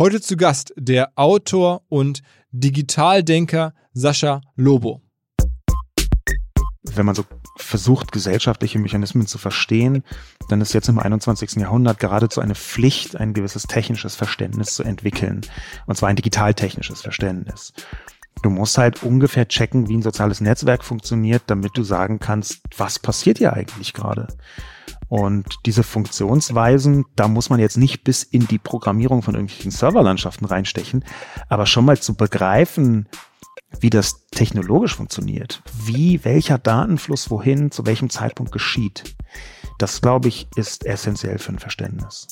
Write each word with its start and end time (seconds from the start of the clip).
Heute 0.00 0.22
zu 0.22 0.38
Gast 0.38 0.72
der 0.78 1.12
Autor 1.16 1.82
und 1.90 2.22
Digitaldenker 2.52 3.74
Sascha 3.92 4.40
Lobo. 4.56 5.02
Wenn 6.84 7.04
man 7.04 7.14
so 7.14 7.26
versucht, 7.58 8.10
gesellschaftliche 8.10 8.78
Mechanismen 8.78 9.26
zu 9.26 9.36
verstehen, 9.36 10.02
dann 10.48 10.62
ist 10.62 10.72
jetzt 10.72 10.88
im 10.88 10.98
21. 10.98 11.56
Jahrhundert 11.56 11.98
geradezu 11.98 12.40
eine 12.40 12.54
Pflicht, 12.54 13.16
ein 13.16 13.34
gewisses 13.34 13.64
technisches 13.64 14.16
Verständnis 14.16 14.72
zu 14.72 14.84
entwickeln. 14.84 15.42
Und 15.84 15.96
zwar 15.96 16.08
ein 16.08 16.16
digitaltechnisches 16.16 17.02
Verständnis. 17.02 17.74
Du 18.42 18.48
musst 18.48 18.78
halt 18.78 19.02
ungefähr 19.02 19.48
checken, 19.48 19.90
wie 19.90 19.98
ein 19.98 20.02
soziales 20.02 20.40
Netzwerk 20.40 20.82
funktioniert, 20.82 21.42
damit 21.48 21.76
du 21.76 21.82
sagen 21.82 22.20
kannst, 22.20 22.62
was 22.74 22.98
passiert 22.98 23.36
hier 23.36 23.52
eigentlich 23.52 23.92
gerade. 23.92 24.28
Und 25.10 25.58
diese 25.66 25.82
Funktionsweisen, 25.82 27.04
da 27.16 27.26
muss 27.26 27.50
man 27.50 27.58
jetzt 27.58 27.76
nicht 27.76 28.04
bis 28.04 28.22
in 28.22 28.46
die 28.46 28.60
Programmierung 28.60 29.22
von 29.22 29.34
irgendwelchen 29.34 29.72
Serverlandschaften 29.72 30.46
reinstechen, 30.46 31.04
aber 31.48 31.66
schon 31.66 31.84
mal 31.84 31.98
zu 31.98 32.14
begreifen, 32.14 33.08
wie 33.80 33.90
das 33.90 34.28
technologisch 34.30 34.94
funktioniert, 34.94 35.64
wie 35.84 36.24
welcher 36.24 36.58
Datenfluss 36.58 37.28
wohin, 37.28 37.72
zu 37.72 37.86
welchem 37.86 38.08
Zeitpunkt 38.08 38.52
geschieht. 38.52 39.16
Das, 39.78 40.00
glaube 40.00 40.28
ich, 40.28 40.46
ist 40.54 40.86
essentiell 40.86 41.38
für 41.38 41.54
ein 41.54 41.58
Verständnis. 41.58 42.28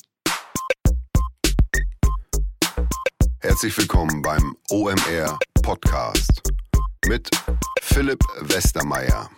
Herzlich 3.41 3.77
willkommen 3.77 4.23
beim 4.23 4.55
OMR 4.71 5.37
Podcast 5.63 6.43
mit 7.09 7.29
Philipp 7.80 8.23
Westermeier. 8.43 9.29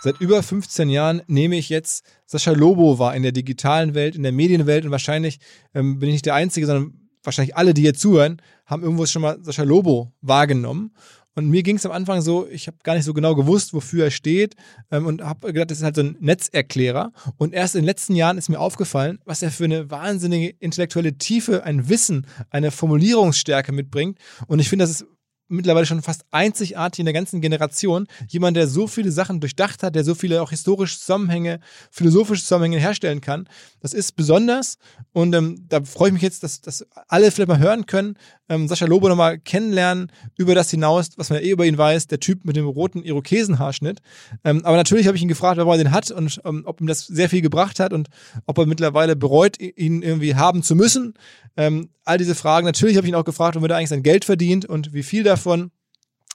Seit 0.00 0.20
über 0.20 0.42
15 0.42 0.88
Jahren 0.88 1.22
nehme 1.26 1.56
ich 1.56 1.68
jetzt 1.68 2.04
Sascha 2.26 2.52
Lobo 2.52 2.98
wahr 2.98 3.16
in 3.16 3.22
der 3.22 3.32
digitalen 3.32 3.94
Welt, 3.94 4.14
in 4.14 4.22
der 4.22 4.32
Medienwelt 4.32 4.84
und 4.84 4.90
wahrscheinlich 4.90 5.40
ähm, 5.74 5.98
bin 5.98 6.08
ich 6.08 6.14
nicht 6.14 6.26
der 6.26 6.34
Einzige, 6.34 6.66
sondern 6.66 7.08
wahrscheinlich 7.24 7.56
alle, 7.56 7.74
die 7.74 7.82
hier 7.82 7.94
zuhören, 7.94 8.40
haben 8.64 8.82
irgendwo 8.82 9.06
schon 9.06 9.22
mal 9.22 9.38
Sascha 9.42 9.64
Lobo 9.64 10.12
wahrgenommen. 10.20 10.92
Und 11.34 11.50
mir 11.50 11.62
ging 11.62 11.76
es 11.76 11.86
am 11.86 11.92
Anfang 11.92 12.20
so, 12.20 12.48
ich 12.48 12.66
habe 12.66 12.78
gar 12.82 12.94
nicht 12.94 13.04
so 13.04 13.14
genau 13.14 13.36
gewusst, 13.36 13.72
wofür 13.72 14.06
er 14.06 14.10
steht 14.10 14.56
ähm, 14.90 15.06
und 15.06 15.22
habe 15.22 15.52
gedacht, 15.52 15.70
das 15.70 15.78
ist 15.78 15.84
halt 15.84 15.94
so 15.94 16.02
ein 16.02 16.16
Netzerklärer. 16.18 17.12
Und 17.36 17.54
erst 17.54 17.76
in 17.76 17.82
den 17.82 17.86
letzten 17.86 18.16
Jahren 18.16 18.38
ist 18.38 18.48
mir 18.48 18.58
aufgefallen, 18.58 19.20
was 19.24 19.42
er 19.42 19.52
für 19.52 19.64
eine 19.64 19.88
wahnsinnige 19.88 20.48
intellektuelle 20.58 21.16
Tiefe, 21.16 21.62
ein 21.62 21.88
Wissen, 21.88 22.26
eine 22.50 22.72
Formulierungsstärke 22.72 23.70
mitbringt. 23.70 24.18
Und 24.48 24.58
ich 24.58 24.68
finde, 24.68 24.84
das 24.84 24.90
ist 24.90 25.06
mittlerweile 25.48 25.86
schon 25.86 26.02
fast 26.02 26.24
einzigartig 26.30 27.00
in 27.00 27.06
der 27.06 27.14
ganzen 27.14 27.40
Generation. 27.40 28.06
Jemand, 28.28 28.56
der 28.56 28.68
so 28.68 28.86
viele 28.86 29.10
Sachen 29.10 29.40
durchdacht 29.40 29.82
hat, 29.82 29.94
der 29.94 30.04
so 30.04 30.14
viele 30.14 30.42
auch 30.42 30.50
historische 30.50 30.98
Zusammenhänge, 30.98 31.60
philosophische 31.90 32.42
Zusammenhänge 32.42 32.78
herstellen 32.78 33.20
kann. 33.20 33.48
Das 33.80 33.94
ist 33.94 34.12
besonders 34.12 34.78
und 35.12 35.34
ähm, 35.34 35.64
da 35.68 35.82
freue 35.82 36.08
ich 36.08 36.14
mich 36.14 36.22
jetzt, 36.22 36.42
dass, 36.42 36.60
dass 36.60 36.86
alle 37.08 37.30
vielleicht 37.30 37.48
mal 37.48 37.58
hören 37.58 37.86
können, 37.86 38.16
ähm, 38.48 38.68
Sascha 38.68 38.86
Lobo 38.86 39.08
nochmal 39.08 39.38
kennenlernen, 39.38 40.10
über 40.36 40.54
das 40.54 40.70
hinaus, 40.70 41.10
was 41.16 41.30
man 41.30 41.40
eh 41.40 41.50
über 41.50 41.66
ihn 41.66 41.78
weiß, 41.78 42.06
der 42.06 42.20
Typ 42.20 42.44
mit 42.44 42.56
dem 42.56 42.66
roten 42.66 43.02
Irokesenhaarschnitt. 43.02 44.00
Ähm, 44.44 44.64
aber 44.64 44.76
natürlich 44.76 45.06
habe 45.06 45.16
ich 45.16 45.22
ihn 45.22 45.28
gefragt, 45.28 45.58
warum 45.58 45.72
er 45.72 45.78
den 45.78 45.92
hat 45.92 46.10
und 46.10 46.40
ähm, 46.44 46.62
ob 46.66 46.80
ihm 46.80 46.86
das 46.86 47.06
sehr 47.06 47.28
viel 47.28 47.42
gebracht 47.42 47.80
hat 47.80 47.92
und 47.92 48.08
ob 48.46 48.58
er 48.58 48.66
mittlerweile 48.66 49.16
bereut, 49.16 49.60
ihn 49.60 50.02
irgendwie 50.02 50.34
haben 50.34 50.62
zu 50.62 50.74
müssen. 50.74 51.14
Ähm, 51.56 51.90
all 52.04 52.18
diese 52.18 52.34
Fragen. 52.34 52.66
Natürlich 52.66 52.96
habe 52.96 53.06
ich 53.06 53.12
ihn 53.12 53.16
auch 53.16 53.24
gefragt, 53.24 53.56
womit 53.56 53.70
er 53.70 53.76
eigentlich 53.76 53.90
sein 53.90 54.02
Geld 54.02 54.24
verdient 54.24 54.64
und 54.64 54.92
wie 54.92 55.02
viel 55.02 55.22
davon. 55.22 55.70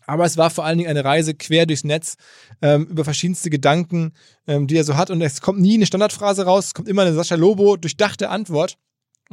Aber 0.05 0.25
es 0.25 0.37
war 0.37 0.49
vor 0.49 0.65
allen 0.65 0.77
Dingen 0.77 0.89
eine 0.89 1.05
Reise 1.05 1.33
quer 1.33 1.65
durchs 1.65 1.83
Netz 1.83 2.17
ähm, 2.61 2.87
über 2.87 3.03
verschiedenste 3.03 3.49
Gedanken, 3.49 4.13
ähm, 4.47 4.67
die 4.67 4.75
er 4.75 4.83
so 4.83 4.97
hat. 4.97 5.09
Und 5.09 5.21
es 5.21 5.41
kommt 5.41 5.61
nie 5.61 5.75
eine 5.75 5.85
Standardphrase 5.85 6.45
raus, 6.45 6.67
es 6.67 6.73
kommt 6.73 6.89
immer 6.89 7.03
eine 7.03 7.13
Sascha 7.13 7.35
Lobo 7.35 7.77
durchdachte 7.77 8.29
Antwort. 8.29 8.77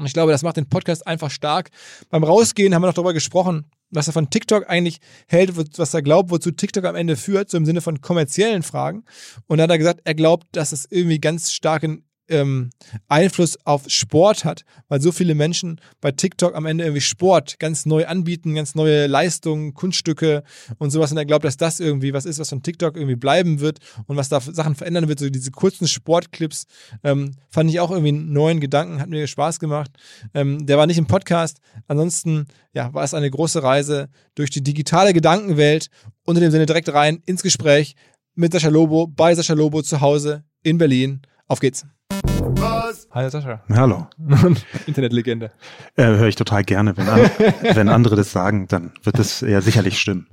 Und 0.00 0.06
ich 0.06 0.14
glaube, 0.14 0.32
das 0.32 0.42
macht 0.42 0.56
den 0.56 0.68
Podcast 0.68 1.06
einfach 1.06 1.30
stark. 1.30 1.70
Beim 2.08 2.24
Rausgehen 2.24 2.74
haben 2.74 2.82
wir 2.82 2.86
noch 2.86 2.94
darüber 2.94 3.12
gesprochen, 3.12 3.66
was 3.90 4.06
er 4.06 4.12
von 4.12 4.30
TikTok 4.30 4.68
eigentlich 4.68 5.00
hält, 5.28 5.56
was 5.56 5.94
er 5.94 6.02
glaubt, 6.02 6.30
wozu 6.30 6.50
TikTok 6.50 6.84
am 6.84 6.96
Ende 6.96 7.16
führt, 7.16 7.50
so 7.50 7.56
im 7.56 7.66
Sinne 7.66 7.80
von 7.80 8.00
kommerziellen 8.00 8.62
Fragen. 8.62 9.04
Und 9.46 9.58
dann 9.58 9.64
hat 9.64 9.70
er 9.70 9.78
gesagt, 9.78 10.00
er 10.04 10.14
glaubt, 10.14 10.46
dass 10.52 10.72
es 10.72 10.86
irgendwie 10.90 11.20
ganz 11.20 11.52
starken 11.52 12.04
ähm, 12.30 12.70
Einfluss 13.08 13.58
auf 13.64 13.84
Sport 13.88 14.44
hat, 14.44 14.64
weil 14.88 15.00
so 15.00 15.12
viele 15.12 15.34
Menschen 15.34 15.80
bei 16.00 16.12
TikTok 16.12 16.54
am 16.54 16.66
Ende 16.66 16.84
irgendwie 16.84 17.00
Sport 17.00 17.58
ganz 17.58 17.86
neu 17.86 18.06
anbieten, 18.06 18.54
ganz 18.54 18.74
neue 18.74 19.06
Leistungen, 19.06 19.74
Kunststücke 19.74 20.42
und 20.78 20.90
sowas. 20.90 21.10
Und 21.10 21.18
er 21.18 21.26
glaubt, 21.26 21.44
dass 21.44 21.56
das 21.56 21.80
irgendwie 21.80 22.12
was 22.12 22.24
ist, 22.24 22.38
was 22.38 22.48
von 22.48 22.62
TikTok 22.62 22.96
irgendwie 22.96 23.16
bleiben 23.16 23.60
wird 23.60 23.78
und 24.06 24.16
was 24.16 24.28
da 24.28 24.40
Sachen 24.40 24.74
verändern 24.74 25.08
wird. 25.08 25.18
So 25.18 25.28
diese 25.28 25.50
kurzen 25.50 25.88
Sportclips 25.88 26.64
ähm, 27.04 27.32
fand 27.50 27.70
ich 27.70 27.80
auch 27.80 27.90
irgendwie 27.90 28.08
einen 28.08 28.32
neuen 28.32 28.60
Gedanken, 28.60 29.00
hat 29.00 29.08
mir 29.08 29.26
Spaß 29.26 29.60
gemacht. 29.60 29.90
Ähm, 30.34 30.66
der 30.66 30.78
war 30.78 30.86
nicht 30.86 30.98
im 30.98 31.06
Podcast. 31.06 31.58
Ansonsten 31.86 32.46
ja, 32.72 32.92
war 32.94 33.04
es 33.04 33.14
eine 33.14 33.30
große 33.30 33.62
Reise 33.62 34.08
durch 34.34 34.50
die 34.50 34.62
digitale 34.62 35.12
Gedankenwelt. 35.12 35.88
Unter 36.24 36.40
dem 36.40 36.50
Sinne 36.50 36.66
direkt 36.66 36.92
rein 36.92 37.22
ins 37.26 37.42
Gespräch 37.42 37.96
mit 38.34 38.52
Sascha 38.52 38.68
Lobo, 38.68 39.06
bei 39.06 39.34
Sascha 39.34 39.54
Lobo 39.54 39.82
zu 39.82 40.00
Hause 40.00 40.44
in 40.62 40.78
Berlin. 40.78 41.22
Auf 41.46 41.60
geht's. 41.60 41.84
Was? 42.22 43.08
Hi 43.12 43.28
Sascha. 43.30 43.60
Hallo. 43.70 44.06
Internetlegende. 44.86 45.50
Äh, 45.96 46.04
Höre 46.04 46.28
ich 46.28 46.36
total 46.36 46.64
gerne. 46.64 46.96
Wenn, 46.96 47.08
an, 47.08 47.30
wenn 47.74 47.88
andere 47.88 48.16
das 48.16 48.32
sagen, 48.32 48.66
dann 48.68 48.92
wird 49.02 49.18
das 49.18 49.40
ja 49.40 49.60
sicherlich 49.60 49.98
stimmen. 49.98 50.26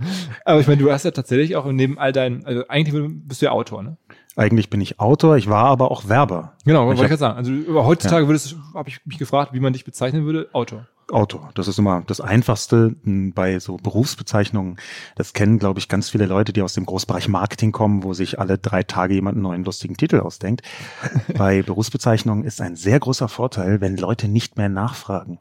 Aber 0.46 0.60
ich 0.60 0.68
meine, 0.68 0.82
du 0.82 0.92
hast 0.92 1.06
ja 1.06 1.12
tatsächlich 1.12 1.56
auch 1.56 1.66
neben 1.66 1.98
all 1.98 2.12
deinen, 2.12 2.46
also 2.46 2.68
eigentlich 2.68 2.96
bist 3.28 3.42
du 3.42 3.46
ja 3.46 3.52
Autor, 3.52 3.84
ne? 3.84 3.98
Eigentlich 4.36 4.70
bin 4.70 4.82
ich 4.82 5.00
Autor, 5.00 5.38
ich 5.38 5.50
war 5.50 5.66
aber 5.66 5.90
auch 5.90 6.08
Werber. 6.10 6.54
Genau, 6.66 6.86
wollte 6.86 7.02
ich 7.02 7.08
gerade 7.08 7.20
sagen. 7.20 7.38
Also 7.38 7.84
heutzutage 7.84 8.24
ja. 8.24 8.28
würdest, 8.30 8.56
habe 8.76 8.90
ich 8.90 9.04
mich 9.06 9.18
gefragt, 9.18 9.54
wie 9.54 9.60
man 9.60 9.74
dich 9.74 9.84
bezeichnen 9.84 10.26
würde, 10.26 10.50
Autor. 10.54 10.88
Autor. 11.12 11.52
Das 11.54 11.68
ist 11.68 11.80
immer 11.80 12.04
das 12.06 12.20
Einfachste 12.20 12.96
bei 13.04 13.60
so 13.60 13.78
Berufsbezeichnungen. 13.78 14.78
Das 15.16 15.34
kennen, 15.34 15.58
glaube 15.58 15.80
ich, 15.80 15.88
ganz 15.88 16.10
viele 16.10 16.26
Leute, 16.26 16.52
die 16.52 16.62
aus 16.62 16.74
dem 16.74 16.86
Großbereich 16.86 17.30
Marketing 17.30 17.72
kommen, 17.72 18.04
wo 18.04 18.14
sich 18.14 18.40
alle 18.40 18.58
drei 18.58 18.84
Tage 18.84 19.14
jemand 19.14 19.36
einen 19.36 19.44
neuen 19.44 19.64
lustigen 19.64 19.96
Titel 19.96 20.20
ausdenkt. 20.20 20.64
bei 21.38 21.62
Berufsbezeichnungen 21.62 22.44
ist 22.44 22.60
ein 22.60 22.76
sehr 22.76 23.00
großer 23.00 23.30
Vorteil, 23.30 23.80
wenn 23.80 23.96
Leute 23.96 24.28
nicht 24.28 24.58
mehr 24.58 24.70
nachfragen. 24.70 25.40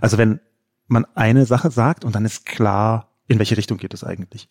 Also 0.00 0.18
wenn 0.18 0.40
man 0.86 1.06
eine 1.14 1.46
Sache 1.46 1.70
sagt 1.70 2.04
und 2.04 2.14
dann 2.14 2.24
ist 2.24 2.46
klar, 2.46 3.08
in 3.26 3.38
welche 3.38 3.56
Richtung 3.56 3.78
geht 3.78 3.94
es 3.94 4.04
eigentlich. 4.04 4.48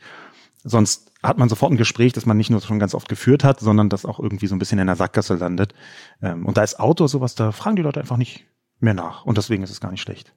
Sonst 0.63 1.11
hat 1.21 1.37
man 1.37 1.47
sofort 1.47 1.71
ein 1.71 1.77
Gespräch, 1.77 2.13
das 2.13 2.25
man 2.25 2.37
nicht 2.37 2.49
nur 2.49 2.59
schon 2.59 2.79
ganz 2.79 2.95
oft 2.95 3.07
geführt 3.07 3.43
hat, 3.43 3.59
sondern 3.59 3.87
das 3.87 4.03
auch 4.03 4.19
irgendwie 4.19 4.47
so 4.47 4.55
ein 4.55 4.59
bisschen 4.59 4.79
in 4.79 4.87
der 4.87 4.95
Sackgasse 4.95 5.35
landet. 5.35 5.75
Ähm, 6.23 6.45
und 6.45 6.57
da 6.57 6.63
ist 6.63 6.79
Autor 6.79 7.07
sowas, 7.07 7.35
da 7.35 7.51
fragen 7.51 7.75
die 7.75 7.83
Leute 7.83 7.99
einfach 7.99 8.17
nicht 8.17 8.45
mehr 8.79 8.95
nach. 8.95 9.25
Und 9.25 9.37
deswegen 9.37 9.61
ist 9.61 9.69
es 9.69 9.79
gar 9.79 9.91
nicht 9.91 10.01
schlecht. 10.01 10.33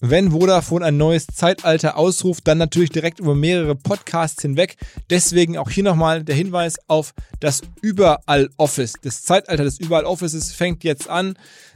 Wenn 0.00 0.30
Vodafone 0.30 0.84
ein 0.84 0.96
neues 0.96 1.26
Zeitalter 1.26 1.96
ausruft, 1.96 2.46
dann 2.46 2.58
natürlich 2.58 2.90
direkt 2.90 3.18
über 3.18 3.34
mehrere 3.34 3.74
Podcasts 3.74 4.40
hinweg. 4.42 4.76
Deswegen 5.10 5.58
auch 5.58 5.70
hier 5.70 5.82
nochmal 5.82 6.22
der 6.22 6.36
Hinweis 6.36 6.76
auf 6.86 7.14
das 7.40 7.62
Überall-Office. 7.82 8.92
Das 9.02 9.22
Zeitalter 9.22 9.64
des 9.64 9.80
Überall-Offices 9.80 10.52
fängt 10.52 10.84
jetzt 10.84 11.10
an. 11.10 11.34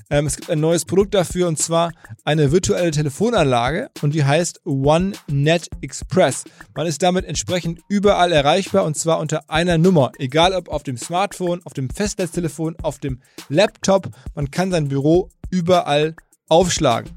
Ähm, 0.09 0.27
es 0.27 0.37
gibt 0.37 0.51
ein 0.51 0.61
neues 0.61 0.85
Produkt 0.85 1.15
dafür 1.15 1.49
und 1.49 1.59
zwar 1.59 1.91
eine 2.25 2.53
virtuelle 2.53 2.93
Telefonanlage 2.93 3.91
und 4.03 4.15
die 4.15 4.25
heißt 4.25 4.61
OneNet 4.65 5.69
Express. 5.81 6.45
Man 6.77 6.87
ist 6.87 7.03
damit 7.03 7.25
entsprechend 7.25 7.81
überall 7.89 8.31
erreichbar 8.31 8.85
und 8.85 8.97
zwar 8.97 9.19
unter 9.19 9.51
einer 9.51 9.79
Nummer. 9.79 10.13
Egal 10.19 10.53
ob 10.53 10.69
auf 10.69 10.85
dem 10.85 10.97
Smartphone, 10.97 11.61
auf 11.65 11.73
dem 11.73 11.91
Festnetztelefon, 11.91 12.77
auf 12.83 13.01
dem 13.01 13.21
Laptop. 13.49 14.11
Man 14.37 14.53
kann 14.53 14.71
sein 14.71 14.87
Büro 14.87 15.29
überall 15.51 16.15
aufschlagen. 16.49 17.11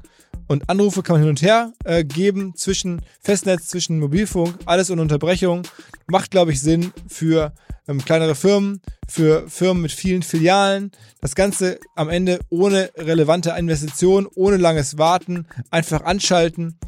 Und 0.48 0.68
Anrufe 0.68 1.02
kann 1.02 1.14
man 1.14 1.22
hin 1.22 1.30
und 1.30 1.42
her 1.42 1.72
äh, 1.84 2.04
geben 2.04 2.54
zwischen 2.56 3.02
Festnetz, 3.20 3.66
zwischen 3.66 3.98
Mobilfunk, 3.98 4.54
alles 4.64 4.90
ohne 4.90 5.02
Unterbrechung. 5.02 5.62
Macht, 6.06 6.30
glaube 6.30 6.52
ich, 6.52 6.60
Sinn 6.60 6.92
für 7.08 7.52
ähm, 7.88 8.04
kleinere 8.04 8.34
Firmen, 8.34 8.80
für 9.08 9.48
Firmen 9.48 9.82
mit 9.82 9.92
vielen 9.92 10.22
Filialen. 10.22 10.92
Das 11.20 11.34
Ganze 11.34 11.78
am 11.94 12.08
Ende 12.08 12.40
ohne 12.48 12.90
relevante 12.96 13.50
Investition, 13.50 14.28
ohne 14.34 14.56
langes 14.56 14.98
Warten, 14.98 15.46
einfach 15.70 16.02
anschalten 16.04 16.78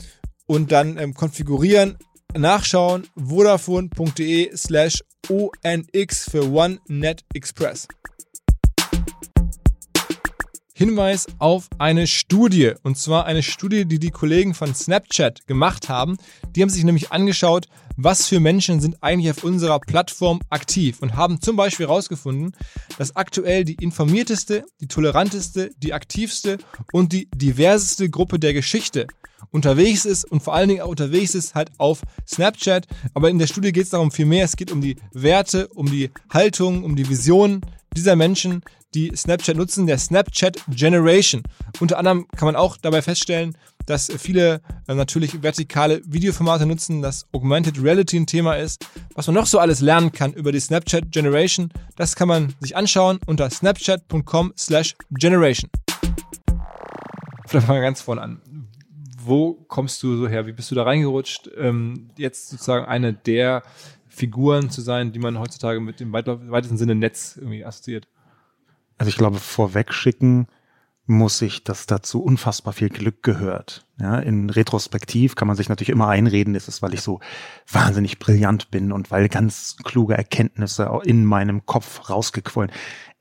und 0.47 0.73
dann 0.73 0.97
ähm, 0.99 1.15
konfigurieren, 1.15 1.99
nachschauen, 2.37 3.07
vodafone.de 3.17 4.57
slash 4.57 5.03
ONX 5.29 6.31
für 6.31 6.51
OneNet 6.51 7.25
Express. 7.35 7.89
Hinweis 10.79 11.27
auf 11.41 11.69
eine 11.79 12.07
Studie. 12.07 12.71
Und 12.85 12.97
zwar 12.97 13.27
eine 13.27 13.43
Studie, 13.43 13.85
die 13.85 13.99
die 13.99 14.13
Kollegen 14.13 14.55
von 14.55 14.77
Snapchat 14.77 15.49
gemacht 15.49 15.89
haben. 15.89 16.19
Die 16.55 16.63
haben 16.63 16.71
sich 16.71 16.85
nämlich 16.85 17.11
angeschaut, 17.11 17.67
was 17.97 18.29
für 18.29 18.39
Menschen 18.39 18.79
sind 18.79 19.03
eigentlich 19.03 19.33
auf 19.33 19.43
unserer 19.43 19.81
Plattform 19.81 20.39
aktiv 20.51 20.99
und 21.01 21.17
haben 21.17 21.41
zum 21.41 21.57
Beispiel 21.57 21.89
herausgefunden, 21.89 22.55
dass 22.97 23.17
aktuell 23.17 23.65
die 23.65 23.75
informierteste, 23.75 24.67
die 24.81 24.87
toleranteste, 24.87 25.73
die 25.79 25.95
aktivste 25.95 26.59
und 26.93 27.13
die 27.13 27.29
diverseste 27.35 28.09
Gruppe 28.09 28.39
der 28.39 28.55
Geschichte 28.55 29.09
unterwegs 29.51 30.05
ist 30.05 30.31
und 30.31 30.45
vor 30.45 30.55
allen 30.55 30.69
Dingen 30.69 30.83
auch 30.83 30.91
unterwegs 30.91 31.35
ist 31.35 31.57
halt 31.57 31.73
auf 31.79 32.03
Snapchat. 32.25 32.87
Aber 33.15 33.31
in 33.31 33.41
der 33.41 33.49
Studie 33.49 33.73
geht 33.73 33.85
es 33.85 33.91
darum 33.91 34.13
viel 34.13 34.27
mehr. 34.27 34.45
Es 34.45 34.55
geht 34.55 34.71
um 34.71 34.81
die 34.81 34.95
Werte, 35.13 35.67
um 35.75 35.91
die 35.91 36.11
Haltung, 36.31 36.85
um 36.85 36.95
die 36.95 37.09
Visionen 37.09 37.63
dieser 37.97 38.15
Menschen, 38.15 38.63
die 38.95 39.13
Snapchat 39.15 39.57
nutzen, 39.57 39.87
der 39.87 39.99
Snapchat 39.99 40.63
Generation. 40.69 41.43
Unter 41.81 41.99
anderem 41.99 42.27
kann 42.37 42.47
man 42.47 42.57
auch 42.57 42.77
dabei 42.77 43.03
feststellen, 43.03 43.57
dass 43.87 44.11
viele 44.19 44.61
äh, 44.87 44.95
natürlich 44.95 45.43
vertikale 45.43 46.03
Videoformate 46.07 46.67
nutzen, 46.67 47.03
dass 47.03 47.27
Augmented 47.33 47.83
Reality 47.83 48.19
ein 48.19 48.27
Thema 48.27 48.55
ist. 48.57 48.87
Was 49.15 49.27
man 49.27 49.35
noch 49.35 49.47
so 49.47 49.59
alles 49.59 49.81
lernen 49.81 50.13
kann 50.13 50.33
über 50.33 50.53
die 50.53 50.61
Snapchat 50.61 51.11
Generation, 51.11 51.71
das 51.97 52.17
kann 52.17 52.29
man 52.29 52.55
sich 52.61 52.77
anschauen 52.77 53.19
unter 53.27 53.49
snapchat.com 53.49 54.53
slash 54.57 54.95
generation. 55.11 55.71
Vielleicht 57.47 57.67
fangen 57.67 57.81
wir 57.81 57.87
ganz 57.87 58.01
vorne 58.01 58.23
an. 58.23 58.43
Wo 59.21 59.55
kommst 59.69 60.03
du 60.03 60.17
so 60.17 60.29
her? 60.29 60.47
Wie 60.47 60.53
bist 60.53 60.71
du 60.71 60.75
da 60.75 60.85
reingerutscht? 60.85 61.51
Ähm, 61.57 62.11
jetzt 62.17 62.49
sozusagen 62.51 62.87
eine 62.87 63.13
der 63.13 63.63
Figuren 64.07 64.71
zu 64.71 64.81
sein, 64.81 65.13
die 65.13 65.19
man 65.19 65.39
heutzutage 65.39 65.81
mit 65.81 66.01
dem 66.01 66.13
weitesten 66.13 66.77
Sinne 66.77 66.95
Netz 66.95 67.37
irgendwie 67.37 67.65
assoziiert? 67.65 68.07
Also 68.99 69.09
ich 69.09 69.17
glaube, 69.17 69.39
vorweg 69.39 69.95
schicken 69.95 70.49
muss 71.09 71.41
ich, 71.41 71.65
dass 71.65 71.87
dazu 71.87 72.23
unfassbar 72.23 72.75
viel 72.75 72.91
Glück 72.91 73.23
gehört. 73.23 73.87
Ja, 73.99 74.19
in 74.19 74.51
Retrospektiv 74.51 75.37
kann 75.37 75.49
man 75.49 75.57
sich 75.57 75.71
natürlich 75.71 75.89
immer 75.89 76.09
einreden, 76.09 76.55
ist 76.55 76.69
es, 76.69 76.83
weil 76.83 76.93
ich 76.93 77.01
so 77.01 77.21
wahnsinnig 77.71 78.19
brillant 78.19 78.71
bin 78.71 78.93
und 78.93 79.11
weil 79.11 79.29
ganz 79.31 79.77
kluge 79.85 80.19
Erkenntnisse 80.19 81.01
in 81.05 81.25
meinem 81.25 81.65
Kopf 81.65 82.11
rausgequollen. 82.11 82.71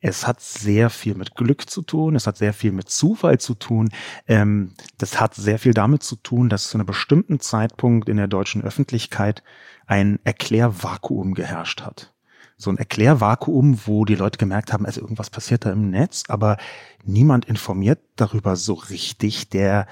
Es 0.02 0.28
hat 0.28 0.42
sehr 0.42 0.90
viel 0.90 1.16
mit 1.16 1.36
Glück 1.36 1.70
zu 1.70 1.82
tun, 1.82 2.16
es 2.16 2.28
hat 2.28 2.38
sehr 2.38 2.54
viel 2.54 2.74
mit 2.74 2.90
Zufall 2.90 3.40
zu 3.40 3.56
tun. 3.56 3.90
Ähm, 4.28 4.74
das 4.98 5.22
hat 5.22 5.34
sehr 5.34 5.58
viel 5.58 5.74
damit 5.74 6.04
zu 6.04 6.18
tun, 6.18 6.50
dass 6.50 6.70
zu 6.70 6.78
einem 6.78 6.86
bestimmten 6.86 7.40
Zeitpunkt 7.40 8.10
in 8.10 8.18
der 8.18 8.28
deutschen 8.28 8.64
Öffentlichkeit 8.64 9.44
ein 9.86 10.20
Erklärvakuum 10.26 11.34
geherrscht 11.36 11.82
hat 11.82 12.14
so 12.58 12.72
ein 12.72 12.78
Erklärvakuum, 12.78 13.80
wo 13.86 14.04
die 14.04 14.16
Leute 14.16 14.40
gemerkt 14.40 14.74
haben, 14.74 14.86
also 14.86 15.00
irgendwas 15.00 15.30
passiert 15.30 15.66
da 15.66 15.72
im 15.72 15.92
Netz, 15.92 16.24
aber 16.28 16.58
niemand 17.06 17.46
informiert 17.46 18.00
darüber 18.16 18.56
so 18.56 18.74
richtig, 18.74 19.50
der 19.50 19.88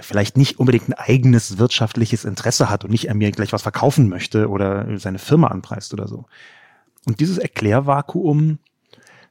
vielleicht 0.00 0.36
nicht 0.36 0.60
unbedingt 0.60 0.88
ein 0.88 0.94
eigenes 0.94 1.58
wirtschaftliches 1.58 2.24
Interesse 2.24 2.68
hat 2.68 2.84
und 2.84 2.90
nicht 2.90 3.08
er 3.08 3.14
mir 3.14 3.32
gleich 3.32 3.52
was 3.52 3.62
verkaufen 3.62 4.08
möchte 4.08 4.48
oder 4.48 4.98
seine 4.98 5.18
Firma 5.18 5.48
anpreist 5.48 5.94
oder 5.94 6.06
so. 6.06 6.26
Und 7.06 7.20
dieses 7.20 7.38
Erklärvakuum, 7.38 8.58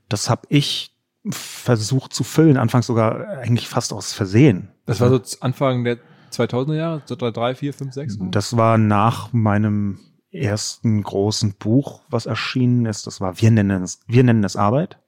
das 0.10 0.30
habe 0.30 0.42
ich 0.50 0.92
versucht 1.30 2.14
zu 2.14 2.24
füllen, 2.24 2.58
anfangs 2.58 2.88
sogar 2.88 3.28
eigentlich 3.38 3.68
fast 3.68 3.94
aus 3.94 4.14
Versehen. 4.14 4.70
Das 4.88 5.00
war 5.00 5.10
so 5.10 5.22
Anfang 5.42 5.84
der 5.84 6.00
2000er 6.32 6.76
Jahre, 6.76 7.02
so 7.06 7.16
drei, 7.16 7.54
vier, 7.56 7.74
fünf, 7.74 7.94
sechs? 7.94 8.18
Das 8.20 8.58
war 8.58 8.78
nach 8.78 9.32
meinem 9.32 10.00
ersten 10.32 11.02
großen 11.02 11.54
Buch, 11.54 12.02
was 12.10 12.26
erschienen 12.26 12.86
ist. 12.86 13.08
Das 13.08 13.22
war 13.22 13.42
Wir 13.42 13.52
nennen 13.52 13.84
es, 13.84 14.00
Wir 14.08 14.24
nennen 14.24 14.44
es 14.44 14.56
Arbeit. 14.56 15.00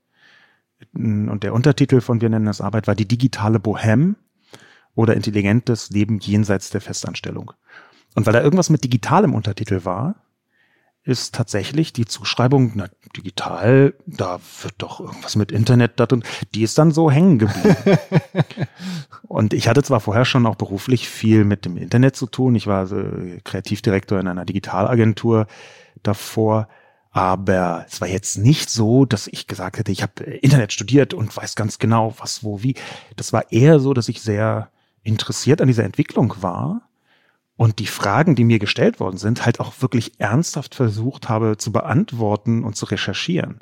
Und 0.94 1.44
der 1.44 1.54
Untertitel 1.54 2.02
von 2.02 2.22
Wir 2.22 2.30
nennen 2.30 2.48
es 2.48 2.62
Arbeit 2.62 2.88
war 2.88 2.96
die 2.96 3.08
digitale 3.08 3.60
Bohem 3.60 4.16
oder 4.96 5.16
intelligentes 5.16 5.90
Leben 5.92 6.20
jenseits 6.20 6.70
der 6.70 6.82
Festanstellung. 6.82 7.52
Und 8.16 8.26
weil 8.26 8.34
da 8.34 8.42
irgendwas 8.42 8.70
mit 8.70 8.84
digital 8.84 9.24
im 9.24 9.34
Untertitel 9.34 9.86
war, 9.86 10.16
ist 11.04 11.34
tatsächlich 11.34 11.94
die 11.94 12.06
Zuschreibung, 12.06 12.74
na, 12.76 12.88
digital, 13.18 13.96
da 14.06 14.40
wird 14.62 14.76
doch 14.78 15.00
irgendwas 15.00 15.36
mit 15.36 15.52
Internet, 15.52 16.00
dat 16.00 16.14
und 16.14 16.26
die 16.54 16.62
ist 16.62 16.78
dann 16.78 16.92
so 16.92 17.10
hängen 17.10 17.40
geblieben. 17.40 17.76
und 19.28 19.54
ich 19.54 19.68
hatte 19.68 19.82
zwar 19.82 20.00
vorher 20.00 20.26
schon 20.26 20.46
auch 20.46 20.56
beruflich 20.56 21.10
viel 21.10 21.44
mit 21.44 21.66
dem 21.66 21.76
Internet 21.76 22.16
zu 22.16 22.28
tun. 22.28 22.54
Ich 22.54 22.68
war 22.68 22.80
also 22.80 23.04
Kreativdirektor 23.44 24.20
in 24.20 24.28
einer 24.28 24.46
Digitalagentur 24.46 25.48
davor. 26.04 26.68
Aber 27.14 27.86
es 27.90 28.00
war 28.00 28.08
jetzt 28.08 28.38
nicht 28.38 28.70
so, 28.70 29.04
dass 29.06 29.28
ich 29.28 29.48
gesagt 29.48 29.78
hätte, 29.80 29.92
ich 29.92 30.02
habe 30.02 30.24
Internet 30.24 30.72
studiert 30.72 31.14
und 31.14 31.36
weiß 31.36 31.56
ganz 31.56 31.78
genau, 31.78 32.16
was, 32.20 32.44
wo, 32.44 32.64
wie. 32.64 32.76
Das 33.18 33.34
war 33.34 33.52
eher 33.52 33.80
so, 33.80 33.94
dass 33.94 34.08
ich 34.08 34.22
sehr 34.22 34.70
interessiert 35.04 35.62
an 35.62 35.68
dieser 35.68 35.84
Entwicklung 35.84 36.36
war 36.42 36.88
und 37.62 37.78
die 37.78 37.86
Fragen, 37.86 38.34
die 38.34 38.44
mir 38.44 38.58
gestellt 38.58 39.00
worden 39.00 39.18
sind, 39.18 39.46
halt 39.46 39.60
auch 39.60 39.84
wirklich 39.84 40.20
ernsthaft 40.20 40.74
versucht 40.74 41.30
habe 41.30 41.58
zu 41.58 41.72
beantworten 41.72 42.64
und 42.64 42.76
zu 42.76 42.86
recherchieren. 42.86 43.60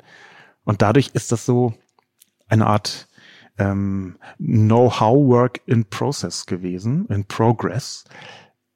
Und 0.64 0.80
dadurch 0.80 1.10
ist 1.12 1.32
das 1.32 1.44
so 1.44 1.74
eine 2.48 2.66
Art 2.66 3.08
ähm, 3.58 4.16
Know-how-Work 4.38 5.60
in 5.66 5.84
Process 5.84 6.46
gewesen, 6.46 7.08
in 7.10 7.26
Progress, 7.26 8.06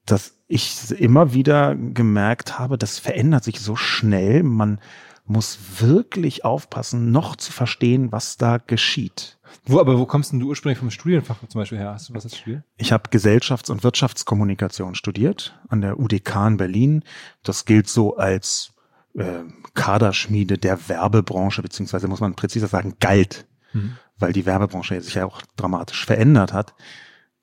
dass 0.04 0.34
ich 0.46 0.90
immer 0.90 1.32
wieder 1.32 1.74
gemerkt 1.74 2.58
habe, 2.58 2.76
das 2.76 2.98
verändert 2.98 3.44
sich 3.44 3.60
so 3.60 3.76
schnell, 3.76 4.42
man 4.42 4.78
muss 5.26 5.58
wirklich 5.80 6.44
aufpassen, 6.44 7.10
noch 7.10 7.36
zu 7.36 7.50
verstehen, 7.50 8.12
was 8.12 8.36
da 8.36 8.58
geschieht. 8.58 9.38
Wo, 9.64 9.80
aber 9.80 9.98
wo 9.98 10.04
kommst 10.04 10.32
denn 10.32 10.40
du 10.40 10.48
ursprünglich 10.48 10.78
vom 10.78 10.90
Studienfach 10.90 11.38
zum 11.48 11.60
Beispiel 11.60 11.78
her? 11.78 11.92
Hast 11.92 12.08
du 12.08 12.14
was 12.14 12.24
als 12.24 12.36
studiert? 12.36 12.64
Ich 12.76 12.92
habe 12.92 13.08
Gesellschafts- 13.08 13.70
und 13.70 13.82
Wirtschaftskommunikation 13.82 14.94
studiert 14.94 15.58
an 15.68 15.80
der 15.80 15.98
UDK 15.98 16.48
in 16.48 16.56
Berlin. 16.58 17.04
Das 17.42 17.64
gilt 17.64 17.88
so 17.88 18.16
als 18.16 18.74
äh, 19.14 19.44
Kaderschmiede 19.72 20.58
der 20.58 20.88
Werbebranche, 20.88 21.62
beziehungsweise 21.62 22.08
muss 22.08 22.20
man 22.20 22.34
präziser 22.34 22.66
sagen, 22.66 22.96
galt, 23.00 23.46
mhm. 23.72 23.96
weil 24.18 24.32
die 24.32 24.44
Werbebranche 24.44 25.00
sich 25.00 25.14
ja 25.14 25.24
auch 25.24 25.40
dramatisch 25.56 26.04
verändert 26.04 26.52
hat. 26.52 26.74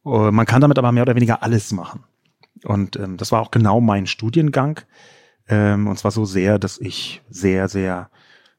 Uh, 0.03 0.31
man 0.31 0.47
kann 0.47 0.61
damit 0.61 0.79
aber 0.79 0.91
mehr 0.91 1.03
oder 1.03 1.15
weniger 1.15 1.43
alles 1.43 1.71
machen. 1.71 2.03
Und 2.63 2.95
ähm, 2.95 3.17
das 3.17 3.31
war 3.31 3.41
auch 3.41 3.51
genau 3.51 3.81
mein 3.81 4.07
Studiengang. 4.07 4.81
Ähm, 5.51 5.87
und 5.87 5.99
zwar 5.99 6.11
so 6.11 6.25
sehr, 6.25 6.57
dass 6.57 6.79
ich 6.79 7.21
sehr, 7.29 7.67
sehr, 7.67 8.09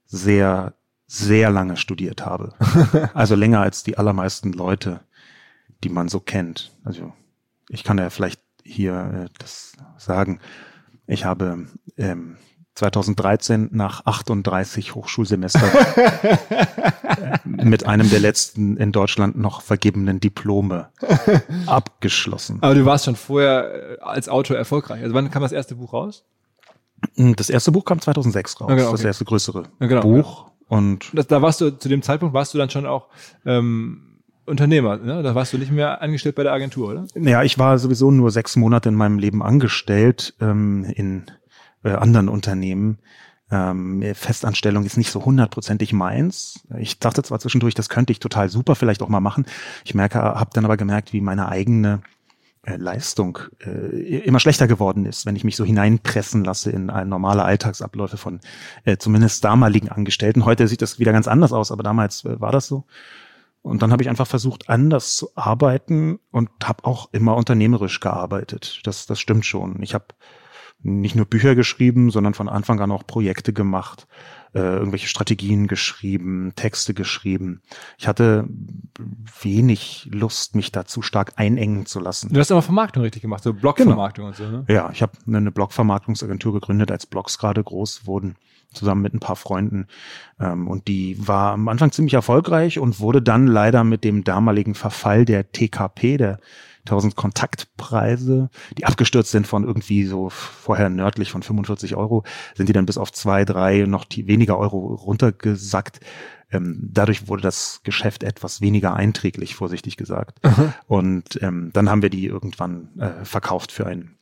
sehr 0.06 0.74
sehr 1.12 1.50
lange 1.50 1.76
studiert 1.76 2.24
habe. 2.24 2.54
also 3.14 3.34
länger 3.34 3.60
als 3.60 3.82
die 3.82 3.98
allermeisten 3.98 4.52
Leute, 4.52 5.00
die 5.84 5.90
man 5.90 6.08
so 6.08 6.20
kennt. 6.20 6.72
Also 6.84 7.12
ich 7.68 7.84
kann 7.84 7.98
ja 7.98 8.08
vielleicht 8.08 8.40
hier 8.64 9.26
äh, 9.26 9.28
das 9.38 9.72
sagen. 9.98 10.40
Ich 11.06 11.26
habe 11.26 11.66
ähm, 11.98 12.38
2013 12.76 13.68
nach 13.72 14.06
38 14.06 14.94
Hochschulsemester 14.94 15.60
äh, 16.22 17.38
mit 17.44 17.86
einem 17.86 18.08
der 18.08 18.20
letzten 18.20 18.78
in 18.78 18.92
Deutschland 18.92 19.36
noch 19.36 19.60
vergebenen 19.60 20.18
Diplome 20.18 20.88
abgeschlossen. 21.66 22.58
Aber 22.62 22.74
du 22.74 22.86
warst 22.86 23.04
schon 23.04 23.16
vorher 23.16 23.98
äh, 23.98 24.00
als 24.00 24.30
Autor 24.30 24.56
erfolgreich. 24.56 25.02
Also 25.02 25.14
wann 25.14 25.30
kam 25.30 25.42
das 25.42 25.52
erste 25.52 25.74
Buch 25.74 25.92
raus? 25.92 26.24
Das 27.16 27.50
erste 27.50 27.72
Buch 27.72 27.84
kam 27.84 28.00
2006 28.00 28.60
raus. 28.60 28.70
Okay, 28.70 28.82
okay. 28.82 28.93
Das 28.93 29.04
erste 29.04 29.25
größere 29.25 29.64
ja, 29.81 29.87
genau, 29.87 30.02
Buch. 30.02 30.46
Und 30.69 31.10
das, 31.12 31.26
da 31.26 31.43
warst 31.43 31.60
du, 31.60 31.70
zu 31.70 31.88
dem 31.88 32.02
Zeitpunkt 32.02 32.34
warst 32.34 32.54
du 32.54 32.58
dann 32.58 32.70
schon 32.70 32.87
auch 32.87 33.08
ähm, 33.44 34.20
Unternehmer, 34.46 34.96
ne? 34.96 35.22
Da 35.22 35.34
warst 35.34 35.52
du 35.52 35.58
nicht 35.58 35.70
mehr 35.70 36.02
angestellt 36.02 36.34
bei 36.34 36.43
der 36.43 36.52
Agentur, 36.52 36.90
oder? 36.90 37.06
Ja, 37.14 37.43
ich 37.43 37.58
war 37.58 37.79
sowieso 37.79 38.10
nur 38.10 38.31
sechs 38.31 38.56
Monate 38.56 38.88
in 38.88 38.94
meinem 38.94 39.19
Leben 39.19 39.43
angestellt 39.43 40.34
ähm, 40.41 40.84
in 40.84 41.26
äh, 41.84 41.91
anderen 41.91 42.29
Unternehmen. 42.29 42.98
Ähm, 43.50 44.03
Festanstellung 44.15 44.84
ist 44.84 44.96
nicht 44.96 45.10
so 45.10 45.24
hundertprozentig 45.24 45.93
meins. 45.93 46.67
Ich 46.79 46.98
dachte 46.98 47.22
zwar 47.22 47.38
zwischendurch, 47.38 47.74
das 47.74 47.88
könnte 47.88 48.12
ich 48.12 48.19
total 48.19 48.48
super 48.48 48.74
vielleicht 48.74 49.03
auch 49.03 49.08
mal 49.08 49.20
machen. 49.20 49.44
Ich 49.84 49.94
merke, 49.94 50.19
habe 50.20 50.50
dann 50.55 50.65
aber 50.65 50.79
gemerkt, 50.79 51.12
wie 51.12 51.20
meine 51.20 51.48
eigene 51.48 52.00
Leistung 52.64 53.38
äh, 53.64 54.19
immer 54.20 54.38
schlechter 54.38 54.69
geworden 54.69 55.04
ist, 55.04 55.26
wenn 55.26 55.34
ich 55.34 55.42
mich 55.42 55.56
so 55.56 55.64
hineinpressen 55.64 56.44
lasse 56.44 56.70
in 56.70 56.90
ein 56.90 57.08
normale 57.08 57.42
Alltagsabläufe 57.42 58.16
von 58.16 58.40
äh, 58.84 58.96
zumindest 58.98 59.44
damaligen 59.44 59.88
Angestellten. 59.88 60.44
Heute 60.44 60.69
sieht 60.69 60.82
das 60.82 61.00
wieder 61.00 61.12
ganz 61.12 61.26
anders 61.26 61.52
aus, 61.52 61.72
aber 61.72 61.82
damals 61.82 62.24
äh, 62.24 62.40
war 62.40 62.52
das 62.52 62.69
so. 62.69 62.84
Und 63.62 63.82
dann 63.82 63.92
habe 63.92 64.02
ich 64.02 64.08
einfach 64.08 64.26
versucht, 64.26 64.69
anders 64.69 65.16
zu 65.16 65.31
arbeiten 65.34 66.19
und 66.31 66.50
habe 66.64 66.84
auch 66.84 67.12
immer 67.12 67.36
unternehmerisch 67.36 68.00
gearbeitet. 68.00 68.81
Das, 68.84 69.06
das 69.06 69.20
stimmt 69.20 69.46
schon. 69.46 69.81
Ich 69.82 69.94
habe 69.94 70.06
nicht 70.82 71.14
nur 71.14 71.26
Bücher 71.26 71.54
geschrieben, 71.54 72.10
sondern 72.10 72.34
von 72.34 72.48
Anfang 72.48 72.81
an 72.81 72.90
auch 72.90 73.06
Projekte 73.06 73.52
gemacht 73.52 74.06
äh, 74.54 74.58
irgendwelche 74.58 75.08
Strategien 75.08 75.66
geschrieben, 75.66 76.52
Texte 76.56 76.94
geschrieben. 76.94 77.62
Ich 77.98 78.06
hatte 78.06 78.46
wenig 79.42 80.08
Lust, 80.12 80.54
mich 80.54 80.72
da 80.72 80.84
zu 80.84 81.02
stark 81.02 81.32
einengen 81.36 81.86
zu 81.86 82.00
lassen. 82.00 82.32
Du 82.32 82.40
hast 82.40 82.52
aber 82.52 82.62
Vermarktung 82.62 83.02
richtig 83.02 83.22
gemacht, 83.22 83.42
so 83.42 83.54
Blogvermarktung 83.54 84.26
genau. 84.26 84.28
und 84.28 84.36
so, 84.36 84.56
ne? 84.56 84.64
Ja, 84.68 84.90
ich 84.92 85.02
habe 85.02 85.12
eine 85.26 85.50
Blogvermarktungsagentur 85.50 86.52
gegründet, 86.52 86.90
als 86.90 87.06
Blogs 87.06 87.38
gerade 87.38 87.62
groß 87.62 88.06
wurden 88.06 88.36
zusammen 88.72 89.02
mit 89.02 89.14
ein 89.14 89.20
paar 89.20 89.36
Freunden. 89.36 89.86
Ähm, 90.40 90.68
und 90.68 90.88
die 90.88 91.16
war 91.26 91.52
am 91.52 91.68
Anfang 91.68 91.92
ziemlich 91.92 92.14
erfolgreich 92.14 92.78
und 92.78 93.00
wurde 93.00 93.22
dann 93.22 93.46
leider 93.46 93.84
mit 93.84 94.04
dem 94.04 94.24
damaligen 94.24 94.74
Verfall 94.74 95.24
der 95.24 95.52
TKP, 95.52 96.16
der 96.16 96.40
1000 96.86 97.15
Kontaktpreise, 97.17 98.51
die 98.77 98.84
abgestürzt 98.84 99.31
sind 99.31 99.46
von 99.46 99.65
irgendwie 99.65 100.05
so 100.05 100.31
vorher 100.31 100.89
nördlich 100.89 101.31
von 101.31 101.43
45 101.43 101.96
Euro, 101.96 102.24
sind 102.55 102.69
die 102.69 102.72
dann 102.72 102.86
bis 102.86 102.98
auf 102.98 103.12
zwei, 103.12 103.44
drei, 103.44 103.84
noch 103.86 104.05
die 104.05 104.27
weniger 104.27 104.58
Euro 104.58 104.94
runtergesackt. 104.94 106.01
Ähm, 106.51 106.91
dadurch 106.93 107.29
wurde 107.29 107.43
das 107.43 107.81
Geschäft 107.82 108.24
etwas 108.24 108.60
weniger 108.60 108.94
einträglich, 108.94 109.55
vorsichtig 109.55 109.96
gesagt. 109.96 110.44
Mhm. 110.44 110.74
Und 110.86 111.43
ähm, 111.43 111.70
dann 111.72 111.89
haben 111.89 112.03
wir 112.03 112.10
die 112.10 112.27
irgendwann 112.27 112.89
äh, 112.98 113.24
verkauft 113.24 113.72
für 113.72 113.86
ein 113.86 114.19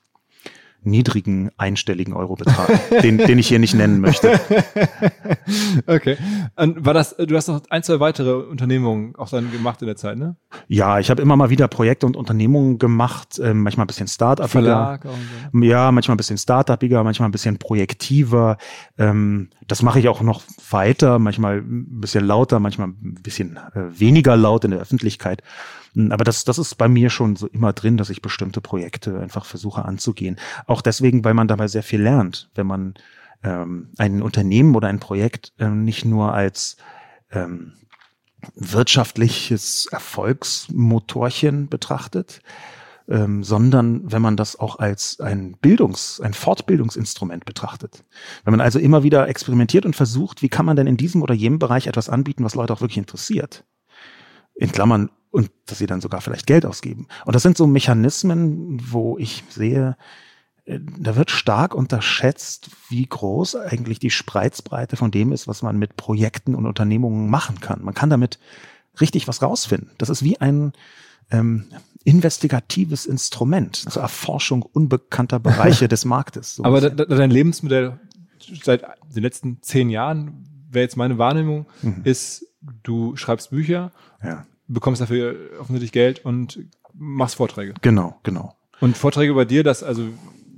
niedrigen 0.82 1.50
einstelligen 1.56 2.14
Eurobetrag, 2.14 2.68
den, 3.02 3.18
den 3.18 3.38
ich 3.38 3.48
hier 3.48 3.58
nicht 3.58 3.74
nennen 3.74 4.00
möchte. 4.00 4.40
okay. 5.86 6.16
Und 6.56 6.84
war 6.84 6.94
das, 6.94 7.16
du 7.16 7.36
hast 7.36 7.48
noch 7.48 7.62
ein, 7.70 7.82
zwei 7.82 8.00
weitere 8.00 8.32
Unternehmungen 8.32 9.14
auch 9.16 9.28
dann 9.28 9.50
gemacht 9.52 9.82
in 9.82 9.86
der 9.86 9.96
Zeit, 9.96 10.18
ne? 10.18 10.36
Ja, 10.68 10.98
ich 10.98 11.10
habe 11.10 11.20
immer 11.22 11.36
mal 11.36 11.50
wieder 11.50 11.68
Projekte 11.68 12.06
und 12.06 12.16
Unternehmungen 12.16 12.78
gemacht, 12.78 13.38
äh, 13.38 13.54
manchmal 13.54 13.84
ein 13.84 13.88
bisschen 13.88 14.08
Start-up. 14.08 14.50
Verlag 14.50 15.06
auch 15.06 15.10
so. 15.52 15.60
Ja, 15.60 15.92
manchmal 15.92 16.14
ein 16.14 16.18
bisschen 16.18 16.38
Start-upiger, 16.38 17.04
manchmal 17.04 17.28
ein 17.28 17.32
bisschen 17.32 17.58
projektiver. 17.58 18.56
Ähm, 18.98 19.50
das 19.66 19.82
mache 19.82 20.00
ich 20.00 20.08
auch 20.08 20.22
noch 20.22 20.42
weiter, 20.70 21.18
manchmal 21.18 21.58
ein 21.58 22.00
bisschen 22.00 22.26
lauter, 22.26 22.60
manchmal 22.60 22.88
ein 22.88 23.18
bisschen 23.22 23.56
äh, 23.74 23.98
weniger 23.98 24.36
laut 24.36 24.64
in 24.64 24.70
der 24.70 24.80
Öffentlichkeit. 24.80 25.42
Aber 25.96 26.24
das, 26.24 26.44
das 26.44 26.58
ist 26.58 26.76
bei 26.76 26.88
mir 26.88 27.10
schon 27.10 27.36
so 27.36 27.46
immer 27.48 27.72
drin, 27.72 27.96
dass 27.96 28.10
ich 28.10 28.22
bestimmte 28.22 28.60
Projekte 28.60 29.18
einfach 29.18 29.44
versuche 29.44 29.84
anzugehen. 29.84 30.36
Auch 30.66 30.82
deswegen, 30.82 31.24
weil 31.24 31.34
man 31.34 31.48
dabei 31.48 31.68
sehr 31.68 31.82
viel 31.82 32.00
lernt, 32.00 32.50
wenn 32.54 32.66
man 32.66 32.94
ähm, 33.42 33.90
ein 33.98 34.22
Unternehmen 34.22 34.74
oder 34.74 34.88
ein 34.88 35.00
Projekt 35.00 35.52
ähm, 35.58 35.84
nicht 35.84 36.04
nur 36.04 36.32
als 36.32 36.76
ähm, 37.32 37.72
wirtschaftliches 38.54 39.86
Erfolgsmotorchen 39.90 41.68
betrachtet, 41.68 42.40
ähm, 43.08 43.42
sondern 43.42 44.10
wenn 44.10 44.22
man 44.22 44.36
das 44.36 44.58
auch 44.58 44.78
als 44.78 45.20
ein 45.20 45.56
Bildungs-, 45.60 46.20
ein 46.20 46.34
Fortbildungsinstrument 46.34 47.44
betrachtet. 47.44 48.04
Wenn 48.44 48.52
man 48.52 48.60
also 48.60 48.78
immer 48.78 49.02
wieder 49.02 49.28
experimentiert 49.28 49.84
und 49.84 49.96
versucht, 49.96 50.42
wie 50.42 50.48
kann 50.48 50.66
man 50.66 50.76
denn 50.76 50.86
in 50.86 50.96
diesem 50.96 51.22
oder 51.22 51.34
jenem 51.34 51.58
Bereich 51.58 51.86
etwas 51.86 52.08
anbieten, 52.08 52.44
was 52.44 52.54
Leute 52.54 52.72
auch 52.72 52.80
wirklich 52.80 52.98
interessiert. 52.98 53.64
In 54.54 54.72
Klammern 54.72 55.10
und 55.30 55.50
dass 55.66 55.78
sie 55.78 55.86
dann 55.86 56.00
sogar 56.00 56.20
vielleicht 56.20 56.46
Geld 56.46 56.66
ausgeben. 56.66 57.06
Und 57.24 57.34
das 57.34 57.42
sind 57.42 57.56
so 57.56 57.66
Mechanismen, 57.66 58.80
wo 58.90 59.16
ich 59.18 59.44
sehe, 59.48 59.96
äh, 60.64 60.80
da 60.98 61.16
wird 61.16 61.30
stark 61.30 61.74
unterschätzt, 61.74 62.70
wie 62.88 63.06
groß 63.06 63.56
eigentlich 63.56 63.98
die 63.98 64.10
Spreizbreite 64.10 64.96
von 64.96 65.10
dem 65.10 65.32
ist, 65.32 65.46
was 65.46 65.62
man 65.62 65.78
mit 65.78 65.96
Projekten 65.96 66.54
und 66.54 66.66
Unternehmungen 66.66 67.30
machen 67.30 67.60
kann. 67.60 67.82
Man 67.84 67.94
kann 67.94 68.10
damit 68.10 68.38
richtig 69.00 69.28
was 69.28 69.40
rausfinden. 69.40 69.92
Das 69.98 70.08
ist 70.08 70.24
wie 70.24 70.40
ein 70.40 70.72
ähm, 71.30 71.66
investigatives 72.02 73.06
Instrument 73.06 73.76
zur 73.76 74.02
Erforschung 74.02 74.62
unbekannter 74.62 75.38
Bereiche 75.38 75.86
des 75.88 76.04
Marktes. 76.04 76.56
So 76.56 76.64
Aber 76.64 76.90
dein 76.90 77.30
Lebensmodell 77.30 78.00
seit 78.64 78.82
den 79.14 79.22
letzten 79.22 79.62
zehn 79.62 79.90
Jahren, 79.90 80.66
wäre 80.70 80.82
jetzt 80.82 80.96
meine 80.96 81.18
Wahrnehmung, 81.18 81.66
mhm. 81.82 82.00
ist, 82.02 82.46
du 82.82 83.14
schreibst 83.16 83.50
Bücher, 83.50 83.92
ja 84.24 84.44
bekommst 84.72 85.00
dafür 85.00 85.36
offensichtlich 85.60 85.92
Geld 85.92 86.24
und 86.24 86.60
machst 86.94 87.36
Vorträge. 87.36 87.74
Genau, 87.82 88.18
genau. 88.22 88.56
Und 88.80 88.96
Vorträge 88.96 89.34
bei 89.34 89.44
dir, 89.44 89.62
das 89.62 89.82
also 89.82 90.04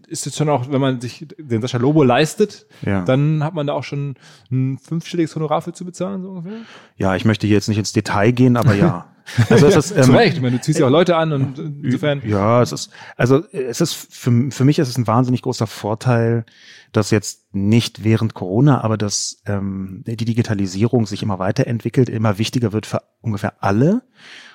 ist 0.06 0.26
jetzt 0.26 0.36
schon 0.36 0.48
auch, 0.50 0.70
wenn 0.70 0.80
man 0.80 1.00
sich 1.00 1.26
den 1.38 1.62
Sascha 1.62 1.78
Lobo 1.78 2.02
leistet, 2.02 2.66
ja. 2.82 3.02
dann 3.04 3.42
hat 3.42 3.54
man 3.54 3.66
da 3.66 3.72
auch 3.72 3.84
schon 3.84 4.16
ein 4.50 4.78
fünfstelliges 4.78 5.34
Honorar 5.34 5.62
für 5.62 5.72
zu 5.72 5.86
bezahlen, 5.86 6.22
so 6.22 6.28
ungefähr? 6.28 6.60
Ja, 6.96 7.16
ich 7.16 7.24
möchte 7.24 7.46
hier 7.46 7.56
jetzt 7.56 7.68
nicht 7.68 7.78
ins 7.78 7.92
Detail 7.92 8.32
gehen, 8.32 8.56
aber 8.56 8.74
ja. 8.74 9.08
Also 9.48 9.68
es 9.68 9.76
ist, 9.76 9.96
ähm, 9.96 10.02
Zu 10.02 10.12
Recht, 10.12 10.34
ich 10.34 10.42
meine, 10.42 10.56
du 10.56 10.62
ziehst 10.62 10.80
ja 10.80 10.86
auch 10.86 10.90
Leute 10.90 11.16
an 11.16 11.32
und 11.32 11.58
insofern. 11.58 12.22
Ja, 12.26 12.60
es 12.60 12.72
ist, 12.72 12.90
also 13.16 13.44
es 13.52 13.80
ist, 13.80 13.94
für, 13.94 14.50
für 14.50 14.64
mich 14.64 14.80
ist 14.80 14.88
es 14.88 14.98
ein 14.98 15.06
wahnsinnig 15.06 15.42
großer 15.42 15.68
Vorteil, 15.68 16.44
dass 16.92 17.10
jetzt 17.10 17.54
nicht 17.54 18.04
während 18.04 18.34
Corona, 18.34 18.82
aber 18.82 18.98
dass 18.98 19.42
ähm, 19.46 20.04
die 20.06 20.24
Digitalisierung 20.24 21.06
sich 21.06 21.22
immer 21.22 21.38
weiterentwickelt, 21.38 22.08
immer 22.08 22.38
wichtiger 22.38 22.72
wird 22.72 22.86
für 22.86 23.02
ungefähr 23.22 23.62
alle. 23.62 24.02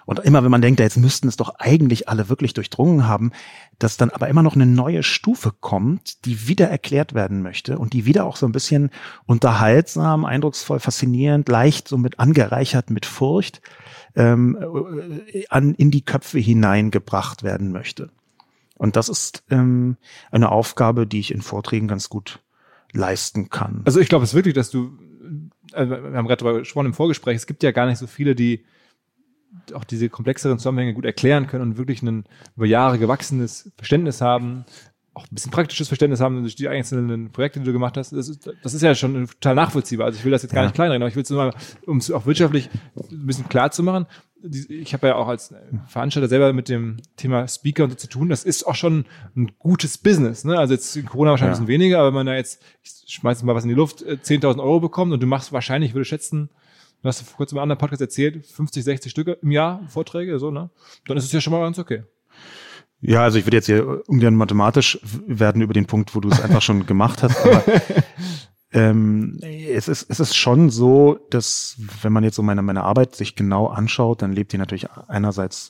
Und 0.05 0.19
immer 0.19 0.43
wenn 0.43 0.51
man 0.51 0.61
denkt, 0.61 0.79
ja, 0.79 0.85
jetzt 0.85 0.97
müssten 0.97 1.27
es 1.27 1.35
doch 1.35 1.55
eigentlich 1.57 2.07
alle 2.07 2.29
wirklich 2.29 2.53
durchdrungen 2.53 3.07
haben, 3.07 3.31
dass 3.77 3.97
dann 3.97 4.09
aber 4.09 4.29
immer 4.29 4.43
noch 4.43 4.55
eine 4.55 4.65
neue 4.65 5.03
Stufe 5.03 5.51
kommt, 5.51 6.25
die 6.25 6.47
wieder 6.47 6.69
erklärt 6.69 7.13
werden 7.13 7.41
möchte 7.41 7.77
und 7.77 7.91
die 7.91 8.05
wieder 8.05 8.23
auch 8.23 8.37
so 8.37 8.45
ein 8.45 8.53
bisschen 8.53 8.91
unterhaltsam, 9.25 10.23
eindrucksvoll, 10.23 10.79
faszinierend, 10.79 11.49
leicht 11.49 11.87
so 11.89 11.97
mit 11.97 12.19
angereichert 12.19 12.89
mit 12.89 13.05
Furcht 13.05 13.61
ähm, 14.15 14.57
äh, 15.33 15.45
an, 15.49 15.73
in 15.73 15.91
die 15.91 16.05
Köpfe 16.05 16.39
hineingebracht 16.39 17.43
werden 17.43 17.71
möchte. 17.71 18.09
Und 18.77 18.95
das 18.95 19.09
ist 19.09 19.43
ähm, 19.49 19.97
eine 20.31 20.51
Aufgabe, 20.51 21.07
die 21.07 21.19
ich 21.19 21.33
in 21.33 21.41
Vorträgen 21.41 21.87
ganz 21.87 22.09
gut 22.09 22.39
leisten 22.93 23.49
kann. 23.49 23.81
Also 23.85 23.99
ich 23.99 24.09
glaube 24.09 24.23
es 24.23 24.33
wirklich, 24.33 24.53
dass 24.53 24.69
du, 24.69 24.97
also 25.73 25.91
wir 25.91 26.17
haben 26.17 26.27
gerade 26.27 26.43
darüber 26.43 26.59
gesprochen 26.59 26.87
im 26.87 26.93
Vorgespräch, 26.93 27.35
es 27.35 27.47
gibt 27.47 27.63
ja 27.63 27.71
gar 27.71 27.85
nicht 27.85 27.97
so 27.97 28.07
viele, 28.07 28.35
die 28.35 28.63
auch 29.73 29.83
diese 29.83 30.09
komplexeren 30.09 30.59
Zusammenhänge 30.59 30.93
gut 30.93 31.05
erklären 31.05 31.47
können 31.47 31.63
und 31.63 31.77
wirklich 31.77 32.01
ein 32.01 32.25
über 32.55 32.65
Jahre 32.65 32.99
gewachsenes 32.99 33.71
Verständnis 33.77 34.21
haben, 34.21 34.65
auch 35.13 35.23
ein 35.23 35.33
bisschen 35.33 35.51
praktisches 35.51 35.87
Verständnis 35.87 36.19
haben 36.19 36.41
durch 36.41 36.55
die 36.55 36.67
einzelnen 36.67 37.31
Projekte, 37.31 37.59
die 37.59 37.65
du 37.65 37.73
gemacht 37.73 37.97
hast. 37.97 38.11
Das 38.11 38.29
ist, 38.29 38.49
das 38.61 38.73
ist 38.73 38.83
ja 38.83 38.93
schon 38.93 39.27
total 39.27 39.55
nachvollziehbar. 39.55 40.05
Also 40.05 40.19
ich 40.19 40.25
will 40.25 40.31
das 40.31 40.43
jetzt 40.43 40.53
gar 40.53 40.61
ja. 40.61 40.67
nicht 40.67 40.75
kleinreden, 40.75 41.01
aber 41.01 41.09
ich 41.09 41.15
will 41.15 41.23
es 41.23 41.29
nur 41.29 41.43
mal, 41.43 41.53
um 41.87 41.97
es 41.97 42.11
auch 42.11 42.27
wirtschaftlich 42.27 42.69
ein 42.95 43.25
bisschen 43.25 43.49
klar 43.49 43.71
zu 43.71 43.81
machen. 43.81 44.05
Ich 44.43 44.93
habe 44.93 45.07
ja 45.07 45.15
auch 45.15 45.27
als 45.27 45.53
Veranstalter 45.87 46.27
selber 46.27 46.53
mit 46.53 46.69
dem 46.69 46.97
Thema 47.15 47.47
Speaker 47.47 47.85
und 47.85 47.91
so 47.91 47.95
zu 47.95 48.07
tun. 48.07 48.29
Das 48.29 48.43
ist 48.43 48.65
auch 48.65 48.75
schon 48.75 49.05
ein 49.35 49.51
gutes 49.57 49.97
Business. 49.97 50.43
Ne? 50.43 50.57
Also 50.57 50.73
jetzt 50.73 50.95
in 50.95 51.05
Corona 51.05 51.31
wahrscheinlich 51.31 51.57
ja. 51.57 51.63
ein 51.63 51.65
bisschen 51.65 51.81
weniger, 51.81 51.99
aber 51.99 52.07
wenn 52.07 52.15
man 52.15 52.25
da 52.27 52.35
jetzt, 52.35 52.61
ich 52.83 53.13
schmeiß 53.13 53.43
mal 53.43 53.55
was 53.55 53.63
in 53.63 53.69
die 53.69 53.75
Luft, 53.75 54.03
10.000 54.03 54.57
äh, 54.57 54.61
Euro 54.61 54.79
bekommt 54.79 55.11
und 55.11 55.21
du 55.21 55.27
machst 55.27 55.51
wahrscheinlich, 55.51 55.91
ich 55.91 55.95
würde 55.95 56.05
schätzen, 56.05 56.49
du 57.01 57.07
hast 57.07 57.21
vor 57.21 57.37
kurzem 57.37 57.57
im 57.57 57.63
anderen 57.63 57.79
Podcast 57.79 58.01
erzählt, 58.01 58.45
50, 58.45 58.83
60 58.83 59.11
Stücke 59.11 59.37
im 59.41 59.51
Jahr 59.51 59.81
Vorträge, 59.87 60.39
so, 60.39 60.51
ne? 60.51 60.69
Dann 61.05 61.17
ist 61.17 61.25
es 61.25 61.31
ja 61.31 61.41
schon 61.41 61.53
mal 61.53 61.61
ganz 61.61 61.79
okay. 61.79 62.03
Ja, 62.99 63.23
also 63.23 63.37
ich 63.37 63.45
würde 63.45 63.57
jetzt 63.57 63.67
hier 63.67 64.01
ungern 64.07 64.35
mathematisch 64.35 64.99
werden 65.27 65.61
über 65.61 65.73
den 65.73 65.85
Punkt, 65.85 66.15
wo 66.15 66.19
du 66.19 66.29
es 66.29 66.41
einfach 66.41 66.63
schon 66.63 66.87
gemacht 66.87 67.21
hast, 67.21 67.45
aber 67.45 67.63
ähm, 68.77 69.39
es, 69.41 69.87
ist, 69.87 70.05
es 70.07 70.19
ist 70.19 70.35
schon 70.35 70.69
so, 70.69 71.17
dass 71.31 71.77
wenn 72.03 72.13
man 72.13 72.23
jetzt 72.23 72.35
so 72.35 72.43
meine, 72.43 72.61
meine 72.61 72.83
Arbeit 72.83 73.15
sich 73.15 73.35
genau 73.35 73.67
anschaut, 73.67 74.21
dann 74.21 74.33
lebt 74.33 74.53
die 74.53 74.59
natürlich 74.59 74.87
einerseits 75.07 75.69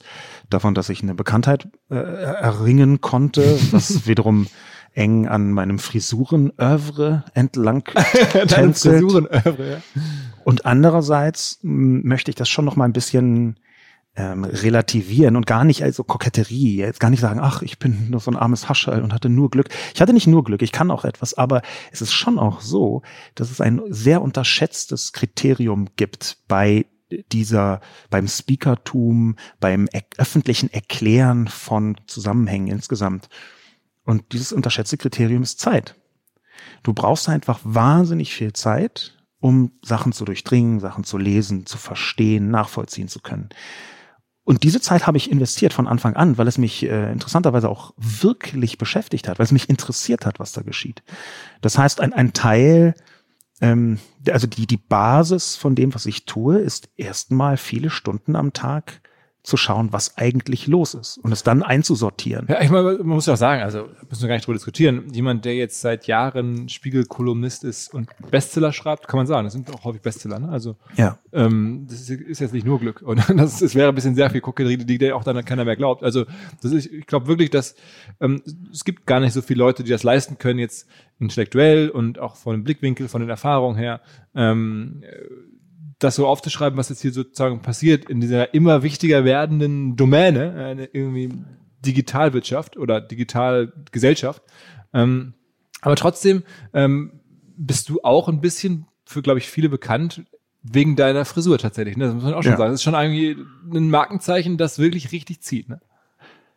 davon, 0.49 0.75
dass 0.75 0.89
ich 0.89 1.01
eine 1.01 1.15
Bekanntheit 1.15 1.69
äh, 1.89 1.95
erringen 1.95 2.99
konnte, 2.99 3.57
was 3.71 4.07
wiederum 4.07 4.47
eng 4.93 5.27
an 5.27 5.51
meinem 5.51 5.79
Frisuren-Övre 5.79 7.23
entlang 7.33 7.83
tänzelt. 8.47 9.09
Ja. 9.31 9.81
Und 10.43 10.65
andererseits 10.65 11.59
möchte 11.61 12.31
ich 12.31 12.35
das 12.35 12.49
schon 12.49 12.65
noch 12.65 12.75
mal 12.75 12.85
ein 12.85 12.93
bisschen 12.93 13.57
ähm, 14.17 14.43
relativieren 14.43 15.35
und 15.35 15.45
gar 15.45 15.63
nicht 15.63 15.83
also 15.83 16.03
Koketterie, 16.03 16.77
jetzt 16.77 16.99
gar 16.99 17.11
nicht 17.11 17.19
sagen, 17.19 17.39
ach, 17.39 17.61
ich 17.61 17.77
bin 17.77 18.09
nur 18.09 18.19
so 18.19 18.31
ein 18.31 18.35
armes 18.35 18.67
Haschall 18.67 19.03
und 19.03 19.13
hatte 19.13 19.29
nur 19.29 19.51
Glück. 19.51 19.69
Ich 19.93 20.01
hatte 20.01 20.11
nicht 20.11 20.25
nur 20.25 20.43
Glück, 20.43 20.63
ich 20.63 20.71
kann 20.71 20.89
auch 20.89 21.05
etwas, 21.05 21.35
aber 21.35 21.61
es 21.91 22.01
ist 22.01 22.13
schon 22.13 22.39
auch 22.39 22.59
so, 22.59 23.03
dass 23.35 23.51
es 23.51 23.61
ein 23.61 23.79
sehr 23.89 24.23
unterschätztes 24.23 25.13
Kriterium 25.13 25.89
gibt 25.95 26.39
bei 26.47 26.87
dieser, 27.31 27.79
beim 28.09 28.27
Speakertum, 28.27 29.35
beim 29.59 29.87
er 29.91 30.03
öffentlichen 30.17 30.73
Erklären 30.73 31.47
von 31.47 31.95
Zusammenhängen 32.07 32.67
insgesamt. 32.67 33.29
Und 34.03 34.33
dieses 34.33 34.51
unterschätzte 34.51 34.97
Kriterium 34.97 35.43
ist 35.43 35.59
Zeit. 35.59 35.95
Du 36.81 36.93
brauchst 36.93 37.29
einfach 37.29 37.59
wahnsinnig 37.63 38.33
viel 38.33 38.53
Zeit, 38.53 39.15
um 39.39 39.73
Sachen 39.83 40.11
zu 40.11 40.25
durchdringen, 40.25 40.79
Sachen 40.79 41.03
zu 41.03 41.17
lesen, 41.17 41.67
zu 41.67 41.77
verstehen, 41.77 42.49
nachvollziehen 42.49 43.07
zu 43.07 43.19
können. 43.19 43.49
Und 44.47 44.63
diese 44.63 44.79
Zeit 44.79 45.05
habe 45.05 45.17
ich 45.17 45.29
investiert 45.29 45.73
von 45.73 45.87
Anfang 45.87 46.15
an, 46.15 46.37
weil 46.37 46.47
es 46.47 46.57
mich 46.57 46.83
äh, 46.83 47.11
interessanterweise 47.11 47.67
auch 47.67 47.93
wirklich 47.97 48.77
beschäftigt 48.77 49.27
hat, 49.27 49.39
weil 49.39 49.43
es 49.43 49.51
mich 49.51 49.69
interessiert 49.69 50.25
hat, 50.25 50.39
was 50.39 50.53
da 50.53 50.61
geschieht. 50.61 51.03
Das 51.59 51.77
heißt, 51.77 51.99
ein, 51.99 52.13
ein 52.13 52.31
Teil, 52.31 52.93
ähm, 53.59 53.99
also 54.31 54.47
die, 54.47 54.65
die 54.65 54.77
Basis 54.77 55.57
von 55.57 55.75
dem, 55.75 55.93
was 55.93 56.05
ich 56.05 56.23
tue, 56.23 56.59
ist 56.59 56.87
erstmal 56.95 57.57
viele 57.57 57.89
Stunden 57.89 58.37
am 58.37 58.53
Tag 58.53 59.01
zu 59.47 59.55
schauen, 59.55 59.93
was 59.93 60.17
eigentlich 60.17 60.67
los 60.67 60.93
ist 60.93 61.19
und 61.19 61.31
es 61.31 61.41
dann 61.41 61.63
einzusortieren. 61.63 62.47
Ja, 62.49 62.61
ich 62.61 62.69
meine, 62.69 62.97
man 62.97 63.07
muss 63.07 63.27
ja 63.27 63.33
auch 63.33 63.37
sagen, 63.37 63.61
also 63.61 63.87
müssen 64.09 64.23
wir 64.23 64.27
gar 64.27 64.35
nicht 64.35 64.45
drüber 64.45 64.55
diskutieren. 64.55 65.05
Jemand, 65.13 65.45
der 65.45 65.55
jetzt 65.55 65.79
seit 65.79 66.05
Jahren 66.05 66.67
Spiegel-Kolumnist 66.67 67.63
ist 67.63 67.93
und 67.93 68.09
Bestseller 68.29 68.73
schreibt, 68.73 69.07
kann 69.07 69.17
man 69.17 69.25
sagen, 69.25 69.45
das 69.45 69.53
sind 69.53 69.73
auch 69.73 69.85
häufig 69.85 70.01
Bestseller. 70.01 70.39
Ne? 70.39 70.49
Also 70.49 70.75
ja. 70.97 71.17
ähm, 71.31 71.87
das 71.89 72.09
ist, 72.09 72.41
jetzt 72.41 72.53
nicht 72.53 72.65
nur 72.65 72.77
Glück 72.77 73.01
und 73.01 73.23
das, 73.37 73.59
das 73.59 73.73
wäre 73.73 73.87
ein 73.87 73.95
bisschen 73.95 74.15
sehr 74.15 74.29
viel 74.29 74.41
Koketterie, 74.41 74.79
die 74.79 74.97
der 74.97 75.15
auch 75.15 75.23
dann 75.23 75.45
keiner 75.45 75.63
mehr 75.63 75.77
glaubt. 75.77 76.03
Also 76.03 76.25
das 76.61 76.73
ist, 76.73 76.87
ich 76.87 77.07
glaube 77.07 77.27
wirklich, 77.27 77.49
dass 77.49 77.75
ähm, 78.19 78.41
es 78.73 78.83
gibt 78.83 79.05
gar 79.05 79.21
nicht 79.21 79.31
so 79.31 79.41
viele 79.41 79.59
Leute, 79.59 79.85
die 79.85 79.91
das 79.91 80.03
leisten 80.03 80.37
können 80.37 80.59
jetzt 80.59 80.89
intellektuell 81.19 81.89
und 81.89 82.19
auch 82.19 82.35
von 82.35 82.51
dem 82.51 82.65
Blickwinkel, 82.65 83.07
von 83.07 83.21
den 83.21 83.29
Erfahrungen 83.29 83.77
her. 83.77 84.01
Ähm, 84.35 85.03
das 85.99 86.15
so 86.15 86.27
aufzuschreiben, 86.27 86.77
was 86.77 86.89
jetzt 86.89 87.01
hier 87.01 87.11
sozusagen 87.11 87.61
passiert 87.61 88.09
in 88.09 88.21
dieser 88.21 88.53
immer 88.53 88.83
wichtiger 88.83 89.25
werdenden 89.25 89.95
Domäne, 89.95 90.53
eine 90.53 90.85
irgendwie 90.85 91.33
Digitalwirtschaft 91.85 92.77
oder 92.77 93.01
Digitalgesellschaft. 93.01 94.43
Ähm, 94.93 95.33
aber 95.81 95.95
trotzdem 95.95 96.43
ähm, 96.73 97.19
bist 97.57 97.89
du 97.89 98.01
auch 98.03 98.27
ein 98.27 98.41
bisschen 98.41 98.87
für, 99.05 99.21
glaube 99.21 99.39
ich, 99.39 99.47
viele 99.47 99.69
bekannt 99.69 100.23
wegen 100.61 100.95
deiner 100.95 101.25
Frisur 101.25 101.57
tatsächlich. 101.57 101.97
Ne? 101.97 102.05
Das 102.05 102.13
muss 102.13 102.23
man 102.23 102.33
auch 102.33 102.43
schon 102.43 102.53
ja. 102.53 102.57
sagen. 102.57 102.71
Das 102.71 102.79
ist 102.81 102.83
schon 102.83 102.93
irgendwie 102.93 103.37
ein 103.73 103.89
Markenzeichen, 103.89 104.57
das 104.57 104.79
wirklich 104.79 105.11
richtig 105.11 105.41
zieht. 105.41 105.69
Ne? 105.69 105.79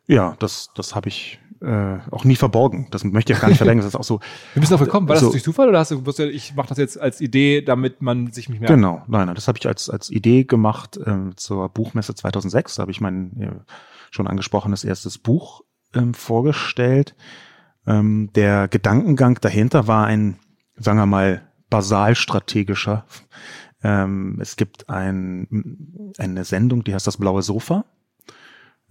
Ja, 0.07 0.35
das, 0.39 0.69
das 0.75 0.95
habe 0.95 1.09
ich 1.09 1.39
äh, 1.61 1.99
auch 2.09 2.25
nie 2.25 2.35
verborgen. 2.35 2.87
Das 2.91 3.03
möchte 3.03 3.33
ich 3.33 3.39
gar 3.39 3.49
nicht 3.49 3.57
verlängern. 3.57 3.83
Das 3.83 3.93
ist 3.93 3.99
auch 3.99 4.03
so. 4.03 4.19
Wir 4.53 4.61
müssen 4.61 4.71
darauf 4.71 4.85
gekommen. 4.85 5.07
War 5.07 5.15
das 5.15 5.23
so, 5.23 5.31
durch 5.31 5.43
Zufall 5.43 5.69
oder 5.69 5.79
hast 5.79 5.91
du 5.91 5.99
gewusst, 5.99 6.19
ich 6.19 6.55
mache 6.55 6.69
das 6.69 6.77
jetzt 6.77 6.99
als 6.99 7.21
Idee, 7.21 7.61
damit 7.61 8.01
man 8.01 8.31
sich 8.31 8.49
mich 8.49 8.59
mehr. 8.59 8.67
Genau, 8.67 9.03
nein, 9.07 9.27
nein, 9.27 9.35
das 9.35 9.47
habe 9.47 9.57
ich 9.59 9.67
als 9.67 9.89
als 9.89 10.09
Idee 10.09 10.43
gemacht 10.43 10.97
äh, 10.97 11.35
zur 11.35 11.69
Buchmesse 11.69 12.15
2006. 12.15 12.75
Da 12.75 12.81
habe 12.81 12.91
ich 12.91 13.01
mein 13.01 13.39
äh, 13.39 13.51
schon 14.09 14.27
angesprochenes 14.27 14.83
erstes 14.83 15.17
Buch 15.17 15.63
ähm, 15.93 16.13
vorgestellt. 16.13 17.15
Ähm, 17.85 18.31
der 18.35 18.67
Gedankengang 18.67 19.39
dahinter 19.41 19.87
war 19.87 20.05
ein, 20.05 20.37
sagen 20.75 20.99
wir 20.99 21.05
mal, 21.05 21.41
basalstrategischer. 21.69 23.05
Ähm, 23.83 24.37
es 24.39 24.55
gibt 24.55 24.89
ein, 24.89 26.13
eine 26.17 26.43
Sendung, 26.43 26.83
die 26.83 26.93
heißt 26.93 27.07
das 27.07 27.17
blaue 27.17 27.41
Sofa. 27.41 27.85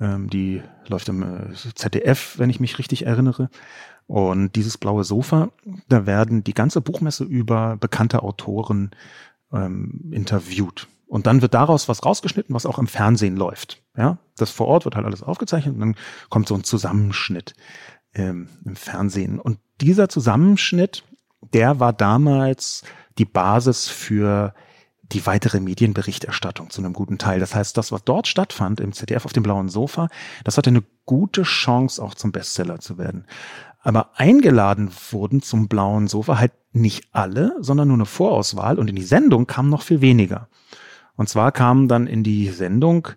Ähm, 0.01 0.31
die 0.31 0.63
läuft 0.89 1.09
im 1.09 1.23
äh, 1.23 1.55
ZDF, 1.75 2.39
wenn 2.39 2.51
ich 2.51 2.61
mich 2.61 2.79
richtig 2.79 3.07
erinnere. 3.07 3.51
Und 4.07 4.57
dieses 4.57 4.77
blaue 4.79 5.05
Sofa, 5.05 5.51
da 5.89 6.07
werden 6.07 6.43
die 6.43 6.55
ganze 6.55 6.81
Buchmesse 6.81 7.25
über 7.25 7.77
bekannte 7.77 8.23
Autoren 8.23 8.91
ähm, 9.53 10.11
interviewt. 10.13 10.89
Und 11.07 11.27
dann 11.27 11.43
wird 11.43 11.55
daraus 11.55 11.89
was 11.89 12.05
rausgeschnitten, 12.05 12.55
was 12.55 12.67
auch 12.67 12.79
im 12.79 12.87
Fernsehen 12.87 13.37
läuft. 13.37 13.83
Ja, 13.97 14.19
das 14.37 14.51
vor 14.51 14.69
Ort 14.69 14.85
wird 14.85 14.97
halt 14.97 15.07
alles 15.07 15.23
aufgezeichnet 15.23 15.75
und 15.75 15.81
dann 15.81 15.97
kommt 16.29 16.49
so 16.49 16.55
ein 16.55 16.65
Zusammenschnitt 16.65 17.55
ähm, 18.15 18.49
im 18.65 18.77
Fernsehen. 18.77 19.39
Und 19.39 19.59
dieser 19.81 20.09
Zusammenschnitt, 20.09 21.05
der 21.53 21.81
war 21.81 21.93
damals 21.93 22.83
die 23.19 23.25
Basis 23.25 23.89
für 23.89 24.55
die 25.13 25.27
weitere 25.27 25.61
Medienberichterstattung 25.61 26.71
zu 26.71 26.81
einem 26.81 26.93
guten 26.93 27.19
Teil. 27.19 27.41
Das 27.41 27.55
heißt, 27.55 27.77
das, 27.77 27.93
was 27.93 28.05
dort 28.05 28.29
stattfand 28.29 28.81
im 28.81 28.93
ZDF 28.93 29.25
auf 29.25 29.33
dem 29.33 29.43
blauen 29.43 29.69
Sofa, 29.69 30.09
das 30.45 30.57
hatte 30.57 30.71
eine 30.71 30.83
gute 31.07 31.43
Chance, 31.43 32.03
auch 32.03 32.15
zum 32.15 32.33
Bestseller 32.33 32.79
zu 32.81 32.99
werden. 32.99 33.27
Aber 33.83 34.11
eingeladen 34.19 34.91
wurden 35.11 35.43
zum 35.43 35.69
blauen 35.69 36.07
Sofa 36.07 36.39
halt 36.39 36.53
nicht 36.73 37.09
alle, 37.13 37.57
sondern 37.61 37.89
nur 37.89 37.97
eine 37.97 38.07
Vorauswahl 38.07 38.79
und 38.79 38.89
in 38.89 38.97
die 38.97 39.03
Sendung 39.03 39.47
kamen 39.47 39.71
noch 39.71 39.83
viel 39.83 40.01
weniger. 40.01 40.49
Und 41.17 41.29
zwar 41.29 41.53
kamen 41.53 41.89
dann 41.89 42.07
in 42.07 42.23
die 42.23 42.49
Sendung 42.49 43.09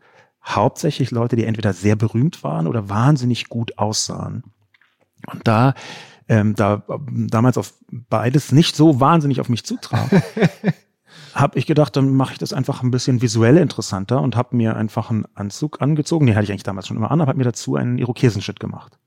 hauptsächlich 0.44 1.12
Leute, 1.12 1.36
die 1.36 1.46
entweder 1.46 1.74
sehr 1.74 1.96
berühmt 1.96 2.44
waren 2.44 2.68
oder 2.68 2.90
wahnsinnig 2.90 3.50
gut 3.50 3.78
aussahen. 3.78 4.44
Und 5.32 5.48
da 5.48 5.74
ähm, 6.30 6.56
da 6.56 6.84
damals 7.08 7.58
auf 7.58 7.74
beides 7.90 8.52
nicht 8.52 8.76
so 8.76 9.00
wahnsinnig 9.00 9.40
auf 9.40 9.50
mich 9.50 9.66
zutraf, 9.66 10.10
habe 11.34 11.58
ich 11.58 11.66
gedacht, 11.66 11.96
dann 11.96 12.16
mache 12.16 12.34
ich 12.34 12.40
das 12.40 12.54
einfach 12.54 12.84
ein 12.84 12.92
bisschen 12.92 13.22
visuell 13.22 13.58
interessanter 13.58 14.22
und 14.22 14.36
habe 14.36 14.56
mir 14.56 14.76
einfach 14.76 15.10
einen 15.10 15.26
Anzug 15.36 15.82
angezogen. 15.82 16.26
Den 16.26 16.36
hatte 16.36 16.46
ich 16.46 16.52
eigentlich 16.52 16.64
damals 16.64 16.88
schon 16.88 16.98
immer 16.98 17.12
an, 17.12 17.22
aber 17.22 17.30
habe 17.30 17.38
mir 17.38 17.44
dazu 17.44 17.76
einen 17.76 17.98
Irokesenschnitt 17.98 18.60
gemacht, 18.60 19.00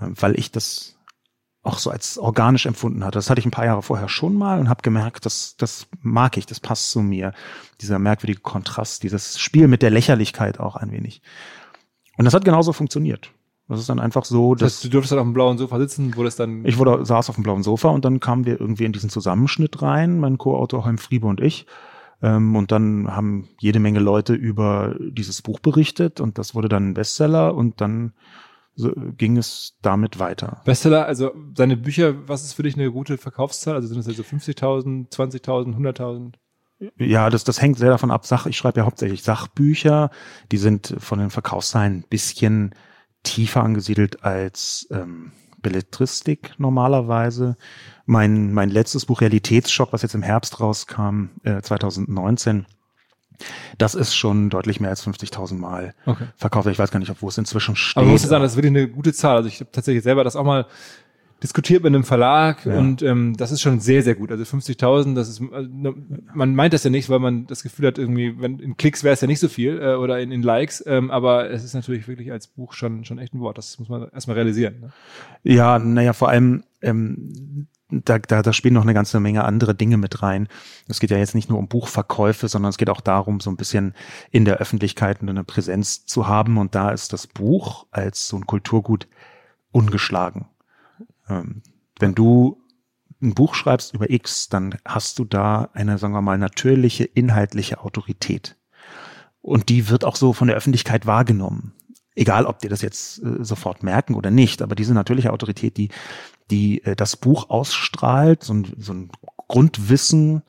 ähm, 0.00 0.14
weil 0.18 0.38
ich 0.38 0.52
das 0.52 0.96
auch 1.62 1.78
so 1.78 1.90
als 1.90 2.18
organisch 2.18 2.66
empfunden 2.66 3.04
hatte. 3.04 3.18
Das 3.18 3.30
hatte 3.30 3.40
ich 3.40 3.46
ein 3.46 3.52
paar 3.52 3.64
Jahre 3.64 3.82
vorher 3.82 4.08
schon 4.08 4.34
mal 4.34 4.58
und 4.58 4.68
habe 4.68 4.82
gemerkt, 4.82 5.26
dass 5.26 5.56
das 5.56 5.86
mag 6.00 6.36
ich, 6.36 6.46
das 6.46 6.58
passt 6.58 6.90
zu 6.90 7.00
mir. 7.00 7.32
Dieser 7.80 7.98
merkwürdige 7.98 8.40
Kontrast, 8.40 9.02
dieses 9.04 9.38
Spiel 9.38 9.68
mit 9.68 9.82
der 9.82 9.90
Lächerlichkeit 9.90 10.58
auch 10.58 10.74
ein 10.74 10.90
wenig. 10.90 11.22
Und 12.18 12.24
das 12.24 12.34
hat 12.34 12.44
genauso 12.44 12.72
funktioniert. 12.72 13.30
Das 13.72 13.80
ist 13.80 13.88
dann 13.88 14.00
einfach 14.00 14.24
so, 14.24 14.54
dass. 14.54 14.60
Das 14.60 14.72
heißt, 14.74 14.84
du 14.84 14.88
durftest 14.90 15.12
dann 15.12 15.18
auf 15.18 15.26
dem 15.26 15.32
blauen 15.32 15.58
Sofa 15.58 15.78
sitzen, 15.78 16.12
wo 16.14 16.22
das 16.22 16.36
dann. 16.36 16.64
Ich 16.64 16.78
wurde, 16.78 17.04
saß 17.04 17.30
auf 17.30 17.36
dem 17.36 17.42
blauen 17.42 17.62
Sofa 17.62 17.88
und 17.88 18.04
dann 18.04 18.20
kamen 18.20 18.44
wir 18.44 18.60
irgendwie 18.60 18.84
in 18.84 18.92
diesen 18.92 19.10
Zusammenschnitt 19.10 19.80
rein, 19.82 20.20
mein 20.20 20.38
Co-Autor 20.38 20.84
Heim 20.84 20.98
Friebe 20.98 21.26
und 21.26 21.40
ich. 21.40 21.66
Ähm, 22.22 22.54
und 22.54 22.70
dann 22.70 23.16
haben 23.16 23.48
jede 23.58 23.80
Menge 23.80 23.98
Leute 23.98 24.34
über 24.34 24.94
dieses 25.00 25.42
Buch 25.42 25.58
berichtet 25.58 26.20
und 26.20 26.38
das 26.38 26.54
wurde 26.54 26.68
dann 26.68 26.90
ein 26.90 26.94
Bestseller 26.94 27.54
und 27.54 27.80
dann 27.80 28.12
so 28.74 28.92
ging 29.16 29.36
es 29.36 29.76
damit 29.82 30.18
weiter. 30.18 30.62
Bestseller, 30.64 31.06
also 31.06 31.32
seine 31.56 31.76
Bücher, 31.76 32.28
was 32.28 32.44
ist 32.44 32.54
für 32.54 32.62
dich 32.62 32.74
eine 32.74 32.90
gute 32.90 33.18
Verkaufszahl? 33.18 33.74
Also 33.74 33.88
sind 33.88 33.98
das 33.98 34.08
also 34.08 34.22
50.000, 34.22 35.10
20.000, 35.10 35.76
100.000? 35.76 36.32
Ja, 36.98 37.30
das, 37.30 37.44
das 37.44 37.60
hängt 37.60 37.78
sehr 37.78 37.90
davon 37.90 38.10
ab. 38.10 38.26
Sach, 38.26 38.46
ich 38.46 38.56
schreibe 38.56 38.80
ja 38.80 38.86
hauptsächlich 38.86 39.22
Sachbücher. 39.22 40.10
Die 40.50 40.56
sind 40.56 40.96
von 40.98 41.18
den 41.18 41.30
Verkaufszahlen 41.30 41.98
ein 41.98 42.04
bisschen 42.08 42.74
tiefer 43.22 43.62
angesiedelt 43.62 44.24
als 44.24 44.86
ähm, 44.90 45.32
Belletristik 45.62 46.54
normalerweise. 46.58 47.56
Mein, 48.04 48.52
mein 48.52 48.68
letztes 48.68 49.06
Buch 49.06 49.20
Realitätsschock, 49.20 49.92
was 49.92 50.02
jetzt 50.02 50.14
im 50.14 50.22
Herbst 50.22 50.60
rauskam, 50.60 51.30
äh, 51.44 51.62
2019, 51.62 52.66
das 53.78 53.94
ist 53.94 54.14
schon 54.14 54.50
deutlich 54.50 54.80
mehr 54.80 54.90
als 54.90 55.06
50.000 55.06 55.54
Mal 55.54 55.94
okay. 56.06 56.26
verkauft. 56.36 56.68
Ich 56.68 56.78
weiß 56.78 56.90
gar 56.90 57.00
nicht, 57.00 57.10
ob 57.10 57.22
wo 57.22 57.28
es 57.28 57.38
inzwischen 57.38 57.76
steht. 57.76 57.96
Aber 57.96 58.06
man 58.06 58.12
muss 58.12 58.22
sagen, 58.22 58.42
das 58.42 58.52
ist 58.52 58.56
wirklich 58.56 58.70
eine 58.70 58.88
gute 58.88 59.12
Zahl. 59.12 59.36
Also 59.36 59.48
ich 59.48 59.60
habe 59.60 59.70
tatsächlich 59.72 60.02
selber 60.02 60.24
das 60.24 60.36
auch 60.36 60.44
mal 60.44 60.66
diskutiert 61.42 61.82
mit 61.82 61.94
einem 61.94 62.04
Verlag 62.04 62.64
ja. 62.64 62.78
und 62.78 63.02
ähm, 63.02 63.36
das 63.36 63.50
ist 63.50 63.60
schon 63.60 63.80
sehr, 63.80 64.02
sehr 64.02 64.14
gut. 64.14 64.30
Also 64.30 64.44
50.000, 64.44 65.14
das 65.14 65.28
ist, 65.28 65.40
äh, 65.40 65.68
man 66.34 66.54
meint 66.54 66.72
das 66.72 66.84
ja 66.84 66.90
nicht, 66.90 67.08
weil 67.10 67.18
man 67.18 67.46
das 67.46 67.62
Gefühl 67.62 67.86
hat, 67.86 67.98
irgendwie, 67.98 68.40
wenn 68.40 68.58
in 68.58 68.76
Klicks 68.76 69.02
wäre 69.02 69.14
es 69.14 69.20
ja 69.20 69.26
nicht 69.26 69.40
so 69.40 69.48
viel 69.48 69.80
äh, 69.80 69.94
oder 69.94 70.20
in, 70.20 70.30
in 70.30 70.42
Likes, 70.42 70.82
ähm, 70.86 71.10
aber 71.10 71.50
es 71.50 71.64
ist 71.64 71.74
natürlich 71.74 72.06
wirklich 72.06 72.30
als 72.30 72.46
Buch 72.46 72.72
schon, 72.72 73.04
schon 73.04 73.18
echt 73.18 73.34
ein 73.34 73.40
Wort. 73.40 73.58
Das 73.58 73.78
muss 73.78 73.88
man 73.88 74.08
erstmal 74.10 74.36
realisieren. 74.36 74.80
Ne? 74.80 74.92
Ja, 75.42 75.78
naja, 75.78 76.12
vor 76.12 76.28
allem, 76.28 76.62
ähm, 76.80 77.66
da, 77.92 78.18
da, 78.18 78.42
da 78.42 78.52
spielen 78.52 78.74
noch 78.74 78.82
eine 78.82 78.94
ganze 78.94 79.20
Menge 79.20 79.44
andere 79.44 79.74
Dinge 79.74 79.96
mit 79.96 80.22
rein. 80.22 80.48
Es 80.88 81.00
geht 81.00 81.10
ja 81.10 81.18
jetzt 81.18 81.34
nicht 81.34 81.50
nur 81.50 81.58
um 81.58 81.68
Buchverkäufe, 81.68 82.48
sondern 82.48 82.70
es 82.70 82.78
geht 82.78 82.88
auch 82.88 83.00
darum, 83.00 83.40
so 83.40 83.50
ein 83.50 83.56
bisschen 83.56 83.94
in 84.30 84.44
der 84.44 84.58
Öffentlichkeit 84.58 85.20
eine 85.20 85.44
Präsenz 85.44 86.06
zu 86.06 86.26
haben. 86.26 86.56
Und 86.56 86.74
da 86.74 86.90
ist 86.90 87.12
das 87.12 87.26
Buch 87.26 87.86
als 87.90 88.28
so 88.28 88.36
ein 88.36 88.46
Kulturgut 88.46 89.08
ungeschlagen. 89.72 90.46
Ähm, 91.32 91.62
wenn 91.98 92.14
du 92.14 92.62
ein 93.20 93.34
Buch 93.34 93.54
schreibst 93.54 93.94
über 93.94 94.10
X, 94.10 94.48
dann 94.48 94.76
hast 94.84 95.18
du 95.18 95.24
da 95.24 95.70
eine, 95.72 95.98
sagen 95.98 96.12
wir 96.12 96.22
mal, 96.22 96.38
natürliche 96.38 97.04
inhaltliche 97.04 97.80
Autorität. 97.80 98.56
Und 99.40 99.68
die 99.68 99.88
wird 99.88 100.04
auch 100.04 100.16
so 100.16 100.32
von 100.32 100.48
der 100.48 100.56
Öffentlichkeit 100.56 101.06
wahrgenommen. 101.06 101.72
Egal, 102.14 102.46
ob 102.46 102.58
die 102.58 102.68
das 102.68 102.82
jetzt 102.82 103.22
äh, 103.22 103.42
sofort 103.42 103.82
merken 103.82 104.14
oder 104.14 104.30
nicht, 104.30 104.60
aber 104.60 104.74
diese 104.74 104.92
natürliche 104.92 105.32
Autorität, 105.32 105.76
die, 105.76 105.88
die 106.50 106.84
äh, 106.84 106.94
das 106.94 107.16
Buch 107.16 107.48
ausstrahlt, 107.48 108.42
so 108.42 108.54
ein, 108.54 108.72
so 108.76 108.92
ein 108.92 109.10
Grundwissen, 109.48 110.42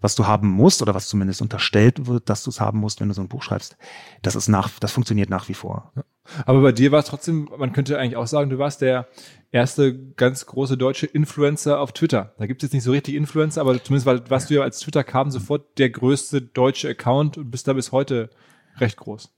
was 0.00 0.14
du 0.14 0.26
haben 0.26 0.48
musst 0.48 0.82
oder 0.82 0.94
was 0.94 1.08
zumindest 1.08 1.42
unterstellt 1.42 2.06
wird, 2.06 2.28
dass 2.28 2.42
du 2.42 2.50
es 2.50 2.60
haben 2.60 2.78
musst, 2.78 3.00
wenn 3.00 3.08
du 3.08 3.14
so 3.14 3.20
ein 3.20 3.28
Buch 3.28 3.42
schreibst, 3.42 3.76
das 4.22 4.34
ist 4.34 4.48
nach, 4.48 4.70
das 4.80 4.92
funktioniert 4.92 5.30
nach 5.30 5.48
wie 5.48 5.54
vor. 5.54 5.92
Aber 6.46 6.62
bei 6.62 6.72
dir 6.72 6.92
war 6.92 7.00
es 7.00 7.06
trotzdem, 7.06 7.48
man 7.56 7.72
könnte 7.72 7.98
eigentlich 7.98 8.16
auch 8.16 8.26
sagen, 8.26 8.50
du 8.50 8.58
warst 8.58 8.80
der 8.80 9.08
erste 9.50 9.98
ganz 10.14 10.46
große 10.46 10.76
deutsche 10.76 11.06
Influencer 11.06 11.80
auf 11.80 11.92
Twitter. 11.92 12.34
Da 12.38 12.46
gibt 12.46 12.62
es 12.62 12.68
jetzt 12.68 12.74
nicht 12.74 12.84
so 12.84 12.92
richtig 12.92 13.14
Influencer, 13.14 13.60
aber 13.60 13.82
zumindest 13.82 14.30
warst 14.30 14.48
du 14.48 14.54
ja 14.54 14.62
als 14.62 14.80
Twitter 14.80 15.04
kam 15.04 15.30
sofort 15.30 15.78
der 15.78 15.90
größte 15.90 16.40
deutsche 16.40 16.88
Account 16.88 17.38
und 17.38 17.50
bist 17.50 17.68
da 17.68 17.72
bis 17.72 17.92
heute 17.92 18.30
recht 18.78 18.96
groß. 18.96 19.32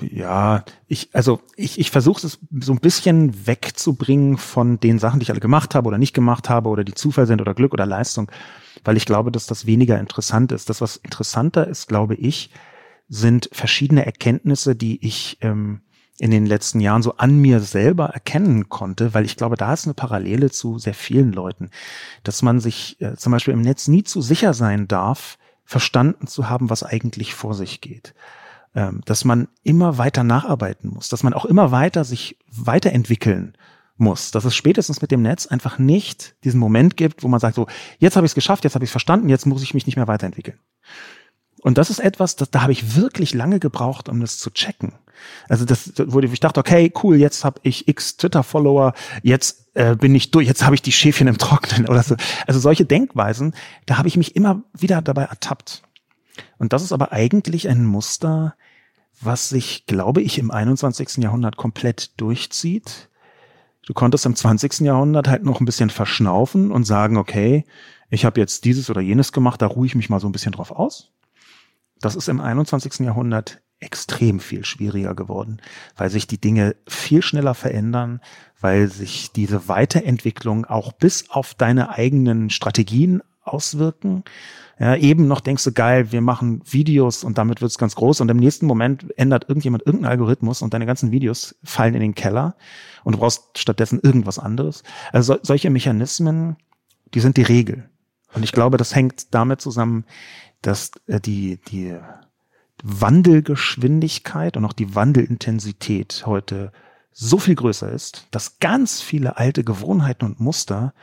Ja, 0.00 0.64
ich, 0.86 1.08
also 1.14 1.40
ich, 1.56 1.78
ich 1.78 1.90
versuche 1.90 2.26
es 2.26 2.38
so 2.60 2.72
ein 2.72 2.80
bisschen 2.80 3.46
wegzubringen 3.46 4.36
von 4.36 4.80
den 4.80 4.98
Sachen, 4.98 5.18
die 5.18 5.22
ich 5.22 5.30
alle 5.30 5.40
gemacht 5.40 5.74
habe 5.74 5.88
oder 5.88 5.98
nicht 5.98 6.12
gemacht 6.12 6.50
habe 6.50 6.68
oder 6.68 6.84
die 6.84 6.94
Zufall 6.94 7.26
sind 7.26 7.40
oder 7.40 7.54
Glück 7.54 7.72
oder 7.72 7.86
Leistung 7.86 8.30
weil 8.84 8.96
ich 8.96 9.06
glaube, 9.06 9.30
dass 9.30 9.46
das 9.46 9.66
weniger 9.66 9.98
interessant 9.98 10.52
ist. 10.52 10.70
Das, 10.70 10.80
was 10.80 10.96
interessanter 10.96 11.66
ist, 11.66 11.88
glaube 11.88 12.14
ich, 12.14 12.50
sind 13.08 13.48
verschiedene 13.52 14.04
Erkenntnisse, 14.04 14.76
die 14.76 15.04
ich 15.06 15.38
ähm, 15.40 15.82
in 16.18 16.30
den 16.30 16.46
letzten 16.46 16.80
Jahren 16.80 17.02
so 17.02 17.16
an 17.16 17.38
mir 17.38 17.60
selber 17.60 18.06
erkennen 18.06 18.68
konnte, 18.68 19.14
weil 19.14 19.24
ich 19.24 19.36
glaube, 19.36 19.56
da 19.56 19.72
ist 19.72 19.86
eine 19.86 19.94
Parallele 19.94 20.50
zu 20.50 20.78
sehr 20.78 20.94
vielen 20.94 21.32
Leuten, 21.32 21.70
dass 22.24 22.42
man 22.42 22.60
sich 22.60 23.00
äh, 23.00 23.16
zum 23.16 23.32
Beispiel 23.32 23.54
im 23.54 23.62
Netz 23.62 23.86
nie 23.88 24.02
zu 24.02 24.20
sicher 24.20 24.52
sein 24.52 24.88
darf, 24.88 25.38
verstanden 25.64 26.26
zu 26.26 26.48
haben, 26.48 26.70
was 26.70 26.82
eigentlich 26.82 27.34
vor 27.34 27.54
sich 27.54 27.80
geht. 27.80 28.14
Ähm, 28.74 29.00
dass 29.04 29.24
man 29.24 29.48
immer 29.62 29.98
weiter 29.98 30.24
nacharbeiten 30.24 30.90
muss, 30.90 31.08
dass 31.08 31.22
man 31.22 31.34
auch 31.34 31.44
immer 31.44 31.70
weiter 31.70 32.04
sich 32.04 32.36
weiterentwickeln 32.50 33.56
muss. 33.96 34.30
Dass 34.30 34.44
es 34.44 34.54
spätestens 34.54 35.00
mit 35.00 35.10
dem 35.10 35.22
Netz 35.22 35.46
einfach 35.46 35.78
nicht 35.78 36.36
diesen 36.44 36.60
Moment 36.60 36.96
gibt, 36.96 37.22
wo 37.22 37.28
man 37.28 37.40
sagt, 37.40 37.54
so, 37.54 37.66
jetzt 37.98 38.16
habe 38.16 38.26
ich 38.26 38.30
es 38.30 38.34
geschafft, 38.34 38.64
jetzt 38.64 38.74
habe 38.74 38.84
ich 38.84 38.88
es 38.88 38.92
verstanden, 38.92 39.28
jetzt 39.28 39.46
muss 39.46 39.62
ich 39.62 39.74
mich 39.74 39.86
nicht 39.86 39.96
mehr 39.96 40.08
weiterentwickeln. 40.08 40.58
Und 41.60 41.78
das 41.78 41.90
ist 41.90 41.98
etwas, 41.98 42.36
das, 42.36 42.50
da 42.50 42.62
habe 42.62 42.72
ich 42.72 42.96
wirklich 42.96 43.34
lange 43.34 43.58
gebraucht, 43.58 44.08
um 44.08 44.20
das 44.20 44.38
zu 44.38 44.50
checken. 44.50 44.94
Also 45.48 45.64
das 45.64 45.92
wurde, 45.96 46.28
ich 46.28 46.40
dachte, 46.40 46.60
okay, 46.60 46.92
cool, 47.02 47.16
jetzt 47.16 47.44
habe 47.44 47.60
ich 47.62 47.88
x 47.88 48.16
Twitter-Follower, 48.16 48.94
jetzt 49.22 49.68
äh, 49.74 49.96
bin 49.96 50.14
ich 50.14 50.30
durch, 50.30 50.46
jetzt 50.46 50.64
habe 50.64 50.74
ich 50.74 50.82
die 50.82 50.92
Schäfchen 50.92 51.28
im 51.28 51.38
Trocknen 51.38 51.86
oder 51.88 52.02
so. 52.02 52.16
Also 52.46 52.60
solche 52.60 52.84
Denkweisen, 52.84 53.54
da 53.86 53.98
habe 53.98 54.08
ich 54.08 54.16
mich 54.16 54.36
immer 54.36 54.62
wieder 54.72 55.02
dabei 55.02 55.24
ertappt. 55.24 55.82
Und 56.58 56.72
das 56.72 56.82
ist 56.82 56.92
aber 56.92 57.12
eigentlich 57.12 57.68
ein 57.68 57.84
Muster, 57.84 58.54
was 59.20 59.48
sich, 59.48 59.86
glaube 59.86 60.22
ich, 60.22 60.38
im 60.38 60.50
21. 60.50 61.16
Jahrhundert 61.18 61.56
komplett 61.56 62.20
durchzieht 62.20 63.08
Du 63.88 63.94
konntest 63.94 64.26
im 64.26 64.36
20. 64.36 64.80
Jahrhundert 64.80 65.28
halt 65.28 65.44
noch 65.44 65.60
ein 65.60 65.64
bisschen 65.64 65.88
verschnaufen 65.88 66.72
und 66.72 66.84
sagen, 66.84 67.16
okay, 67.16 67.64
ich 68.10 68.26
habe 68.26 68.38
jetzt 68.38 68.66
dieses 68.66 68.90
oder 68.90 69.00
jenes 69.00 69.32
gemacht, 69.32 69.62
da 69.62 69.66
ruhe 69.66 69.86
ich 69.86 69.94
mich 69.94 70.10
mal 70.10 70.20
so 70.20 70.28
ein 70.28 70.32
bisschen 70.32 70.52
drauf 70.52 70.70
aus. 70.70 71.10
Das 71.98 72.14
ist 72.14 72.28
im 72.28 72.38
21. 72.38 72.98
Jahrhundert 72.98 73.62
extrem 73.80 74.40
viel 74.40 74.64
schwieriger 74.64 75.14
geworden, 75.14 75.60
weil 75.96 76.10
sich 76.10 76.26
die 76.26 76.40
Dinge 76.40 76.76
viel 76.88 77.22
schneller 77.22 77.54
verändern, 77.54 78.20
weil 78.60 78.88
sich 78.88 79.30
diese 79.32 79.68
Weiterentwicklung 79.68 80.64
auch 80.64 80.92
bis 80.92 81.30
auf 81.30 81.54
deine 81.54 81.90
eigenen 81.90 82.50
Strategien 82.50 83.22
auswirken. 83.42 84.24
Ja, 84.78 84.94
eben 84.94 85.26
noch 85.26 85.40
denkst 85.40 85.64
du, 85.64 85.72
geil, 85.72 86.12
wir 86.12 86.20
machen 86.20 86.62
Videos 86.64 87.24
und 87.24 87.38
damit 87.38 87.60
wird's 87.60 87.78
ganz 87.78 87.96
groß 87.96 88.20
und 88.20 88.30
im 88.30 88.36
nächsten 88.36 88.66
Moment 88.66 89.06
ändert 89.18 89.48
irgendjemand 89.48 89.86
irgendeinen 89.86 90.12
Algorithmus 90.12 90.62
und 90.62 90.74
deine 90.74 90.86
ganzen 90.86 91.10
Videos 91.10 91.56
fallen 91.64 91.94
in 91.94 92.00
den 92.00 92.14
Keller 92.14 92.56
und 93.04 93.14
du 93.14 93.18
brauchst 93.18 93.58
stattdessen 93.58 94.00
irgendwas 94.02 94.38
anderes. 94.38 94.82
Also 95.12 95.36
solche 95.42 95.70
Mechanismen, 95.70 96.56
die 97.14 97.20
sind 97.20 97.36
die 97.36 97.42
Regel. 97.42 97.88
Und 98.34 98.44
ich 98.44 98.52
glaube, 98.52 98.76
das 98.76 98.94
hängt 98.94 99.34
damit 99.34 99.60
zusammen, 99.60 100.04
dass 100.62 100.90
äh, 101.06 101.20
die, 101.20 101.60
die 101.68 101.96
Wandelgeschwindigkeit 102.82 104.56
und 104.56 104.64
auch 104.64 104.72
die 104.72 104.94
Wandelintensität 104.94 106.24
heute 106.26 106.72
so 107.12 107.38
viel 107.38 107.56
größer 107.56 107.90
ist, 107.90 108.28
dass 108.30 108.60
ganz 108.60 109.00
viele 109.00 109.38
alte 109.38 109.64
Gewohnheiten 109.64 110.24
und 110.24 110.40
Muster 110.40 110.94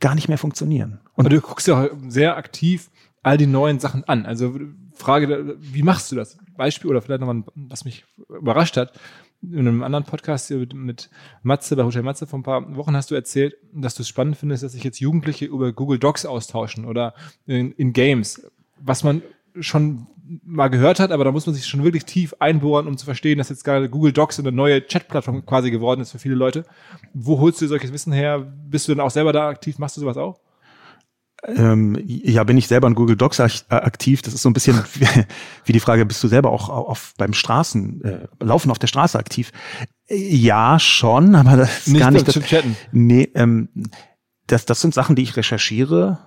gar 0.00 0.14
nicht 0.14 0.28
mehr 0.28 0.38
funktionieren. 0.38 1.00
Und 1.14 1.26
Aber 1.26 1.34
du 1.34 1.40
guckst 1.40 1.66
ja 1.66 1.90
sehr 2.08 2.36
aktiv 2.36 2.90
all 3.22 3.36
die 3.36 3.46
neuen 3.46 3.78
Sachen 3.78 4.04
an. 4.04 4.24
Also 4.24 4.58
Frage, 4.94 5.56
wie 5.60 5.82
machst 5.82 6.10
du 6.10 6.16
das? 6.16 6.38
Beispiel 6.56 6.90
oder 6.90 7.02
vielleicht 7.02 7.20
nochmal, 7.20 7.44
was 7.54 7.84
mich 7.84 8.04
überrascht 8.28 8.76
hat. 8.76 8.98
In 9.42 9.60
einem 9.60 9.82
anderen 9.82 10.04
Podcast 10.04 10.50
mit 10.50 11.08
Matze, 11.42 11.76
bei 11.76 11.84
Hotel 11.84 12.02
Matze 12.02 12.26
vor 12.26 12.38
ein 12.38 12.42
paar 12.42 12.76
Wochen 12.76 12.94
hast 12.94 13.10
du 13.10 13.14
erzählt, 13.14 13.54
dass 13.72 13.94
du 13.94 14.02
es 14.02 14.08
spannend 14.08 14.36
findest, 14.36 14.62
dass 14.62 14.72
sich 14.72 14.84
jetzt 14.84 15.00
Jugendliche 15.00 15.46
über 15.46 15.72
Google 15.72 15.98
Docs 15.98 16.26
austauschen 16.26 16.84
oder 16.84 17.14
in, 17.46 17.72
in 17.72 17.94
Games. 17.94 18.42
Was 18.78 19.02
man 19.02 19.22
schon 19.58 20.06
mal 20.44 20.68
gehört 20.68 21.00
hat, 21.00 21.10
aber 21.10 21.24
da 21.24 21.32
muss 21.32 21.46
man 21.46 21.54
sich 21.54 21.66
schon 21.66 21.82
wirklich 21.82 22.04
tief 22.04 22.34
einbohren, 22.38 22.86
um 22.86 22.96
zu 22.96 23.04
verstehen, 23.04 23.38
dass 23.38 23.48
jetzt 23.48 23.64
gerade 23.64 23.88
Google 23.88 24.12
Docs 24.12 24.38
eine 24.38 24.52
neue 24.52 24.86
Chat-Plattform 24.86 25.44
quasi 25.44 25.70
geworden 25.70 26.00
ist 26.00 26.12
für 26.12 26.18
viele 26.18 26.34
Leute. 26.34 26.64
Wo 27.12 27.40
holst 27.40 27.60
du 27.60 27.66
solches 27.66 27.92
Wissen 27.92 28.12
her? 28.12 28.38
Bist 28.38 28.86
du 28.86 28.92
denn 28.92 29.00
auch 29.00 29.10
selber 29.10 29.32
da 29.32 29.48
aktiv? 29.48 29.78
Machst 29.78 29.96
du 29.96 30.00
sowas 30.00 30.16
auch? 30.16 30.40
Ähm, 31.44 31.98
ja, 32.04 32.44
bin 32.44 32.58
ich 32.58 32.68
selber 32.68 32.86
in 32.86 32.94
Google 32.94 33.16
Docs 33.16 33.40
aktiv. 33.40 34.22
Das 34.22 34.34
ist 34.34 34.42
so 34.42 34.50
ein 34.50 34.52
bisschen 34.52 34.78
wie, 35.64 35.72
die 35.72 35.80
Frage, 35.80 36.04
bist 36.06 36.22
du 36.22 36.28
selber 36.28 36.50
auch 36.50 36.68
auf, 36.68 37.14
beim 37.16 37.32
Straßen, 37.32 38.04
äh, 38.04 38.44
Laufen 38.44 38.70
auf 38.70 38.78
der 38.78 38.88
Straße 38.88 39.18
aktiv? 39.18 39.50
Ja, 40.08 40.78
schon, 40.78 41.34
aber 41.34 41.56
das 41.56 41.78
ist 41.78 41.88
nicht 41.88 42.00
gar 42.00 42.10
nicht. 42.10 42.28
Das, 42.28 42.38
chatten. 42.40 42.76
Nee, 42.92 43.30
ähm, 43.34 43.68
das, 44.46 44.66
das 44.66 44.80
sind 44.80 44.92
Sachen, 44.92 45.16
die 45.16 45.22
ich 45.22 45.36
recherchiere 45.36 46.18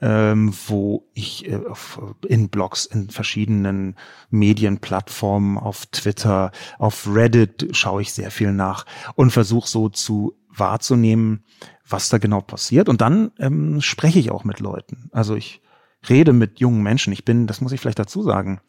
ähm, 0.00 0.54
wo 0.68 1.08
ich 1.12 1.48
äh, 1.48 1.60
auf, 1.68 2.00
in 2.26 2.48
Blogs, 2.48 2.86
in 2.86 3.10
verschiedenen 3.10 3.96
Medienplattformen, 4.30 5.58
auf 5.58 5.86
Twitter, 5.86 6.52
auf 6.78 7.08
Reddit 7.12 7.68
schaue 7.72 8.02
ich 8.02 8.12
sehr 8.12 8.30
viel 8.30 8.52
nach 8.52 8.86
und 9.14 9.32
versuche 9.32 9.68
so 9.68 9.88
zu 9.88 10.36
wahrzunehmen, 10.48 11.44
was 11.88 12.08
da 12.08 12.18
genau 12.18 12.40
passiert. 12.40 12.88
Und 12.88 13.00
dann 13.00 13.32
ähm, 13.38 13.80
spreche 13.80 14.18
ich 14.18 14.30
auch 14.30 14.44
mit 14.44 14.60
Leuten. 14.60 15.08
Also 15.12 15.34
ich 15.34 15.62
rede 16.08 16.32
mit 16.32 16.60
jungen 16.60 16.82
Menschen. 16.82 17.12
Ich 17.12 17.24
bin, 17.24 17.46
das 17.46 17.60
muss 17.60 17.72
ich 17.72 17.80
vielleicht 17.80 17.98
dazu 17.98 18.22
sagen, 18.22 18.60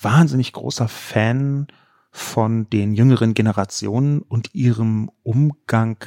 wahnsinnig 0.00 0.52
großer 0.52 0.88
Fan 0.88 1.66
von 2.10 2.70
den 2.70 2.94
jüngeren 2.94 3.34
Generationen 3.34 4.22
und 4.22 4.54
ihrem 4.54 5.10
Umgang 5.22 6.02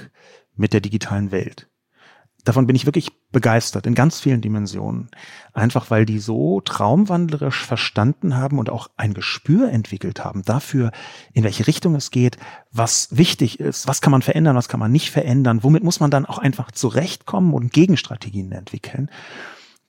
mit 0.55 0.73
der 0.73 0.81
digitalen 0.81 1.31
Welt 1.31 1.68
davon 2.45 2.67
bin 2.67 2.75
ich 2.75 2.85
wirklich 2.85 3.11
begeistert 3.31 3.85
in 3.85 3.95
ganz 3.95 4.19
vielen 4.19 4.41
Dimensionen. 4.41 5.09
Einfach 5.53 5.91
weil 5.91 6.05
die 6.05 6.19
so 6.19 6.61
traumwandlerisch 6.61 7.65
verstanden 7.65 8.37
haben 8.37 8.59
und 8.59 8.69
auch 8.69 8.89
ein 8.97 9.13
Gespür 9.13 9.71
entwickelt 9.71 10.23
haben 10.23 10.43
dafür, 10.43 10.91
in 11.33 11.43
welche 11.43 11.67
Richtung 11.67 11.95
es 11.95 12.11
geht, 12.11 12.37
was 12.71 13.09
wichtig 13.11 13.59
ist, 13.59 13.87
was 13.87 14.01
kann 14.01 14.11
man 14.11 14.21
verändern, 14.21 14.55
was 14.55 14.69
kann 14.69 14.79
man 14.79 14.91
nicht 14.91 15.11
verändern, 15.11 15.63
womit 15.63 15.83
muss 15.83 15.99
man 15.99 16.11
dann 16.11 16.25
auch 16.25 16.37
einfach 16.37 16.71
zurechtkommen 16.71 17.53
und 17.53 17.73
Gegenstrategien 17.73 18.51
entwickeln. 18.51 19.09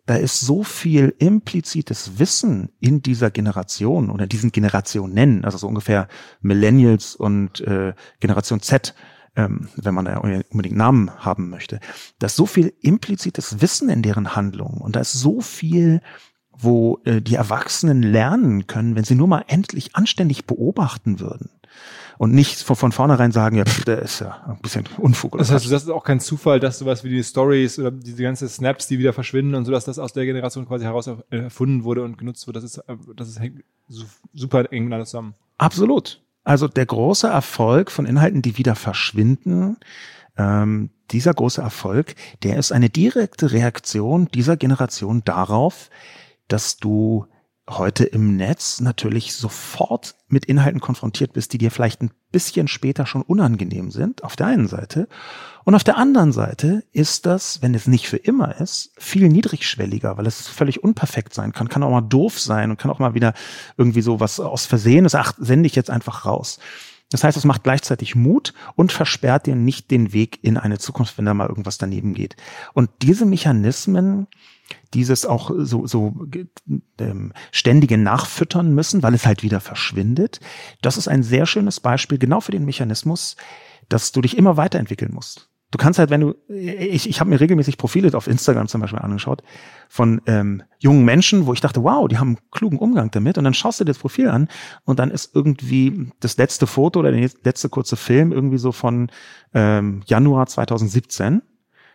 Da 0.07 0.17
ist 0.17 0.41
so 0.41 0.65
viel 0.65 1.15
implizites 1.19 2.19
Wissen 2.19 2.71
in 2.81 3.01
dieser 3.01 3.31
Generation 3.31 4.11
oder 4.11 4.27
diesen 4.27 4.51
Generationen, 4.51 5.45
also 5.45 5.57
so 5.57 5.69
ungefähr 5.69 6.09
Millennials 6.41 7.15
und 7.15 7.61
äh, 7.61 7.95
Generation 8.19 8.61
Z, 8.61 8.95
ähm, 9.37 9.69
wenn 9.77 9.95
man 9.95 10.05
da 10.05 10.19
unbedingt 10.19 10.77
Namen 10.77 11.11
haben 11.25 11.51
möchte, 11.51 11.81
da 12.19 12.27
ist 12.27 12.37
so 12.37 12.47
viel 12.47 12.73
implizites 12.81 13.61
Wissen 13.61 13.88
in 13.88 14.03
deren 14.03 14.35
Handlungen 14.37 14.81
und 14.81 14.97
da 14.97 15.01
ist 15.01 15.12
so 15.12 15.40
viel, 15.40 16.01
wo 16.51 17.01
äh, 17.05 17.21
die 17.21 17.37
Erwachsenen 17.37 18.03
lernen 18.03 18.66
können, 18.66 18.97
wenn 18.97 19.05
sie 19.05 19.14
nur 19.14 19.29
mal 19.29 19.45
endlich 19.47 19.97
anständig 19.97 20.47
beobachten 20.47 21.21
würden 21.21 21.51
und 22.21 22.35
nicht 22.35 22.61
von, 22.61 22.77
von 22.77 22.93
vornherein 22.93 23.33
sagen, 23.33 23.57
ja, 23.57 23.64
der 23.87 24.01
ist 24.01 24.21
ja 24.21 24.43
ein 24.47 24.59
bisschen 24.61 24.85
Unfug. 24.99 25.38
Das 25.38 25.51
heißt, 25.51 25.73
das 25.73 25.85
ist 25.85 25.88
auch 25.88 26.05
kein 26.05 26.21
Zufall, 26.21 26.61
dass 26.61 26.79
sowas 26.79 27.03
wie 27.03 27.09
die 27.09 27.25
Stories 27.25 27.79
oder 27.79 27.90
diese 27.90 28.23
ganzen 28.23 28.47
Snaps, 28.47 28.88
die 28.88 28.99
wieder 28.99 29.14
verschwinden 29.14 29.55
und 29.55 29.64
so, 29.64 29.73
dass 29.73 29.87
das 29.87 29.99
aus 29.99 30.12
der 30.12 30.27
Generation 30.27 30.66
quasi 30.66 30.85
heraus 30.85 31.09
erfunden 31.31 31.83
wurde 31.83 32.03
und 32.03 32.19
genutzt 32.19 32.47
wurde. 32.47 32.61
Das 32.61 32.64
ist, 32.64 32.77
äh, 32.77 32.97
das 33.16 33.29
ist 33.29 33.40
hängt 33.40 33.64
super 34.35 34.71
eng 34.71 34.85
miteinander 34.85 35.07
zusammen. 35.07 35.35
Absolut. 35.57 36.21
Also 36.51 36.67
der 36.67 36.85
große 36.85 37.29
Erfolg 37.29 37.93
von 37.93 38.07
Inhalten, 38.07 38.43
die 38.43 38.59
wieder 38.59 38.75
verschwinden, 38.75 39.77
ähm, 40.37 40.91
dieser 41.13 41.33
große 41.33 41.63
Erfolg, 41.63 42.17
der 42.43 42.57
ist 42.57 42.73
eine 42.73 42.91
direkte 42.91 43.53
Reaktion 43.53 44.27
dieser 44.35 44.57
Generation 44.57 45.23
darauf, 45.25 45.91
dass 46.49 46.79
du 46.79 47.25
heute 47.79 48.05
im 48.05 48.37
Netz 48.37 48.81
natürlich 48.81 49.35
sofort 49.35 50.15
mit 50.29 50.45
Inhalten 50.45 50.81
konfrontiert 50.81 51.33
bist, 51.33 51.53
die 51.53 51.59
dir 51.59 51.71
vielleicht 51.71 52.03
ein 52.03 52.11
bisschen 52.33 52.69
später 52.69 53.07
schon 53.07 53.23
unangenehm 53.23 53.91
sind, 53.91 54.25
auf 54.25 54.37
der 54.37 54.47
einen 54.47 54.69
Seite. 54.69 55.09
Und 55.65 55.75
auf 55.75 55.85
der 55.85 55.97
anderen 55.97 56.33
Seite 56.33 56.85
ist 56.93 57.27
das, 57.27 57.63
wenn 57.63 57.75
es 57.75 57.87
nicht 57.87 58.09
für 58.09 58.17
immer 58.17 58.61
ist, 58.61 58.93
viel 58.99 59.29
niedrigschwelliger, 59.29 60.17
weil 60.17 60.27
es 60.27 60.49
völlig 60.49 60.83
unperfekt 60.83 61.35
sein 61.35 61.53
kann, 61.53 61.69
kann 61.69 61.83
auch 61.83 61.91
mal 61.91 62.01
doof 62.01 62.39
sein 62.39 62.71
und 62.71 62.79
kann 62.79 62.91
auch 62.91 62.99
mal 62.99 63.15
wieder 63.15 63.35
irgendwie 63.77 64.03
so 64.03 64.21
was 64.21 64.41
aus 64.41 64.67
Versehen 64.67 65.05
ist, 65.05 65.15
ach, 65.15 65.35
sende 65.39 65.67
ich 65.67 65.75
jetzt 65.75 65.91
einfach 65.91 66.25
raus. 66.25 66.59
Das 67.11 67.25
heißt, 67.25 67.37
es 67.37 67.45
macht 67.45 67.65
gleichzeitig 67.65 68.15
Mut 68.15 68.55
und 68.77 68.93
versperrt 68.93 69.47
dir 69.47 69.57
nicht 69.57 69.91
den 69.91 70.13
Weg 70.13 70.39
in 70.43 70.57
eine 70.57 70.79
Zukunft, 70.79 71.19
wenn 71.19 71.25
da 71.25 71.35
mal 71.35 71.49
irgendwas 71.49 71.77
daneben 71.77 72.15
geht. 72.15 72.37
Und 72.73 72.89
diese 73.03 73.27
Mechanismen, 73.27 74.29
dieses 74.95 75.27
auch 75.27 75.51
so, 75.57 75.87
so 75.87 76.15
ähm, 76.99 77.33
ständige 77.53 77.99
Nachfüttern 77.99 78.75
müssen, 78.75 79.03
weil 79.03 79.15
es 79.15 79.27
halt 79.27 79.43
wieder 79.43 79.61
verschwindet. 79.61 80.41
Das 80.83 80.97
ist 80.97 81.09
ein 81.09 81.23
sehr 81.23 81.47
schönes 81.47 81.81
Beispiel 81.81 82.19
genau 82.19 82.41
für 82.41 82.53
den 82.53 82.65
Mechanismus, 82.65 83.37
dass 83.89 84.13
du 84.13 84.21
dich 84.21 84.37
immer 84.37 84.57
weiterentwickeln 84.57 85.13
musst. 85.13 85.51
Du 85.71 85.79
kannst 85.79 86.01
halt, 86.01 86.11
wenn 86.11 86.21
du, 86.21 86.35
ich, 86.49 87.09
ich 87.09 87.21
habe 87.21 87.31
mir 87.31 87.39
regelmäßig 87.39 87.79
Profile 87.79 88.13
auf 88.15 88.27
Instagram 88.27 88.67
zum 88.67 88.81
Beispiel 88.81 88.99
angeschaut 88.99 89.43
von 89.89 90.21
ähm, 90.27 90.65
jungen 90.81 91.05
Menschen, 91.05 91.47
wo 91.47 91.53
ich 91.53 91.61
dachte, 91.61 91.85
wow, 91.85 92.09
die 92.09 92.19
haben 92.19 92.37
einen 92.37 92.51
klugen 92.51 92.79
Umgang 92.79 93.13
damit. 93.13 93.39
Und 93.39 93.45
dann 93.45 93.55
schaust 93.55 93.79
du 93.79 93.85
dir 93.85 93.93
das 93.93 93.99
Profil 93.99 94.29
an 94.29 94.49
und 94.85 94.99
dann 94.99 95.13
ist 95.13 95.35
irgendwie 95.35 96.11
das 96.19 96.37
letzte 96.39 96.67
Foto 96.67 96.99
oder 96.99 97.13
der 97.13 97.31
letzte 97.45 97.69
kurze 97.69 97.97
Film 97.97 98.33
irgendwie 98.33 98.59
so 98.59 98.73
von 98.73 99.13
ähm, 99.55 100.03
Januar 100.07 100.47
2017 100.47 101.43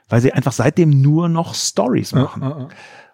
weil 0.10 0.22
sie 0.22 0.34
einfach 0.34 0.52
seitdem 0.52 1.02
nur 1.02 1.30
noch 1.30 1.54
Stories 1.56 2.13
machen. 2.13 2.41
Ja, 2.41 2.50
ja, 2.50 2.60
ja. 2.60 2.68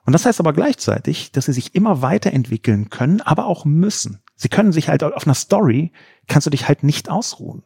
Und 0.06 0.13
das 0.13 0.25
heißt 0.25 0.39
aber 0.39 0.54
gleichzeitig, 0.54 1.32
dass 1.32 1.45
sie 1.45 1.54
sich 1.54 1.75
immer 1.75 2.01
weiterentwickeln 2.01 2.89
können, 2.89 3.21
aber 3.21 3.45
auch 3.45 3.65
müssen. 3.65 4.21
Sie 4.36 4.49
können 4.49 4.71
sich 4.71 4.89
halt 4.89 5.04
auf 5.04 5.25
einer 5.25 5.36
Story, 5.36 5.91
kannst 6.27 6.47
du 6.47 6.51
dich 6.51 6.67
halt 6.67 6.84
nicht 6.84 7.10
ausruhen. 7.10 7.63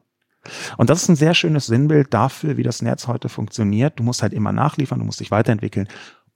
Und 0.78 0.90
das 0.90 1.02
ist 1.02 1.10
ein 1.10 1.16
sehr 1.16 1.34
schönes 1.34 1.66
Sinnbild 1.66 2.14
dafür, 2.14 2.58
wie 2.58 2.64
das 2.64 2.82
Netz 2.82 3.08
heute 3.08 3.30
funktioniert. 3.30 4.00
Du 4.00 4.04
musst 4.04 4.22
halt 4.22 4.34
immer 4.34 4.52
nachliefern, 4.52 5.00
du 5.00 5.06
musst 5.06 5.20
dich 5.20 5.32
weiterentwickeln. 5.32 5.88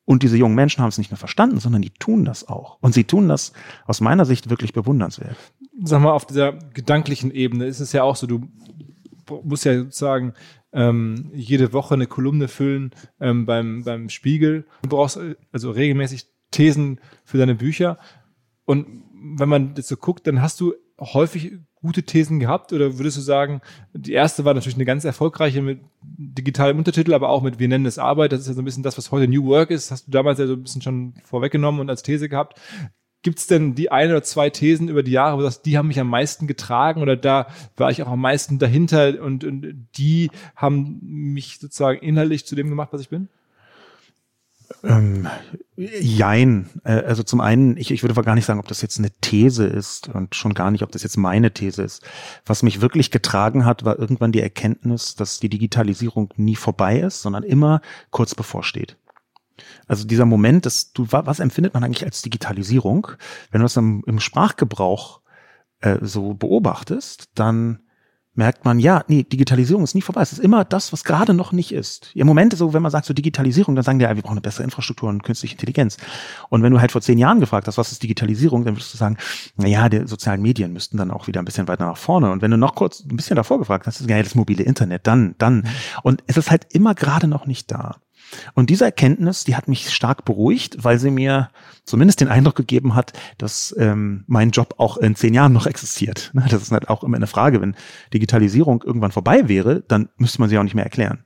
Und 0.05 0.23
diese 0.23 0.37
jungen 0.37 0.55
Menschen 0.55 0.81
haben 0.81 0.89
es 0.89 0.97
nicht 0.97 1.11
nur 1.11 1.19
verstanden, 1.19 1.59
sondern 1.59 1.83
die 1.83 1.91
tun 1.91 2.25
das 2.25 2.47
auch. 2.47 2.77
Und 2.81 2.93
sie 2.93 3.03
tun 3.03 3.27
das 3.27 3.53
aus 3.85 4.01
meiner 4.01 4.25
Sicht 4.25 4.49
wirklich 4.49 4.73
bewundernswert. 4.73 5.35
Sag 5.83 6.01
mal, 6.01 6.13
auf 6.13 6.25
dieser 6.25 6.53
gedanklichen 6.53 7.29
Ebene 7.29 7.65
ist 7.65 7.79
es 7.79 7.91
ja 7.91 8.01
auch 8.01 8.15
so, 8.15 8.25
du 8.25 8.47
musst 9.43 9.65
ja 9.65 9.77
sozusagen 9.77 10.33
ähm, 10.73 11.31
jede 11.33 11.73
Woche 11.73 11.95
eine 11.95 12.07
Kolumne 12.07 12.47
füllen 12.47 12.91
ähm, 13.19 13.45
beim, 13.45 13.83
beim 13.83 14.09
Spiegel. 14.09 14.65
Du 14.83 14.89
brauchst 14.89 15.17
äh, 15.17 15.35
also 15.51 15.71
regelmäßig 15.71 16.27
Thesen 16.51 16.99
für 17.23 17.37
deine 17.37 17.55
Bücher. 17.55 17.97
Und 18.65 19.03
wenn 19.37 19.49
man 19.49 19.73
das 19.73 19.87
so 19.87 19.97
guckt, 19.97 20.27
dann 20.27 20.41
hast 20.41 20.59
du 20.59 20.73
häufig 20.99 21.53
gute 21.81 22.03
Thesen 22.03 22.39
gehabt 22.39 22.73
oder 22.73 22.97
würdest 22.97 23.17
du 23.17 23.21
sagen, 23.21 23.61
die 23.93 24.11
erste 24.11 24.43
war 24.43 24.53
natürlich 24.53 24.75
eine 24.75 24.85
ganz 24.85 25.05
erfolgreiche 25.05 25.61
mit 25.61 25.79
digitalem 26.01 26.77
Untertitel, 26.77 27.13
aber 27.13 27.29
auch 27.29 27.41
mit 27.41 27.59
Wir 27.59 27.69
nennen 27.69 27.85
es 27.85 27.97
Arbeit. 27.97 28.33
Das 28.33 28.41
ist 28.41 28.47
ja 28.47 28.53
so 28.53 28.61
ein 28.61 28.65
bisschen 28.65 28.83
das, 28.83 28.97
was 28.97 29.11
heute 29.11 29.27
New 29.27 29.45
Work 29.45 29.71
ist. 29.71 29.85
Das 29.85 29.91
hast 29.91 30.07
du 30.07 30.11
damals 30.11 30.39
ja 30.39 30.47
so 30.47 30.53
ein 30.53 30.63
bisschen 30.63 30.81
schon 30.81 31.13
vorweggenommen 31.23 31.79
und 31.79 31.89
als 31.89 32.03
These 32.03 32.27
gehabt. 32.27 32.59
Gibt 33.21 33.39
es 33.39 33.47
denn 33.47 33.75
die 33.75 33.91
eine 33.91 34.13
oder 34.13 34.23
zwei 34.23 34.49
Thesen 34.49 34.87
über 34.87 35.03
die 35.03 35.11
Jahre, 35.11 35.35
wo 35.35 35.41
du 35.41 35.43
sagst, 35.43 35.65
die 35.65 35.77
haben 35.77 35.87
mich 35.87 35.99
am 35.99 36.09
meisten 36.09 36.47
getragen 36.47 37.01
oder 37.01 37.17
da 37.17 37.47
war 37.75 37.91
ich 37.91 38.01
auch 38.01 38.07
am 38.07 38.21
meisten 38.21 38.59
dahinter 38.59 39.21
und, 39.21 39.43
und 39.43 39.87
die 39.97 40.31
haben 40.55 40.99
mich 41.01 41.59
sozusagen 41.59 41.99
inhaltlich 41.99 42.45
zu 42.45 42.55
dem 42.55 42.69
gemacht, 42.69 42.89
was 42.91 43.01
ich 43.01 43.09
bin? 43.09 43.27
Ähm, 44.83 45.27
jein. 45.75 46.69
Äh, 46.83 47.01
also 47.01 47.23
zum 47.23 47.41
einen, 47.41 47.77
ich, 47.77 47.91
ich 47.91 48.03
würde 48.03 48.21
gar 48.21 48.35
nicht 48.35 48.45
sagen, 48.45 48.59
ob 48.59 48.67
das 48.67 48.81
jetzt 48.81 48.99
eine 48.99 49.11
These 49.21 49.65
ist 49.65 50.09
und 50.09 50.35
schon 50.35 50.53
gar 50.53 50.71
nicht, 50.71 50.83
ob 50.83 50.91
das 50.91 51.03
jetzt 51.03 51.17
meine 51.17 51.51
These 51.51 51.83
ist. 51.83 52.03
Was 52.45 52.63
mich 52.63 52.81
wirklich 52.81 53.11
getragen 53.11 53.65
hat, 53.65 53.85
war 53.85 53.99
irgendwann 53.99 54.31
die 54.31 54.41
Erkenntnis, 54.41 55.15
dass 55.15 55.39
die 55.39 55.49
Digitalisierung 55.49 56.33
nie 56.37 56.55
vorbei 56.55 56.99
ist, 56.99 57.21
sondern 57.21 57.43
immer 57.43 57.81
kurz 58.11 58.35
bevorsteht. 58.35 58.97
Also 59.87 60.05
dieser 60.05 60.25
Moment, 60.25 60.65
dass 60.65 60.91
du, 60.91 61.05
was 61.09 61.39
empfindet 61.39 61.73
man 61.73 61.83
eigentlich 61.83 62.05
als 62.05 62.21
Digitalisierung? 62.21 63.07
Wenn 63.51 63.61
du 63.61 63.65
das 63.65 63.77
im, 63.77 64.03
im 64.05 64.19
Sprachgebrauch 64.19 65.21
äh, 65.81 65.97
so 66.01 66.33
beobachtest, 66.33 67.29
dann 67.35 67.79
merkt 68.39 68.65
man, 68.65 68.79
ja, 68.79 69.03
nee, 69.07 69.23
Digitalisierung 69.23 69.83
ist 69.83 69.93
nie 69.93 70.01
vorbei. 70.01 70.21
Es 70.21 70.31
ist 70.31 70.39
immer 70.39 70.63
das, 70.63 70.93
was 70.93 71.03
gerade 71.03 71.33
noch 71.33 71.51
nicht 71.51 71.71
ist. 71.71 72.11
Im 72.15 72.25
Moment 72.25 72.55
so, 72.55 72.73
wenn 72.73 72.81
man 72.81 72.91
sagt 72.91 73.05
so 73.05 73.13
Digitalisierung, 73.13 73.75
dann 73.75 73.83
sagen 73.83 73.99
die, 73.99 74.05
ja, 74.05 74.15
wir 74.15 74.23
brauchen 74.23 74.33
eine 74.33 74.41
bessere 74.41 74.63
Infrastruktur 74.63 75.09
und 75.09 75.23
künstliche 75.23 75.53
Intelligenz. 75.55 75.97
Und 76.49 76.63
wenn 76.63 76.71
du 76.71 76.79
halt 76.79 76.91
vor 76.91 77.01
zehn 77.01 77.17
Jahren 77.17 77.39
gefragt 77.39 77.67
hast, 77.67 77.77
was 77.77 77.91
ist 77.91 78.01
Digitalisierung, 78.01 78.65
dann 78.65 78.75
würdest 78.75 78.93
du 78.93 78.97
sagen, 78.97 79.17
na 79.57 79.67
ja, 79.67 79.89
die 79.89 80.07
sozialen 80.07 80.41
Medien 80.41 80.73
müssten 80.73 80.97
dann 80.97 81.11
auch 81.11 81.27
wieder 81.27 81.41
ein 81.41 81.45
bisschen 81.45 81.67
weiter 81.67 81.85
nach 81.85 81.97
vorne. 81.97 82.31
Und 82.31 82.41
wenn 82.41 82.49
du 82.49 82.57
noch 82.57 82.75
kurz 82.75 83.01
ein 83.01 83.17
bisschen 83.17 83.35
davor 83.35 83.59
gefragt 83.59 83.85
hast, 83.85 84.01
ja, 84.09 84.23
das 84.23 84.35
mobile 84.35 84.63
Internet, 84.63 85.05
dann, 85.05 85.35
dann. 85.37 85.67
Und 86.01 86.23
es 86.27 86.37
ist 86.37 86.49
halt 86.49 86.67
immer 86.73 86.95
gerade 86.95 87.27
noch 87.27 87.45
nicht 87.45 87.69
da. 87.71 87.97
Und 88.53 88.69
diese 88.69 88.85
Erkenntnis, 88.85 89.43
die 89.43 89.55
hat 89.55 89.67
mich 89.67 89.89
stark 89.89 90.25
beruhigt, 90.25 90.83
weil 90.83 90.99
sie 90.99 91.11
mir 91.11 91.49
zumindest 91.83 92.21
den 92.21 92.27
Eindruck 92.27 92.55
gegeben 92.55 92.95
hat, 92.95 93.13
dass 93.37 93.75
ähm, 93.77 94.23
mein 94.27 94.51
Job 94.51 94.75
auch 94.77 94.97
in 94.97 95.15
zehn 95.15 95.33
Jahren 95.33 95.53
noch 95.53 95.67
existiert. 95.67 96.31
Das 96.49 96.63
ist 96.63 96.71
halt 96.71 96.89
auch 96.89 97.03
immer 97.03 97.17
eine 97.17 97.27
Frage, 97.27 97.61
wenn 97.61 97.75
Digitalisierung 98.13 98.81
irgendwann 98.83 99.11
vorbei 99.11 99.47
wäre, 99.47 99.81
dann 99.87 100.09
müsste 100.17 100.41
man 100.41 100.49
sie 100.49 100.57
auch 100.57 100.63
nicht 100.63 100.73
mehr 100.73 100.83
erklären. 100.83 101.23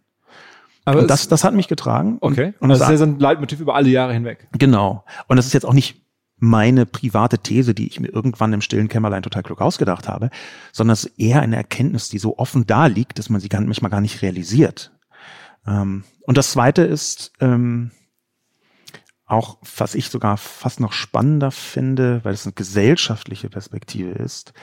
Aber 0.86 1.00
und 1.00 1.10
das, 1.10 1.30
das 1.30 1.44
hat 1.44 1.54
mich 1.54 1.70
getragen. 1.70 2.18
Okay. 2.20 2.48
Und, 2.60 2.64
und 2.64 2.70
das, 2.70 2.80
das 2.80 2.90
ist 2.90 2.92
ja 2.92 2.98
so 2.98 3.04
ein 3.06 3.20
Leitmotiv 3.20 3.62
über 3.62 3.76
alle 3.76 3.90
Jahre 3.90 4.14
hinweg. 4.14 4.48
Genau. 4.52 5.06
Und 5.28 5.38
das 5.38 5.46
ist 5.46 5.54
jetzt 5.54 5.66
auch 5.66 5.74
nicht 5.74 6.04
meine 6.38 6.86
private 6.86 7.40
These, 7.40 7.74
die 7.74 7.88
ich 7.88 8.00
mir 8.00 8.10
irgendwann 8.10 8.52
im 8.52 8.62
stillen 8.62 8.90
Kämmerlein 8.90 9.24
total 9.24 9.44
klug 9.44 9.62
ausgedacht 9.62 10.10
habe, 10.10 10.30
sondern 10.74 10.94
es 10.94 11.06
ist 11.06 11.20
eher 11.20 11.42
eine 11.42 11.56
Erkenntnis, 11.56 12.10
die 12.10 12.18
so 12.18 12.38
offen 12.38 12.68
da 12.68 12.88
liegt, 12.88 13.18
dass 13.18 13.30
man 13.30 13.40
sie 13.40 13.48
gar, 13.50 13.62
manchmal 13.62 13.92
gar 13.92 14.02
nicht 14.02 14.22
realisiert. 14.22 14.92
Ähm, 15.66 16.04
und 16.26 16.38
das 16.38 16.52
Zweite 16.52 16.84
ist 16.84 17.32
ähm, 17.40 17.92
auch, 19.26 19.58
was 19.78 19.96
ich 19.96 20.10
sogar 20.10 20.38
fast 20.38 20.80
noch 20.80 20.94
spannender 20.94 21.52
finde, 21.52 22.24
weil 22.24 22.34
es 22.34 22.46
eine 22.46 22.54
gesellschaftliche 22.54 23.50
Perspektive 23.50 24.12
ist, 24.12 24.54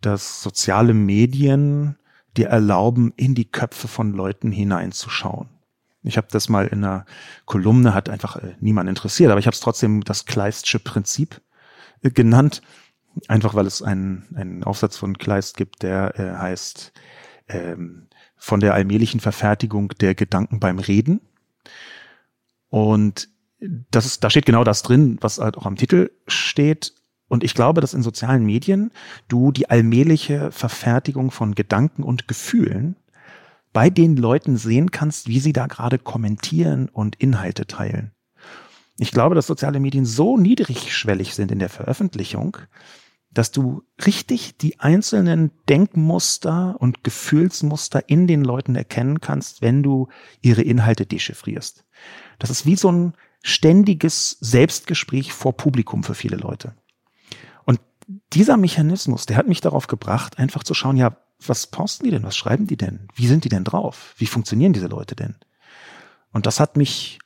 dass 0.00 0.42
soziale 0.42 0.94
Medien 0.94 1.96
dir 2.36 2.48
erlauben, 2.48 3.12
in 3.16 3.34
die 3.34 3.50
Köpfe 3.50 3.88
von 3.88 4.12
Leuten 4.12 4.52
hineinzuschauen. 4.52 5.48
Ich 6.02 6.16
habe 6.16 6.28
das 6.30 6.48
mal 6.48 6.66
in 6.66 6.84
einer 6.84 7.04
Kolumne, 7.46 7.94
hat 7.94 8.08
einfach 8.08 8.36
äh, 8.36 8.54
niemand 8.60 8.88
interessiert, 8.88 9.30
aber 9.30 9.40
ich 9.40 9.46
habe 9.46 9.54
es 9.54 9.60
trotzdem 9.60 10.04
das 10.04 10.24
Kleistsche 10.24 10.78
Prinzip 10.78 11.40
äh, 12.02 12.10
genannt, 12.10 12.62
einfach 13.28 13.54
weil 13.54 13.66
es 13.66 13.82
einen, 13.82 14.26
einen 14.34 14.62
Aufsatz 14.62 14.96
von 14.96 15.18
Kleist 15.18 15.56
gibt, 15.56 15.82
der 15.82 16.18
äh, 16.18 16.36
heißt 16.36 16.92
ähm, 17.48 18.05
von 18.36 18.60
der 18.60 18.74
allmählichen 18.74 19.20
Verfertigung 19.20 19.88
der 20.00 20.14
Gedanken 20.14 20.60
beim 20.60 20.78
Reden. 20.78 21.20
Und 22.68 23.28
das 23.90 24.06
ist, 24.06 24.22
da 24.22 24.30
steht 24.30 24.46
genau 24.46 24.64
das 24.64 24.82
drin, 24.82 25.18
was 25.20 25.38
halt 25.38 25.56
auch 25.56 25.66
am 25.66 25.76
Titel 25.76 26.10
steht. 26.26 26.94
Und 27.28 27.42
ich 27.42 27.54
glaube, 27.54 27.80
dass 27.80 27.94
in 27.94 28.02
sozialen 28.02 28.44
Medien 28.44 28.92
du 29.28 29.50
die 29.50 29.70
allmähliche 29.70 30.52
Verfertigung 30.52 31.30
von 31.30 31.54
Gedanken 31.54 32.02
und 32.02 32.28
Gefühlen 32.28 32.96
bei 33.72 33.90
den 33.90 34.16
Leuten 34.16 34.56
sehen 34.56 34.90
kannst, 34.90 35.28
wie 35.28 35.40
sie 35.40 35.52
da 35.52 35.66
gerade 35.66 35.98
kommentieren 35.98 36.88
und 36.88 37.16
Inhalte 37.16 37.66
teilen. 37.66 38.12
Ich 38.98 39.10
glaube, 39.10 39.34
dass 39.34 39.46
soziale 39.46 39.80
Medien 39.80 40.06
so 40.06 40.38
niedrigschwellig 40.38 41.34
sind 41.34 41.52
in 41.52 41.58
der 41.58 41.68
Veröffentlichung, 41.68 42.56
dass 43.36 43.50
du 43.50 43.82
richtig 44.06 44.56
die 44.56 44.80
einzelnen 44.80 45.50
Denkmuster 45.68 46.76
und 46.78 47.04
Gefühlsmuster 47.04 48.08
in 48.08 48.26
den 48.26 48.42
Leuten 48.42 48.74
erkennen 48.76 49.20
kannst, 49.20 49.60
wenn 49.60 49.82
du 49.82 50.08
ihre 50.40 50.62
Inhalte 50.62 51.04
dechiffrierst. 51.04 51.84
Das 52.38 52.48
ist 52.48 52.64
wie 52.64 52.76
so 52.76 52.90
ein 52.90 53.12
ständiges 53.42 54.38
Selbstgespräch 54.40 55.34
vor 55.34 55.54
Publikum 55.54 56.02
für 56.02 56.14
viele 56.14 56.38
Leute. 56.38 56.76
Und 57.64 57.78
dieser 58.32 58.56
Mechanismus, 58.56 59.26
der 59.26 59.36
hat 59.36 59.48
mich 59.48 59.60
darauf 59.60 59.86
gebracht, 59.86 60.38
einfach 60.38 60.64
zu 60.64 60.72
schauen, 60.72 60.96
ja, 60.96 61.18
was 61.46 61.66
posten 61.66 62.04
die 62.06 62.12
denn? 62.12 62.22
Was 62.22 62.38
schreiben 62.38 62.66
die 62.66 62.78
denn? 62.78 63.08
Wie 63.14 63.26
sind 63.26 63.44
die 63.44 63.50
denn 63.50 63.64
drauf? 63.64 64.14
Wie 64.16 64.24
funktionieren 64.24 64.72
diese 64.72 64.86
Leute 64.86 65.14
denn? 65.14 65.36
Und 66.32 66.46
das 66.46 66.58
hat 66.58 66.78
mich 66.78 67.18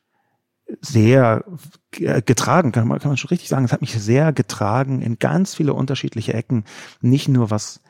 sehr 0.81 1.45
getragen, 1.91 2.73
kann 2.73 2.89
man, 2.89 2.99
kann 2.99 3.11
man 3.11 3.17
schon 3.17 3.29
richtig 3.29 3.49
sagen. 3.49 3.65
Es 3.65 3.73
hat 3.73 3.81
mich 3.81 4.01
sehr 4.01 4.33
getragen 4.33 5.03
in 5.03 5.19
ganz 5.19 5.55
viele 5.55 5.75
unterschiedliche 5.75 6.35
Ecken. 6.35 6.65
Nicht 7.01 7.29
nur 7.29 7.51
was 7.51 7.81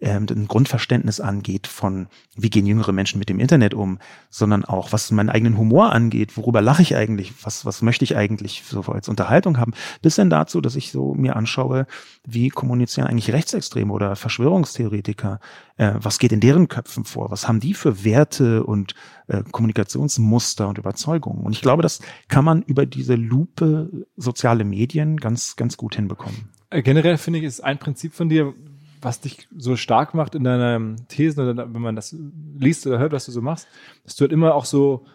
ähm, 0.00 0.26
ein 0.30 0.48
Grundverständnis 0.48 1.20
angeht 1.20 1.66
von, 1.66 2.08
wie 2.36 2.50
gehen 2.50 2.66
jüngere 2.66 2.92
Menschen 2.92 3.18
mit 3.18 3.28
dem 3.28 3.38
Internet 3.38 3.74
um, 3.74 3.98
sondern 4.30 4.64
auch, 4.64 4.92
was 4.92 5.10
meinen 5.10 5.28
eigenen 5.28 5.58
Humor 5.58 5.92
angeht, 5.92 6.36
worüber 6.36 6.62
lache 6.62 6.82
ich 6.82 6.96
eigentlich, 6.96 7.32
was, 7.42 7.66
was 7.66 7.82
möchte 7.82 8.04
ich 8.04 8.16
eigentlich 8.16 8.62
so 8.66 8.80
als 8.82 9.08
Unterhaltung 9.08 9.58
haben, 9.58 9.72
bis 10.02 10.16
dann 10.16 10.30
dazu, 10.30 10.60
dass 10.60 10.76
ich 10.76 10.90
so 10.90 11.14
mir 11.14 11.36
anschaue, 11.36 11.86
wie 12.24 12.48
kommunizieren 12.48 13.06
eigentlich 13.06 13.32
Rechtsextreme 13.32 13.92
oder 13.92 14.16
Verschwörungstheoretiker, 14.16 15.40
äh, 15.76 15.92
was 15.96 16.18
geht 16.18 16.32
in 16.32 16.40
deren 16.40 16.68
Köpfen 16.68 17.04
vor, 17.04 17.30
was 17.30 17.46
haben 17.46 17.60
die 17.60 17.74
für 17.74 18.04
Werte 18.04 18.64
und 18.64 18.94
äh, 19.28 19.42
Kommunikationsmuster 19.50 20.68
und 20.68 20.78
Überzeugungen. 20.78 21.44
Und 21.44 21.52
ich 21.52 21.60
glaube, 21.60 21.82
das 21.82 22.00
kann 22.28 22.44
man 22.44 22.62
über 22.62 22.86
diese 22.86 23.16
Lupe 23.16 24.06
soziale 24.16 24.64
Medien 24.64 25.18
ganz, 25.18 25.56
ganz 25.56 25.76
gut 25.76 25.94
hinbekommen. 25.96 26.48
Äh, 26.70 26.82
generell 26.82 27.18
finde 27.18 27.40
ich, 27.40 27.44
ist 27.44 27.60
ein 27.60 27.78
Prinzip 27.78 28.14
von 28.14 28.28
dir, 28.28 28.54
was 29.00 29.20
dich 29.20 29.48
so 29.56 29.76
stark 29.76 30.14
macht 30.14 30.34
in 30.34 30.44
deiner 30.44 30.96
Thesen 31.08 31.48
oder 31.48 31.72
wenn 31.72 31.82
man 31.82 31.96
das 31.96 32.14
liest 32.58 32.86
oder 32.86 32.98
hört, 32.98 33.12
was 33.12 33.26
du 33.26 33.32
so 33.32 33.42
machst, 33.42 33.68
dass 34.04 34.16
du 34.16 34.22
halt 34.22 34.32
immer 34.32 34.54
auch 34.54 34.64
so 34.64 35.06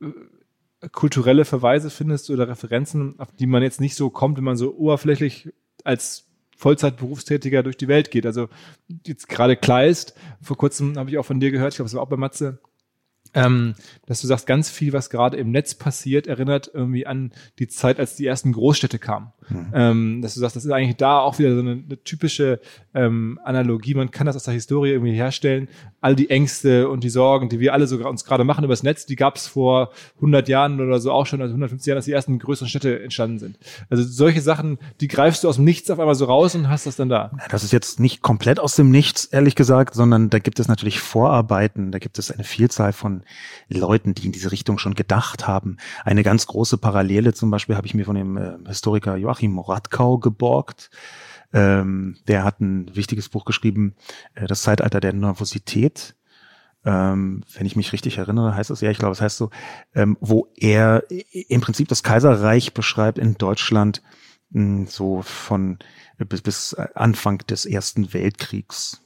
äh, 0.00 0.88
kulturelle 0.92 1.44
Verweise 1.44 1.90
findest 1.90 2.30
oder 2.30 2.48
Referenzen, 2.48 3.18
auf 3.18 3.32
die 3.32 3.46
man 3.46 3.62
jetzt 3.62 3.80
nicht 3.80 3.94
so 3.94 4.10
kommt, 4.10 4.36
wenn 4.36 4.44
man 4.44 4.56
so 4.56 4.74
oberflächlich 4.76 5.52
als 5.82 6.26
Vollzeitberufstätiger 6.56 7.62
durch 7.62 7.76
die 7.76 7.88
Welt 7.88 8.10
geht. 8.10 8.26
Also 8.26 8.48
jetzt 9.06 9.28
gerade 9.28 9.56
Kleist, 9.56 10.14
vor 10.40 10.56
kurzem 10.56 10.96
habe 10.96 11.10
ich 11.10 11.18
auch 11.18 11.26
von 11.26 11.40
dir 11.40 11.50
gehört, 11.50 11.72
ich 11.72 11.76
glaube, 11.76 11.88
es 11.88 11.94
war 11.94 12.02
auch 12.02 12.08
bei 12.08 12.16
Matze, 12.16 12.60
ähm, 13.34 13.74
dass 14.06 14.20
du 14.20 14.26
sagst, 14.26 14.46
ganz 14.46 14.70
viel, 14.70 14.92
was 14.92 15.10
gerade 15.10 15.36
im 15.36 15.50
Netz 15.50 15.74
passiert, 15.74 16.26
erinnert 16.26 16.70
irgendwie 16.72 17.06
an 17.06 17.32
die 17.58 17.68
Zeit, 17.68 17.98
als 17.98 18.16
die 18.16 18.26
ersten 18.26 18.52
Großstädte 18.52 18.98
kamen. 18.98 19.32
Mhm. 19.48 19.72
Ähm, 19.74 20.22
dass 20.22 20.34
du 20.34 20.40
sagst, 20.40 20.56
das 20.56 20.64
ist 20.64 20.70
eigentlich 20.70 20.96
da 20.96 21.18
auch 21.18 21.38
wieder 21.38 21.54
so 21.54 21.60
eine, 21.60 21.72
eine 21.72 22.02
typische 22.02 22.60
ähm, 22.94 23.38
Analogie. 23.44 23.94
Man 23.94 24.10
kann 24.10 24.26
das 24.26 24.36
aus 24.36 24.44
der 24.44 24.54
Historie 24.54 24.90
irgendwie 24.90 25.12
herstellen. 25.12 25.68
All 26.00 26.16
die 26.16 26.30
Ängste 26.30 26.88
und 26.88 27.04
die 27.04 27.10
Sorgen, 27.10 27.48
die 27.48 27.60
wir 27.60 27.72
alle 27.72 27.86
so 27.86 27.96
uns 28.08 28.24
gerade 28.24 28.44
machen 28.44 28.64
übers 28.64 28.82
Netz, 28.82 29.06
die 29.06 29.16
gab 29.16 29.36
es 29.36 29.46
vor 29.46 29.90
100 30.16 30.48
Jahren 30.48 30.80
oder 30.80 31.00
so 31.00 31.12
auch 31.12 31.26
schon, 31.26 31.40
also 31.42 31.52
150 31.52 31.86
Jahren, 31.86 31.96
als 31.96 32.06
die 32.06 32.12
ersten 32.12 32.38
größeren 32.38 32.68
Städte 32.68 33.02
entstanden 33.02 33.38
sind. 33.38 33.58
Also 33.90 34.04
solche 34.04 34.40
Sachen, 34.40 34.78
die 35.00 35.08
greifst 35.08 35.44
du 35.44 35.48
aus 35.48 35.56
dem 35.56 35.64
Nichts 35.64 35.90
auf 35.90 35.98
einmal 35.98 36.14
so 36.14 36.24
raus 36.24 36.54
und 36.54 36.68
hast 36.68 36.86
das 36.86 36.96
dann 36.96 37.08
da. 37.08 37.32
Das 37.50 37.64
ist 37.64 37.72
jetzt 37.72 38.00
nicht 38.00 38.22
komplett 38.22 38.60
aus 38.60 38.76
dem 38.76 38.90
Nichts, 38.90 39.26
ehrlich 39.26 39.54
gesagt, 39.54 39.94
sondern 39.94 40.30
da 40.30 40.38
gibt 40.38 40.58
es 40.60 40.68
natürlich 40.68 41.00
Vorarbeiten, 41.00 41.92
da 41.92 41.98
gibt 41.98 42.18
es 42.18 42.30
eine 42.30 42.44
Vielzahl 42.44 42.92
von 42.92 43.23
Leuten, 43.68 44.14
die 44.14 44.26
in 44.26 44.32
diese 44.32 44.52
Richtung 44.52 44.78
schon 44.78 44.94
gedacht 44.94 45.46
haben. 45.46 45.76
Eine 46.04 46.22
ganz 46.22 46.46
große 46.46 46.78
Parallele 46.78 47.34
zum 47.34 47.50
Beispiel 47.50 47.76
habe 47.76 47.86
ich 47.86 47.94
mir 47.94 48.04
von 48.04 48.16
dem 48.16 48.36
äh, 48.36 48.56
Historiker 48.66 49.16
Joachim 49.16 49.52
Moratkau 49.52 50.18
geborgt. 50.18 50.90
Ähm, 51.52 52.16
der 52.26 52.44
hat 52.44 52.60
ein 52.60 52.94
wichtiges 52.94 53.28
Buch 53.28 53.44
geschrieben, 53.44 53.94
äh, 54.34 54.46
Das 54.46 54.62
Zeitalter 54.62 55.00
der 55.00 55.12
Nervosität. 55.12 56.16
Ähm, 56.84 57.44
wenn 57.54 57.66
ich 57.66 57.76
mich 57.76 57.92
richtig 57.92 58.18
erinnere, 58.18 58.54
heißt 58.54 58.70
es 58.70 58.82
ja, 58.82 58.90
ich 58.90 58.98
glaube, 58.98 59.12
es 59.12 59.20
heißt 59.20 59.38
so, 59.38 59.50
ähm, 59.94 60.18
wo 60.20 60.48
er 60.56 61.04
im 61.08 61.60
Prinzip 61.62 61.88
das 61.88 62.02
Kaiserreich 62.02 62.74
beschreibt 62.74 63.18
in 63.18 63.38
Deutschland 63.38 64.02
hm, 64.52 64.86
so 64.86 65.22
von 65.22 65.78
bis, 66.18 66.42
bis 66.42 66.74
Anfang 66.74 67.38
des 67.38 67.66
Ersten 67.66 68.12
Weltkriegs. 68.12 69.00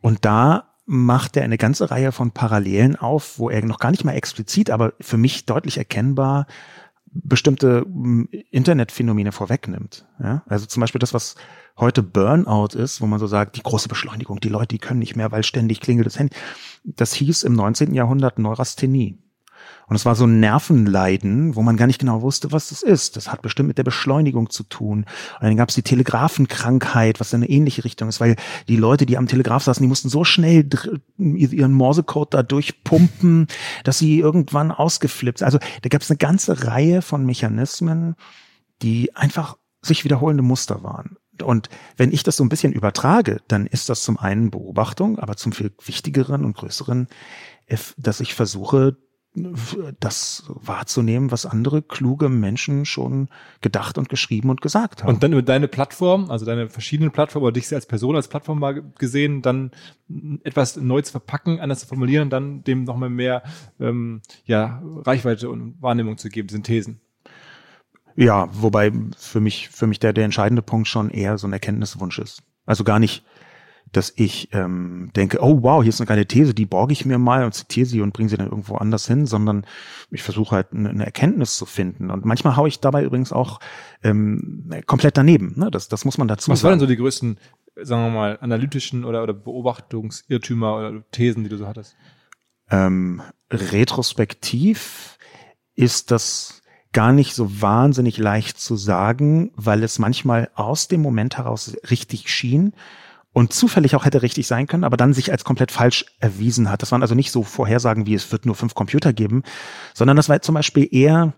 Und 0.00 0.24
da 0.24 0.69
macht 0.92 1.36
er 1.36 1.44
eine 1.44 1.56
ganze 1.56 1.92
Reihe 1.92 2.10
von 2.10 2.32
Parallelen 2.32 2.96
auf, 2.96 3.38
wo 3.38 3.48
er 3.48 3.64
noch 3.64 3.78
gar 3.78 3.92
nicht 3.92 4.04
mal 4.04 4.16
explizit, 4.16 4.70
aber 4.70 4.92
für 5.00 5.18
mich 5.18 5.46
deutlich 5.46 5.78
erkennbar 5.78 6.48
bestimmte 7.12 7.82
hm, 7.82 8.28
Internetphänomene 8.50 9.30
vorwegnimmt. 9.30 10.04
Ja? 10.20 10.42
Also 10.48 10.66
zum 10.66 10.80
Beispiel 10.80 10.98
das, 10.98 11.14
was 11.14 11.36
heute 11.78 12.02
Burnout 12.02 12.76
ist, 12.76 13.00
wo 13.00 13.06
man 13.06 13.20
so 13.20 13.28
sagt, 13.28 13.54
die 13.54 13.62
große 13.62 13.86
Beschleunigung, 13.86 14.40
die 14.40 14.48
Leute, 14.48 14.74
die 14.74 14.78
können 14.78 14.98
nicht 14.98 15.14
mehr, 15.14 15.30
weil 15.30 15.44
ständig 15.44 15.80
klingelt 15.80 16.06
das 16.06 16.18
Handy. 16.18 16.34
Das 16.82 17.12
hieß 17.12 17.44
im 17.44 17.52
19. 17.52 17.94
Jahrhundert 17.94 18.40
Neurasthenie. 18.40 19.16
Und 19.90 19.96
es 19.96 20.06
war 20.06 20.14
so 20.14 20.24
ein 20.24 20.38
Nervenleiden, 20.38 21.56
wo 21.56 21.62
man 21.62 21.76
gar 21.76 21.88
nicht 21.88 21.98
genau 21.98 22.22
wusste, 22.22 22.52
was 22.52 22.68
das 22.68 22.82
ist. 22.82 23.16
Das 23.16 23.32
hat 23.32 23.42
bestimmt 23.42 23.66
mit 23.66 23.76
der 23.76 23.82
Beschleunigung 23.82 24.48
zu 24.48 24.62
tun. 24.62 24.98
Und 25.40 25.42
dann 25.42 25.56
gab 25.56 25.68
es 25.68 25.74
die 25.74 25.82
Telegrafenkrankheit, 25.82 27.18
was 27.18 27.32
in 27.32 27.38
eine 27.38 27.50
ähnliche 27.50 27.82
Richtung 27.82 28.08
ist, 28.08 28.20
weil 28.20 28.36
die 28.68 28.76
Leute, 28.76 29.04
die 29.04 29.18
am 29.18 29.26
Telegraph 29.26 29.64
saßen, 29.64 29.82
die 29.82 29.88
mussten 29.88 30.08
so 30.08 30.22
schnell 30.22 30.68
ihren 31.18 31.72
Morsecode 31.72 32.32
da 32.32 32.44
durchpumpen, 32.44 33.48
dass 33.82 33.98
sie 33.98 34.20
irgendwann 34.20 34.70
ausgeflippt. 34.70 35.42
Also 35.42 35.58
da 35.58 35.88
gab 35.88 36.02
es 36.02 36.10
eine 36.10 36.18
ganze 36.18 36.68
Reihe 36.68 37.02
von 37.02 37.26
Mechanismen, 37.26 38.14
die 38.82 39.16
einfach 39.16 39.56
sich 39.82 40.04
wiederholende 40.04 40.44
Muster 40.44 40.84
waren. 40.84 41.16
Und 41.42 41.68
wenn 41.96 42.12
ich 42.12 42.22
das 42.22 42.36
so 42.36 42.44
ein 42.44 42.48
bisschen 42.48 42.72
übertrage, 42.72 43.40
dann 43.48 43.66
ist 43.66 43.88
das 43.88 44.04
zum 44.04 44.18
einen 44.18 44.52
Beobachtung, 44.52 45.18
aber 45.18 45.36
zum 45.36 45.50
viel 45.50 45.72
wichtigeren 45.84 46.44
und 46.44 46.56
größeren, 46.56 47.08
dass 47.96 48.20
ich 48.20 48.34
versuche, 48.34 48.96
das 50.00 50.44
wahrzunehmen, 50.48 51.30
was 51.30 51.46
andere 51.46 51.82
kluge 51.82 52.28
Menschen 52.28 52.84
schon 52.84 53.28
gedacht 53.60 53.96
und 53.96 54.08
geschrieben 54.08 54.50
und 54.50 54.60
gesagt 54.60 55.02
haben. 55.02 55.14
Und 55.14 55.22
dann 55.22 55.32
über 55.32 55.42
deine 55.42 55.68
Plattform, 55.68 56.30
also 56.30 56.44
deine 56.44 56.68
verschiedenen 56.68 57.12
Plattformen 57.12 57.44
oder 57.44 57.52
dich 57.52 57.72
als 57.72 57.86
Person 57.86 58.16
als 58.16 58.26
Plattform 58.26 58.58
mal 58.58 58.82
gesehen, 58.98 59.40
dann 59.40 59.70
etwas 60.42 60.76
neu 60.76 61.02
zu 61.02 61.12
verpacken, 61.12 61.60
anders 61.60 61.80
zu 61.80 61.86
formulieren 61.86 62.28
dann 62.28 62.64
dem 62.64 62.82
nochmal 62.82 63.10
mehr 63.10 63.44
ähm, 63.78 64.20
ja, 64.46 64.82
Reichweite 64.82 65.48
und 65.48 65.80
Wahrnehmung 65.80 66.18
zu 66.18 66.28
geben, 66.28 66.48
Synthesen. 66.48 67.00
Ja, 68.16 68.48
wobei 68.52 68.92
für 69.16 69.40
mich, 69.40 69.68
für 69.68 69.86
mich 69.86 70.00
der, 70.00 70.12
der 70.12 70.24
entscheidende 70.24 70.62
Punkt 70.62 70.88
schon 70.88 71.08
eher 71.10 71.38
so 71.38 71.46
ein 71.46 71.52
Erkenntniswunsch 71.52 72.18
ist. 72.18 72.42
Also 72.66 72.82
gar 72.82 72.98
nicht 72.98 73.24
dass 73.92 74.12
ich 74.14 74.48
ähm, 74.52 75.10
denke, 75.16 75.42
oh 75.42 75.62
wow, 75.62 75.82
hier 75.82 75.88
ist 75.88 76.00
eine 76.00 76.06
geile 76.06 76.26
These, 76.26 76.54
die 76.54 76.66
borge 76.66 76.92
ich 76.92 77.04
mir 77.04 77.18
mal 77.18 77.44
und 77.44 77.52
zitiere 77.54 77.86
sie 77.86 78.00
und 78.00 78.12
bringe 78.12 78.28
sie 78.28 78.36
dann 78.36 78.48
irgendwo 78.48 78.76
anders 78.76 79.06
hin, 79.06 79.26
sondern 79.26 79.66
ich 80.10 80.22
versuche 80.22 80.54
halt 80.54 80.72
eine, 80.72 80.90
eine 80.90 81.04
Erkenntnis 81.04 81.56
zu 81.56 81.66
finden. 81.66 82.10
Und 82.10 82.24
manchmal 82.24 82.56
haue 82.56 82.68
ich 82.68 82.80
dabei 82.80 83.02
übrigens 83.02 83.32
auch 83.32 83.58
ähm, 84.02 84.70
komplett 84.86 85.16
daneben. 85.16 85.54
Ne? 85.56 85.70
Das, 85.70 85.88
das 85.88 86.04
muss 86.04 86.18
man 86.18 86.28
dazu 86.28 86.50
Was 86.50 86.60
sagen. 86.60 86.70
waren 86.70 86.78
denn 86.78 86.86
so 86.86 86.92
die 86.92 86.96
größten, 86.96 87.38
sagen 87.82 88.04
wir 88.04 88.10
mal, 88.10 88.38
analytischen 88.40 89.04
oder, 89.04 89.22
oder 89.22 89.32
Beobachtungsirrtümer 89.32 90.76
oder 90.76 91.02
Thesen, 91.10 91.42
die 91.42 91.50
du 91.50 91.56
so 91.56 91.66
hattest? 91.66 91.96
Ähm, 92.70 93.22
retrospektiv 93.50 95.18
ist 95.74 96.12
das 96.12 96.62
gar 96.92 97.12
nicht 97.12 97.34
so 97.34 97.60
wahnsinnig 97.60 98.18
leicht 98.18 98.60
zu 98.60 98.76
sagen, 98.76 99.50
weil 99.54 99.82
es 99.82 99.98
manchmal 99.98 100.50
aus 100.54 100.88
dem 100.88 101.02
Moment 101.02 101.38
heraus 101.38 101.76
richtig 101.90 102.28
schien 102.28 102.72
und 103.32 103.52
zufällig 103.52 103.94
auch 103.94 104.04
hätte 104.04 104.22
richtig 104.22 104.46
sein 104.46 104.66
können, 104.66 104.84
aber 104.84 104.96
dann 104.96 105.12
sich 105.12 105.30
als 105.30 105.44
komplett 105.44 105.70
falsch 105.70 106.06
erwiesen 106.18 106.70
hat. 106.70 106.82
Das 106.82 106.92
waren 106.92 107.02
also 107.02 107.14
nicht 107.14 107.30
so 107.30 107.42
Vorhersagen 107.42 108.06
wie 108.06 108.14
es 108.14 108.32
wird 108.32 108.46
nur 108.46 108.54
fünf 108.54 108.74
Computer 108.74 109.12
geben, 109.12 109.42
sondern 109.94 110.16
das 110.16 110.28
war 110.28 110.42
zum 110.42 110.54
Beispiel 110.54 110.88
eher 110.90 111.32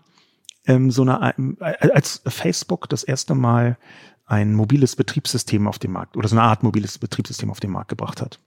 ähm, 0.65 0.91
so 0.91 1.03
eine, 1.03 1.35
äh, 1.59 1.89
als 1.91 2.21
Facebook 2.25 2.89
das 2.89 3.03
erste 3.03 3.35
Mal 3.35 3.77
ein 4.25 4.53
mobiles 4.55 4.95
Betriebssystem 4.95 5.67
auf 5.67 5.79
den 5.79 5.91
Markt 5.91 6.17
oder 6.17 6.27
so 6.27 6.35
eine 6.35 6.43
Art 6.43 6.63
mobiles 6.63 6.97
Betriebssystem 6.97 7.51
auf 7.51 7.59
den 7.59 7.71
Markt 7.71 7.89
gebracht 7.89 8.21
hat. 8.21 8.39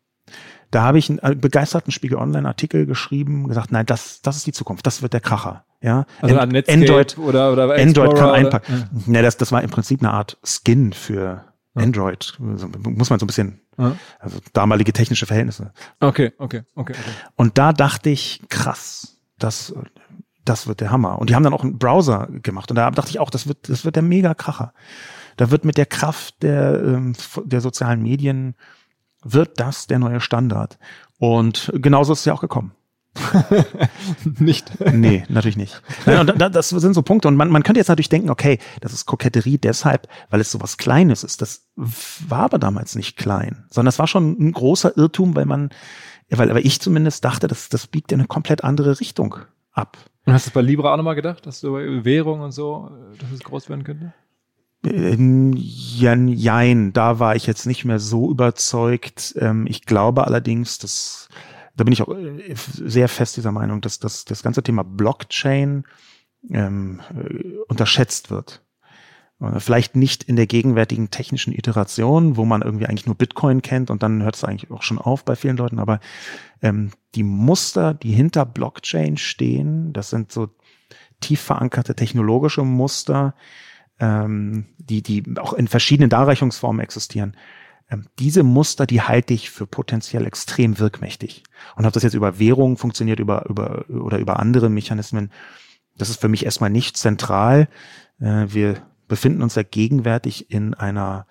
Da 0.71 0.83
habe 0.83 0.99
ich 0.99 1.09
einen 1.09 1.21
äh, 1.21 1.37
begeisterten 1.37 1.93
Spiegel 1.93 2.19
Online 2.19 2.49
Artikel 2.49 2.87
geschrieben, 2.87 3.47
gesagt, 3.47 3.71
nein, 3.71 3.87
das, 3.87 4.21
das 4.23 4.37
ist 4.37 4.47
die 4.47 4.53
Zukunft, 4.53 4.87
das 4.87 5.03
wird 5.03 5.13
der 5.13 5.21
Kracher. 5.21 5.65
Ja, 5.81 6.07
also 6.21 6.37
Android 6.39 7.19
oder, 7.19 7.53
oder 7.53 7.75
Android 7.77 8.17
kann 8.17 8.31
einpacken. 8.31 8.89
Ja. 9.07 9.15
ja, 9.15 9.23
das, 9.23 9.37
das 9.37 9.53
war 9.53 9.63
im 9.63 9.71
Prinzip 9.71 10.01
eine 10.01 10.11
Art 10.11 10.39
Skin 10.43 10.93
für 10.93 11.45
Android, 11.77 12.35
muss 12.39 13.11
man 13.11 13.19
so 13.19 13.25
ein 13.25 13.27
bisschen, 13.27 13.61
ja. 13.79 13.97
also 14.19 14.39
damalige 14.53 14.93
technische 14.93 15.27
Verhältnisse. 15.27 15.73
Okay, 16.01 16.33
okay, 16.39 16.63
okay, 16.75 16.95
okay. 16.95 17.11
Und 17.37 17.59
da 17.59 17.73
dachte 17.73 18.11
ich, 18.11 18.43
krass, 18.49 19.19
das, 19.39 19.75
das 20.45 20.67
wird 20.67 20.81
der 20.81 20.91
Hammer. 20.91 21.19
Und 21.19 21.31
die 21.31 21.35
haben 21.35 21.43
dann 21.43 21.53
auch 21.53 21.63
einen 21.63 21.79
Browser 21.79 22.29
gemacht. 22.31 22.71
Und 22.71 22.77
da 22.77 22.91
dachte 22.91 23.11
ich 23.11 23.19
auch, 23.19 23.31
das 23.31 23.47
wird, 23.47 23.69
das 23.69 23.85
wird 23.85 23.97
der 23.97 24.03
Mega-Kracher. 24.03 24.73
Da 25.37 25.51
wird 25.51 25.65
mit 25.65 25.77
der 25.77 25.87
Kraft 25.87 26.43
der, 26.43 26.83
ähm, 26.83 27.15
der 27.45 27.61
sozialen 27.61 28.03
Medien, 28.03 28.55
wird 29.23 29.61
das 29.61 29.87
der 29.87 29.99
neue 29.99 30.21
Standard. 30.21 30.79
Und 31.19 31.73
genauso 31.75 32.13
ist 32.13 32.21
es 32.21 32.25
ja 32.25 32.33
auch 32.33 32.41
gekommen. 32.41 32.73
nicht. 34.39 34.73
Nee, 34.93 35.25
natürlich 35.29 35.57
nicht. 35.57 35.83
Nein, 36.05 36.31
und 36.31 36.39
das 36.39 36.69
sind 36.71 36.95
so 36.95 37.03
Punkte. 37.03 37.29
Und 37.29 37.37
man, 37.37 37.49
man 37.51 37.63
könnte 37.63 37.81
jetzt 37.81 37.89
natürlich 37.89 38.09
denken, 38.09 38.31
okay, 38.31 38.59
das 38.81 38.93
ist 38.93 39.07
Koketterie 39.07 39.59
deshalb, 39.59 40.09
weil 40.31 40.41
es 40.41 40.51
so 40.51 40.61
was 40.61 40.77
Kleines 40.77 41.25
ist. 41.25 41.43
Das 41.43 41.67
war 41.77 42.45
aber 42.45 42.59
damals 42.59 42.95
nicht 42.95 43.17
klein, 43.17 43.65
sondern 43.71 43.89
es 43.89 43.99
war 43.99 44.07
schon 44.07 44.37
ein 44.39 44.53
großer 44.53 44.97
Irrtum, 44.97 45.35
weil 45.37 45.47
man, 45.47 45.71
weil, 46.31 46.55
weil 46.55 46.67
ich 46.67 46.81
zumindest 46.81 47.25
dachte, 47.25 47.49
das, 47.49 47.69
das 47.69 47.87
biegt 47.87 48.13
in 48.13 48.21
eine 48.21 48.29
komplett 48.29 48.65
andere 48.65 49.01
Richtung 49.01 49.37
ab. 49.73 49.97
Und 50.25 50.33
hast 50.33 50.49
du 50.49 50.51
bei 50.51 50.61
Libra 50.61 50.93
auch 50.93 50.97
nochmal 50.97 51.15
gedacht, 51.15 51.47
dass 51.47 51.61
du 51.61 51.73
bei 51.73 52.05
Währung 52.05 52.41
und 52.41 52.53
so, 52.53 52.91
dass 53.19 53.31
es 53.31 53.41
groß 53.41 53.69
werden 53.69 53.85
könnte? 53.85 54.13
Ähm, 54.85 55.53
jein, 55.57 56.93
da 56.93 57.19
war 57.19 57.37
ich 57.37 57.47
jetzt 57.47 57.67
nicht 57.67 57.85
mehr 57.85 57.99
so 57.99 58.31
überzeugt. 58.31 59.35
Ähm, 59.39 59.67
ich 59.69 59.85
glaube 59.85 60.27
allerdings, 60.27 60.79
dass 60.79 61.29
da 61.77 61.85
bin 61.85 61.93
ich 61.93 62.03
auch 62.03 62.09
äh, 62.09 62.55
sehr 62.55 63.09
fest 63.09 63.37
dieser 63.37 63.53
Meinung, 63.53 63.81
dass, 63.81 63.99
dass 63.99 64.25
das 64.25 64.43
ganze 64.43 64.63
Thema 64.63 64.83
Blockchain 64.83 65.85
ähm, 66.51 67.01
äh, 67.15 67.57
unterschätzt 67.69 68.31
wird. 68.31 68.63
Vielleicht 69.59 69.97
nicht 69.97 70.23
in 70.23 70.37
der 70.37 70.47
gegenwärtigen 70.47 71.11
technischen 71.11 71.53
Iteration, 71.53 72.39
wo 72.39 72.47
man 72.47 72.63
irgendwie 72.63 72.87
eigentlich 72.87 73.05
nur 73.05 73.17
Bitcoin 73.17 73.61
kennt 73.61 73.91
und 73.91 74.03
dann 74.03 74.23
hört 74.23 74.35
es 74.35 74.45
eigentlich 74.45 74.71
auch 74.71 74.83
schon 74.83 74.97
auf 74.97 75.27
bei 75.27 75.37
vielen 75.37 75.59
Leuten, 75.59 75.79
aber 75.79 76.01
ähm, 76.63 76.93
die 77.15 77.23
Muster, 77.23 77.93
die 77.93 78.13
hinter 78.13 78.47
Blockchain 78.47 79.19
stehen, 79.19 79.93
das 79.93 80.09
sind 80.09 80.33
so 80.33 80.49
tief 81.21 81.43
verankerte 81.43 81.95
technologische 81.95 82.63
Muster, 82.63 83.35
ähm, 84.01 84.69
die, 84.79 85.03
die 85.03 85.23
auch 85.39 85.53
in 85.53 85.69
verschiedenen 85.69 86.09
Darreichungsformen 86.09 86.81
existieren. 86.81 87.37
Ähm, 87.91 88.07
diese 88.19 88.43
Muster, 88.43 88.87
die 88.87 89.03
halte 89.03 89.35
ich 89.35 89.51
für 89.51 89.67
potenziell 89.67 90.27
extrem 90.27 90.79
wirkmächtig. 90.79 91.45
Und 91.77 91.87
ob 91.87 91.93
das 91.93 92.03
jetzt 92.03 92.15
über 92.15 92.39
Währungen 92.39 92.77
funktioniert, 92.77 93.21
über, 93.21 93.47
über, 93.49 93.85
oder 93.89 94.19
über 94.19 94.41
andere 94.41 94.69
Mechanismen, 94.69 95.31
das 95.97 96.11
ist 96.11 96.21
für 96.21 96.29
mich 96.29 96.45
erstmal 96.45 96.71
nicht 96.71 96.97
zentral. 96.97 97.69
Äh, 98.21 98.47
wir 98.49 98.83
befinden 99.09 99.43
uns 99.43 99.55
ja 99.55 99.63
gegenwärtig 99.63 100.51
in 100.51 100.75
einer 100.75 101.27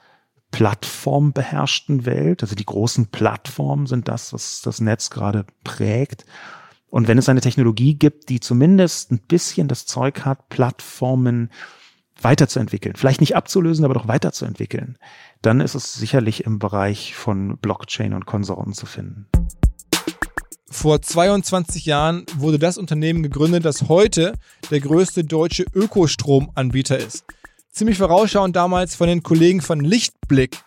plattformbeherrschten 0.51 2.05
Welt. 2.05 2.41
Also 2.41 2.55
die 2.55 2.65
großen 2.65 3.07
Plattformen 3.07 3.87
sind 3.87 4.07
das, 4.07 4.31
was 4.31 4.61
das 4.61 4.79
Netz 4.79 5.09
gerade 5.09 5.45
prägt. 5.63 6.25
Und 6.87 7.09
wenn 7.09 7.17
es 7.17 7.27
eine 7.27 7.41
Technologie 7.41 7.95
gibt, 7.95 8.29
die 8.29 8.39
zumindest 8.39 9.11
ein 9.11 9.19
bisschen 9.19 9.67
das 9.67 9.85
Zeug 9.85 10.23
hat, 10.23 10.47
Plattformen 10.47 11.49
weiterzuentwickeln, 12.21 12.95
vielleicht 12.95 13.21
nicht 13.21 13.35
abzulösen, 13.35 13.85
aber 13.85 13.93
doch 13.93 14.07
weiterzuentwickeln, 14.07 14.97
dann 15.41 15.61
ist 15.61 15.75
es 15.75 15.93
sicherlich 15.93 16.45
im 16.45 16.59
Bereich 16.59 17.15
von 17.15 17.57
Blockchain 17.57 18.13
und 18.13 18.25
Konsorten 18.25 18.73
zu 18.73 18.85
finden. 18.85 19.27
Vor 20.67 21.01
22 21.01 21.85
Jahren 21.85 22.25
wurde 22.37 22.59
das 22.59 22.77
Unternehmen 22.77 23.23
gegründet, 23.23 23.63
das 23.63 23.87
heute 23.87 24.33
der 24.71 24.81
größte 24.81 25.23
deutsche 25.23 25.65
Ökostromanbieter 25.73 26.97
ist. 26.97 27.25
Ziemlich 27.71 27.97
vorausschauend 27.97 28.55
damals 28.55 28.95
von 28.95 29.07
den 29.07 29.23
Kollegen 29.23 29.61
von 29.61 29.79
Lichtblick, 29.79 30.57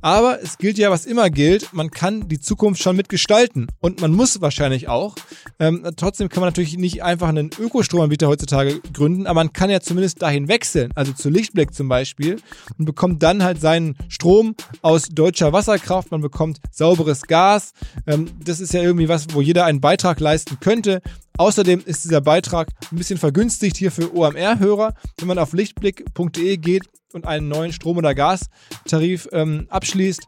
aber 0.00 0.42
es 0.42 0.58
gilt 0.58 0.78
ja, 0.78 0.90
was 0.90 1.06
immer 1.06 1.30
gilt, 1.30 1.72
man 1.72 1.90
kann 1.90 2.28
die 2.28 2.40
Zukunft 2.40 2.82
schon 2.82 2.96
mitgestalten 2.96 3.68
und 3.80 4.00
man 4.00 4.12
muss 4.12 4.40
wahrscheinlich 4.40 4.88
auch. 4.88 5.14
Ähm, 5.58 5.86
trotzdem 5.96 6.28
kann 6.28 6.40
man 6.40 6.48
natürlich 6.48 6.76
nicht 6.76 7.02
einfach 7.02 7.28
einen 7.28 7.50
Ökostromanbieter 7.58 8.28
heutzutage 8.28 8.80
gründen, 8.92 9.26
aber 9.26 9.40
man 9.40 9.52
kann 9.52 9.70
ja 9.70 9.80
zumindest 9.80 10.22
dahin 10.22 10.48
wechseln, 10.48 10.92
also 10.94 11.12
zu 11.12 11.28
Lichtblick 11.28 11.74
zum 11.74 11.88
Beispiel 11.88 12.36
und 12.78 12.84
bekommt 12.84 13.22
dann 13.22 13.42
halt 13.42 13.60
seinen 13.60 13.96
Strom 14.08 14.54
aus 14.82 15.08
deutscher 15.08 15.52
Wasserkraft, 15.52 16.10
man 16.10 16.20
bekommt 16.20 16.60
sauberes 16.70 17.22
Gas. 17.22 17.72
Ähm, 18.06 18.30
das 18.44 18.60
ist 18.60 18.72
ja 18.72 18.82
irgendwie 18.82 19.08
was, 19.08 19.26
wo 19.32 19.40
jeder 19.40 19.64
einen 19.64 19.80
Beitrag 19.80 20.20
leisten 20.20 20.58
könnte. 20.60 21.02
Außerdem 21.36 21.82
ist 21.84 22.04
dieser 22.04 22.20
Beitrag 22.20 22.68
ein 22.92 22.98
bisschen 22.98 23.18
vergünstigt 23.18 23.76
hier 23.76 23.90
für 23.90 24.14
OMR-Hörer. 24.14 24.94
Wenn 25.18 25.28
man 25.28 25.38
auf 25.38 25.52
lichtblick.de 25.52 26.56
geht 26.58 26.84
und 27.12 27.26
einen 27.26 27.48
neuen 27.48 27.72
Strom- 27.72 27.98
oder 27.98 28.14
Gastarif 28.14 29.28
ähm, 29.32 29.66
abschließt, 29.68 30.26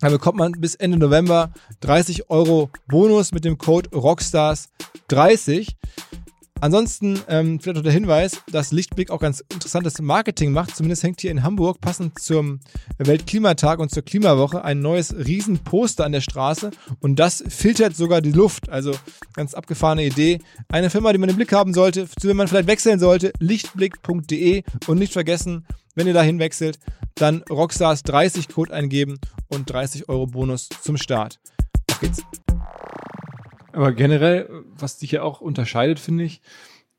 dann 0.00 0.10
bekommt 0.10 0.36
man 0.36 0.52
bis 0.52 0.74
Ende 0.74 0.98
November 0.98 1.52
30 1.80 2.28
Euro 2.28 2.70
Bonus 2.88 3.32
mit 3.32 3.44
dem 3.44 3.56
Code 3.56 3.90
Rockstars30. 3.90 5.76
Ansonsten 6.62 7.20
ähm, 7.28 7.58
vielleicht 7.58 7.76
noch 7.76 7.82
der 7.82 7.92
Hinweis, 7.92 8.40
dass 8.52 8.70
Lichtblick 8.70 9.10
auch 9.10 9.18
ganz 9.18 9.44
interessantes 9.52 10.00
Marketing 10.00 10.52
macht. 10.52 10.76
Zumindest 10.76 11.02
hängt 11.02 11.20
hier 11.20 11.32
in 11.32 11.42
Hamburg 11.42 11.80
passend 11.80 12.20
zum 12.20 12.60
Weltklimatag 12.98 13.80
und 13.80 13.90
zur 13.90 14.04
Klimawoche 14.04 14.64
ein 14.64 14.78
neues 14.78 15.12
Riesenposter 15.12 16.04
an 16.04 16.12
der 16.12 16.20
Straße 16.20 16.70
und 17.00 17.18
das 17.18 17.42
filtert 17.48 17.96
sogar 17.96 18.20
die 18.20 18.30
Luft. 18.30 18.70
Also 18.70 18.92
ganz 19.34 19.54
abgefahrene 19.54 20.04
Idee. 20.04 20.38
Eine 20.68 20.90
Firma, 20.90 21.12
die 21.12 21.18
man 21.18 21.30
im 21.30 21.36
Blick 21.36 21.52
haben 21.52 21.74
sollte, 21.74 22.08
zu 22.08 22.28
der 22.28 22.34
man 22.34 22.46
vielleicht 22.46 22.68
wechseln 22.68 23.00
sollte, 23.00 23.32
lichtblick.de 23.40 24.62
und 24.86 24.98
nicht 24.98 25.12
vergessen, 25.12 25.66
wenn 25.94 26.06
ihr 26.06 26.14
dahin 26.14 26.38
wechselt, 26.38 26.78
dann 27.14 27.42
Rockstars 27.50 28.02
30 28.04 28.48
Code 28.48 28.72
eingeben 28.72 29.18
und 29.48 29.70
30 29.70 30.08
Euro 30.08 30.26
Bonus 30.26 30.68
zum 30.68 30.96
Start. 30.96 31.40
Auf 31.90 32.00
geht's. 32.00 32.22
Aber 33.72 33.92
generell, 33.92 34.48
was 34.76 34.98
dich 34.98 35.12
ja 35.12 35.22
auch 35.22 35.40
unterscheidet, 35.40 35.98
finde 35.98 36.24
ich, 36.24 36.42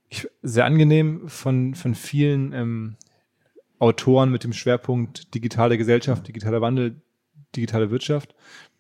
ich, 0.10 0.28
sehr 0.41 0.66
angenehm 0.66 1.28
von, 1.28 1.76
von 1.76 1.96
vielen 1.96 2.54
ähm, 2.54 2.96
Autoren 3.80 4.32
mit 4.32 4.44
dem 4.44 4.54
Schwerpunkt 4.54 5.34
digitale 5.36 5.78
Gesellschaft, 5.78 6.28
digitaler 6.28 6.62
Wandel, 6.62 7.02
digitale 7.56 7.91
Wirtschaft. 7.91 8.36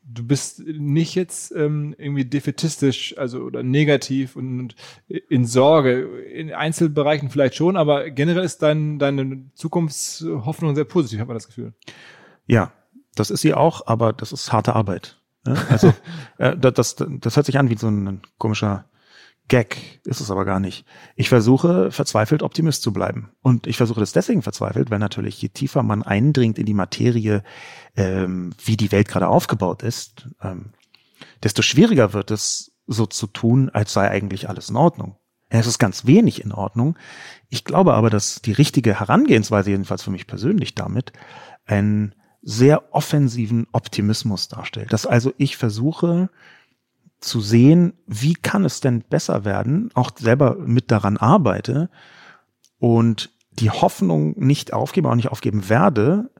Du 0.05 0.25
bist 0.25 0.59
nicht 0.65 1.15
jetzt 1.15 1.53
ähm, 1.55 1.95
irgendwie 1.97 2.25
defetistisch, 2.25 3.17
also 3.17 3.39
oder 3.39 3.63
negativ 3.63 4.35
und, 4.35 4.75
in 5.07 5.45
Sorge. 5.45 6.01
In 6.23 6.51
Einzelbereichen 6.51 7.29
vielleicht 7.29 7.55
schon, 7.55 7.77
aber 7.77 8.09
generell 8.09 8.43
ist 8.43 8.61
dein, 8.61 8.99
deine 8.99 9.45
Zukunftshoffnung 9.55 10.75
sehr 10.75 10.83
positiv, 10.83 11.19
hat 11.19 11.27
man 11.27 11.35
das 11.35 11.47
Gefühl. 11.47 11.73
Ja, 12.45 12.73
das 13.15 13.31
ist 13.31 13.41
sie 13.41 13.53
auch, 13.53 13.87
aber 13.87 14.11
das 14.13 14.31
ist 14.31 14.51
harte 14.51 14.75
Arbeit. 14.75 15.21
Ne? 15.45 15.57
Also 15.69 15.93
äh, 16.37 16.57
das, 16.57 16.95
das 16.95 17.35
hört 17.35 17.45
sich 17.45 17.57
an 17.57 17.69
wie 17.69 17.77
so 17.77 17.87
ein 17.87 18.21
komischer 18.37 18.85
Gag, 19.49 20.01
ist 20.05 20.21
es 20.21 20.31
aber 20.31 20.45
gar 20.45 20.59
nicht. 20.59 20.85
Ich 21.15 21.29
versuche 21.29 21.91
verzweifelt 21.91 22.43
Optimist 22.43 22.81
zu 22.81 22.93
bleiben. 22.93 23.31
Und 23.41 23.67
ich 23.67 23.77
versuche 23.77 23.99
das 23.99 24.13
deswegen 24.13 24.41
verzweifelt, 24.41 24.89
weil 24.89 24.99
natürlich 24.99 25.41
je 25.41 25.49
tiefer 25.49 25.83
man 25.83 26.01
eindringt 26.01 26.57
in 26.57 26.65
die 26.65 26.73
Materie, 26.73 27.43
ähm, 27.95 28.53
wie 28.63 28.77
die 28.77 28.91
Welt 28.91 29.07
gerade 29.07 29.27
aufgebaut 29.27 29.83
ist, 29.83 30.29
ähm, 30.41 30.71
desto 31.43 31.61
schwieriger 31.61 32.13
wird 32.13 32.31
es, 32.31 32.71
so 32.85 33.05
zu 33.05 33.27
tun, 33.27 33.69
als 33.69 33.93
sei 33.93 34.09
eigentlich 34.09 34.49
alles 34.49 34.69
in 34.69 34.75
Ordnung. 34.75 35.15
Es 35.49 35.67
ist 35.67 35.79
ganz 35.79 36.05
wenig 36.05 36.43
in 36.43 36.51
Ordnung. 36.51 36.97
Ich 37.49 37.63
glaube 37.63 37.93
aber, 37.93 38.09
dass 38.09 38.41
die 38.41 38.51
richtige 38.51 38.99
Herangehensweise, 38.99 39.69
jedenfalls 39.69 40.03
für 40.03 40.11
mich 40.11 40.27
persönlich 40.27 40.75
damit, 40.75 41.13
einen 41.65 42.15
sehr 42.41 42.93
offensiven 42.93 43.67
Optimismus 43.71 44.47
darstellt. 44.47 44.91
Dass 44.91 45.05
also 45.05 45.31
ich 45.37 45.55
versuche, 45.55 46.29
zu 47.23 47.41
sehen, 47.41 47.93
wie 48.05 48.33
kann 48.33 48.65
es 48.65 48.81
denn 48.81 49.01
besser 49.01 49.45
werden, 49.45 49.89
auch 49.93 50.11
selber 50.15 50.55
mit 50.57 50.91
daran 50.91 51.17
arbeite 51.17 51.89
und 52.79 53.31
die 53.51 53.71
Hoffnung 53.71 54.37
nicht 54.37 54.73
aufgebe, 54.73 55.09
auch 55.09 55.15
nicht 55.15 55.31
aufgeben 55.31 55.69
werde, 55.69 56.31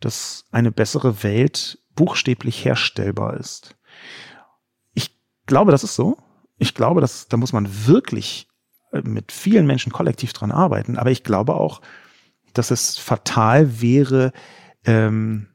dass 0.00 0.44
eine 0.50 0.72
bessere 0.72 1.22
Welt 1.22 1.78
buchstäblich 1.94 2.64
herstellbar 2.64 3.36
ist. 3.36 3.76
Ich 4.94 5.16
glaube, 5.46 5.70
das 5.70 5.84
ist 5.84 5.94
so. 5.94 6.18
Ich 6.58 6.74
glaube, 6.74 7.00
dass 7.00 7.28
da 7.28 7.36
muss 7.36 7.52
man 7.52 7.86
wirklich 7.86 8.48
äh, 8.92 9.02
mit 9.02 9.32
vielen 9.32 9.66
Menschen 9.66 9.92
kollektiv 9.92 10.32
dran 10.32 10.52
arbeiten. 10.52 10.96
Aber 10.96 11.10
ich 11.10 11.24
glaube 11.24 11.54
auch, 11.54 11.82
dass 12.54 12.70
es 12.70 12.96
fatal 12.98 13.80
wäre, 13.80 14.32
ähm, 14.84 15.48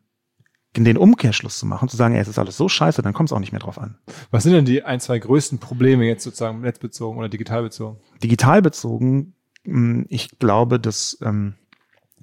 den 0.84 0.98
Umkehrschluss 0.98 1.58
zu 1.60 1.66
machen, 1.66 1.90
zu 1.90 1.98
sagen, 1.98 2.16
ey, 2.16 2.22
es 2.22 2.28
ist 2.28 2.40
alles 2.40 2.58
so 2.58 2.70
scheiße, 2.70 3.02
dann 3.02 3.14
kommt 3.14 3.30
es 3.30 3.34
auch 3.34 3.40
nicht 3.40 3.52
mehr 3.52 3.60
drauf 3.60 3.80
an. 3.80 3.98
Was 4.32 4.44
sind 4.44 4.54
denn 4.54 4.66
die 4.66 4.84
ein, 4.84 5.00
zwei 5.00 5.20
größten 5.20 5.60
Probleme 5.60 6.06
jetzt 6.06 6.24
sozusagen 6.24 6.62
netzbezogen 6.62 7.18
oder 7.18 7.30
digital 7.30 7.64
bezogen? 7.64 8.00
Digital 8.24 8.62
bezogen, 8.62 9.34
hm, 9.64 10.06
ich 10.10 10.40
glaube, 10.40 10.80
dass 10.80 11.18
ähm, 11.22 11.56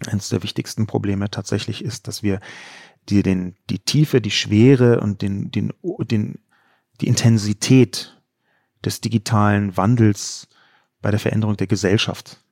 eines 0.07 0.29
der 0.29 0.43
wichtigsten 0.43 0.87
Probleme 0.87 1.31
tatsächlich 1.31 1.85
ist, 1.85 2.09
dass 2.09 2.23
wir 2.23 2.41
die, 3.09 3.23
den, 3.23 3.57
die 3.71 3.79
Tiefe, 3.79 4.21
die 4.21 4.31
Schwere 4.31 5.01
und 5.01 5.23
den, 5.23 5.51
den, 5.51 5.73
den, 6.01 6.39
die 7.01 7.07
Intensität 7.07 8.21
des 8.85 9.01
digitalen 9.01 9.77
Wandels 9.77 10.49
bei 11.03 11.11
der 11.11 11.21
Veränderung 11.21 11.57
der 11.57 11.67
Gesellschaft 11.67 12.43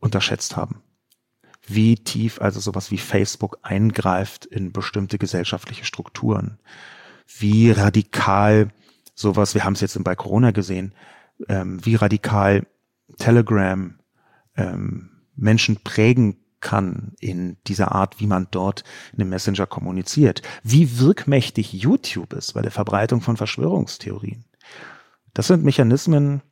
unterschätzt 0.00 0.56
haben 0.56 0.82
wie 1.74 1.96
tief 1.96 2.40
also 2.40 2.60
sowas 2.60 2.90
wie 2.90 2.98
Facebook 2.98 3.58
eingreift 3.62 4.46
in 4.46 4.72
bestimmte 4.72 5.18
gesellschaftliche 5.18 5.84
Strukturen, 5.84 6.58
wie 7.38 7.70
radikal 7.70 8.70
sowas, 9.14 9.54
wir 9.54 9.64
haben 9.64 9.74
es 9.74 9.80
jetzt 9.80 10.02
bei 10.02 10.14
Corona 10.14 10.50
gesehen, 10.50 10.94
ähm, 11.48 11.84
wie 11.84 11.94
radikal 11.94 12.66
Telegram 13.18 13.98
ähm, 14.56 15.10
Menschen 15.36 15.76
prägen 15.82 16.36
kann 16.60 17.14
in 17.20 17.56
dieser 17.66 17.92
Art, 17.92 18.20
wie 18.20 18.26
man 18.26 18.48
dort 18.50 18.84
in 19.12 19.20
einem 19.20 19.30
Messenger 19.30 19.66
kommuniziert, 19.66 20.42
wie 20.62 20.98
wirkmächtig 20.98 21.72
YouTube 21.72 22.34
ist 22.34 22.52
bei 22.52 22.62
der 22.62 22.70
Verbreitung 22.70 23.20
von 23.20 23.36
Verschwörungstheorien. 23.36 24.44
Das 25.32 25.46
sind 25.46 25.64
Mechanismen, 25.64 26.42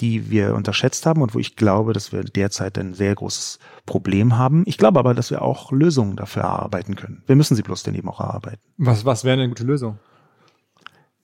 die 0.00 0.30
wir 0.30 0.54
unterschätzt 0.54 1.06
haben 1.06 1.22
und 1.22 1.34
wo 1.34 1.38
ich 1.38 1.56
glaube, 1.56 1.92
dass 1.92 2.12
wir 2.12 2.22
derzeit 2.22 2.78
ein 2.78 2.94
sehr 2.94 3.14
großes 3.14 3.58
Problem 3.86 4.38
haben. 4.38 4.62
Ich 4.66 4.78
glaube 4.78 4.98
aber, 4.98 5.14
dass 5.14 5.30
wir 5.30 5.42
auch 5.42 5.72
Lösungen 5.72 6.16
dafür 6.16 6.42
erarbeiten 6.42 6.94
können. 6.94 7.22
Wir 7.26 7.36
müssen 7.36 7.56
sie 7.56 7.62
bloß 7.62 7.82
dann 7.82 7.94
eben 7.94 8.08
auch 8.08 8.20
erarbeiten. 8.20 8.62
Was, 8.76 9.04
was 9.04 9.24
wäre 9.24 9.34
eine 9.34 9.48
gute 9.48 9.64
Lösung? 9.64 9.98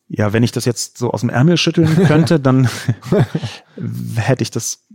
Ja, 0.08 0.32
wenn 0.32 0.42
ich 0.42 0.52
das 0.52 0.64
jetzt 0.64 0.98
so 0.98 1.10
aus 1.10 1.20
dem 1.20 1.30
Ärmel 1.30 1.56
schütteln 1.56 1.94
könnte, 2.06 2.40
dann 2.40 2.68
hätte 4.16 4.42
ich 4.42 4.50
das, 4.50 4.86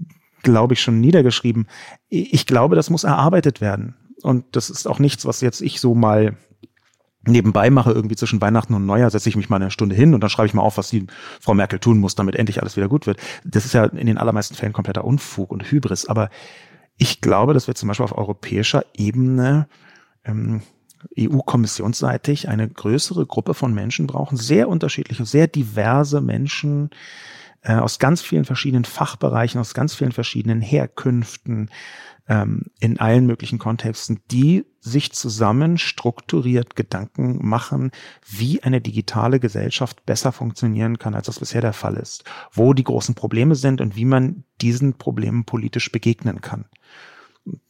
glaube 0.44 0.74
ich, 0.74 0.82
schon 0.82 1.00
niedergeschrieben. 1.00 1.68
Ich 2.10 2.46
glaube, 2.46 2.76
das 2.76 2.90
muss 2.90 3.04
erarbeitet 3.04 3.62
werden. 3.62 3.96
Und 4.22 4.56
das 4.56 4.70
ist 4.70 4.88
auch 4.88 5.00
nichts, 5.00 5.26
was 5.26 5.42
jetzt 5.42 5.62
ich 5.62 5.80
so 5.80 5.96
mal 5.96 6.36
nebenbei 7.24 7.70
mache, 7.70 7.92
irgendwie 7.92 8.16
zwischen 8.16 8.42
Weihnachten 8.42 8.74
und 8.74 8.86
Neujahr, 8.86 9.10
setze 9.10 9.30
ich 9.30 9.36
mich 9.36 9.50
mal 9.50 9.58
eine 9.58 9.72
Stunde 9.72 9.96
hin 9.96 10.14
und 10.14 10.22
dann 10.22 10.30
schreibe 10.30 10.48
ich 10.48 10.54
mal 10.54 10.62
auf, 10.62 10.78
was 10.78 10.90
die 10.90 11.08
Frau 11.42 11.54
Merkel 11.54 11.80
tun 11.80 12.00
muss, 12.00 12.16
damit 12.16 12.36
endlich 12.36 12.62
alles 12.62 12.78
wieder 12.78 12.88
gut 12.88 13.08
wird. 13.08 13.20
Das 13.44 13.66
ist 13.66 13.74
ja 13.74 13.86
in 13.86 14.08
den 14.08 14.18
allermeisten 14.18 14.56
Fällen 14.56 14.74
kompletter 14.74 15.04
Unfug 15.04 15.52
und 15.52 15.70
Hybris. 15.70 16.08
Aber 16.08 16.30
ich 16.98 17.22
glaube, 17.22 17.54
dass 17.54 17.68
wir 17.68 17.76
zum 17.76 17.88
Beispiel 17.88 18.06
auf 18.06 18.18
europäischer 18.18 18.86
Ebene 18.94 19.68
ähm, 20.24 20.62
EU-kommissionsseitig 21.18 22.50
eine 22.50 22.68
größere 22.68 23.26
Gruppe 23.26 23.54
von 23.54 23.74
Menschen 23.74 24.08
brauchen, 24.08 24.38
sehr 24.38 24.68
unterschiedliche, 24.68 25.26
sehr 25.26 25.48
diverse 25.48 26.22
Menschen 26.22 26.90
äh, 27.62 27.74
aus 27.74 28.00
ganz 28.00 28.22
vielen 28.22 28.46
verschiedenen 28.46 28.86
Fachbereichen, 28.86 29.60
aus 29.60 29.74
ganz 29.74 29.96
vielen 29.96 30.12
verschiedenen 30.12 30.62
Herkünften, 30.62 31.70
ähm, 32.30 32.66
in 32.80 33.00
allen 33.00 33.26
möglichen 33.26 33.58
Kontexten, 33.58 34.22
die 34.32 34.66
sich 34.80 35.12
zusammen 35.12 35.78
strukturiert 35.78 36.76
Gedanken 36.76 37.46
machen, 37.46 37.92
wie 38.26 38.64
eine 38.64 38.80
digitale 38.80 39.40
Gesellschaft 39.40 40.06
besser 40.06 40.32
funktionieren 40.32 41.00
kann, 41.00 41.16
als 41.16 41.26
das 41.26 41.40
bisher 41.40 41.62
der 41.62 41.74
Fall 41.74 41.98
ist, 41.98 42.24
wo 42.54 42.74
die 42.74 42.84
großen 42.84 43.16
Probleme 43.16 43.56
sind 43.56 43.82
und 43.82 43.96
wie 43.96 44.06
man 44.06 44.44
diesen 44.62 44.94
Problemen 44.94 45.44
politisch 45.44 45.92
begegnen 45.92 46.40
kann. 46.40 46.66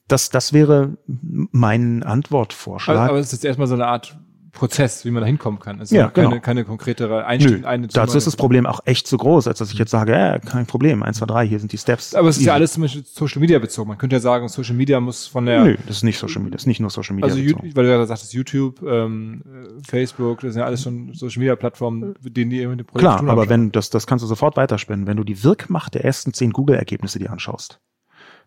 Das, 0.07 0.29
das 0.29 0.53
wäre 0.53 0.97
mein 1.07 2.03
Antwortvorschlag. 2.03 2.97
Aber, 2.97 3.09
aber 3.09 3.19
es 3.19 3.31
ist 3.31 3.45
erstmal 3.45 3.67
so 3.67 3.75
eine 3.75 3.87
Art 3.87 4.19
Prozess, 4.51 5.05
wie 5.05 5.11
man 5.11 5.21
da 5.21 5.27
hinkommen 5.27 5.59
kann. 5.59 5.79
Ist 5.79 5.91
ja, 5.91 6.09
keine, 6.09 6.29
genau. 6.29 6.41
keine 6.41 6.65
konkretere 6.65 7.25
Einstellung. 7.25 7.65
Eine 7.65 7.87
Dazu 7.87 8.17
ist 8.17 8.27
das 8.27 8.35
Problem 8.35 8.65
auch 8.65 8.79
echt 8.85 9.07
zu 9.07 9.17
groß, 9.17 9.47
als 9.47 9.59
dass 9.59 9.71
ich 9.71 9.77
jetzt 9.77 9.91
sage, 9.91 10.11
ja, 10.13 10.39
kein 10.39 10.65
Problem, 10.65 11.03
eins, 11.03 11.17
zwei, 11.17 11.25
drei, 11.25 11.47
hier 11.47 11.59
sind 11.59 11.71
die 11.71 11.77
Steps. 11.77 12.15
Aber 12.15 12.29
es 12.29 12.37
ist 12.37 12.45
ja 12.45 12.53
alles 12.53 12.73
zum 12.73 12.83
Beispiel 12.83 13.03
Social 13.05 13.39
Media 13.39 13.59
bezogen. 13.59 13.89
Man 13.89 13.97
könnte 13.97 14.15
ja 14.15 14.19
sagen, 14.19 14.47
Social 14.49 14.75
Media 14.75 14.99
muss 14.99 15.27
von 15.27 15.45
der. 15.45 15.63
Nö, 15.63 15.77
das 15.87 15.97
ist 15.97 16.03
nicht 16.03 16.17
Social 16.17 16.41
Media, 16.41 16.53
das 16.53 16.63
ist 16.63 16.67
nicht 16.67 16.79
nur 16.79 16.89
Social 16.89 17.15
Media. 17.15 17.31
Also, 17.31 17.41
bezogen. 17.41 17.75
weil 17.75 17.85
du 17.85 17.91
ja 17.91 18.05
sagtest, 18.05 18.33
YouTube, 18.33 18.81
ähm, 18.83 19.41
Facebook, 19.87 20.41
das 20.41 20.53
sind 20.53 20.61
ja 20.61 20.65
alles 20.65 20.83
schon 20.83 21.13
Social 21.13 21.39
Media 21.39 21.55
Plattformen, 21.55 22.15
denen 22.21 22.49
die 22.49 22.65
mit 22.65 22.79
dem 22.79 22.85
Projekt 22.85 23.01
Klar, 23.01 23.27
aber 23.29 23.49
wenn, 23.49 23.71
das, 23.71 23.89
das 23.89 24.07
kannst 24.07 24.23
du 24.23 24.27
sofort 24.27 24.57
weiterspinnen, 24.57 25.07
wenn 25.07 25.17
du 25.17 25.23
die 25.23 25.43
Wirkmacht 25.43 25.93
der 25.93 26.05
ersten 26.05 26.33
zehn 26.33 26.51
Google-Ergebnisse 26.51 27.19
dir 27.19 27.31
anschaust. 27.31 27.79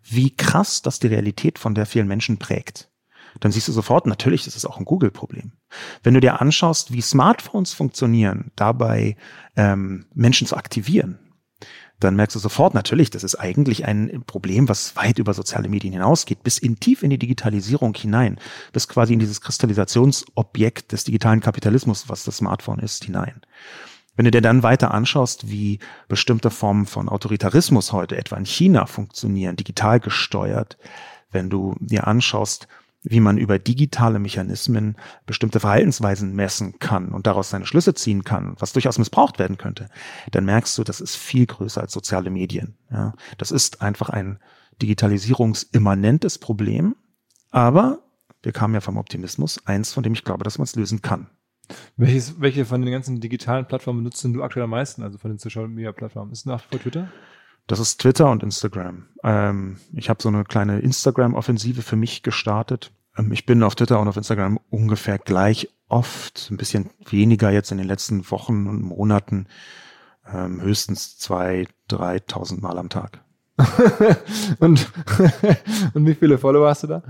Wie 0.03 0.35
krass 0.35 0.81
das 0.81 0.99
die 0.99 1.07
Realität 1.07 1.59
von 1.59 1.75
der 1.75 1.85
vielen 1.85 2.07
Menschen 2.07 2.37
prägt 2.37 2.89
dann 3.39 3.51
siehst 3.51 3.67
du 3.67 3.71
sofort, 3.71 4.05
natürlich 4.05 4.47
ist 4.47 4.55
es 4.55 4.65
auch 4.65 4.77
ein 4.77 4.85
Google-Problem. 4.85 5.51
Wenn 6.03 6.13
du 6.13 6.19
dir 6.19 6.41
anschaust, 6.41 6.93
wie 6.93 7.01
Smartphones 7.01 7.73
funktionieren, 7.73 8.51
dabei 8.55 9.17
ähm, 9.55 10.05
Menschen 10.13 10.47
zu 10.47 10.55
aktivieren, 10.55 11.19
dann 11.99 12.15
merkst 12.15 12.35
du 12.35 12.39
sofort 12.39 12.73
natürlich, 12.73 13.09
das 13.09 13.23
ist 13.23 13.35
eigentlich 13.35 13.85
ein 13.85 14.23
Problem, 14.25 14.67
was 14.67 14.95
weit 14.95 15.19
über 15.19 15.33
soziale 15.33 15.69
Medien 15.69 15.93
hinausgeht, 15.93 16.43
bis 16.43 16.57
in 16.57 16.79
tief 16.79 17.03
in 17.03 17.09
die 17.09 17.17
Digitalisierung 17.17 17.95
hinein, 17.95 18.39
bis 18.73 18.87
quasi 18.87 19.13
in 19.13 19.19
dieses 19.19 19.41
Kristallisationsobjekt 19.41 20.91
des 20.91 21.05
digitalen 21.05 21.39
Kapitalismus, 21.39 22.09
was 22.09 22.25
das 22.25 22.37
Smartphone 22.37 22.79
ist, 22.79 23.05
hinein. 23.05 23.41
Wenn 24.15 24.25
du 24.25 24.31
dir 24.31 24.41
dann 24.41 24.63
weiter 24.63 24.93
anschaust, 24.93 25.49
wie 25.49 25.79
bestimmte 26.07 26.51
Formen 26.51 26.85
von 26.85 27.09
Autoritarismus 27.09 27.93
heute 27.93 28.15
etwa 28.17 28.35
in 28.35 28.45
China 28.45 28.85
funktionieren, 28.85 29.55
digital 29.55 29.99
gesteuert, 29.99 30.77
wenn 31.31 31.49
du 31.49 31.75
dir 31.79 32.05
anschaust, 32.05 32.67
wie 33.03 33.19
man 33.19 33.37
über 33.37 33.59
digitale 33.59 34.19
Mechanismen 34.19 34.95
bestimmte 35.25 35.59
Verhaltensweisen 35.59 36.33
messen 36.35 36.79
kann 36.79 37.09
und 37.09 37.27
daraus 37.27 37.49
seine 37.49 37.65
Schlüsse 37.65 37.93
ziehen 37.93 38.23
kann, 38.23 38.55
was 38.59 38.73
durchaus 38.73 38.97
missbraucht 38.97 39.39
werden 39.39 39.57
könnte, 39.57 39.89
dann 40.31 40.45
merkst 40.45 40.77
du, 40.77 40.83
das 40.83 41.01
ist 41.01 41.15
viel 41.15 41.45
größer 41.45 41.81
als 41.81 41.91
soziale 41.91 42.29
Medien. 42.29 42.77
Ja, 42.89 43.13
das 43.37 43.51
ist 43.51 43.81
einfach 43.81 44.09
ein 44.09 44.39
digitalisierungsimmanentes 44.81 46.39
Problem, 46.39 46.95
aber 47.51 47.99
wir 48.41 48.51
kamen 48.51 48.73
ja 48.73 48.81
vom 48.81 48.97
Optimismus, 48.97 49.65
eins, 49.65 49.93
von 49.93 50.03
dem 50.03 50.13
ich 50.13 50.23
glaube, 50.23 50.43
dass 50.43 50.57
man 50.57 50.63
es 50.63 50.75
lösen 50.75 51.01
kann. 51.01 51.27
Welches, 51.95 52.41
welche 52.41 52.65
von 52.65 52.81
den 52.81 52.91
ganzen 52.91 53.21
digitalen 53.21 53.65
Plattformen 53.65 53.99
benutzt 53.99 54.23
du 54.23 54.43
aktuell 54.43 54.65
am 54.65 54.71
meisten, 54.71 55.01
also 55.01 55.17
von 55.17 55.31
den 55.31 55.37
Social 55.37 55.67
Media 55.67 55.91
Plattformen? 55.91 56.31
Ist 56.31 56.45
nach 56.45 56.63
vor 56.63 56.79
Twitter? 56.79 57.09
Das 57.67 57.79
ist 57.79 58.01
Twitter 58.01 58.29
und 58.29 58.43
Instagram. 58.43 59.07
Ähm, 59.23 59.77
ich 59.93 60.09
habe 60.09 60.21
so 60.21 60.29
eine 60.29 60.43
kleine 60.43 60.79
Instagram-Offensive 60.79 61.81
für 61.81 61.95
mich 61.95 62.23
gestartet. 62.23 62.91
Ähm, 63.17 63.31
ich 63.31 63.45
bin 63.45 63.63
auf 63.63 63.75
Twitter 63.75 63.99
und 63.99 64.07
auf 64.07 64.17
Instagram 64.17 64.59
ungefähr 64.69 65.17
gleich 65.17 65.69
oft, 65.87 66.49
ein 66.51 66.57
bisschen 66.57 66.89
weniger 67.09 67.51
jetzt 67.51 67.71
in 67.71 67.77
den 67.77 67.87
letzten 67.87 68.29
Wochen 68.31 68.67
und 68.67 68.81
Monaten. 68.81 69.47
ähm, 70.31 70.61
höchstens 70.61 71.17
zwei, 71.17 71.67
dreitausend 71.87 72.61
Mal 72.61 72.77
am 72.77 72.89
Tag. 72.89 73.23
und, 74.59 74.91
und 75.93 76.07
wie 76.07 76.15
viele 76.15 76.37
Follower 76.37 76.69
hast 76.69 76.83
du 76.83 76.87
da? 76.87 77.03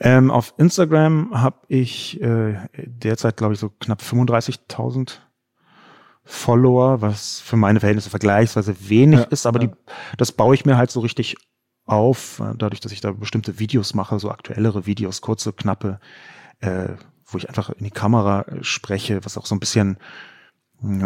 Ähm, 0.00 0.30
auf 0.30 0.54
Instagram 0.58 1.30
habe 1.40 1.60
ich 1.68 2.20
äh, 2.20 2.56
derzeit, 2.76 3.36
glaube 3.36 3.54
ich, 3.54 3.60
so 3.60 3.70
knapp 3.70 4.00
35.000 4.02 5.18
Follower, 6.24 7.00
was 7.00 7.40
für 7.40 7.56
meine 7.56 7.80
Verhältnisse 7.80 8.10
vergleichsweise 8.10 8.74
wenig 8.88 9.20
ja, 9.20 9.26
ist, 9.26 9.46
aber 9.46 9.60
ja. 9.60 9.68
die, 9.68 9.74
das 10.16 10.32
baue 10.32 10.54
ich 10.54 10.64
mir 10.64 10.76
halt 10.76 10.90
so 10.90 11.00
richtig 11.00 11.36
auf, 11.86 12.40
äh, 12.40 12.54
dadurch, 12.56 12.80
dass 12.80 12.92
ich 12.92 13.00
da 13.00 13.12
bestimmte 13.12 13.58
Videos 13.58 13.94
mache, 13.94 14.18
so 14.18 14.30
aktuellere 14.30 14.86
Videos, 14.86 15.20
kurze, 15.20 15.52
knappe, 15.52 16.00
äh, 16.60 16.88
wo 17.26 17.38
ich 17.38 17.48
einfach 17.48 17.70
in 17.70 17.84
die 17.84 17.90
Kamera 17.90 18.42
äh, 18.42 18.64
spreche, 18.64 19.24
was 19.24 19.36
auch 19.36 19.46
so 19.46 19.54
ein 19.54 19.60
bisschen 19.60 19.98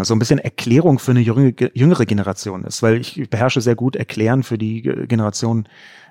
so 0.03 0.13
ein 0.13 0.19
bisschen 0.19 0.41
Erklärung 0.41 0.99
für 0.99 1.13
eine 1.13 1.21
jüngere, 1.21 1.71
jüngere 1.73 2.05
Generation 2.05 2.65
ist, 2.65 2.83
weil 2.83 3.01
ich 3.01 3.29
beherrsche 3.31 3.61
sehr 3.61 3.77
gut 3.77 3.95
Erklären 3.95 4.43
für 4.43 4.59
die 4.59 4.83
Generation 4.83 5.69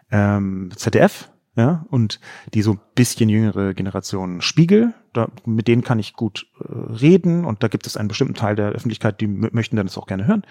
ähm, 0.09 0.69
ZDF, 0.73 1.29
ja, 1.57 1.87
und 1.89 2.19
die 2.53 2.61
so 2.61 2.73
ein 2.73 2.79
bisschen 2.93 3.29
jüngere 3.29 3.73
Generation 3.73 4.41
Spiegel, 4.41 4.93
da, 5.11 5.27
mit 5.43 5.67
denen 5.67 5.83
kann 5.83 5.97
ich 5.97 6.13
gut 6.13 6.45
äh, 6.59 6.93
reden 6.93 7.45
und 7.45 7.63
da 7.63 7.67
gibt 7.67 7.87
es 7.87 7.97
einen 7.97 8.07
bestimmten 8.07 8.35
Teil 8.35 8.55
der 8.55 8.69
Öffentlichkeit, 8.69 9.19
die 9.19 9.27
möchten 9.27 9.75
dann 9.75 9.87
das 9.87 9.97
auch 9.97 10.05
gerne 10.05 10.27
hören. 10.27 10.43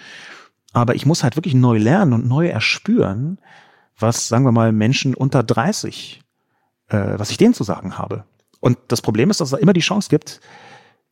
Aber 0.72 0.96
ich 0.96 1.06
muss 1.06 1.22
halt 1.22 1.36
wirklich 1.36 1.54
neu 1.54 1.78
lernen 1.78 2.12
und 2.12 2.26
neu 2.26 2.48
erspüren, 2.48 3.38
was, 3.96 4.26
sagen 4.26 4.44
wir 4.44 4.50
mal, 4.50 4.72
Menschen 4.72 5.14
unter 5.14 5.44
30, 5.44 6.22
äh, 6.88 6.96
was 7.16 7.30
ich 7.30 7.36
denen 7.36 7.54
zu 7.54 7.62
sagen 7.62 7.96
habe. 7.96 8.24
Und 8.58 8.76
das 8.88 9.00
Problem 9.00 9.30
ist, 9.30 9.40
dass 9.40 9.52
es 9.52 9.60
immer 9.60 9.72
die 9.72 9.80
Chance 9.80 10.08
gibt, 10.10 10.40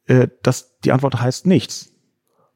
äh, 0.07 0.27
dass 0.43 0.77
die 0.81 0.91
Antwort 0.91 1.21
heißt 1.21 1.47
nichts. 1.47 1.93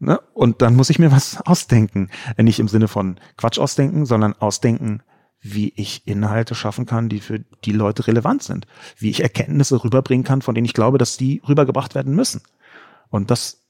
Ne? 0.01 0.21
Und 0.35 0.61
dann 0.61 0.75
muss 0.75 0.91
ich 0.91 0.99
mir 0.99 1.13
was 1.13 1.41
ausdenken. 1.47 2.11
Nicht 2.37 2.59
im 2.59 2.67
Sinne 2.67 2.89
von 2.89 3.21
Quatsch 3.37 3.61
ausdenken, 3.61 4.07
sondern 4.07 4.35
ausdenken, 4.35 5.05
wie 5.41 5.73
ich 5.77 6.07
Inhalte 6.07 6.55
schaffen 6.55 6.87
kann, 6.87 7.09
die 7.09 7.21
für 7.21 7.41
die 7.65 7.73
Leute 7.73 8.07
relevant 8.07 8.43
sind. 8.43 8.67
Wie 8.97 9.11
ich 9.11 9.23
Erkenntnisse 9.23 9.83
rüberbringen 9.83 10.25
kann, 10.25 10.43
von 10.43 10.55
denen 10.55 10.65
ich 10.65 10.75
glaube, 10.75 10.99
dass 10.99 11.17
die 11.17 11.41
rübergebracht 11.49 11.95
werden 11.95 12.15
müssen. 12.15 12.43
Und 13.11 13.31
das 13.31 13.63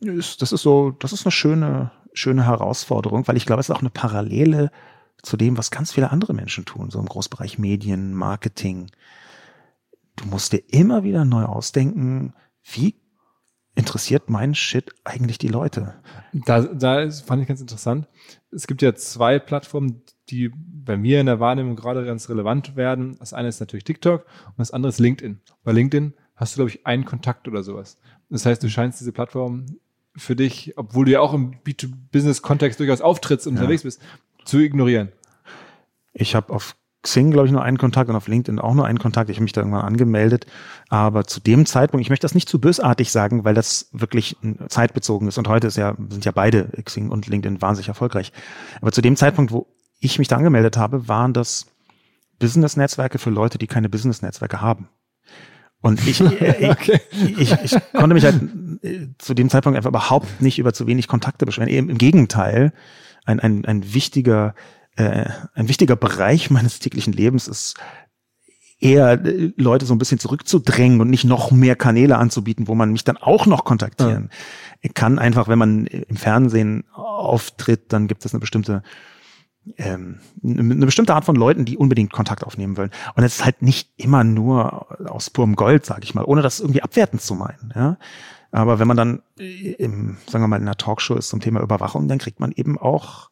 ist, 0.00 0.42
das 0.42 0.52
ist 0.52 0.62
so, 0.62 0.90
das 0.90 1.12
ist 1.12 1.26
eine 1.26 1.32
schöne, 1.32 1.92
schöne 2.12 2.46
Herausforderung, 2.46 3.26
weil 3.28 3.36
ich 3.36 3.46
glaube, 3.46 3.60
es 3.60 3.68
ist 3.68 3.74
auch 3.74 3.80
eine 3.80 3.90
Parallele 3.90 4.70
zu 5.22 5.36
dem, 5.36 5.56
was 5.56 5.70
ganz 5.70 5.92
viele 5.92 6.10
andere 6.10 6.34
Menschen 6.34 6.64
tun, 6.64 6.90
so 6.90 6.98
im 6.98 7.06
Großbereich 7.06 7.58
Medien, 7.58 8.12
Marketing. 8.12 8.90
Du 10.16 10.26
musst 10.26 10.52
dir 10.52 10.62
immer 10.68 11.04
wieder 11.04 11.24
neu 11.24 11.44
ausdenken, 11.44 12.34
wie 12.64 13.00
interessiert 13.74 14.28
mein 14.28 14.54
Shit 14.54 14.92
eigentlich 15.04 15.38
die 15.38 15.48
Leute? 15.48 15.94
Da, 16.32 16.60
da 16.62 17.10
fand 17.10 17.42
ich 17.42 17.48
ganz 17.48 17.60
interessant. 17.60 18.08
Es 18.50 18.66
gibt 18.66 18.82
ja 18.82 18.94
zwei 18.94 19.38
Plattformen, 19.38 20.02
die 20.28 20.50
bei 20.56 20.96
mir 20.96 21.20
in 21.20 21.26
der 21.26 21.40
Wahrnehmung 21.40 21.76
gerade 21.76 22.04
ganz 22.04 22.28
relevant 22.28 22.76
werden. 22.76 23.16
Das 23.18 23.32
eine 23.32 23.48
ist 23.48 23.60
natürlich 23.60 23.84
TikTok 23.84 24.24
und 24.46 24.58
das 24.58 24.70
andere 24.70 24.90
ist 24.90 24.98
LinkedIn. 24.98 25.40
Bei 25.64 25.72
LinkedIn 25.72 26.14
hast 26.36 26.54
du, 26.54 26.58
glaube 26.58 26.70
ich, 26.70 26.86
einen 26.86 27.04
Kontakt 27.04 27.48
oder 27.48 27.62
sowas. 27.62 27.98
Das 28.30 28.46
heißt, 28.46 28.62
du 28.62 28.68
scheinst 28.68 29.00
diese 29.00 29.12
Plattform 29.12 29.66
für 30.16 30.36
dich, 30.36 30.74
obwohl 30.76 31.06
du 31.06 31.12
ja 31.12 31.20
auch 31.20 31.34
im 31.34 31.54
B2-Business-Kontext 31.64 32.80
durchaus 32.80 33.00
auftrittst 33.00 33.46
und 33.46 33.54
ja. 33.54 33.60
unterwegs 33.60 33.82
bist, 33.82 34.00
zu 34.44 34.58
ignorieren. 34.58 35.12
Ich 36.12 36.34
habe 36.34 36.52
auf 36.52 36.76
Xing, 37.02 37.32
glaube 37.32 37.46
ich, 37.46 37.52
nur 37.52 37.62
einen 37.62 37.78
Kontakt 37.78 38.08
und 38.08 38.16
auf 38.16 38.28
LinkedIn 38.28 38.60
auch 38.60 38.74
nur 38.74 38.86
einen 38.86 38.98
Kontakt. 38.98 39.28
Ich 39.28 39.36
habe 39.36 39.42
mich 39.42 39.52
da 39.52 39.62
irgendwann 39.62 39.84
angemeldet. 39.84 40.46
Aber 40.88 41.24
zu 41.24 41.40
dem 41.40 41.66
Zeitpunkt, 41.66 42.02
ich 42.02 42.10
möchte 42.10 42.24
das 42.24 42.34
nicht 42.34 42.48
zu 42.48 42.60
bösartig 42.60 43.10
sagen, 43.10 43.44
weil 43.44 43.54
das 43.54 43.88
wirklich 43.92 44.36
zeitbezogen 44.68 45.26
ist. 45.26 45.36
Und 45.36 45.48
heute 45.48 45.66
ist 45.66 45.76
ja, 45.76 45.96
sind 46.10 46.24
ja 46.24 46.32
beide 46.32 46.68
Xing 46.84 47.10
und 47.10 47.26
LinkedIn 47.26 47.60
wahnsinnig 47.60 47.88
erfolgreich. 47.88 48.32
Aber 48.80 48.92
zu 48.92 49.02
dem 49.02 49.16
Zeitpunkt, 49.16 49.50
wo 49.50 49.66
ich 50.02 50.18
mich 50.18 50.28
da 50.28 50.36
angemeldet 50.36 50.76
habe, 50.76 51.08
waren 51.08 51.32
das 51.32 51.66
Business-Netzwerke 52.38 53.18
für 53.18 53.30
Leute, 53.30 53.58
die 53.58 53.66
keine 53.66 53.88
Business-Netzwerke 53.88 54.60
haben. 54.60 54.88
Und 55.80 56.06
ich, 56.06 56.20
äh, 56.40 56.70
okay. 56.70 57.00
ich, 57.12 57.52
ich, 57.52 57.62
ich 57.64 57.92
konnte 57.92 58.14
mich 58.14 58.24
halt 58.24 58.40
äh, 58.82 59.08
zu 59.18 59.34
dem 59.34 59.48
Zeitpunkt 59.48 59.76
einfach 59.76 59.90
überhaupt 59.90 60.40
nicht 60.40 60.58
über 60.58 60.72
zu 60.72 60.86
wenig 60.86 61.08
Kontakte 61.08 61.46
beschweren. 61.46 61.68
Eben 61.68 61.88
im 61.88 61.98
Gegenteil, 61.98 62.72
ein, 63.24 63.40
ein, 63.40 63.64
ein 63.64 63.94
wichtiger 63.94 64.54
äh, 64.96 65.24
ein 65.54 65.68
wichtiger 65.68 65.96
Bereich 65.96 66.50
meines 66.50 66.78
täglichen 66.78 67.12
Lebens 67.12 67.48
ist 67.48 67.76
eher 68.78 69.24
äh, 69.24 69.52
Leute 69.56 69.86
so 69.86 69.94
ein 69.94 69.98
bisschen 69.98 70.18
zurückzudrängen 70.18 71.00
und 71.00 71.08
nicht 71.08 71.24
noch 71.24 71.50
mehr 71.50 71.76
Kanäle 71.76 72.18
anzubieten, 72.18 72.68
wo 72.68 72.74
man 72.74 72.92
mich 72.92 73.04
dann 73.04 73.16
auch 73.16 73.46
noch 73.46 73.64
kontaktieren 73.64 74.28
ja. 74.82 74.90
kann. 74.92 75.18
Einfach, 75.18 75.48
wenn 75.48 75.58
man 75.58 75.86
im 75.86 76.16
Fernsehen 76.16 76.84
auftritt, 76.92 77.92
dann 77.92 78.06
gibt 78.06 78.24
es 78.24 78.34
eine 78.34 78.40
bestimmte 78.40 78.82
ähm, 79.76 80.18
eine 80.42 80.86
bestimmte 80.86 81.14
Art 81.14 81.24
von 81.24 81.36
Leuten, 81.36 81.64
die 81.64 81.76
unbedingt 81.76 82.12
Kontakt 82.12 82.44
aufnehmen 82.44 82.76
wollen. 82.76 82.90
Und 83.14 83.22
es 83.24 83.36
ist 83.36 83.44
halt 83.44 83.62
nicht 83.62 83.90
immer 83.96 84.24
nur 84.24 84.86
aus 85.08 85.30
purem 85.30 85.56
Gold, 85.56 85.86
sage 85.86 86.02
ich 86.02 86.14
mal, 86.14 86.24
ohne 86.24 86.42
das 86.42 86.60
irgendwie 86.60 86.82
abwertend 86.82 87.22
zu 87.22 87.34
meinen. 87.34 87.72
Ja? 87.74 87.96
Aber 88.50 88.78
wenn 88.78 88.88
man 88.88 88.96
dann 88.96 89.22
im, 89.38 90.18
sagen 90.28 90.44
wir 90.44 90.48
mal, 90.48 90.56
in 90.56 90.62
einer 90.62 90.76
Talkshow 90.76 91.14
ist 91.14 91.28
zum 91.28 91.40
Thema 91.40 91.60
Überwachung, 91.60 92.08
dann 92.08 92.18
kriegt 92.18 92.40
man 92.40 92.52
eben 92.52 92.78
auch 92.78 93.30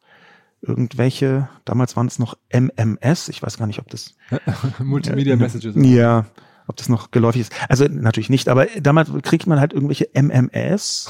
irgendwelche, 0.61 1.49
damals 1.65 1.95
waren 1.95 2.07
es 2.07 2.19
noch 2.19 2.37
MMS, 2.49 3.29
ich 3.29 3.41
weiß 3.41 3.57
gar 3.57 3.67
nicht, 3.67 3.79
ob 3.79 3.89
das 3.89 4.15
Multimedia 4.79 5.35
Messages. 5.35 5.75
Ja, 5.77 6.25
ob 6.67 6.77
das 6.77 6.87
noch 6.87 7.11
geläufig 7.11 7.41
ist. 7.41 7.53
Also 7.67 7.85
natürlich 7.85 8.29
nicht, 8.29 8.47
aber 8.47 8.67
damals 8.79 9.09
kriegt 9.23 9.47
man 9.47 9.59
halt 9.59 9.73
irgendwelche 9.73 10.09
MMS, 10.13 11.09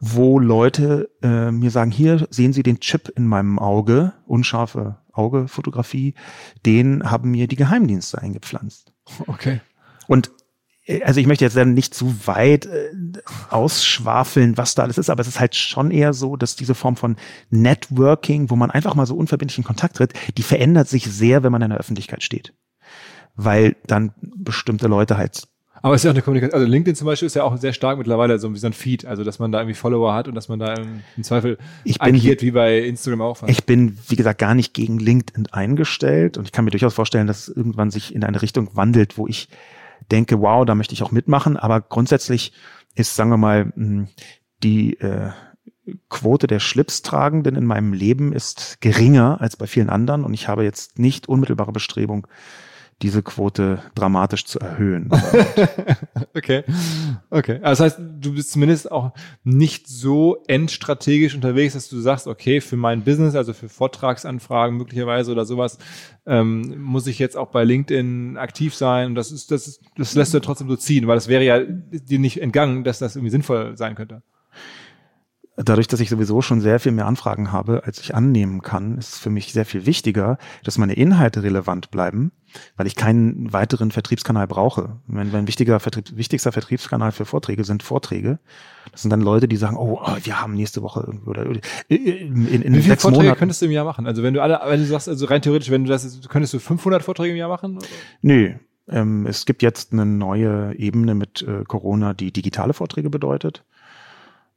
wo 0.00 0.38
Leute 0.38 1.10
äh, 1.22 1.50
mir 1.50 1.70
sagen, 1.70 1.90
hier 1.90 2.26
sehen 2.30 2.52
Sie 2.52 2.62
den 2.62 2.80
Chip 2.80 3.08
in 3.16 3.26
meinem 3.26 3.58
Auge, 3.58 4.12
unscharfe 4.26 4.98
Augefotografie, 5.12 6.14
den 6.64 7.10
haben 7.10 7.30
mir 7.30 7.46
die 7.48 7.56
Geheimdienste 7.56 8.20
eingepflanzt. 8.20 8.92
Okay. 9.26 9.60
Und 10.06 10.30
also 11.02 11.18
ich 11.18 11.26
möchte 11.26 11.44
jetzt 11.44 11.56
nicht 11.56 11.94
zu 11.94 12.26
weit 12.26 12.66
äh, 12.66 12.90
ausschwafeln, 13.50 14.56
was 14.56 14.74
da 14.74 14.84
alles 14.84 14.98
ist, 14.98 15.10
aber 15.10 15.20
es 15.20 15.28
ist 15.28 15.40
halt 15.40 15.56
schon 15.56 15.90
eher 15.90 16.12
so, 16.12 16.36
dass 16.36 16.54
diese 16.54 16.74
Form 16.74 16.96
von 16.96 17.16
Networking, 17.50 18.50
wo 18.50 18.56
man 18.56 18.70
einfach 18.70 18.94
mal 18.94 19.06
so 19.06 19.16
unverbindlich 19.16 19.58
in 19.58 19.64
Kontakt 19.64 19.96
tritt, 19.96 20.12
die 20.36 20.42
verändert 20.42 20.88
sich 20.88 21.04
sehr, 21.06 21.42
wenn 21.42 21.52
man 21.52 21.62
in 21.62 21.70
der 21.70 21.80
Öffentlichkeit 21.80 22.22
steht. 22.22 22.54
Weil 23.34 23.76
dann 23.86 24.12
bestimmte 24.20 24.86
Leute 24.86 25.16
halt 25.16 25.48
aber 25.86 25.94
es 25.94 26.00
ist 26.00 26.04
ja 26.06 26.10
auch 26.10 26.14
eine 26.16 26.22
Kommunikation. 26.22 26.60
Also 26.60 26.68
LinkedIn 26.68 26.96
zum 26.96 27.06
Beispiel 27.06 27.26
ist 27.26 27.36
ja 27.36 27.44
auch 27.44 27.56
sehr 27.58 27.72
stark 27.72 27.96
mittlerweile 27.96 28.40
so 28.40 28.52
wie 28.52 28.58
so 28.58 28.66
ein 28.66 28.72
Feed, 28.72 29.04
also 29.04 29.22
dass 29.22 29.38
man 29.38 29.52
da 29.52 29.60
irgendwie 29.60 29.76
Follower 29.76 30.14
hat 30.14 30.26
und 30.26 30.34
dass 30.34 30.48
man 30.48 30.58
da 30.58 30.74
im, 30.74 31.22
Zweifel 31.22 31.58
ich 31.84 32.00
bin, 32.00 32.16
agiert 32.16 32.42
wie 32.42 32.50
bei 32.50 32.80
Instagram 32.80 33.20
auch. 33.20 33.40
Ich 33.46 33.66
bin, 33.66 33.96
wie 34.08 34.16
gesagt, 34.16 34.40
gar 34.40 34.56
nicht 34.56 34.74
gegen 34.74 34.98
LinkedIn 34.98 35.46
eingestellt 35.52 36.38
und 36.38 36.44
ich 36.44 36.50
kann 36.50 36.64
mir 36.64 36.72
durchaus 36.72 36.92
vorstellen, 36.92 37.28
dass 37.28 37.46
irgendwann 37.46 37.92
sich 37.92 38.12
in 38.12 38.24
eine 38.24 38.42
Richtung 38.42 38.74
wandelt, 38.74 39.16
wo 39.16 39.28
ich 39.28 39.48
denke, 40.10 40.40
wow, 40.40 40.66
da 40.66 40.74
möchte 40.74 40.92
ich 40.92 41.04
auch 41.04 41.12
mitmachen. 41.12 41.56
Aber 41.56 41.80
grundsätzlich 41.82 42.52
ist, 42.96 43.14
sagen 43.14 43.30
wir 43.30 43.36
mal, 43.36 43.72
hm, 43.76 44.08
die 44.64 44.98
äh, 44.98 45.30
Quote 46.08 46.48
der 46.48 46.58
Schlipstragenden 46.58 47.54
in 47.54 47.64
meinem 47.64 47.92
Leben 47.92 48.32
ist 48.32 48.80
geringer 48.80 49.40
als 49.40 49.56
bei 49.56 49.68
vielen 49.68 49.88
anderen 49.88 50.24
und 50.24 50.34
ich 50.34 50.48
habe 50.48 50.64
jetzt 50.64 50.98
nicht 50.98 51.28
unmittelbare 51.28 51.70
Bestrebung, 51.70 52.26
diese 53.02 53.22
Quote 53.22 53.82
dramatisch 53.94 54.46
zu 54.46 54.58
erhöhen. 54.58 55.10
okay. 56.34 56.64
Okay. 57.28 57.60
Also 57.62 57.84
das 57.84 57.92
heißt, 57.92 58.00
du 58.20 58.34
bist 58.34 58.52
zumindest 58.52 58.90
auch 58.90 59.12
nicht 59.44 59.86
so 59.86 60.42
endstrategisch 60.46 61.34
unterwegs, 61.34 61.74
dass 61.74 61.90
du 61.90 62.00
sagst, 62.00 62.26
okay, 62.26 62.62
für 62.62 62.76
mein 62.78 63.02
Business, 63.02 63.34
also 63.34 63.52
für 63.52 63.68
Vortragsanfragen 63.68 64.78
möglicherweise 64.78 65.30
oder 65.32 65.44
sowas, 65.44 65.78
ähm, 66.24 66.80
muss 66.80 67.06
ich 67.06 67.18
jetzt 67.18 67.36
auch 67.36 67.48
bei 67.48 67.64
LinkedIn 67.64 68.38
aktiv 68.38 68.74
sein. 68.74 69.08
Und 69.08 69.14
das 69.14 69.30
ist, 69.30 69.50
das 69.50 69.66
ist, 69.66 69.82
das 69.98 70.14
lässt 70.14 70.32
du 70.32 70.38
ja 70.38 70.42
trotzdem 70.42 70.68
so 70.68 70.76
ziehen, 70.76 71.06
weil 71.06 71.16
das 71.16 71.28
wäre 71.28 71.44
ja 71.44 71.60
dir 71.60 72.18
nicht 72.18 72.40
entgangen, 72.40 72.82
dass 72.82 72.98
das 72.98 73.14
irgendwie 73.14 73.30
sinnvoll 73.30 73.76
sein 73.76 73.94
könnte 73.94 74.22
dadurch, 75.56 75.88
dass 75.88 76.00
ich 76.00 76.10
sowieso 76.10 76.42
schon 76.42 76.60
sehr 76.60 76.78
viel 76.78 76.92
mehr 76.92 77.06
Anfragen 77.06 77.50
habe, 77.50 77.82
als 77.84 77.98
ich 78.00 78.14
annehmen 78.14 78.62
kann, 78.62 78.98
ist 78.98 79.14
es 79.14 79.18
für 79.18 79.30
mich 79.30 79.52
sehr 79.52 79.64
viel 79.64 79.86
wichtiger, 79.86 80.38
dass 80.64 80.78
meine 80.78 80.92
Inhalte 80.92 81.42
relevant 81.42 81.90
bleiben, 81.90 82.32
weil 82.76 82.86
ich 82.86 82.94
keinen 82.94 83.52
weiteren 83.52 83.90
Vertriebskanal 83.90 84.46
brauche. 84.46 85.00
Mein, 85.06 85.32
mein 85.32 85.48
wichtiger 85.48 85.80
Vertrieb, 85.80 86.16
wichtigster 86.16 86.52
Vertriebskanal 86.52 87.12
für 87.12 87.24
Vorträge 87.24 87.64
sind 87.64 87.82
Vorträge. 87.82 88.38
Das 88.92 89.02
sind 89.02 89.10
dann 89.10 89.22
Leute, 89.22 89.48
die 89.48 89.56
sagen, 89.56 89.76
oh, 89.76 90.00
oh 90.02 90.16
wir 90.22 90.40
haben 90.40 90.54
nächste 90.54 90.82
Woche 90.82 91.04
irgendwie 91.06 91.30
oder 91.30 91.46
in, 91.88 92.46
in, 92.46 92.62
in 92.62 92.74
Wie 92.74 92.82
viele 92.82 92.96
Vorträge 92.96 93.24
Monaten. 93.24 93.38
könntest 93.38 93.62
du 93.62 93.66
im 93.66 93.72
Jahr 93.72 93.84
machen? 93.84 94.06
Also 94.06 94.22
wenn 94.22 94.34
du 94.34 94.42
alle, 94.42 94.60
wenn 94.66 94.80
du 94.80 94.86
sagst, 94.86 95.08
also 95.08 95.26
rein 95.26 95.40
theoretisch, 95.40 95.70
wenn 95.70 95.84
du 95.84 95.90
das, 95.90 96.28
könntest 96.28 96.52
du 96.52 96.58
500 96.58 97.02
Vorträge 97.02 97.32
im 97.32 97.38
Jahr 97.38 97.48
machen? 97.48 97.78
Oder? 97.78 97.86
Nö, 98.20 98.54
ähm, 98.88 99.26
es 99.26 99.46
gibt 99.46 99.62
jetzt 99.62 99.92
eine 99.92 100.06
neue 100.06 100.74
Ebene 100.76 101.14
mit 101.14 101.42
äh, 101.42 101.64
Corona, 101.64 102.14
die 102.14 102.30
digitale 102.30 102.72
Vorträge 102.72 103.10
bedeutet. 103.10 103.64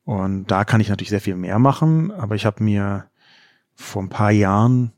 Und 0.09 0.47
da 0.47 0.65
kann 0.65 0.81
ich 0.81 0.89
natürlich 0.89 1.11
sehr 1.11 1.21
viel 1.21 1.35
mehr 1.35 1.59
machen, 1.59 2.09
aber 2.09 2.33
ich 2.33 2.47
habe 2.47 2.63
mir 2.63 3.11
vor 3.75 4.01
ein 4.01 4.09
paar 4.09 4.31
Jahren 4.31 4.91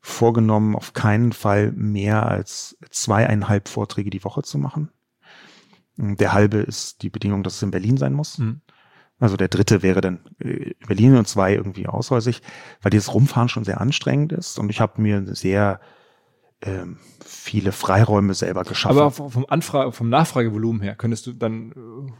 vorgenommen, 0.00 0.74
auf 0.74 0.94
keinen 0.94 1.32
Fall 1.32 1.72
mehr 1.72 2.24
als 2.24 2.78
zweieinhalb 2.88 3.68
Vorträge 3.68 4.08
die 4.08 4.24
Woche 4.24 4.40
zu 4.40 4.56
machen. 4.56 4.88
Der 5.98 6.32
halbe 6.32 6.56
ist 6.56 7.02
die 7.02 7.10
Bedingung, 7.10 7.42
dass 7.42 7.56
es 7.56 7.62
in 7.62 7.70
Berlin 7.70 7.98
sein 7.98 8.14
muss. 8.14 8.38
Mhm. 8.38 8.62
Also 9.18 9.36
der 9.36 9.48
dritte 9.48 9.82
wäre 9.82 10.00
dann 10.00 10.20
äh, 10.38 10.72
Berlin 10.86 11.18
und 11.18 11.28
zwei 11.28 11.52
irgendwie 11.52 11.86
aushäusig, 11.86 12.40
weil 12.80 12.88
dieses 12.88 13.12
Rumfahren 13.12 13.50
schon 13.50 13.64
sehr 13.64 13.82
anstrengend 13.82 14.32
ist. 14.32 14.58
Und 14.58 14.70
ich 14.70 14.80
habe 14.80 15.02
mir 15.02 15.22
sehr 15.34 15.80
ähm, 16.62 16.98
viele 17.24 17.72
Freiräume 17.72 18.34
selber 18.34 18.64
geschaffen. 18.64 18.98
Aber 18.98 19.10
vom 19.10 19.46
Anfrage, 19.48 19.92
vom 19.92 20.08
Nachfragevolumen 20.08 20.82
her 20.82 20.94
könntest 20.94 21.26
du 21.26 21.32
dann 21.32 21.72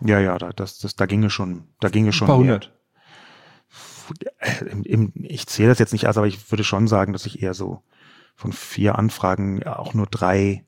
äh, 0.03 0.09
ja 0.11 0.20
ja 0.20 0.39
da, 0.39 0.53
das, 0.53 0.78
das 0.78 0.95
da 0.95 1.07
ginge 1.07 1.30
schon 1.30 1.68
da 1.80 1.89
ginge 1.89 2.12
schon 2.12 2.26
ein 2.26 2.28
paar 2.28 2.39
hundert. 2.39 2.72
Im, 4.70 4.84
im, 4.84 5.12
ich 5.14 5.47
zähle 5.47 5.70
das 5.70 5.78
jetzt 5.80 5.93
nicht 5.93 6.07
aus, 6.07 6.16
aber 6.16 6.28
ich 6.28 6.53
würde 6.53 6.62
schon 6.62 6.87
sagen, 6.87 7.12
dass 7.12 7.26
ich 7.26 7.43
eher 7.43 7.55
so 7.55 7.82
von 8.37 8.53
vier 8.53 8.99
Anfragen 8.99 9.64
auch 9.64 9.95
nur 9.95 10.07
drei 10.07 10.65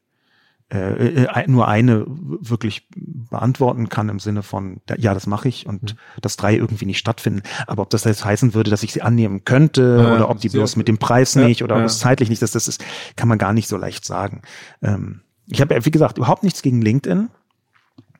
äh, 0.71 1.25
äh, 1.25 1.49
nur 1.49 1.67
eine 1.67 2.05
wirklich 2.07 2.87
beantworten 2.91 3.89
kann 3.89 4.11
im 4.11 4.19
Sinne 4.19 4.43
von, 4.43 4.83
ja, 4.99 5.15
das 5.15 5.27
mache 5.27 5.49
ich 5.49 5.67
und 5.67 5.95
mhm. 5.95 5.99
dass 6.21 6.37
drei 6.37 6.55
irgendwie 6.57 6.85
nicht 6.85 6.99
stattfinden. 6.99 7.43
Aber 7.67 7.81
ob 7.83 7.89
das 7.89 8.05
jetzt 8.05 8.27
heißen 8.27 8.53
würde, 8.53 8.71
dass 8.71 8.83
ich 8.83 8.93
sie 8.93 9.01
annehmen 9.01 9.45
könnte 9.45 10.03
ja, 10.03 10.15
oder 10.15 10.29
ob 10.29 10.41
die 10.41 10.51
bloß 10.51 10.77
mit 10.77 10.87
dem 10.87 10.99
Preis 10.99 11.35
ja, 11.35 11.47
nicht 11.47 11.65
oder 11.65 11.77
ja. 11.77 11.81
ob 11.81 11.87
es 11.87 12.01
zeitlich 12.01 12.29
nicht, 12.29 12.43
das, 12.43 12.51
das 12.51 12.69
ist, 12.69 12.85
kann 13.17 13.29
man 13.29 13.39
gar 13.39 13.55
nicht 13.55 13.67
so 13.67 13.79
leicht 13.79 14.05
sagen. 14.05 14.43
Ähm, 14.83 15.23
ich 15.47 15.63
habe, 15.63 15.87
wie 15.87 15.91
gesagt, 15.91 16.19
überhaupt 16.19 16.43
nichts 16.43 16.61
gegen 16.61 16.83
LinkedIn. 16.83 17.31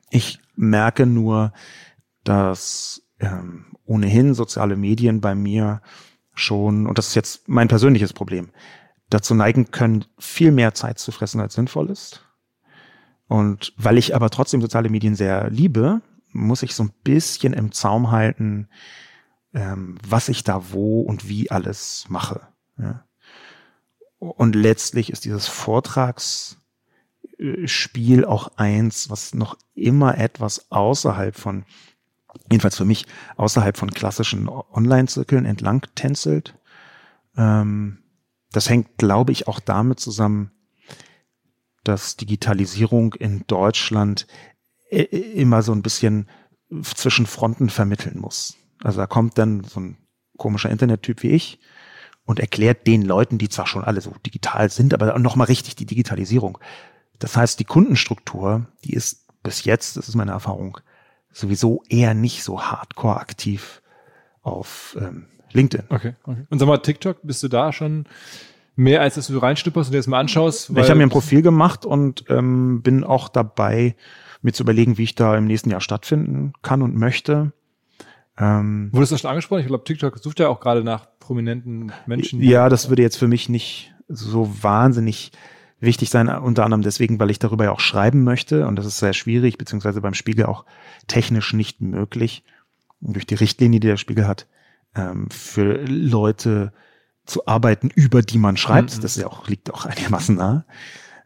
Ich 0.09 0.39
merke 0.55 1.05
nur, 1.05 1.53
dass 2.23 3.03
ähm, 3.19 3.65
ohnehin 3.85 4.33
soziale 4.33 4.75
Medien 4.75 5.21
bei 5.21 5.35
mir 5.35 5.83
schon, 6.33 6.87
und 6.87 6.97
das 6.97 7.09
ist 7.09 7.15
jetzt 7.15 7.47
mein 7.47 7.67
persönliches 7.67 8.13
Problem, 8.13 8.49
dazu 9.11 9.35
neigen 9.35 9.69
können, 9.69 10.05
viel 10.17 10.51
mehr 10.51 10.73
Zeit 10.73 10.97
zu 10.97 11.11
fressen, 11.11 11.41
als 11.41 11.53
sinnvoll 11.53 11.91
ist 11.91 12.25
und 13.29 13.73
weil 13.77 13.97
ich 13.99 14.15
aber 14.15 14.29
trotzdem 14.31 14.59
soziale 14.59 14.89
Medien 14.89 15.15
sehr 15.15 15.49
liebe, 15.51 16.01
muss 16.31 16.63
ich 16.63 16.73
so 16.73 16.83
ein 16.83 16.91
bisschen 17.03 17.53
im 17.53 17.71
Zaum 17.71 18.09
halten, 18.09 18.67
ähm, 19.53 19.99
was 20.05 20.29
ich 20.29 20.43
da 20.43 20.71
wo 20.71 21.01
und 21.01 21.29
wie 21.29 21.51
alles 21.51 22.05
mache. 22.09 22.41
Ja. 22.79 23.05
Und 24.17 24.55
letztlich 24.55 25.11
ist 25.11 25.25
dieses 25.25 25.47
Vortragsspiel 25.47 26.57
auch 28.25 28.57
eins, 28.57 29.11
was 29.11 29.35
noch 29.35 29.59
immer 29.75 30.17
etwas 30.17 30.71
außerhalb 30.71 31.35
von, 31.35 31.65
jedenfalls 32.49 32.77
für 32.77 32.85
mich, 32.85 33.05
außerhalb 33.37 33.77
von 33.77 33.91
klassischen 33.91 34.49
Online-Zirkeln 34.49 35.45
entlang 35.45 35.85
tänzelt. 35.93 36.57
Ähm, 37.37 37.99
das 38.51 38.71
hängt, 38.71 38.97
glaube 38.97 39.31
ich, 39.33 39.47
auch 39.47 39.59
damit 39.59 39.99
zusammen, 39.99 40.49
dass 41.83 42.17
Digitalisierung 42.17 43.13
in 43.13 43.45
Deutschland 43.47 44.27
äh, 44.89 45.03
immer 45.03 45.61
so 45.61 45.71
ein 45.71 45.81
bisschen 45.81 46.27
zwischen 46.83 47.25
Fronten 47.25 47.69
vermitteln 47.69 48.19
muss. 48.19 48.55
Also 48.83 48.99
da 48.99 49.07
kommt 49.07 49.37
dann 49.37 49.63
so 49.63 49.79
ein 49.79 49.97
komischer 50.37 50.69
Internettyp 50.69 51.23
wie 51.23 51.31
ich 51.31 51.59
und 52.25 52.39
erklärt 52.39 52.87
den 52.87 53.01
Leuten, 53.01 53.37
die 53.37 53.49
zwar 53.49 53.67
schon 53.67 53.83
alle 53.83 54.01
so 54.01 54.13
digital 54.25 54.69
sind, 54.69 54.93
aber 54.93 55.17
noch 55.19 55.35
mal 55.35 55.45
richtig 55.45 55.75
die 55.75 55.85
Digitalisierung. 55.85 56.59
Das 57.17 57.35
heißt, 57.35 57.59
die 57.59 57.65
Kundenstruktur, 57.65 58.67
die 58.83 58.93
ist 58.93 59.27
bis 59.43 59.63
jetzt, 59.63 59.97
das 59.97 60.07
ist 60.07 60.15
meine 60.15 60.31
Erfahrung, 60.31 60.79
sowieso 61.31 61.83
eher 61.89 62.13
nicht 62.13 62.43
so 62.43 62.61
hardcore 62.61 63.19
aktiv 63.19 63.81
auf 64.41 64.97
ähm, 64.99 65.27
LinkedIn. 65.51 65.87
Okay, 65.89 66.15
okay. 66.23 66.45
Und 66.49 66.59
sag 66.59 66.67
mal, 66.67 66.77
TikTok, 66.77 67.19
bist 67.23 67.43
du 67.43 67.47
da 67.47 67.73
schon 67.73 68.05
mehr 68.79 69.01
als 69.01 69.15
dass 69.15 69.27
du 69.27 69.37
reinstupperst 69.37 69.89
und 69.89 69.93
dir 69.93 69.99
das 69.99 70.07
mal 70.07 70.19
anschaust? 70.19 70.69
ich 70.69 70.89
habe 70.89 70.95
mir 70.95 71.03
ein 71.03 71.09
Profil 71.09 71.41
gemacht 71.41 71.85
und 71.85 72.23
ähm, 72.29 72.81
bin 72.81 73.03
auch 73.03 73.27
dabei, 73.27 73.95
mir 74.41 74.53
zu 74.53 74.63
überlegen, 74.63 74.97
wie 74.97 75.03
ich 75.03 75.15
da 75.15 75.37
im 75.37 75.45
nächsten 75.45 75.69
Jahr 75.69 75.81
stattfinden 75.81 76.53
kann 76.61 76.81
und 76.81 76.95
möchte. 76.95 77.51
Ähm, 78.37 78.89
Wurdest 78.93 79.11
du 79.11 79.17
schon 79.17 79.29
angesprochen? 79.29 79.59
Ich 79.59 79.67
glaube, 79.67 79.83
TikTok 79.83 80.17
sucht 80.19 80.39
ja 80.39 80.47
auch 80.47 80.61
gerade 80.61 80.85
nach 80.85 81.07
prominenten 81.19 81.91
Menschen. 82.05 82.41
Ja, 82.41 82.69
das 82.69 82.87
würde 82.87 83.01
jetzt 83.01 83.17
für 83.17 83.27
mich 83.27 83.49
nicht 83.49 83.93
so 84.07 84.49
wahnsinnig 84.61 85.33
wichtig 85.81 86.09
sein, 86.09 86.29
unter 86.29 86.63
anderem 86.63 86.81
deswegen, 86.81 87.19
weil 87.19 87.31
ich 87.31 87.39
darüber 87.39 87.65
ja 87.65 87.71
auch 87.71 87.81
schreiben 87.81 88.23
möchte 88.23 88.65
und 88.65 88.77
das 88.77 88.85
ist 88.85 88.99
sehr 88.99 89.13
schwierig, 89.13 89.57
beziehungsweise 89.57 89.99
beim 89.99 90.13
Spiegel 90.13 90.45
auch 90.45 90.65
technisch 91.07 91.53
nicht 91.53 91.81
möglich, 91.81 92.43
durch 93.01 93.25
die 93.25 93.35
Richtlinie, 93.35 93.81
die 93.81 93.87
der 93.87 93.97
Spiegel 93.97 94.25
hat, 94.25 94.47
ähm, 94.95 95.29
für 95.29 95.85
Leute 95.85 96.73
zu 97.29 97.47
arbeiten, 97.47 97.89
über 97.93 98.21
die 98.21 98.37
man 98.37 98.57
schreibt. 98.57 98.97
Mhm. 98.97 99.01
Das 99.01 99.15
ist 99.15 99.21
ja 99.21 99.27
auch, 99.27 99.47
liegt 99.47 99.73
auch 99.73 99.85
einigermaßen 99.85 100.35
nah. 100.35 100.65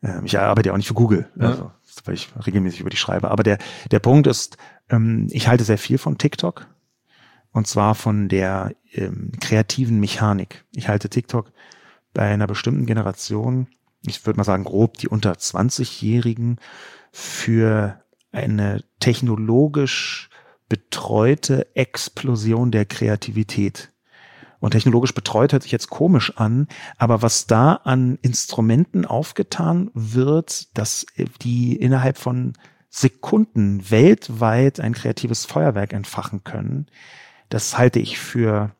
Ähm, 0.03 0.25
ich 0.25 0.37
arbeite 0.37 0.69
ja 0.69 0.73
auch 0.73 0.77
nicht 0.77 0.87
für 0.87 0.93
Google, 0.93 1.29
ja. 1.35 1.47
also, 1.47 1.71
weil 2.05 2.15
ich 2.15 2.29
regelmäßig 2.45 2.81
über 2.81 2.89
die 2.89 2.97
schreibe. 2.97 3.31
Aber 3.31 3.43
der, 3.43 3.57
der 3.91 3.99
Punkt 3.99 4.27
ist, 4.27 4.57
ähm, 4.89 5.27
ich 5.31 5.47
halte 5.47 5.63
sehr 5.63 5.77
viel 5.77 5.97
von 5.97 6.17
TikTok. 6.17 6.67
Und 7.51 7.67
zwar 7.67 7.93
von 7.95 8.29
der 8.29 8.73
ähm, 8.93 9.31
kreativen 9.39 9.99
Mechanik. 9.99 10.65
Ich 10.71 10.87
halte 10.87 11.09
TikTok 11.09 11.51
bei 12.13 12.23
einer 12.23 12.47
bestimmten 12.47 12.85
Generation, 12.85 13.67
ich 14.05 14.25
würde 14.25 14.37
mal 14.37 14.43
sagen 14.43 14.63
grob 14.63 14.97
die 14.97 15.07
unter 15.07 15.33
20-Jährigen, 15.33 16.59
für 17.11 18.01
eine 18.31 18.83
technologisch 18.99 20.29
betreute 20.67 21.75
Explosion 21.75 22.71
der 22.71 22.85
Kreativität. 22.85 23.92
Und 24.63 24.71
technologisch 24.71 25.13
betreut 25.13 25.51
hört 25.51 25.63
sich 25.63 25.73
jetzt 25.73 25.89
komisch 25.89 26.37
an, 26.37 26.69
aber 26.97 27.21
was 27.21 27.47
da 27.47 27.73
an 27.83 28.17
Instrumenten 28.21 29.03
aufgetan 29.03 29.91
wird, 29.93 30.77
dass 30.77 31.05
die 31.41 31.75
innerhalb 31.75 32.17
von 32.17 32.53
Sekunden 32.89 33.91
weltweit 33.91 34.79
ein 34.79 34.93
kreatives 34.93 35.43
Feuerwerk 35.43 35.91
entfachen 35.91 36.45
können, 36.45 36.85
das 37.49 37.77
halte 37.77 37.99
ich 37.99 38.17
für 38.17 38.71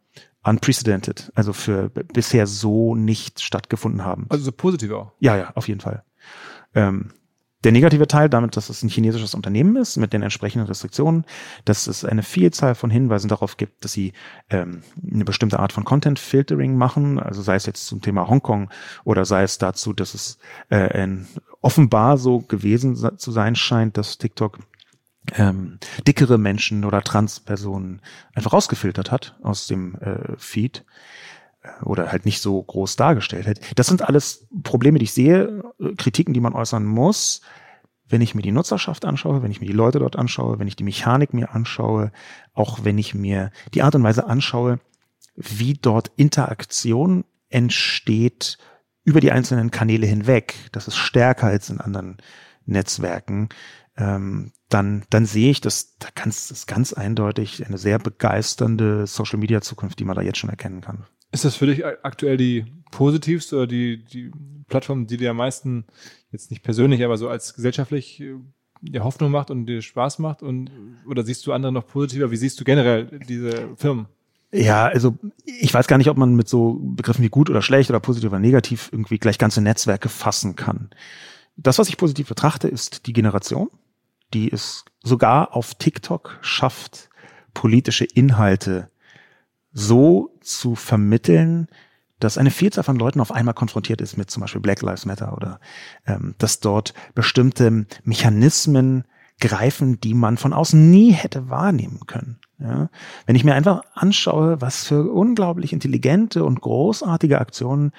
unprecedented, 0.42 1.34
also 1.36 1.52
für 1.52 1.90
bisher 1.90 2.48
so 2.48 2.96
nicht 2.96 3.42
stattgefunden 3.42 4.06
haben. 4.06 4.28
Also 4.30 4.46
so 4.46 4.52
positiv 4.54 4.92
auch. 4.92 5.12
Ja, 5.20 5.36
ja, 5.36 5.52
auf 5.56 5.68
jeden 5.68 5.82
Fall. 5.82 6.06
Ähm, 6.74 7.12
der 7.64 7.72
negative 7.72 8.08
Teil, 8.08 8.30
damit, 8.30 8.58
dass 8.58 8.70
es 8.70 8.84
ein 8.84 8.90
chinesisches 8.90 9.34
Unternehmen 9.34 9.76
ist, 9.78 9.98
mit 9.98 10.14
den 10.14 10.22
entsprechenden 10.22 10.68
Restriktionen, 10.68 11.26
dass 11.66 11.88
es 11.88 12.04
eine 12.04 12.24
Vielzahl 12.24 12.76
von 12.76 12.90
Hinweisen 12.90 13.30
darauf 13.30 13.58
gibt, 13.58 13.84
dass 13.84 13.94
sie 13.94 14.14
ähm, 14.50 14.84
eine 15.10 15.26
bestimmte 15.26 15.60
Art 15.60 15.74
von 15.74 15.86
Content-Filtering 15.86 16.76
machen, 16.76 17.20
also 17.20 17.42
sei 17.42 17.56
es 17.56 17.66
jetzt 17.66 17.88
zum 17.88 18.02
Thema 18.02 18.28
Hongkong 18.28 18.70
oder 19.04 19.26
sei 19.26 19.44
es 19.44 19.58
dazu, 19.58 19.94
dass 19.94 20.14
es 20.14 20.40
äh, 20.70 21.02
ein, 21.02 21.28
offenbar 21.62 22.18
so 22.18 22.40
gewesen 22.40 22.96
zu 23.18 23.32
sein 23.32 23.56
scheint, 23.56 23.98
dass 23.98 24.18
TikTok 24.18 24.60
ähm, 25.36 25.80
dickere 26.06 26.38
Menschen 26.38 26.84
oder 26.84 27.02
Transpersonen 27.02 28.02
einfach 28.34 28.54
rausgefiltert 28.54 29.12
hat 29.12 29.38
aus 29.42 29.68
dem 29.68 29.96
äh, 29.96 30.36
Feed 30.38 30.84
oder 31.84 32.12
halt 32.12 32.26
nicht 32.26 32.42
so 32.42 32.62
groß 32.62 32.96
dargestellt 32.96 33.48
hätte. 33.48 33.62
Das 33.76 33.88
sind 33.88 34.02
alles 34.02 34.48
Probleme, 34.64 35.00
die 35.00 35.06
ich 35.06 35.14
sehe, 35.14 35.64
Kritiken, 35.98 36.34
die 36.34 36.40
man 36.40 36.54
äußern 36.54 36.86
muss. 36.86 37.42
Wenn 38.08 38.22
ich 38.22 38.36
mir 38.36 38.42
die 38.42 38.52
Nutzerschaft 38.52 39.06
anschaue, 39.06 39.44
wenn 39.44 39.52
ich 39.52 39.62
mir 39.62 39.68
die 39.68 39.74
Leute 39.74 40.00
dort 40.00 40.18
anschaue, 40.18 40.60
wenn 40.60 40.68
ich 40.68 40.76
die 40.76 40.84
Mechanik 40.84 41.34
mir 41.34 41.56
anschaue, 41.56 42.12
auch 42.54 42.84
wenn 42.84 42.98
ich 42.98 43.16
mir 43.16 43.52
die 43.74 43.82
Art 43.82 43.96
und 43.96 44.04
Weise 44.04 44.28
anschaue, 44.28 44.80
wie 45.36 45.74
dort 45.74 46.12
Interaktion 46.16 47.24
entsteht 47.50 48.58
über 49.04 49.20
die 49.20 49.32
einzelnen 49.32 49.72
Kanäle 49.72 50.06
hinweg, 50.06 50.56
das 50.72 50.88
ist 50.88 50.98
stärker 50.98 51.48
als 51.48 51.70
in 51.70 51.80
anderen 51.80 52.18
Netzwerken, 52.66 53.50
ähm, 53.98 54.52
dann, 54.70 55.04
dann 55.10 55.26
sehe 55.26 55.52
ich, 55.52 55.62
dass 55.62 55.98
da 55.98 56.08
ganz, 56.16 56.52
ist 56.52 56.68
ganz 56.68 56.94
eindeutig 56.94 57.66
eine 57.66 57.78
sehr 57.78 58.00
begeisternde 58.00 59.08
Social 59.08 59.40
Media 59.40 59.62
Zukunft, 59.62 60.00
die 60.00 60.06
man 60.06 60.16
da 60.16 60.22
jetzt 60.22 60.40
schon 60.40 60.50
erkennen 60.50 60.82
kann. 60.82 61.06
Ist 61.34 61.46
das 61.46 61.56
für 61.56 61.66
dich 61.66 61.84
aktuell 61.84 62.38
die 62.38 62.66
positivste 62.92 63.58
oder 63.58 63.68
die, 63.68 64.06
die 64.06 64.32
Plattform, 64.68 65.08
die 65.08 65.18
dir 65.18 65.32
am 65.32 65.38
meisten, 65.38 65.86
jetzt 66.32 66.52
nicht 66.52 66.62
persönlich, 66.62 67.04
aber 67.04 67.18
so 67.18 67.28
als 67.28 67.56
gesellschaftlich 67.56 68.22
äh, 68.22 68.36
dir 68.82 69.04
Hoffnung 69.04 69.32
macht 69.32 69.50
und 69.50 69.66
dir 69.66 69.82
Spaß 69.82 70.20
macht? 70.20 70.44
Und, 70.44 70.70
oder 71.10 71.24
siehst 71.24 71.46
du 71.48 71.52
andere 71.52 71.72
noch 71.72 71.88
positiver? 71.88 72.30
Wie 72.30 72.38
siehst 72.38 72.60
du 72.60 72.64
generell 72.64 73.20
diese 73.28 73.70
Firmen? 73.78 74.06
Ja, 74.52 74.86
also 74.86 75.18
ich 75.44 75.74
weiß 75.74 75.88
gar 75.88 75.98
nicht, 75.98 76.10
ob 76.12 76.18
man 76.18 76.36
mit 76.36 76.48
so 76.48 76.80
Begriffen 76.80 77.24
wie 77.24 77.30
gut 77.30 77.50
oder 77.50 77.64
schlecht 77.64 77.90
oder 77.90 78.00
positiv 78.00 78.30
oder 78.30 78.40
negativ 78.40 78.90
irgendwie 78.92 79.18
gleich 79.18 79.40
ganze 79.40 79.62
Netzwerke 79.62 80.10
fassen 80.10 80.56
kann. 80.56 80.92
Das, 81.58 81.80
was 81.80 81.90
ich 81.90 81.98
positiv 81.98 82.28
betrachte, 82.28 82.68
ist 82.68 83.08
die 83.08 83.14
Generation, 83.14 83.72
die 84.36 84.52
es 84.52 84.86
sogar 85.02 85.56
auf 85.56 85.74
TikTok 85.74 86.38
schafft, 86.42 87.10
politische 87.56 88.06
Inhalte 88.06 88.92
so 89.72 90.33
zu 90.44 90.76
vermitteln, 90.76 91.68
dass 92.20 92.38
eine 92.38 92.52
Vielzahl 92.52 92.84
von 92.84 92.98
Leuten 92.98 93.20
auf 93.20 93.32
einmal 93.32 93.54
konfrontiert 93.54 94.02
ist 94.02 94.18
mit 94.18 94.32
zum 94.32 94.42
Beispiel 94.42 94.62
Black 94.62 94.82
Lives 94.82 95.06
Matter 95.06 95.34
oder 95.36 95.60
ähm, 96.06 96.36
dass 96.38 96.60
dort 96.60 96.94
bestimmte 97.16 97.86
Mechanismen 98.04 99.04
greifen, 99.40 100.00
die 100.00 100.14
man 100.14 100.38
von 100.38 100.54
außen 100.54 100.90
nie 100.90 101.12
hätte 101.12 101.50
wahrnehmen 101.50 102.02
können. 102.08 102.40
Ja? 102.60 102.90
Wenn 103.26 103.36
ich 103.36 103.44
mir 103.44 103.56
einfach 103.56 103.82
anschaue, 103.94 104.62
was 104.62 104.86
für 104.86 105.12
unglaublich 105.12 105.74
intelligente 105.74 106.46
und 106.46 106.62
großartige 106.62 107.42
Aktionen 107.42 107.92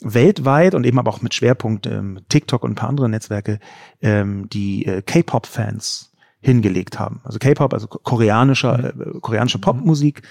weltweit 0.00 0.74
und 0.74 0.86
eben 0.86 0.98
aber 0.98 1.10
auch 1.10 1.22
mit 1.22 1.34
Schwerpunkt 1.34 1.86
ähm, 1.86 2.20
TikTok 2.28 2.62
und 2.62 2.72
ein 2.72 2.76
paar 2.76 2.88
andere 2.88 3.08
Netzwerke 3.08 3.58
ähm, 4.00 4.48
die 4.48 4.86
äh, 4.86 5.02
K-Pop-Fans 5.02 6.12
hingelegt 6.40 6.98
haben. 6.98 7.20
Also 7.24 7.38
K-Pop, 7.38 7.74
also 7.74 7.88
koreanischer, 7.88 8.94
mhm. 8.94 9.16
äh, 9.16 9.20
koreanische 9.20 9.58
Popmusik, 9.58 10.22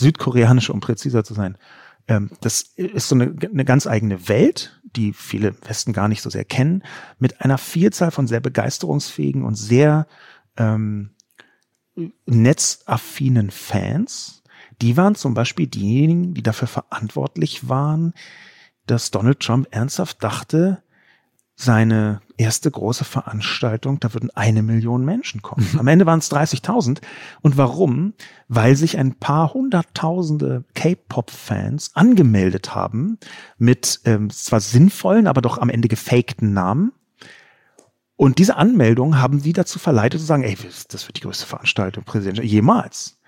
südkoreanische, 0.00 0.72
um 0.72 0.80
präziser 0.80 1.24
zu 1.24 1.34
sein. 1.34 1.56
Ähm, 2.08 2.30
das 2.40 2.62
ist 2.76 3.08
so 3.08 3.14
eine, 3.14 3.34
eine 3.42 3.64
ganz 3.64 3.86
eigene 3.86 4.28
Welt, 4.28 4.80
die 4.96 5.12
viele 5.12 5.54
Westen 5.62 5.92
gar 5.92 6.08
nicht 6.08 6.22
so 6.22 6.30
sehr 6.30 6.44
kennen, 6.44 6.82
mit 7.18 7.40
einer 7.40 7.58
Vielzahl 7.58 8.10
von 8.10 8.26
sehr 8.26 8.40
begeisterungsfähigen 8.40 9.44
und 9.44 9.54
sehr 9.54 10.06
ähm, 10.56 11.10
netzaffinen 12.26 13.50
Fans. 13.50 14.42
Die 14.82 14.96
waren 14.96 15.14
zum 15.14 15.34
Beispiel 15.34 15.66
diejenigen, 15.66 16.34
die 16.34 16.42
dafür 16.42 16.68
verantwortlich 16.68 17.68
waren, 17.68 18.14
dass 18.86 19.10
Donald 19.10 19.40
Trump 19.40 19.68
ernsthaft 19.70 20.22
dachte, 20.22 20.82
seine 21.60 22.22
erste 22.38 22.70
große 22.70 23.04
Veranstaltung, 23.04 24.00
da 24.00 24.14
würden 24.14 24.30
eine 24.34 24.62
Million 24.62 25.04
Menschen 25.04 25.42
kommen. 25.42 25.66
Am 25.78 25.86
Ende 25.86 26.06
waren 26.06 26.20
es 26.20 26.30
30.000. 26.30 27.00
Und 27.42 27.58
warum? 27.58 28.14
Weil 28.48 28.76
sich 28.76 28.96
ein 28.96 29.14
paar 29.14 29.52
hunderttausende 29.52 30.64
K-Pop-Fans 30.74 31.90
angemeldet 31.94 32.74
haben 32.74 33.18
mit 33.58 34.00
ähm, 34.06 34.30
zwar 34.30 34.60
sinnvollen, 34.60 35.26
aber 35.26 35.42
doch 35.42 35.58
am 35.58 35.68
Ende 35.68 35.88
gefakten 35.88 36.54
Namen. 36.54 36.92
Und 38.16 38.38
diese 38.38 38.56
Anmeldung 38.56 39.18
haben 39.18 39.40
sie 39.40 39.52
dazu 39.52 39.78
verleitet 39.78 40.20
zu 40.20 40.26
sagen, 40.26 40.42
ey, 40.42 40.56
das 40.88 41.06
wird 41.06 41.18
die 41.18 41.22
größte 41.22 41.46
Veranstaltung 41.46 42.04
Präsident 42.04 42.42
jemals. 42.42 43.19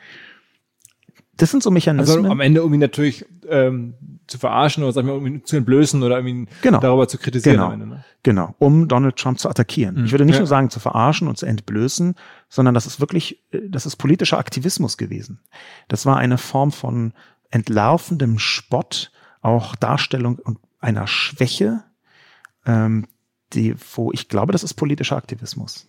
Das 1.42 1.50
sind 1.50 1.60
so 1.64 1.72
Mechanismen. 1.72 2.18
Also 2.18 2.30
am 2.30 2.38
Ende 2.38 2.60
irgendwie 2.60 2.78
natürlich 2.78 3.26
ähm, 3.48 3.94
zu 4.28 4.38
verarschen 4.38 4.84
oder 4.84 4.92
sag 4.92 5.00
ich 5.02 5.08
mal, 5.08 5.14
irgendwie 5.14 5.42
zu 5.42 5.56
entblößen 5.56 6.00
oder 6.00 6.18
irgendwie 6.20 6.46
genau. 6.62 6.78
darüber 6.78 7.08
zu 7.08 7.18
kritisieren 7.18 7.56
genau. 7.56 7.66
am 7.66 7.72
Ende. 7.72 7.86
Ne? 7.88 8.04
Genau, 8.22 8.54
um 8.60 8.86
Donald 8.86 9.16
Trump 9.16 9.40
zu 9.40 9.48
attackieren. 9.48 9.96
Mhm. 9.96 10.04
Ich 10.04 10.12
würde 10.12 10.24
nicht 10.24 10.36
Ja. 10.36 10.42
nur 10.42 10.46
sagen 10.46 10.70
zu 10.70 10.78
verarschen 10.78 11.26
und 11.26 11.36
zu 11.36 11.46
entblößen, 11.46 12.14
sondern 12.48 12.74
das 12.74 12.86
ist 12.86 13.00
wirklich, 13.00 13.42
äh, 13.50 13.58
das 13.68 13.86
ist 13.86 13.96
politischer 13.96 14.38
Aktivismus 14.38 14.96
gewesen. 14.96 15.40
Das 15.88 16.06
war 16.06 16.16
eine 16.16 16.38
Form 16.38 16.70
von 16.70 17.12
entlarvendem 17.50 18.38
Spott, 18.38 19.10
auch 19.40 19.74
Darstellung 19.74 20.38
und 20.38 20.58
einer 20.78 21.08
Schwäche, 21.08 21.82
ähm, 22.66 23.08
die, 23.52 23.74
wo 23.96 24.12
ich 24.12 24.28
glaube, 24.28 24.52
das 24.52 24.62
ist 24.62 24.74
politischer 24.74 25.16
Aktivismus. 25.16 25.88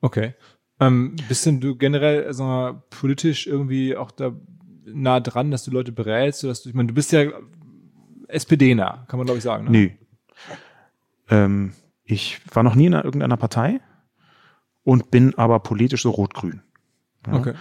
Okay. 0.00 0.34
Ähm, 0.78 1.16
bist 1.28 1.46
denn 1.46 1.60
du 1.60 1.76
generell 1.76 2.32
sag 2.32 2.46
mal, 2.46 2.82
politisch 2.90 3.46
irgendwie 3.46 3.96
auch 3.96 4.10
da 4.10 4.32
nah 4.84 5.20
dran, 5.20 5.50
dass 5.50 5.64
du 5.64 5.70
Leute 5.70 5.92
berätst? 5.92 6.44
Dass 6.44 6.62
du, 6.62 6.68
ich 6.68 6.74
meine, 6.74 6.88
du 6.88 6.94
bist 6.94 7.12
ja 7.12 7.30
SPD-nah, 8.28 9.04
kann 9.08 9.18
man 9.18 9.26
glaube 9.26 9.38
ich 9.38 9.44
sagen. 9.44 9.64
Ne? 9.64 9.70
Nö. 9.70 9.90
Ähm, 11.28 11.72
ich 12.04 12.40
war 12.52 12.62
noch 12.62 12.74
nie 12.74 12.86
in 12.86 12.92
irgendeiner 12.92 13.36
Partei 13.36 13.80
und 14.84 15.10
bin 15.10 15.34
aber 15.36 15.60
politisch 15.60 16.02
so 16.02 16.10
rot-grün. 16.10 16.62
Ja. 17.26 17.34
Okay. 17.34 17.54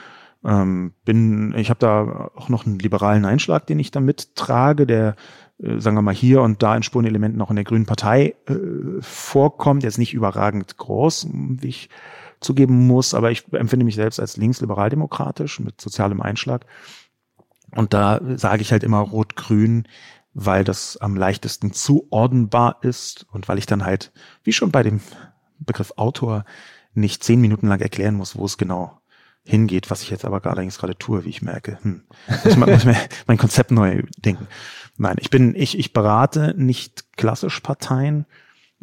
Ähm, 0.43 0.93
bin, 1.05 1.55
ich 1.57 1.71
habe 1.71 1.79
da 1.79 2.29
auch 2.35 2.49
noch 2.49 2.67
einen 2.67 2.77
liberalen 2.77 3.25
Einschlag, 3.25 3.65
den 3.65 3.79
ich 3.79 3.89
da 3.89 3.99
mittrage, 3.99 4.85
der, 4.85 5.15
äh, 5.57 5.79
sagen 5.79 5.97
wir 5.97 6.03
mal, 6.03 6.13
hier 6.13 6.43
und 6.43 6.61
da 6.61 6.75
in 6.75 6.83
Spurenelementen 6.83 7.41
auch 7.41 7.49
in 7.49 7.55
der 7.55 7.65
Grünen 7.65 7.87
Partei 7.87 8.35
äh, 8.45 9.01
vorkommt. 9.01 9.81
Jetzt 9.81 9.97
nicht 9.97 10.13
überragend 10.13 10.77
groß, 10.77 11.29
wie 11.31 11.67
ich 11.67 11.89
zugeben 12.39 12.87
muss, 12.87 13.13
aber 13.13 13.31
ich 13.31 13.51
empfinde 13.53 13.85
mich 13.85 13.95
selbst 13.95 14.19
als 14.19 14.37
linksliberaldemokratisch 14.37 15.59
mit 15.59 15.81
sozialem 15.81 16.21
Einschlag. 16.21 16.65
Und 17.71 17.93
da 17.93 18.21
sage 18.35 18.61
ich 18.61 18.71
halt 18.71 18.83
immer 18.83 18.99
rot-grün, 18.99 19.87
weil 20.33 20.63
das 20.63 20.97
am 20.97 21.15
leichtesten 21.15 21.73
zuordnenbar 21.73 22.79
ist 22.81 23.25
und 23.31 23.47
weil 23.47 23.57
ich 23.57 23.65
dann 23.65 23.85
halt, 23.85 24.11
wie 24.43 24.53
schon 24.53 24.71
bei 24.71 24.83
dem 24.83 25.01
Begriff 25.59 25.93
Autor, 25.95 26.45
nicht 26.93 27.23
zehn 27.23 27.41
Minuten 27.41 27.67
lang 27.67 27.81
erklären 27.81 28.15
muss, 28.15 28.35
wo 28.35 28.45
es 28.45 28.57
genau 28.57 28.99
hingeht, 29.45 29.91
was 29.91 30.01
ich 30.01 30.09
jetzt 30.09 30.25
aber 30.25 30.41
gerade 30.41 30.61
eigentlich 30.61 30.77
gerade 30.77 30.97
tue, 30.97 31.23
wie 31.23 31.29
ich 31.29 31.41
merke. 31.41 31.77
Hm. 31.83 32.03
Ich 32.45 32.57
muss 32.57 32.85
mir 32.85 32.95
mein 33.27 33.37
Konzept 33.37 33.71
neu 33.71 34.03
denken. 34.17 34.47
Nein, 34.97 35.17
ich 35.19 35.29
bin, 35.29 35.55
ich, 35.55 35.77
ich 35.77 35.93
berate 35.93 36.53
nicht 36.57 37.15
klassisch 37.15 37.59
Parteien. 37.59 38.25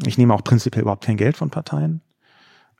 Ich 0.06 0.18
nehme 0.18 0.34
auch 0.34 0.44
prinzipiell 0.44 0.82
überhaupt 0.82 1.04
kein 1.04 1.16
Geld 1.16 1.36
von 1.36 1.50
Parteien. 1.50 2.00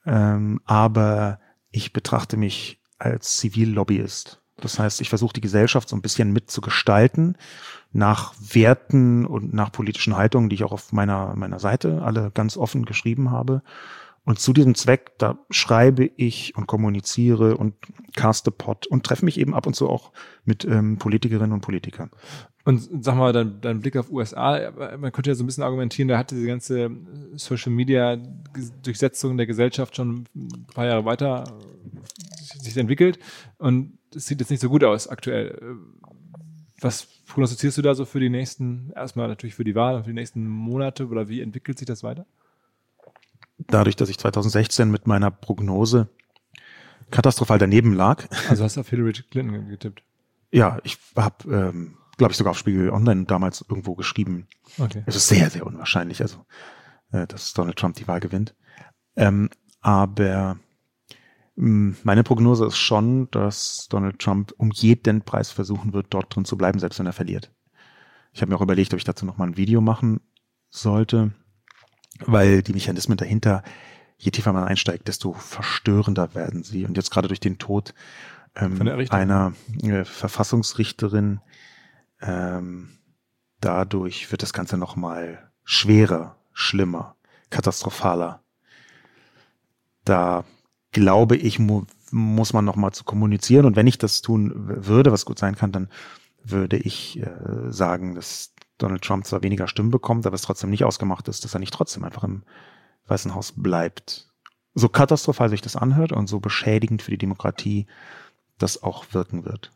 Ähm, 0.07 0.61
aber 0.65 1.39
ich 1.71 1.93
betrachte 1.93 2.37
mich 2.37 2.81
als 2.99 3.37
Zivillobbyist. 3.39 4.41
Das 4.57 4.79
heißt, 4.79 5.01
ich 5.01 5.09
versuche 5.09 5.33
die 5.33 5.41
Gesellschaft 5.41 5.89
so 5.89 5.97
ein 5.97 6.03
bisschen 6.03 6.33
mitzugestalten 6.33 7.37
nach 7.91 8.35
Werten 8.39 9.27
und 9.27 9.53
nach 9.53 9.73
politischen 9.73 10.17
Haltungen, 10.17 10.49
die 10.49 10.55
ich 10.55 10.65
auch 10.65 10.73
auf 10.73 10.93
meiner, 10.93 11.35
meiner 11.35 11.59
Seite 11.59 12.03
alle 12.03 12.31
ganz 12.31 12.57
offen 12.57 12.85
geschrieben 12.85 13.31
habe. 13.31 13.63
Und 14.25 14.39
zu 14.39 14.53
diesem 14.53 14.77
Zweck, 14.77 15.19
da 15.19 15.39
schreibe 15.51 16.09
ich 16.17 16.57
und 16.57 16.69
kommuniziere 16.69 17.57
und 17.57 17.75
caste 18.15 18.53
Pod 18.53 18.87
und 18.87 19.05
treffe 19.05 19.25
mich 19.25 19.39
eben 19.39 19.53
ab 19.53 19.67
und 19.67 19.75
zu 19.75 19.89
auch 19.89 20.13
mit 20.45 20.65
ähm, 20.65 20.97
Politikerinnen 20.99 21.53
und 21.53 21.61
Politikern. 21.61 22.11
Und 22.65 22.89
sag 23.05 23.17
mal, 23.17 23.33
dein, 23.33 23.61
dein 23.61 23.81
Blick 23.81 23.97
auf 23.97 24.13
USA, 24.13 24.71
man 24.97 25.11
könnte 25.11 25.31
ja 25.31 25.35
so 25.35 25.43
ein 25.43 25.47
bisschen 25.47 25.65
argumentieren, 25.65 26.07
da 26.07 26.19
hat 26.19 26.31
diese 26.31 26.47
ganze 26.47 26.91
Social 27.35 27.73
Media 27.73 28.17
Durchsetzung 28.85 29.37
der 29.37 29.47
Gesellschaft 29.47 29.97
schon 29.97 30.27
ein 30.37 30.67
paar 30.73 30.87
Jahre 30.87 31.05
weiter 31.05 31.43
äh, 31.45 32.63
sich 32.63 32.77
entwickelt 32.77 33.19
und 33.59 33.99
es 34.15 34.27
sieht 34.27 34.39
jetzt 34.39 34.51
nicht 34.51 34.61
so 34.61 34.69
gut 34.69 34.85
aus 34.85 35.09
aktuell. 35.09 35.79
Was 36.81 37.09
prognostizierst 37.27 37.79
du 37.79 37.83
da 37.83 37.95
so 37.95 38.05
für 38.05 38.21
die 38.21 38.29
nächsten, 38.29 38.93
erstmal 38.95 39.27
natürlich 39.27 39.55
für 39.57 39.65
die 39.65 39.75
Wahl 39.75 39.97
und 39.97 40.05
für 40.05 40.11
die 40.11 40.15
nächsten 40.15 40.47
Monate 40.47 41.09
oder 41.09 41.29
wie 41.29 41.41
entwickelt 41.41 41.79
sich 41.79 41.87
das 41.87 42.05
weiter? 42.05 42.27
Dadurch, 43.69 43.97
dass 43.97 44.09
ich 44.09 44.19
2016 44.19 44.91
mit 44.91 45.07
meiner 45.07 45.31
Prognose 45.31 46.09
katastrophal 47.11 47.59
daneben 47.59 47.93
lag, 47.93 48.25
Also 48.49 48.65
hast 48.65 48.77
du 48.77 48.81
auf 48.81 48.89
Hillary 48.89 49.13
Clinton 49.13 49.69
getippt. 49.69 50.03
ja, 50.51 50.79
ich 50.85 50.99
habe, 51.17 51.53
ähm, 51.55 51.97
glaube 52.17 52.33
ich, 52.33 52.39
sogar 52.39 52.53
auf 52.53 52.59
Spiegel 52.59 52.91
Online 52.91 53.25
damals 53.25 53.65
irgendwo 53.69 53.95
geschrieben, 53.95 54.47
Okay. 54.79 55.03
Es 55.07 55.17
ist 55.17 55.29
sehr, 55.29 55.51
sehr 55.51 55.67
unwahrscheinlich, 55.67 56.23
also, 56.23 56.47
äh, 57.11 57.27
dass 57.27 57.53
Donald 57.53 57.77
Trump 57.77 57.97
die 57.97 58.09
Wahl 58.09 58.21
gewinnt. 58.21 58.55
Ähm, 59.17 59.51
aber 59.83 60.59
mh, 61.57 61.97
meine 62.05 62.23
Prognose 62.25 62.67
ist 62.67 62.79
schon, 62.79 63.31
dass 63.33 63.89
Donald 63.91 64.19
Trump 64.19 64.55
um 64.57 64.71
jeden 64.71 65.21
Preis 65.23 65.51
versuchen 65.51 65.93
wird, 65.93 66.07
dort 66.11 66.35
drin 66.35 66.47
zu 66.47 66.57
bleiben, 66.57 66.79
selbst 66.79 66.99
wenn 66.99 67.07
er 67.07 67.13
verliert. 67.13 67.53
Ich 68.33 68.41
habe 68.41 68.51
mir 68.51 68.57
auch 68.57 68.63
überlegt, 68.63 68.95
ob 68.95 68.99
ich 68.99 69.05
dazu 69.05 69.27
nochmal 69.27 69.49
ein 69.49 69.57
Video 69.59 69.83
machen 69.83 70.21
sollte, 70.71 71.33
weil 72.21 72.63
die 72.63 72.73
Mechanismen 72.73 73.17
dahinter, 73.17 73.63
je 74.19 74.31
tiefer 74.31 74.53
man 74.53 74.65
einsteigt, 74.65 75.09
desto 75.09 75.33
verstörender 75.33 76.35
werden 76.35 76.63
sie. 76.63 76.85
Und 76.85 76.97
jetzt 76.97 77.11
gerade 77.11 77.29
durch 77.29 77.41
den 77.41 77.59
Tod 77.59 77.95
ähm, 78.55 79.07
einer 79.11 79.55
äh, 79.83 80.05
Verfassungsrichterin 80.05 81.41
ähm, 82.21 82.99
dadurch 83.61 84.31
wird 84.31 84.43
das 84.43 84.53
Ganze 84.53 84.77
nochmal 84.77 85.51
schwerer, 85.65 86.37
schlimmer, 86.53 87.17
katastrophaler. 87.51 88.43
Da 90.05 90.45
glaube 90.93 91.37
ich, 91.37 91.59
mu 91.59 91.85
muss 92.15 92.53
man 92.53 92.67
nochmal 92.67 92.93
zu 92.93 93.05
kommunizieren. 93.05 93.65
Und 93.65 93.75
wenn 93.75 93.87
ich 93.87 93.97
das 93.97 94.21
tun 94.21 94.53
würde, 94.55 95.13
was 95.13 95.25
gut 95.25 95.39
sein 95.39 95.57
kann, 95.57 95.73
dann 95.73 95.89
würde 96.45 96.77
ich 96.77 97.19
äh, 97.21 97.31
sagen, 97.71 98.15
dass 98.15 98.52
Donald 98.83 99.03
Trump 99.03 99.27
zwar 99.27 99.43
weniger 99.43 99.69
Stimmen 99.69 99.91
bekommt, 99.91 100.27
aber 100.27 100.35
es 100.35 100.43
trotzdem 100.43 100.71
nicht 100.71 100.85
ausgemacht 100.85 101.29
ist, 101.29 101.45
dass 101.45 101.55
er 101.55 101.61
nicht 101.61 101.75
trotzdem 101.75 102.05
einfach 102.05 102.25
im 102.25 102.43
Weißen 103.07 103.35
Haus 103.35 103.53
bleibt. 103.57 104.29
So 104.75 104.89
katastrophal 104.89 105.49
sich 105.51 105.61
das 105.61 105.77
anhört 105.77 106.13
und 106.13 106.29
so 106.29 106.41
beschädigend 106.41 107.03
für 107.03 107.11
die 107.11 107.19
Demokratie 107.19 107.87
das 108.59 108.83
auch 108.83 109.07
wirken 109.13 109.45
wird. 109.45 109.71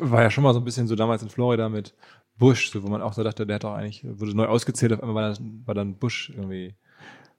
War 0.00 0.22
ja 0.22 0.30
schon 0.30 0.44
mal 0.44 0.54
so 0.54 0.60
ein 0.60 0.64
bisschen 0.64 0.86
so 0.86 0.96
damals 0.96 1.22
in 1.22 1.28
Florida 1.28 1.68
mit 1.68 1.94
Bush, 2.36 2.70
so, 2.70 2.82
wo 2.82 2.88
man 2.88 3.02
auch 3.02 3.12
so 3.12 3.22
dachte, 3.22 3.46
der 3.46 3.56
hat 3.56 3.64
auch 3.64 3.74
eigentlich, 3.74 4.04
wurde 4.04 4.34
neu 4.34 4.46
ausgezählt, 4.46 4.92
auf 4.92 5.02
einmal 5.02 5.14
war, 5.22 5.28
das, 5.28 5.40
war 5.64 5.74
dann 5.74 5.98
Bush 5.98 6.30
irgendwie. 6.30 6.74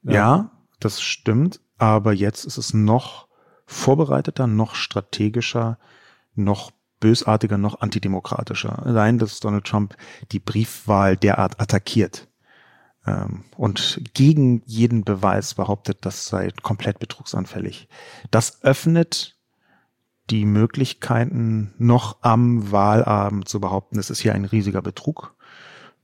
Ja. 0.04 0.52
das 0.80 1.02
stimmt. 1.02 1.60
Aber 1.78 2.14
jetzt 2.14 2.46
ist 2.46 2.58
es 2.58 2.74
noch 2.74 3.28
vorbereiteter, 3.66 4.48
noch 4.48 4.76
strategischer, 4.76 5.78
noch 6.36 6.72
bösartiger, 7.06 7.60
noch 7.60 7.82
antidemokratischer. 7.82 8.84
Allein, 8.84 9.20
dass 9.20 9.40
Donald 9.40 9.66
Trump 9.66 9.96
die 10.32 10.40
Briefwahl 10.40 11.16
derart 11.16 11.62
attackiert 11.62 12.28
ähm, 13.06 13.44
und 13.56 14.02
gegen 14.16 14.64
jeden 14.66 15.04
Beweis 15.04 15.54
behauptet, 15.54 16.00
das 16.02 16.26
sei 16.26 16.50
komplett 16.64 16.98
betrugsanfällig. 16.98 17.88
Das 18.32 18.64
öffnet 18.64 19.38
die 20.32 20.46
Möglichkeiten, 20.46 21.76
noch 21.78 22.18
am 22.22 22.72
Wahlabend 22.72 23.48
zu 23.48 23.60
behaupten, 23.60 24.00
es 24.00 24.10
ist 24.10 24.22
hier 24.22 24.34
ein 24.34 24.46
riesiger 24.46 24.82
Betrug. 24.82 25.36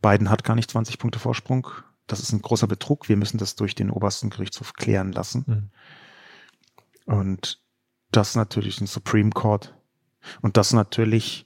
Biden 0.04 0.30
hat 0.30 0.44
gar 0.44 0.56
nicht 0.56 0.70
20 0.70 1.00
Punkte 1.00 1.18
Vorsprung. 1.18 1.68
Das 2.06 2.20
ist 2.20 2.32
ein 2.32 2.44
großer 2.44 2.68
Betrug. 2.68 3.10
Wir 3.10 3.18
müssen 3.18 3.40
das 3.40 3.56
durch 3.56 3.74
den 3.74 3.90
obersten 3.90 4.30
Gerichtshof 4.30 4.74
klären 4.74 5.14
lassen. 5.14 5.72
Mhm. 7.08 7.12
Und 7.12 7.60
das 8.12 8.36
natürlich 8.36 8.80
ein 8.82 8.88
Supreme 8.88 9.32
Court. 9.32 9.74
Und 10.42 10.58
das 10.58 10.74
natürlich 10.74 11.46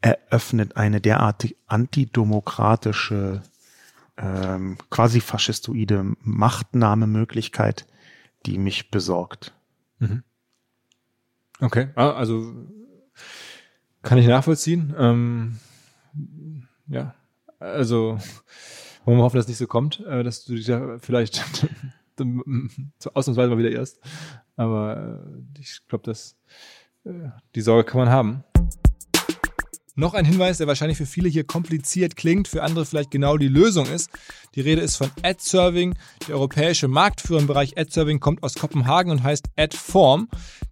eröffnet 0.00 0.76
eine 0.76 1.00
derartig 1.00 1.56
antidemokratische, 1.66 3.42
ähm, 4.16 4.76
quasi 4.90 5.20
faschistoide 5.20 6.14
Machtnahmemöglichkeit, 6.20 7.86
die 8.46 8.58
mich 8.58 8.90
besorgt. 8.90 9.54
Okay, 11.60 11.88
ah, 11.94 12.10
also 12.10 12.54
kann 14.02 14.18
ich 14.18 14.26
nachvollziehen. 14.26 14.94
Ähm, 14.98 15.58
ja, 16.86 17.14
also 17.58 18.18
wollen 19.04 19.18
wir 19.18 19.24
hoffen, 19.24 19.36
dass 19.36 19.44
es 19.46 19.48
nicht 19.48 19.58
so 19.58 19.66
kommt, 19.66 20.00
äh, 20.00 20.22
dass 20.22 20.44
du 20.44 20.54
dich 20.54 20.66
da 20.66 20.98
vielleicht 20.98 21.42
ausnahmsweise 23.14 23.50
mal 23.50 23.58
wieder 23.58 23.70
irrst. 23.70 24.00
Aber 24.56 25.20
äh, 25.26 25.60
ich 25.60 25.80
glaube, 25.88 26.04
dass 26.04 26.36
die 27.54 27.60
Sorge 27.60 27.84
kann 27.84 28.00
man 28.00 28.08
haben. 28.08 28.44
Noch 29.96 30.14
ein 30.14 30.24
Hinweis, 30.24 30.58
der 30.58 30.66
wahrscheinlich 30.66 30.98
für 30.98 31.06
viele 31.06 31.28
hier 31.28 31.44
kompliziert 31.44 32.16
klingt, 32.16 32.48
für 32.48 32.64
andere 32.64 32.84
vielleicht 32.84 33.12
genau 33.12 33.36
die 33.36 33.46
Lösung 33.46 33.86
ist. 33.86 34.10
Die 34.56 34.60
Rede 34.60 34.80
ist 34.80 34.96
von 34.96 35.08
AdServing. 35.22 35.94
Der 36.26 36.34
europäische 36.34 36.88
Marktführer 36.88 37.40
im 37.40 37.46
Bereich 37.46 37.78
AdServing 37.78 38.18
kommt 38.18 38.42
aus 38.42 38.54
Kopenhagen 38.54 39.12
und 39.12 39.22
heißt 39.22 39.46
AdForm. 39.56 40.28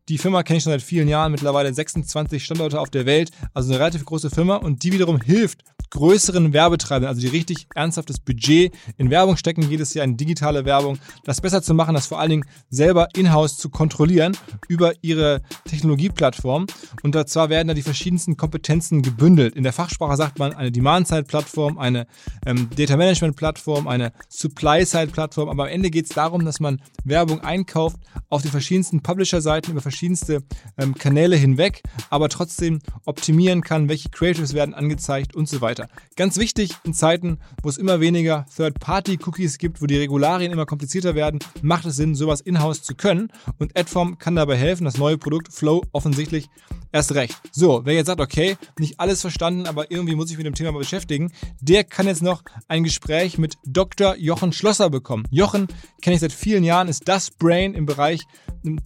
Die 0.08 0.18
Firma 0.18 0.42
kenne 0.42 0.56
ich 0.56 0.64
schon 0.64 0.72
seit 0.72 0.82
vielen 0.82 1.06
Jahren, 1.06 1.30
mittlerweile 1.30 1.72
26 1.72 2.44
Standorte 2.44 2.80
auf 2.80 2.90
der 2.90 3.06
Welt, 3.06 3.30
also 3.54 3.70
eine 3.70 3.78
relativ 3.78 4.04
große 4.04 4.30
Firma 4.30 4.56
und 4.56 4.82
die 4.82 4.92
wiederum 4.92 5.20
hilft 5.20 5.62
größeren 5.92 6.52
Werbetreibenden, 6.52 7.08
also 7.08 7.20
die 7.20 7.28
richtig 7.28 7.66
ernsthaftes 7.74 8.18
Budget 8.18 8.74
in 8.96 9.10
Werbung 9.10 9.36
stecken, 9.36 9.68
jedes 9.68 9.92
Jahr 9.94 10.04
in 10.04 10.16
digitale 10.16 10.64
Werbung, 10.64 10.98
das 11.24 11.40
besser 11.40 11.62
zu 11.62 11.74
machen, 11.74 11.94
das 11.94 12.06
vor 12.06 12.18
allen 12.18 12.30
Dingen 12.30 12.44
selber 12.70 13.08
in-house 13.14 13.58
zu 13.58 13.68
kontrollieren 13.68 14.36
über 14.68 14.92
ihre 15.02 15.42
Technologieplattform. 15.66 16.66
Und 17.02 17.28
zwar 17.28 17.50
werden 17.50 17.68
da 17.68 17.74
die 17.74 17.82
verschiedensten 17.82 18.36
Kompetenzen 18.38 19.02
gebündelt. 19.02 19.54
In 19.54 19.64
der 19.64 19.74
Fachsprache 19.74 20.16
sagt 20.16 20.38
man 20.38 20.54
eine 20.54 20.72
Demand-Side-Plattform, 20.72 21.78
eine 21.78 22.06
ähm, 22.46 22.70
Data-Management-Plattform, 22.74 23.86
eine 23.86 24.12
Supply-Side-Plattform. 24.30 25.50
Aber 25.50 25.64
am 25.64 25.68
Ende 25.68 25.90
geht 25.90 26.06
es 26.06 26.14
darum, 26.14 26.44
dass 26.46 26.58
man 26.58 26.80
Werbung 27.04 27.40
einkauft 27.40 27.96
auf 28.30 28.40
den 28.40 28.50
verschiedensten 28.50 29.02
Publisher-Seiten 29.02 29.72
über 29.72 29.82
verschiedenste 29.82 30.42
ähm, 30.78 30.94
Kanäle 30.94 31.36
hinweg, 31.36 31.82
aber 32.08 32.30
trotzdem 32.30 32.80
optimieren 33.04 33.60
kann, 33.60 33.90
welche 33.90 34.08
Creatives 34.08 34.54
werden 34.54 34.74
angezeigt 34.74 35.36
und 35.36 35.48
so 35.48 35.60
weiter. 35.60 35.81
Ganz 36.16 36.38
wichtig 36.38 36.72
in 36.84 36.94
Zeiten, 36.94 37.38
wo 37.62 37.68
es 37.68 37.78
immer 37.78 38.00
weniger 38.00 38.46
Third-Party-Cookies 38.56 39.58
gibt, 39.58 39.82
wo 39.82 39.86
die 39.86 39.98
Regularien 39.98 40.52
immer 40.52 40.66
komplizierter 40.66 41.14
werden, 41.14 41.38
macht 41.62 41.86
es 41.86 41.96
Sinn, 41.96 42.14
sowas 42.14 42.40
in-house 42.40 42.82
zu 42.82 42.94
können. 42.94 43.30
Und 43.58 43.78
Adform 43.78 44.18
kann 44.18 44.36
dabei 44.36 44.56
helfen, 44.56 44.84
das 44.84 44.98
neue 44.98 45.18
Produkt 45.18 45.52
Flow 45.52 45.82
offensichtlich 45.92 46.48
erst 46.92 47.14
recht. 47.14 47.36
So, 47.50 47.82
wer 47.84 47.94
jetzt 47.94 48.06
sagt, 48.06 48.20
okay, 48.20 48.56
nicht 48.78 49.00
alles 49.00 49.20
verstanden, 49.20 49.66
aber 49.66 49.90
irgendwie 49.90 50.14
muss 50.14 50.30
ich 50.30 50.36
mit 50.36 50.46
dem 50.46 50.54
Thema 50.54 50.72
mal 50.72 50.78
beschäftigen, 50.78 51.32
der 51.60 51.84
kann 51.84 52.06
jetzt 52.06 52.22
noch 52.22 52.42
ein 52.68 52.84
Gespräch 52.84 53.38
mit 53.38 53.56
Dr. 53.66 54.16
Jochen 54.16 54.52
Schlosser 54.52 54.90
bekommen. 54.90 55.24
Jochen 55.30 55.68
kenne 56.02 56.14
ich 56.14 56.20
seit 56.20 56.32
vielen 56.32 56.64
Jahren, 56.64 56.88
ist 56.88 57.08
das 57.08 57.30
Brain 57.30 57.74
im 57.74 57.86
Bereich 57.86 58.20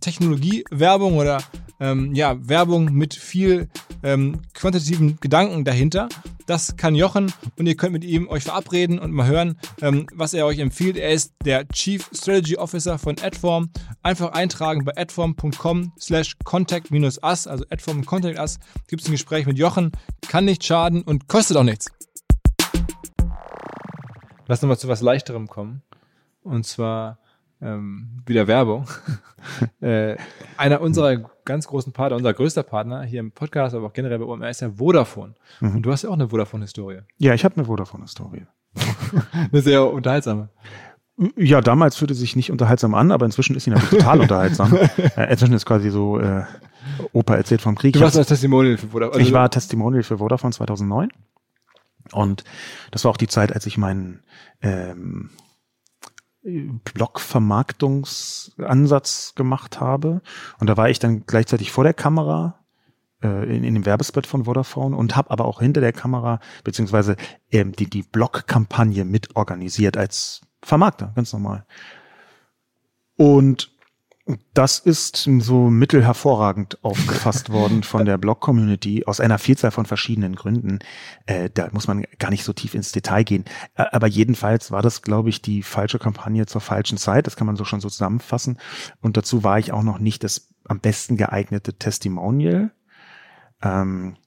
Technologiewerbung 0.00 1.16
oder 1.16 1.42
ähm, 1.80 2.14
ja, 2.14 2.36
Werbung 2.48 2.92
mit 2.92 3.14
viel 3.14 3.68
ähm, 4.02 4.40
quantitativen 4.54 5.18
Gedanken 5.20 5.64
dahinter. 5.64 6.08
Das 6.46 6.76
kann 6.76 6.94
Jochen 6.94 7.32
und 7.58 7.66
ihr 7.66 7.76
könnt 7.76 7.92
mit 7.92 8.04
ihm 8.04 8.28
euch 8.28 8.44
verabreden 8.44 9.00
und 9.00 9.10
mal 9.10 9.26
hören, 9.26 9.58
ähm, 9.82 10.06
was 10.14 10.32
er 10.32 10.46
euch 10.46 10.60
empfiehlt. 10.60 10.96
Er 10.96 11.10
ist 11.10 11.34
der 11.44 11.66
Chief 11.68 12.08
Strategy 12.12 12.56
Officer 12.56 12.98
von 12.98 13.16
Adform. 13.20 13.70
Einfach 14.02 14.32
eintragen 14.32 14.84
bei 14.84 14.96
adform.com 14.96 15.92
slash 15.98 16.36
contact-us, 16.44 17.18
also 17.46 17.64
adform 17.70 18.06
contact 18.06 18.38
us, 18.38 18.58
gibt 18.86 19.02
es 19.02 19.08
ein 19.08 19.12
Gespräch 19.12 19.46
mit 19.46 19.58
Jochen. 19.58 19.90
Kann 20.28 20.44
nicht 20.44 20.64
schaden 20.64 21.02
und 21.02 21.26
kostet 21.26 21.56
auch 21.56 21.64
nichts. 21.64 21.90
Lass 24.46 24.62
uns 24.62 24.68
mal 24.68 24.78
zu 24.78 24.86
was 24.86 25.00
Leichterem 25.00 25.48
kommen. 25.48 25.82
Und 26.44 26.64
zwar 26.64 27.18
ähm, 27.60 28.22
wieder 28.26 28.46
Werbung. 28.46 28.86
äh, 29.80 30.16
einer 30.56 30.80
unserer 30.80 31.16
ganz 31.44 31.66
großen 31.66 31.92
Partner, 31.92 32.16
unser 32.16 32.34
größter 32.34 32.62
Partner 32.62 33.02
hier 33.02 33.20
im 33.20 33.32
Podcast, 33.32 33.74
aber 33.74 33.86
auch 33.86 33.92
generell 33.92 34.18
bei 34.18 34.24
OMR 34.24 34.50
ist 34.50 34.60
ja 34.60 34.70
Vodafone. 34.70 35.34
Mhm. 35.60 35.76
Und 35.76 35.82
du 35.82 35.92
hast 35.92 36.02
ja 36.02 36.10
auch 36.10 36.14
eine 36.14 36.28
Vodafone-Historie. 36.28 37.00
Ja, 37.18 37.34
ich 37.34 37.44
habe 37.44 37.56
eine 37.56 37.64
Vodafone-Historie. 37.64 38.46
eine 39.32 39.62
sehr 39.62 39.90
unterhaltsame. 39.90 40.50
Ja, 41.36 41.62
damals 41.62 41.96
fühlte 41.96 42.14
sich 42.14 42.36
nicht 42.36 42.50
unterhaltsam 42.50 42.94
an, 42.94 43.10
aber 43.10 43.24
inzwischen 43.24 43.56
ist 43.56 43.64
sie 43.64 43.70
natürlich 43.70 44.00
total 44.00 44.20
unterhaltsam. 44.22 44.74
Äh, 45.16 45.30
inzwischen 45.30 45.54
ist 45.54 45.64
quasi 45.64 45.90
so, 45.90 46.18
äh, 46.18 46.44
Opa 47.12 47.36
erzählt 47.36 47.62
vom 47.62 47.74
Krieg. 47.74 47.94
Du 47.94 48.00
warst 48.00 48.16
als 48.16 48.28
Testimonial 48.28 48.76
für 48.76 48.88
Vodafone. 48.88 49.14
Also 49.14 49.26
ich 49.26 49.32
war 49.32 49.50
Testimonial 49.50 50.02
für 50.02 50.18
Vodafone 50.18 50.52
2009. 50.52 51.10
Und 52.12 52.44
das 52.90 53.04
war 53.04 53.10
auch 53.10 53.16
die 53.16 53.26
Zeit, 53.26 53.52
als 53.52 53.66
ich 53.66 53.78
meinen 53.78 54.20
ähm, 54.62 55.30
Blog-Vermarktungsansatz 56.46 59.34
gemacht 59.34 59.80
habe. 59.80 60.22
Und 60.58 60.68
da 60.68 60.76
war 60.76 60.88
ich 60.88 60.98
dann 60.98 61.24
gleichzeitig 61.26 61.72
vor 61.72 61.84
der 61.84 61.94
Kamera 61.94 62.58
äh, 63.22 63.56
in, 63.56 63.64
in 63.64 63.74
dem 63.74 63.86
Werbespot 63.86 64.26
von 64.26 64.44
Vodafone 64.44 64.96
und 64.96 65.16
habe 65.16 65.30
aber 65.30 65.46
auch 65.46 65.60
hinter 65.60 65.80
der 65.80 65.92
Kamera 65.92 66.40
beziehungsweise 66.64 67.16
ähm, 67.50 67.72
die, 67.72 67.90
die 67.90 68.02
Blog-Kampagne 68.02 69.04
mit 69.04 69.36
organisiert 69.36 69.96
als 69.96 70.42
Vermarkter, 70.62 71.12
ganz 71.14 71.32
normal. 71.32 71.64
Und 73.16 73.75
das 74.54 74.80
ist 74.80 75.28
so 75.38 75.70
mittelhervorragend 75.70 76.82
aufgefasst 76.82 77.50
worden 77.50 77.84
von 77.84 78.04
der 78.04 78.18
Blog-Community 78.18 79.04
aus 79.06 79.20
einer 79.20 79.38
Vielzahl 79.38 79.70
von 79.70 79.86
verschiedenen 79.86 80.34
Gründen. 80.34 80.80
Äh, 81.26 81.48
da 81.54 81.68
muss 81.72 81.86
man 81.86 82.04
gar 82.18 82.30
nicht 82.30 82.42
so 82.42 82.52
tief 82.52 82.74
ins 82.74 82.90
Detail 82.90 83.22
gehen. 83.22 83.44
Aber 83.74 84.08
jedenfalls 84.08 84.72
war 84.72 84.82
das, 84.82 85.02
glaube 85.02 85.28
ich, 85.28 85.42
die 85.42 85.62
falsche 85.62 86.00
Kampagne 86.00 86.46
zur 86.46 86.60
falschen 86.60 86.98
Zeit. 86.98 87.28
Das 87.28 87.36
kann 87.36 87.46
man 87.46 87.54
so 87.54 87.64
schon 87.64 87.80
so 87.80 87.88
zusammenfassen. 87.88 88.58
Und 89.00 89.16
dazu 89.16 89.44
war 89.44 89.60
ich 89.60 89.72
auch 89.72 89.84
noch 89.84 90.00
nicht 90.00 90.24
das 90.24 90.48
am 90.64 90.80
besten 90.80 91.16
geeignete 91.16 91.74
Testimonial. 91.74 92.72
Ähm, 93.62 94.16
äh, 94.16 94.25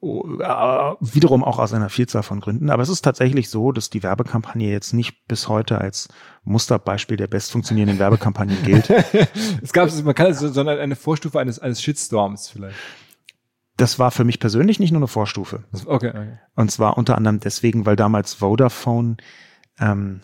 wiederum 0.00 1.42
auch 1.42 1.58
aus 1.58 1.72
einer 1.72 1.88
Vielzahl 1.88 2.22
von 2.22 2.40
Gründen. 2.40 2.70
Aber 2.70 2.82
es 2.82 2.88
ist 2.88 3.02
tatsächlich 3.02 3.48
so, 3.48 3.72
dass 3.72 3.88
die 3.90 4.02
Werbekampagne 4.02 4.70
jetzt 4.70 4.92
nicht 4.92 5.26
bis 5.26 5.48
heute 5.48 5.78
als 5.78 6.08
Musterbeispiel 6.44 7.16
der 7.16 7.28
best 7.28 7.50
funktionierenden 7.50 7.98
Werbekampagnen 7.98 8.62
gilt. 8.62 8.90
es 9.62 9.72
gab, 9.72 9.90
man 10.04 10.14
kann 10.14 10.30
es, 10.30 10.38
sondern 10.38 10.78
eine 10.78 10.96
Vorstufe 10.96 11.40
eines, 11.40 11.58
eines 11.58 11.82
Shitstorms 11.82 12.48
vielleicht. 12.48 12.76
Das 13.78 13.98
war 13.98 14.10
für 14.10 14.24
mich 14.24 14.40
persönlich 14.40 14.78
nicht 14.80 14.92
nur 14.92 15.00
eine 15.00 15.08
Vorstufe. 15.08 15.64
Okay, 15.86 16.08
okay. 16.08 16.38
Und 16.54 16.70
zwar 16.70 16.96
unter 16.96 17.16
anderem 17.16 17.40
deswegen, 17.40 17.84
weil 17.84 17.96
damals 17.96 18.34
Vodafone 18.34 19.16
ähm, 19.78 20.22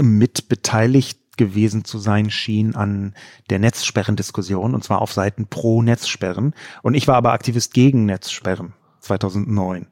mit 0.00 0.48
beteiligt 0.48 1.19
gewesen 1.40 1.86
zu 1.86 1.98
sein 1.98 2.30
schien 2.30 2.74
an 2.76 3.14
der 3.48 3.58
Netzsperrendiskussion 3.58 4.74
und 4.74 4.84
zwar 4.84 5.00
auf 5.00 5.12
Seiten 5.12 5.46
pro 5.46 5.80
Netzsperren. 5.80 6.54
Und 6.82 6.94
ich 6.94 7.08
war 7.08 7.16
aber 7.16 7.32
Aktivist 7.32 7.72
gegen 7.72 8.04
Netzsperren 8.04 8.74
2009. 9.00 9.86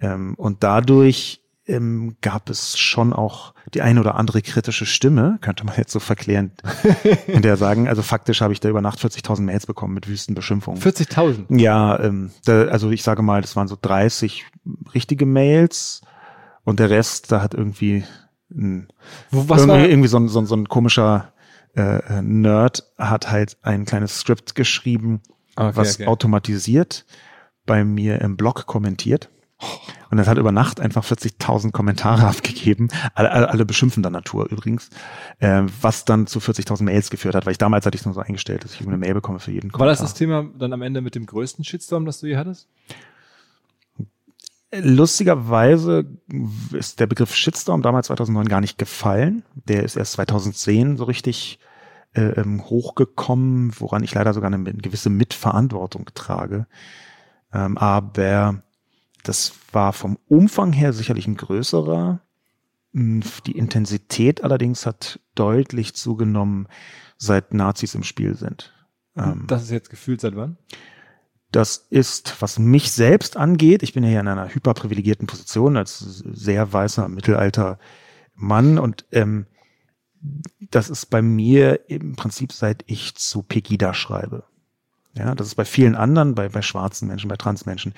Ähm, 0.00 0.34
und 0.34 0.62
dadurch 0.62 1.40
ähm, 1.66 2.16
gab 2.20 2.50
es 2.50 2.78
schon 2.78 3.14
auch 3.14 3.54
die 3.72 3.80
eine 3.80 4.00
oder 4.00 4.16
andere 4.16 4.42
kritische 4.42 4.84
Stimme, 4.84 5.38
könnte 5.40 5.64
man 5.64 5.76
jetzt 5.78 5.92
so 5.92 6.00
verklärend 6.00 6.62
in 7.26 7.40
der 7.40 7.56
sagen. 7.56 7.88
Also 7.88 8.02
faktisch 8.02 8.42
habe 8.42 8.52
ich 8.52 8.60
da 8.60 8.68
über 8.68 8.82
Nacht 8.82 8.98
40.000 8.98 9.40
Mails 9.40 9.64
bekommen 9.64 9.94
mit 9.94 10.08
wüsten 10.08 10.34
Beschimpfungen. 10.34 10.82
40.000? 10.82 11.58
Ja, 11.58 11.98
ähm, 12.00 12.32
da, 12.44 12.64
also 12.64 12.90
ich 12.90 13.02
sage 13.02 13.22
mal, 13.22 13.40
das 13.40 13.56
waren 13.56 13.68
so 13.68 13.78
30 13.80 14.44
richtige 14.92 15.24
Mails 15.24 16.02
und 16.64 16.80
der 16.80 16.90
Rest, 16.90 17.32
da 17.32 17.40
hat 17.40 17.54
irgendwie 17.54 18.04
ein, 18.54 18.88
was 19.30 19.62
irgendwie, 19.62 19.68
war? 19.68 19.88
irgendwie 19.88 20.08
so 20.08 20.18
ein, 20.18 20.28
so 20.28 20.40
ein, 20.40 20.46
so 20.46 20.56
ein 20.56 20.68
komischer 20.68 21.32
äh, 21.74 22.22
Nerd 22.22 22.84
hat 22.98 23.30
halt 23.30 23.56
ein 23.62 23.84
kleines 23.84 24.20
Skript 24.20 24.54
geschrieben, 24.54 25.20
okay, 25.56 25.72
was 25.74 25.94
okay. 25.96 26.06
automatisiert 26.06 27.06
bei 27.66 27.84
mir 27.84 28.20
im 28.20 28.36
Blog 28.36 28.66
kommentiert. 28.66 29.30
Und 30.10 30.18
das 30.18 30.26
hat 30.26 30.38
über 30.38 30.50
Nacht 30.50 30.80
einfach 30.80 31.04
40.000 31.04 31.70
Kommentare 31.70 32.26
abgegeben, 32.26 32.88
alle, 33.14 33.30
alle, 33.30 33.48
alle 33.48 33.64
beschimpfender 33.64 34.10
Natur 34.10 34.50
übrigens, 34.50 34.90
äh, 35.38 35.62
was 35.80 36.04
dann 36.04 36.26
zu 36.26 36.40
40.000 36.40 36.82
Mails 36.82 37.10
geführt 37.10 37.34
hat, 37.34 37.46
weil 37.46 37.52
ich 37.52 37.58
damals 37.58 37.86
hatte 37.86 37.94
ich 37.94 38.00
es 38.00 38.06
nur 38.06 38.14
so 38.14 38.20
eingestellt, 38.20 38.64
dass 38.64 38.74
ich 38.74 38.86
eine 38.86 38.96
Mail 38.96 39.14
bekomme 39.14 39.38
für 39.38 39.52
jeden 39.52 39.70
Kommentar. 39.70 39.86
War 39.86 39.86
das 39.86 40.00
das 40.00 40.14
Thema 40.14 40.50
dann 40.58 40.72
am 40.72 40.82
Ende 40.82 41.00
mit 41.00 41.14
dem 41.14 41.26
größten 41.26 41.64
Shitstorm, 41.64 42.04
das 42.04 42.20
du 42.20 42.26
hier 42.26 42.38
hattest? 42.38 42.68
Lustigerweise 44.74 46.06
ist 46.72 46.98
der 46.98 47.06
Begriff 47.06 47.34
Shitstorm 47.34 47.82
damals 47.82 48.06
2009 48.06 48.48
gar 48.48 48.60
nicht 48.62 48.78
gefallen. 48.78 49.44
Der 49.54 49.82
ist 49.82 49.96
erst 49.96 50.12
2010 50.12 50.96
so 50.96 51.04
richtig 51.04 51.58
äh, 52.14 52.22
ähm, 52.40 52.64
hochgekommen, 52.64 53.72
woran 53.78 54.02
ich 54.02 54.14
leider 54.14 54.32
sogar 54.32 54.52
eine, 54.52 54.56
eine 54.68 54.78
gewisse 54.78 55.10
Mitverantwortung 55.10 56.06
trage. 56.14 56.66
Ähm, 57.52 57.76
aber 57.76 58.62
das 59.22 59.52
war 59.72 59.92
vom 59.92 60.18
Umfang 60.26 60.72
her 60.72 60.92
sicherlich 60.92 61.26
ein 61.26 61.36
größerer. 61.36 62.20
Hm, 62.94 63.22
die 63.46 63.56
Intensität 63.58 64.42
allerdings 64.42 64.86
hat 64.86 65.20
deutlich 65.34 65.94
zugenommen, 65.94 66.66
seit 67.18 67.52
Nazis 67.52 67.94
im 67.94 68.02
Spiel 68.02 68.34
sind. 68.36 68.72
Ähm, 69.16 69.44
das 69.48 69.62
ist 69.62 69.70
jetzt 69.70 69.90
gefühlt 69.90 70.20
seit 70.20 70.34
wann? 70.34 70.56
Das 71.52 71.86
ist, 71.90 72.40
was 72.40 72.58
mich 72.58 72.92
selbst 72.92 73.36
angeht, 73.36 73.82
ich 73.82 73.92
bin 73.92 74.02
ja 74.02 74.10
hier 74.10 74.20
in 74.20 74.28
einer 74.28 74.52
hyperprivilegierten 74.52 75.26
Position 75.26 75.76
als 75.76 75.98
sehr 75.98 76.72
weißer 76.72 77.08
Mittelalter 77.08 77.78
Mann 78.34 78.78
und 78.78 79.04
ähm, 79.12 79.46
das 80.70 80.88
ist 80.88 81.06
bei 81.06 81.20
mir 81.20 81.88
im 81.90 82.16
Prinzip 82.16 82.52
seit 82.52 82.84
ich 82.86 83.14
zu 83.16 83.42
Pegida 83.42 83.92
schreibe. 83.92 84.44
Ja, 85.14 85.34
das 85.34 85.48
ist 85.48 85.56
bei 85.56 85.66
vielen 85.66 85.94
anderen, 85.94 86.34
bei, 86.34 86.48
bei 86.48 86.62
schwarzen 86.62 87.06
Menschen, 87.06 87.28
bei 87.28 87.36
Transmenschen, 87.36 87.92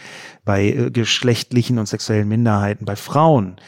bei 0.45 0.65
äh, 0.65 0.91
geschlechtlichen 0.91 1.79
und 1.79 1.87
sexuellen 1.87 2.27
Minderheiten, 2.27 2.87
bei 2.87 2.97
Frauen, 2.97 3.61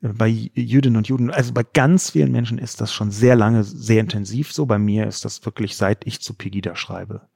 äh, 0.00 0.08
bei 0.08 0.28
Jüdinnen 0.28 0.96
und 0.96 1.08
Juden, 1.08 1.30
also 1.30 1.52
bei 1.52 1.62
ganz 1.62 2.10
vielen 2.10 2.32
Menschen 2.32 2.56
ist 2.56 2.80
das 2.80 2.94
schon 2.94 3.10
sehr 3.10 3.36
lange, 3.36 3.64
sehr 3.64 4.00
intensiv 4.00 4.52
so. 4.52 4.64
Bei 4.64 4.78
mir 4.78 5.06
ist 5.06 5.26
das 5.26 5.44
wirklich 5.44 5.76
seit 5.76 6.06
ich 6.06 6.22
zu 6.22 6.32
Pegida 6.32 6.74
schreibe. 6.74 7.28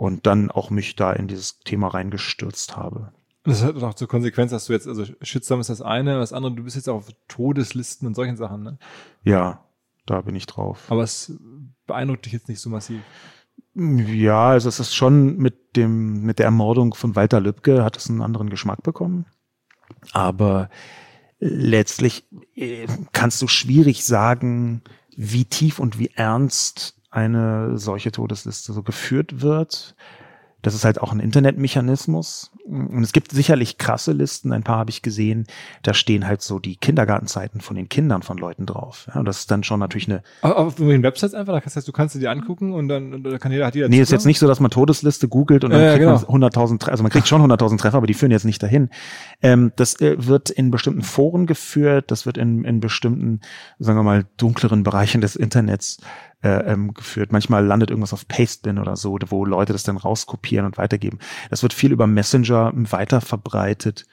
Und 0.00 0.26
dann 0.26 0.50
auch 0.50 0.70
mich 0.70 0.96
da 0.96 1.12
in 1.12 1.28
dieses 1.28 1.58
Thema 1.58 1.88
reingestürzt 1.88 2.74
habe. 2.74 3.12
Das 3.44 3.62
hat 3.62 3.76
auch 3.82 3.92
zur 3.92 4.08
Konsequenz, 4.08 4.50
dass 4.50 4.64
du 4.64 4.72
jetzt, 4.72 4.88
also 4.88 5.04
Shitstorm 5.20 5.60
ist 5.60 5.68
das 5.68 5.82
eine, 5.82 6.18
das 6.18 6.32
andere, 6.32 6.54
du 6.54 6.64
bist 6.64 6.74
jetzt 6.74 6.88
auf 6.88 7.08
Todeslisten 7.28 8.06
und 8.06 8.14
solchen 8.14 8.38
Sachen, 8.38 8.62
ne? 8.62 8.78
Ja, 9.24 9.62
da 10.06 10.22
bin 10.22 10.34
ich 10.34 10.46
drauf. 10.46 10.86
Aber 10.88 11.02
es 11.02 11.38
beeindruckt 11.86 12.24
dich 12.24 12.32
jetzt 12.32 12.48
nicht 12.48 12.60
so 12.60 12.70
massiv. 12.70 13.02
Ja, 13.74 14.48
also 14.48 14.70
es 14.70 14.80
ist 14.80 14.94
schon 14.94 15.36
mit 15.36 15.76
dem, 15.76 16.22
mit 16.22 16.38
der 16.38 16.46
Ermordung 16.46 16.94
von 16.94 17.14
Walter 17.14 17.38
Lübcke 17.38 17.84
hat 17.84 17.98
es 17.98 18.08
einen 18.08 18.22
anderen 18.22 18.48
Geschmack 18.48 18.82
bekommen. 18.82 19.26
Aber 20.12 20.70
letztlich 21.40 22.24
äh, 22.54 22.86
kannst 23.12 23.42
du 23.42 23.48
schwierig 23.48 24.06
sagen, 24.06 24.80
wie 25.14 25.44
tief 25.44 25.78
und 25.78 25.98
wie 25.98 26.10
ernst 26.14 26.99
eine 27.10 27.76
solche 27.76 28.12
Todesliste 28.12 28.72
so 28.72 28.82
geführt 28.82 29.42
wird. 29.42 29.94
Das 30.62 30.74
ist 30.74 30.84
halt 30.84 31.00
auch 31.00 31.12
ein 31.12 31.20
Internetmechanismus. 31.20 32.50
Und 32.66 33.02
es 33.02 33.12
gibt 33.12 33.32
sicherlich 33.32 33.78
krasse 33.78 34.12
Listen, 34.12 34.52
ein 34.52 34.62
paar 34.62 34.78
habe 34.78 34.90
ich 34.90 35.00
gesehen, 35.00 35.46
da 35.82 35.94
stehen 35.94 36.26
halt 36.26 36.42
so 36.42 36.58
die 36.58 36.76
Kindergartenzeiten 36.76 37.60
von 37.60 37.76
den 37.76 37.88
Kindern 37.88 38.22
von 38.22 38.36
Leuten 38.36 38.66
drauf. 38.66 39.06
Ja, 39.08 39.20
und 39.20 39.24
das 39.24 39.40
ist 39.40 39.50
dann 39.50 39.64
schon 39.64 39.80
natürlich 39.80 40.08
eine. 40.08 40.22
Auf, 40.42 40.74
den 40.74 41.02
Websites 41.02 41.34
einfach, 41.34 41.60
das 41.62 41.76
heißt, 41.76 41.88
du 41.88 41.92
kannst 41.92 42.12
sie 42.12 42.20
dir 42.20 42.30
angucken 42.30 42.72
und 42.72 42.88
dann 42.88 43.22
da 43.22 43.38
kann 43.38 43.52
jeder, 43.52 43.66
hat 43.66 43.74
jeder 43.74 43.88
Nee, 43.88 43.94
Zugang? 43.94 44.02
ist 44.02 44.10
jetzt 44.12 44.26
nicht 44.26 44.38
so, 44.38 44.46
dass 44.46 44.60
man 44.60 44.70
Todesliste 44.70 45.28
googelt 45.28 45.64
und 45.64 45.70
dann 45.70 45.80
ja, 45.80 45.92
kriegt 45.92 46.04
ja, 46.04 46.16
genau. 46.16 46.38
man 46.38 46.50
100.000, 46.50 46.90
also 46.90 47.02
man 47.02 47.10
kriegt 47.10 47.26
schon 47.26 47.42
100.000 47.42 47.78
Treffer, 47.78 47.96
aber 47.96 48.06
die 48.06 48.14
führen 48.14 48.30
jetzt 48.30 48.44
nicht 48.44 48.62
dahin. 48.62 48.90
Ähm, 49.42 49.72
das 49.76 49.98
äh, 50.00 50.16
wird 50.26 50.50
in 50.50 50.70
bestimmten 50.70 51.02
Foren 51.02 51.46
geführt, 51.46 52.10
das 52.10 52.26
wird 52.26 52.36
in, 52.36 52.64
in 52.64 52.80
bestimmten, 52.80 53.40
sagen 53.78 53.98
wir 53.98 54.04
mal, 54.04 54.26
dunkleren 54.36 54.82
Bereichen 54.82 55.22
des 55.22 55.36
Internets 55.36 55.98
äh, 56.42 56.72
ähm, 56.72 56.94
geführt. 56.94 57.32
Manchmal 57.32 57.64
landet 57.64 57.90
irgendwas 57.90 58.12
auf 58.12 58.26
Pastebin 58.26 58.78
oder 58.78 58.96
so, 58.96 59.18
wo 59.28 59.44
Leute 59.44 59.72
das 59.72 59.82
dann 59.82 59.96
rauskopieren 59.96 60.66
und 60.66 60.78
weitergeben. 60.78 61.18
Das 61.50 61.62
wird 61.62 61.72
viel 61.72 61.92
über 61.92 62.06
Messenger 62.06 62.72
weiter 62.74 63.20
verbreitet. 63.20 64.06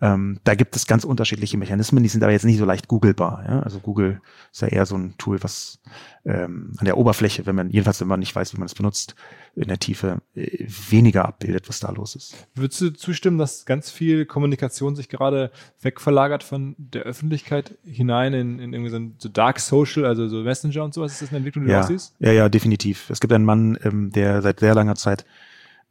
Ähm, 0.00 0.38
da 0.44 0.54
gibt 0.54 0.76
es 0.76 0.86
ganz 0.86 1.02
unterschiedliche 1.02 1.58
Mechanismen, 1.58 2.04
die 2.04 2.08
sind 2.08 2.22
aber 2.22 2.30
jetzt 2.30 2.44
nicht 2.44 2.58
so 2.58 2.64
leicht 2.64 2.86
googelbar. 2.86 3.44
Ja? 3.48 3.60
Also 3.60 3.80
Google 3.80 4.20
ist 4.52 4.62
ja 4.62 4.68
eher 4.68 4.86
so 4.86 4.96
ein 4.96 5.14
Tool, 5.18 5.42
was 5.42 5.80
ähm, 6.24 6.72
an 6.76 6.84
der 6.84 6.96
Oberfläche, 6.96 7.46
wenn 7.46 7.56
man, 7.56 7.70
jedenfalls 7.70 8.00
wenn 8.00 8.06
man 8.06 8.20
nicht 8.20 8.34
weiß, 8.34 8.54
wie 8.54 8.58
man 8.58 8.66
es 8.66 8.74
benutzt, 8.74 9.16
in 9.56 9.66
der 9.66 9.78
Tiefe 9.78 10.18
äh, 10.36 10.66
weniger 10.68 11.24
abbildet, 11.24 11.68
was 11.68 11.80
da 11.80 11.90
los 11.90 12.14
ist. 12.14 12.46
Würdest 12.54 12.80
du 12.80 12.90
zustimmen, 12.90 13.38
dass 13.38 13.66
ganz 13.66 13.90
viel 13.90 14.24
Kommunikation 14.24 14.94
sich 14.94 15.08
gerade 15.08 15.50
wegverlagert 15.80 16.44
von 16.44 16.76
der 16.78 17.02
Öffentlichkeit 17.02 17.76
hinein 17.82 18.34
in, 18.34 18.60
in 18.60 18.72
irgendwie 18.72 18.90
so, 18.90 18.98
ein, 18.98 19.16
so 19.18 19.28
Dark 19.28 19.58
Social, 19.58 20.04
also 20.04 20.28
so 20.28 20.42
Messenger 20.42 20.84
und 20.84 20.94
sowas? 20.94 21.12
Ist 21.12 21.22
das 21.22 21.28
eine 21.30 21.38
Entwicklung, 21.38 21.64
die 21.64 21.72
ja, 21.72 21.78
du 21.78 21.84
auch 21.84 21.88
siehst? 21.88 22.14
Ja, 22.20 22.30
ja, 22.30 22.48
definitiv. 22.48 23.10
Es 23.10 23.18
gibt 23.18 23.32
einen 23.32 23.44
Mann, 23.44 23.76
ähm, 23.82 24.12
der 24.12 24.42
seit 24.42 24.60
sehr 24.60 24.76
langer 24.76 24.94
Zeit 24.94 25.24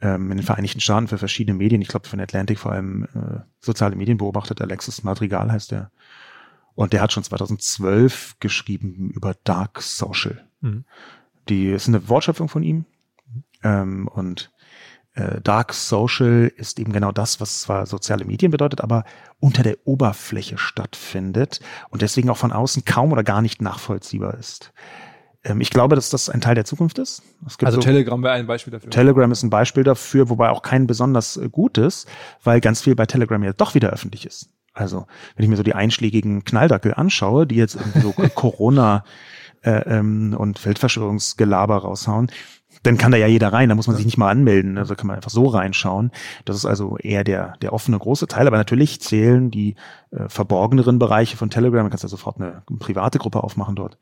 ähm, 0.02 0.32
in 0.32 0.38
den 0.38 0.46
Vereinigten 0.46 0.80
Staaten 0.80 1.08
für 1.08 1.18
verschiedene 1.18 1.58
Medien, 1.58 1.82
ich 1.82 1.88
glaube 1.88 2.08
von 2.08 2.20
Atlantic 2.20 2.60
vor 2.60 2.72
allem 2.72 3.06
äh, 3.06 3.40
soziale 3.60 3.96
Medien 3.96 4.18
beobachtet. 4.18 4.62
Alexis 4.62 5.04
Madrigal 5.04 5.52
heißt 5.52 5.72
der. 5.72 5.92
Und 6.76 6.94
der 6.94 7.02
hat 7.02 7.12
schon 7.12 7.24
2012 7.24 8.36
geschrieben 8.40 9.10
über 9.10 9.36
Dark 9.44 9.82
Social. 9.82 10.48
Mhm. 10.62 10.86
Die 11.50 11.70
ist 11.70 11.88
eine 11.88 12.08
Wortschöpfung 12.08 12.50
von 12.50 12.62
ihm. 12.62 12.86
Ähm, 13.64 14.08
und 14.08 14.52
äh, 15.14 15.42
Dark 15.42 15.74
Social 15.74 16.52
ist 16.56 16.80
eben 16.80 16.94
genau 16.94 17.12
das, 17.12 17.42
was 17.42 17.62
zwar 17.62 17.88
soziale 17.88 18.26
Medien 18.26 18.52
bedeutet, 18.52 18.82
aber 18.82 19.04
unter 19.40 19.64
der 19.64 19.78
Oberfläche 19.86 20.60
stattfindet 20.60 21.60
und 21.90 22.04
deswegen 22.04 22.30
auch 22.30 22.38
von 22.38 22.52
außen 22.52 22.86
kaum 22.86 23.12
oder 23.12 23.24
gar 23.24 23.42
nicht 23.42 23.60
nachvollziehbar 23.60 24.36
ist. 24.36 24.72
Ähm, 25.48 25.62
ich 25.62 25.70
glaube, 25.70 25.96
dass 25.96 26.10
das 26.10 26.30
ein 26.30 26.42
Teil 26.42 26.56
der 26.56 26.66
Zukunft 26.66 27.00
ist. 27.00 27.24
also 27.64 27.76
so, 27.76 27.82
Telegram 27.82 28.22
wäre 28.22 28.34
ein 28.34 28.48
Beispiel 28.48 28.72
dafür. 28.72 28.90
Telegram 28.90 29.32
ist 29.32 29.44
ein 29.44 29.50
Beispiel 29.50 29.84
dafür, 29.84 30.30
wobei 30.30 30.50
auch 30.50 30.62
kein 30.62 30.88
besonders 30.88 31.38
äh, 31.38 31.50
gutes, 31.50 32.06
weil 32.44 32.60
ganz 32.62 32.82
viel 32.82 32.96
bei 32.96 33.06
Telegram 33.06 33.44
ja 33.44 33.54
doch 33.54 33.74
wieder 33.74 33.90
öffentlich 33.90 34.26
ist. 34.26 34.50
Also, 34.74 35.08
wenn 35.36 35.44
ich 35.44 35.50
mir 35.50 35.58
so 35.58 35.64
die 35.64 35.74
einschlägigen 35.74 36.44
Knalldackel 36.44 36.94
anschaue, 36.94 37.48
die 37.48 37.56
jetzt 37.56 37.76
irgendwie 37.76 38.02
so 38.02 38.12
Corona 38.36 39.04
äh, 39.64 39.72
ähm, 39.98 40.36
und 40.38 40.64
Weltverschwörungsgelaber 40.64 41.78
raushauen, 41.78 42.30
dann 42.84 42.98
kann 42.98 43.12
da 43.12 43.18
ja 43.18 43.28
jeder 43.28 43.52
rein, 43.52 43.70
da 43.70 43.76
muss 43.76 43.88
man 43.88 43.96
sich 43.96 44.06
nicht 44.06 44.18
mal 44.18 44.30
anmelden, 44.30 44.78
also 44.78 44.96
kann 44.96 45.08
man 45.08 45.16
einfach 45.16 45.32
so 45.32 45.48
reinschauen. 45.48 46.12
Das 46.46 46.56
ist 46.56 46.66
also 46.66 46.98
eher 46.98 47.24
der, 47.24 47.54
der 47.62 47.74
offene 47.74 47.98
große 47.98 48.28
Teil, 48.28 48.46
aber 48.46 48.58
natürlich 48.58 49.02
zählen 49.02 49.50
die 49.50 49.76
äh, 50.12 50.30
verborgeneren 50.30 51.00
Bereiche 51.00 51.38
von 51.38 51.50
Telegram, 51.50 51.84
man 51.84 51.92
kann 51.92 52.00
ja 52.02 52.08
sofort 52.08 52.38
eine, 52.38 52.64
eine 52.68 52.78
private 52.80 53.20
Gruppe 53.20 53.44
aufmachen 53.44 53.76
dort, 53.76 53.98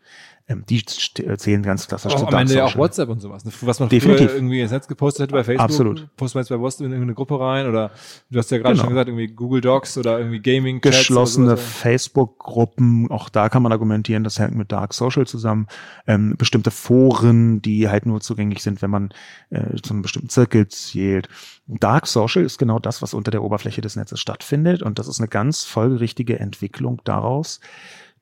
ähm, 0.48 0.64
die 0.70 0.86
zählen 0.86 1.64
ganz 1.64 1.88
klassisch 1.88 2.14
auch, 2.14 2.20
zu 2.20 2.28
Am 2.28 2.36
Ende 2.36 2.54
ja 2.54 2.66
auch 2.66 2.76
WhatsApp 2.76 3.10
und 3.10 3.20
sowas. 3.20 3.46
Ne? 3.46 3.52
Was 3.62 3.80
man 3.80 3.90
Definitiv. 3.90 4.32
irgendwie 4.32 4.62
ins 4.62 4.72
Netz 4.72 4.88
gepostet 4.88 5.24
hätte 5.24 5.34
bei 5.34 5.44
Facebook. 5.44 5.64
Absolut. 5.64 6.16
Postet 6.16 6.36
man 6.36 6.42
jetzt 6.44 6.50
bei 6.50 6.60
WhatsApp 6.60 6.86
in 6.86 6.92
irgendeine 6.92 7.16
Gruppe 7.16 7.40
rein 7.40 7.68
oder 7.68 7.90
du 8.30 8.38
hast 8.38 8.52
ja 8.52 8.60
gerade 8.60 8.74
genau. 8.74 8.84
schon 8.84 8.94
gesagt, 8.94 9.10
irgendwie 9.10 9.28
Google 9.28 9.62
Docs 9.62 9.98
oder 9.98 10.20
irgendwie 10.20 10.42
Gaming. 10.42 10.78
-Chats 10.78 10.98
Geschlossene 10.98 11.58
Facebook-Gruppen, 11.58 13.10
auch 13.10 13.30
da 13.30 13.50
kann 13.50 13.64
man 13.64 13.72
argumentieren, 13.72 14.24
das 14.24 14.38
hängt 14.38 14.54
mit 14.54 14.72
Dark 14.72 14.94
Social 14.94 15.26
zusammen. 15.26 15.66
Ähm, 16.06 16.36
bestimmte 16.38 16.70
Foren, 16.70 17.64
die 17.64 17.90
halt 17.90 18.06
nur 18.06 18.22
zugänglich 18.22 18.62
sind, 18.62 18.84
wenn 18.84 18.92
man 18.92 19.10
äh, 19.50 19.82
zu 19.82 19.94
einem 19.94 20.04
bestimmten 20.04 20.30
Zirkel 20.30 20.68
zählt. 20.68 21.28
Dark 21.68 22.06
Social 22.06 22.44
ist 22.44 22.60
genau 22.60 22.80
das, 22.80 23.02
was 23.02 23.14
unter 23.14 23.32
der 23.32 23.44
Oberfläche 23.44 23.82
des 23.82 23.96
Netzes 23.96 24.20
stattfindet 24.20 24.84
und 24.84 25.00
das 25.00 25.08
ist 25.08 25.20
eine 25.20 25.28
ganz 25.28 25.64
folgerichtige 25.64 26.40
Entwicklung 26.40 27.02
daraus, 27.04 27.60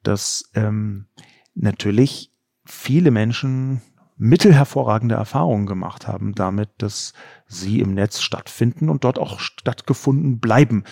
dass 0.01 0.49
ähm, 0.55 1.07
natürlich 1.53 2.31
viele 2.65 3.11
Menschen 3.11 3.81
mittelhervorragende 4.17 5.15
Erfahrungen 5.15 5.65
gemacht 5.65 6.07
haben 6.07 6.33
damit, 6.35 6.69
dass 6.77 7.13
sie 7.47 7.79
im 7.79 7.93
Netz 7.93 8.21
stattfinden 8.21 8.89
und 8.89 9.03
dort 9.03 9.19
auch 9.19 9.39
stattgefunden 9.39 10.39
bleiben. 10.39 10.83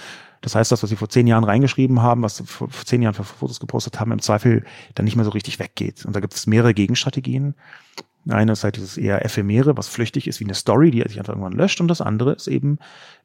Das 0.41 0.56
heißt, 0.56 0.72
das, 0.72 0.82
was 0.82 0.89
sie 0.89 0.95
vor 0.95 1.10
zehn 1.10 1.28
Jahren 1.28 1.43
reingeschrieben 1.43 2.02
haben, 2.02 2.24
was 2.24 2.38
sie 2.38 2.45
vor 2.45 2.70
zehn 2.70 3.02
Jahren 3.04 3.14
für 3.14 3.24
Fotos 3.24 3.60
gepostet 3.60 3.99
haben, 3.99 4.12
im 4.12 4.22
Zweifel 4.22 4.66
dann 4.95 5.06
nicht 5.06 5.16
mehr 5.16 5.26
so 5.26 5.32
richtig 5.32 5.60
weggeht. 5.60 6.04
Und 6.04 6.16
da 6.16 6.20
gibt 6.20 6.34
es 6.34 6.47
mehrere 6.47 6.74
Gegenstrategien. 6.74 7.56
Eine 8.30 8.51
ist 8.51 8.63
halt 8.63 8.76
dieses 8.76 8.97
eher 8.97 9.26
ephemere, 9.26 9.78
was 9.78 9.88
flüchtig 9.88 10.28
ist 10.28 10.39
wie 10.39 10.45
eine 10.45 10.53
Story, 10.53 10.91
die 10.91 11.01
sich 11.01 11.17
einfach 11.17 11.34
irgendwann 11.34 11.53
löscht. 11.53 11.82
Und 11.82 11.88
das 11.88 12.01
andere 12.01 12.34
ist 12.34 12.47
eben 12.47 12.78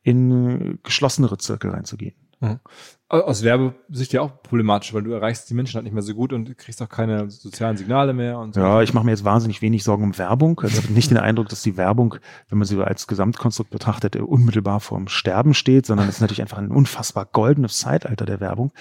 in 0.02 0.78
geschlossenere 0.82 1.38
Zirkel 1.38 1.70
reinzugehen. 1.70 2.14
Mhm. 2.40 2.60
Aus 3.08 3.44
Werbesicht 3.44 4.12
ja 4.12 4.20
auch 4.20 4.42
problematisch, 4.42 4.92
weil 4.92 5.02
du 5.02 5.12
erreichst 5.12 5.48
die 5.48 5.54
Menschen 5.54 5.76
halt 5.76 5.84
nicht 5.84 5.92
mehr 5.92 6.02
so 6.02 6.12
gut 6.12 6.32
und 6.32 6.58
kriegst 6.58 6.82
auch 6.82 6.88
keine 6.88 7.30
sozialen 7.30 7.76
Signale 7.76 8.12
mehr. 8.12 8.38
Und 8.38 8.54
so. 8.54 8.60
Ja, 8.60 8.82
ich 8.82 8.92
mache 8.94 9.04
mir 9.04 9.12
jetzt 9.12 9.24
wahnsinnig 9.24 9.62
wenig 9.62 9.84
Sorgen 9.84 10.02
um 10.02 10.18
Werbung. 10.18 10.60
Also 10.60 10.76
ich 10.76 10.82
habe 10.82 10.92
nicht 10.92 11.10
den 11.10 11.18
Eindruck, 11.18 11.48
dass 11.48 11.62
die 11.62 11.76
Werbung, 11.76 12.16
wenn 12.48 12.58
man 12.58 12.66
sie 12.66 12.82
als 12.82 13.06
Gesamtkonstrukt 13.06 13.70
betrachtet, 13.70 14.16
unmittelbar 14.16 14.80
vorm 14.80 15.08
Sterben 15.08 15.54
steht, 15.54 15.86
sondern 15.86 16.08
es 16.08 16.16
ist 16.16 16.20
natürlich 16.20 16.42
einfach 16.42 16.58
ein 16.58 16.70
unfassbar 16.70 17.26
goldenes 17.26 17.78
Zeitalter 17.78 18.26
der 18.26 18.40
Werbung. 18.40 18.72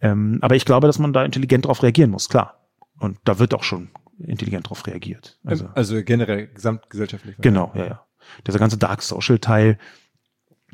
Ähm, 0.00 0.38
aber 0.42 0.56
ich 0.56 0.66
glaube, 0.66 0.86
dass 0.86 0.98
man 0.98 1.12
da 1.12 1.24
intelligent 1.24 1.64
darauf 1.64 1.82
reagieren 1.82 2.10
muss, 2.10 2.28
klar. 2.28 2.60
Und 2.98 3.18
da 3.24 3.38
wird 3.38 3.54
auch 3.54 3.64
schon 3.64 3.88
intelligent 4.18 4.66
darauf 4.66 4.86
reagiert. 4.86 5.38
Also, 5.44 5.68
also 5.74 6.02
generell 6.02 6.48
gesamtgesellschaftlich. 6.48 7.36
Genau, 7.38 7.72
ja, 7.74 7.86
ja. 7.86 8.06
Dieser 8.46 8.58
ganze 8.58 8.78
Dark 8.78 9.02
Social 9.02 9.38
Teil, 9.38 9.78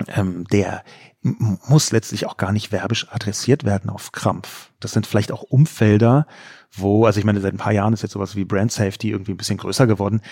ähm, 0.08 0.44
der 0.52 0.84
muss 1.22 1.92
letztlich 1.92 2.26
auch 2.26 2.36
gar 2.36 2.52
nicht 2.52 2.72
werbisch 2.72 3.06
adressiert 3.10 3.64
werden 3.64 3.90
auf 3.90 4.12
Krampf. 4.12 4.70
Das 4.80 4.92
sind 4.92 5.06
vielleicht 5.06 5.32
auch 5.32 5.42
Umfelder, 5.42 6.26
wo, 6.72 7.04
also 7.04 7.18
ich 7.18 7.26
meine, 7.26 7.40
seit 7.40 7.52
ein 7.52 7.58
paar 7.58 7.72
Jahren 7.72 7.92
ist 7.92 8.02
jetzt 8.02 8.12
sowas 8.12 8.36
wie 8.36 8.44
Brand 8.44 8.72
Safety 8.72 9.10
irgendwie 9.10 9.32
ein 9.32 9.36
bisschen 9.36 9.58
größer 9.58 9.86
geworden. 9.86 10.22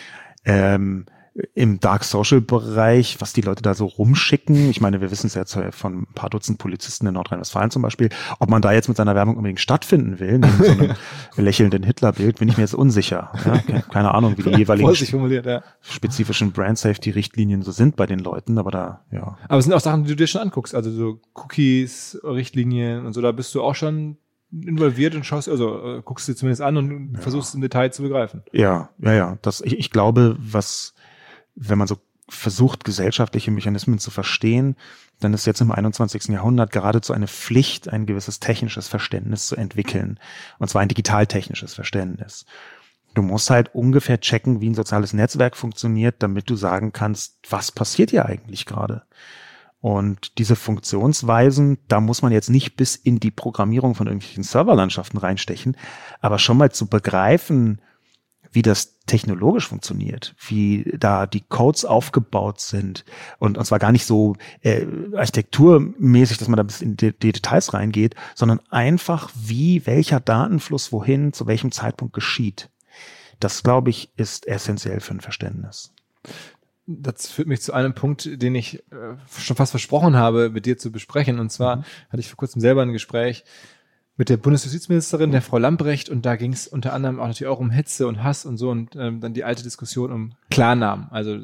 Ähm, 0.44 1.06
im 1.54 1.80
Dark 1.80 2.04
Social 2.04 2.40
Bereich, 2.40 3.20
was 3.20 3.32
die 3.32 3.40
Leute 3.40 3.62
da 3.62 3.74
so 3.74 3.86
rumschicken. 3.86 4.70
Ich 4.70 4.80
meine, 4.80 5.00
wir 5.00 5.10
wissen 5.10 5.28
es 5.28 5.34
jetzt 5.34 5.58
von 5.70 6.00
ein 6.00 6.06
paar 6.14 6.30
Dutzend 6.30 6.58
Polizisten 6.58 7.06
in 7.06 7.14
Nordrhein-Westfalen 7.14 7.70
zum 7.70 7.82
Beispiel. 7.82 8.10
Ob 8.38 8.50
man 8.50 8.62
da 8.62 8.72
jetzt 8.72 8.88
mit 8.88 8.96
seiner 8.96 9.14
Werbung 9.14 9.36
unbedingt 9.36 9.60
stattfinden 9.60 10.18
will, 10.18 10.38
neben 10.38 10.64
so 10.64 10.70
einem 10.70 10.94
lächelnden 11.36 11.82
Hitlerbild, 11.82 12.38
bin 12.38 12.48
ich 12.48 12.56
mir 12.56 12.64
jetzt 12.64 12.74
unsicher. 12.74 13.32
Ja? 13.44 13.80
Keine 13.82 14.14
Ahnung, 14.14 14.36
wie 14.36 14.42
die 14.42 14.50
jeweiligen 14.56 14.92
ja. 14.92 15.62
spezifischen 15.80 16.52
Brand 16.52 16.78
Safety 16.78 17.10
Richtlinien 17.10 17.62
so 17.62 17.72
sind 17.72 17.96
bei 17.96 18.06
den 18.06 18.18
Leuten, 18.18 18.58
aber 18.58 18.70
da, 18.70 19.04
ja. 19.10 19.38
Aber 19.48 19.58
es 19.58 19.64
sind 19.64 19.74
auch 19.74 19.80
Sachen, 19.80 20.04
die 20.04 20.10
du 20.10 20.16
dir 20.16 20.26
schon 20.26 20.42
anguckst. 20.42 20.74
Also 20.74 20.90
so 20.90 21.20
Cookies, 21.34 22.18
Richtlinien 22.24 23.06
und 23.06 23.12
so, 23.12 23.20
da 23.20 23.32
bist 23.32 23.54
du 23.54 23.62
auch 23.62 23.74
schon 23.74 24.18
involviert 24.50 25.14
und 25.14 25.26
schaust, 25.26 25.48
also 25.48 25.98
äh, 25.98 26.02
guckst 26.02 26.26
dir 26.26 26.34
zumindest 26.34 26.62
an 26.62 26.76
und 26.76 27.14
ja. 27.14 27.20
versuchst 27.20 27.54
im 27.54 27.60
Detail 27.60 27.90
zu 27.92 28.02
begreifen. 28.02 28.42
Ja, 28.52 28.90
ja, 28.98 29.12
ja. 29.12 29.38
Das, 29.42 29.60
ich, 29.60 29.78
ich 29.78 29.90
glaube, 29.90 30.36
was 30.38 30.94
wenn 31.58 31.78
man 31.78 31.88
so 31.88 31.98
versucht, 32.28 32.84
gesellschaftliche 32.84 33.50
Mechanismen 33.50 33.98
zu 33.98 34.10
verstehen, 34.10 34.76
dann 35.20 35.34
ist 35.34 35.46
jetzt 35.46 35.60
im 35.60 35.72
21. 35.72 36.28
Jahrhundert 36.28 36.72
geradezu 36.72 37.12
eine 37.12 37.26
Pflicht, 37.26 37.88
ein 37.88 38.06
gewisses 38.06 38.38
technisches 38.38 38.86
Verständnis 38.86 39.46
zu 39.46 39.56
entwickeln. 39.56 40.20
Und 40.58 40.68
zwar 40.68 40.82
ein 40.82 40.88
digitaltechnisches 40.88 41.74
Verständnis. 41.74 42.44
Du 43.14 43.22
musst 43.22 43.50
halt 43.50 43.74
ungefähr 43.74 44.20
checken, 44.20 44.60
wie 44.60 44.68
ein 44.68 44.74
soziales 44.74 45.12
Netzwerk 45.12 45.56
funktioniert, 45.56 46.16
damit 46.22 46.48
du 46.50 46.56
sagen 46.56 46.92
kannst, 46.92 47.38
was 47.48 47.72
passiert 47.72 48.10
hier 48.10 48.26
eigentlich 48.26 48.66
gerade. 48.66 49.02
Und 49.80 50.38
diese 50.38 50.56
Funktionsweisen, 50.56 51.78
da 51.88 52.00
muss 52.00 52.22
man 52.22 52.32
jetzt 52.32 52.50
nicht 52.50 52.76
bis 52.76 52.96
in 52.96 53.20
die 53.20 53.30
Programmierung 53.30 53.94
von 53.94 54.06
irgendwelchen 54.06 54.42
Serverlandschaften 54.42 55.18
reinstechen, 55.18 55.76
aber 56.20 56.38
schon 56.38 56.58
mal 56.58 56.72
zu 56.72 56.88
begreifen, 56.88 57.80
wie 58.52 58.62
das 58.62 58.98
technologisch 59.06 59.68
funktioniert, 59.68 60.34
wie 60.46 60.94
da 60.98 61.26
die 61.26 61.40
Codes 61.40 61.84
aufgebaut 61.84 62.60
sind 62.60 63.04
und, 63.38 63.58
und 63.58 63.64
zwar 63.64 63.78
gar 63.78 63.92
nicht 63.92 64.06
so 64.06 64.36
äh, 64.60 64.86
architekturmäßig, 65.14 66.38
dass 66.38 66.48
man 66.48 66.56
da 66.56 66.62
bis 66.62 66.80
in 66.80 66.96
die, 66.96 67.12
die 67.12 67.32
Details 67.32 67.74
reingeht, 67.74 68.14
sondern 68.34 68.60
einfach, 68.70 69.30
wie 69.34 69.86
welcher 69.86 70.20
Datenfluss 70.20 70.92
wohin 70.92 71.32
zu 71.32 71.46
welchem 71.46 71.72
Zeitpunkt 71.72 72.14
geschieht. 72.14 72.70
Das, 73.40 73.62
glaube 73.62 73.90
ich, 73.90 74.10
ist 74.16 74.46
essentiell 74.46 75.00
für 75.00 75.14
ein 75.14 75.20
Verständnis 75.20 75.92
das 76.88 77.28
führt 77.28 77.48
mich 77.48 77.60
zu 77.60 77.74
einem 77.74 77.94
Punkt, 77.94 78.42
den 78.42 78.54
ich 78.54 78.78
äh, 78.90 79.16
schon 79.38 79.56
fast 79.56 79.72
versprochen 79.72 80.16
habe, 80.16 80.48
mit 80.48 80.64
dir 80.64 80.78
zu 80.78 80.90
besprechen. 80.90 81.38
Und 81.38 81.52
zwar 81.52 81.76
mhm. 81.76 81.84
hatte 82.08 82.20
ich 82.20 82.28
vor 82.28 82.38
kurzem 82.38 82.62
selber 82.62 82.80
ein 82.80 82.92
Gespräch 82.92 83.44
mit 84.18 84.28
der 84.28 84.36
Bundesjustizministerin, 84.36 85.30
der 85.30 85.42
Frau 85.42 85.58
Lamprecht, 85.58 86.08
und 86.10 86.26
da 86.26 86.34
ging 86.34 86.52
es 86.52 86.66
unter 86.66 86.92
anderem 86.92 87.20
auch 87.20 87.28
natürlich 87.28 87.50
auch 87.50 87.60
um 87.60 87.70
Hetze 87.70 88.08
und 88.08 88.24
Hass 88.24 88.44
und 88.44 88.56
so 88.56 88.68
und 88.68 88.96
ähm, 88.96 89.20
dann 89.20 89.32
die 89.32 89.44
alte 89.44 89.62
Diskussion 89.62 90.10
um 90.10 90.32
Klarnamen. 90.50 91.06
Also 91.10 91.38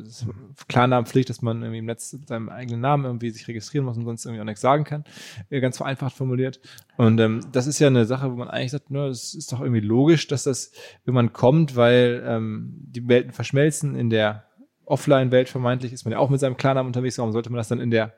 Klarnamenpflicht, 0.67 1.31
dass 1.31 1.41
man 1.41 1.63
irgendwie 1.63 1.79
im 1.79 1.85
Netz 1.85 2.13
mit 2.13 2.27
seinem 2.27 2.49
eigenen 2.49 2.81
Namen 2.81 3.05
irgendwie 3.05 3.31
sich 3.31 3.47
registrieren 3.47 3.87
muss 3.87 3.97
und 3.97 4.05
sonst 4.05 4.27
irgendwie 4.27 4.41
auch 4.41 4.47
nichts 4.47 4.61
sagen 4.61 4.83
kann. 4.83 5.05
Äh, 5.51 5.61
ganz 5.61 5.77
vereinfacht 5.77 6.17
formuliert. 6.17 6.61
Und 6.97 7.21
ähm, 7.21 7.47
das 7.53 7.69
ist 7.69 7.79
ja 7.79 7.87
eine 7.87 8.07
Sache, 8.07 8.33
wo 8.33 8.35
man 8.35 8.49
eigentlich 8.49 8.73
sagt, 8.73 8.91
ne, 8.91 9.07
es 9.07 9.35
ist 9.35 9.53
doch 9.53 9.61
irgendwie 9.61 9.81
logisch, 9.81 10.27
dass 10.27 10.43
das 10.43 10.73
irgendwann 11.07 11.33
kommt, 11.33 11.77
weil 11.77 12.25
ähm, 12.27 12.75
die 12.89 13.07
Welten 13.07 13.31
verschmelzen 13.31 13.95
in 13.95 14.11
der 14.11 14.47
Offline-Welt 14.85 15.49
vermeintlich 15.49 15.93
ist 15.93 16.05
man 16.05 16.13
ja 16.13 16.19
auch 16.19 16.29
mit 16.29 16.41
seinem 16.41 16.57
Klarnamen 16.57 16.89
unterwegs. 16.89 17.19
Warum 17.19 17.33
sollte 17.33 17.51
man 17.51 17.59
das 17.59 17.69
dann 17.69 17.81
in 17.81 17.93
der 17.93 18.15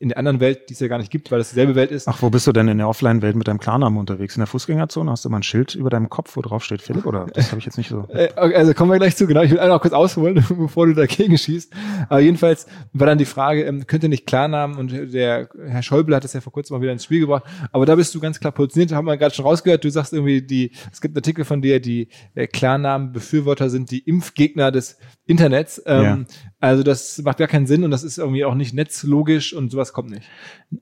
in 0.00 0.10
der 0.10 0.18
anderen 0.18 0.38
Welt, 0.38 0.68
die 0.68 0.74
es 0.74 0.80
ja 0.80 0.86
gar 0.86 0.98
nicht 0.98 1.10
gibt, 1.10 1.32
weil 1.32 1.38
das 1.38 1.48
dieselbe 1.48 1.74
Welt 1.74 1.90
ist. 1.90 2.06
Ach, 2.06 2.22
wo 2.22 2.30
bist 2.30 2.46
du 2.46 2.52
denn 2.52 2.68
in 2.68 2.78
der 2.78 2.88
Offline-Welt 2.88 3.34
mit 3.34 3.48
deinem 3.48 3.58
Klarnamen 3.58 3.98
unterwegs? 3.98 4.36
In 4.36 4.40
der 4.40 4.46
Fußgängerzone? 4.46 5.10
Hast 5.10 5.24
du 5.24 5.28
mal 5.28 5.38
ein 5.38 5.42
Schild 5.42 5.74
über 5.74 5.90
deinem 5.90 6.08
Kopf, 6.08 6.36
wo 6.36 6.40
drauf 6.40 6.64
steht 6.64 6.82
Philipp? 6.82 7.04
Oder 7.04 7.26
das 7.34 7.50
habe 7.50 7.58
ich 7.58 7.64
jetzt 7.64 7.78
nicht 7.78 7.88
so. 7.88 8.06
Äh, 8.18 8.32
also 8.34 8.74
kommen 8.74 8.90
wir 8.90 8.98
gleich 8.98 9.16
zu, 9.16 9.26
genau. 9.26 9.42
Ich 9.42 9.50
will 9.50 9.60
einfach 9.60 9.80
kurz 9.80 9.92
ausholen, 9.92 10.34
bevor 10.48 10.86
du 10.86 10.94
dagegen 10.94 11.36
schießt. 11.36 11.72
Aber 12.08 12.20
jedenfalls 12.20 12.66
war 12.92 13.06
dann 13.06 13.18
die 13.18 13.26
Frage, 13.26 13.64
ähm, 13.64 13.86
könnte 13.86 14.08
nicht 14.08 14.26
Klarnamen 14.26 14.76
und 14.76 15.12
der 15.12 15.48
Herr 15.66 15.82
Schäuble 15.82 16.16
hat 16.16 16.24
das 16.24 16.32
ja 16.32 16.40
vor 16.40 16.52
kurzem 16.52 16.76
mal 16.76 16.82
wieder 16.82 16.92
ins 16.92 17.04
Spiel 17.04 17.20
gebracht. 17.20 17.44
Aber 17.70 17.86
da 17.86 17.94
bist 17.94 18.14
du 18.14 18.20
ganz 18.20 18.40
klar 18.40 18.52
positioniert, 18.52 18.92
haben 18.92 19.04
wir 19.04 19.16
gerade 19.16 19.34
schon 19.34 19.44
rausgehört. 19.44 19.84
Du 19.84 19.90
sagst 19.90 20.12
irgendwie, 20.12 20.42
die, 20.42 20.72
es 20.90 21.00
gibt 21.00 21.12
einen 21.12 21.18
Artikel 21.18 21.44
von 21.44 21.60
dir, 21.60 21.80
die 21.80 22.08
äh, 22.34 22.46
Klarnamen-Befürworter 22.46 23.70
sind 23.70 23.90
die 23.90 24.00
Impfgegner 24.00 24.72
des 24.72 24.96
Internets. 25.28 25.80
Ähm, 25.84 26.02
ja. 26.02 26.18
Also 26.58 26.82
das 26.82 27.18
macht 27.18 27.38
gar 27.38 27.48
keinen 27.48 27.66
Sinn 27.66 27.84
und 27.84 27.90
das 27.90 28.02
ist 28.02 28.18
irgendwie 28.18 28.44
auch 28.44 28.54
nicht 28.54 28.74
netzlogisch 28.74 29.52
und 29.52 29.70
sowas 29.70 29.92
kommt 29.92 30.10
nicht. 30.10 30.26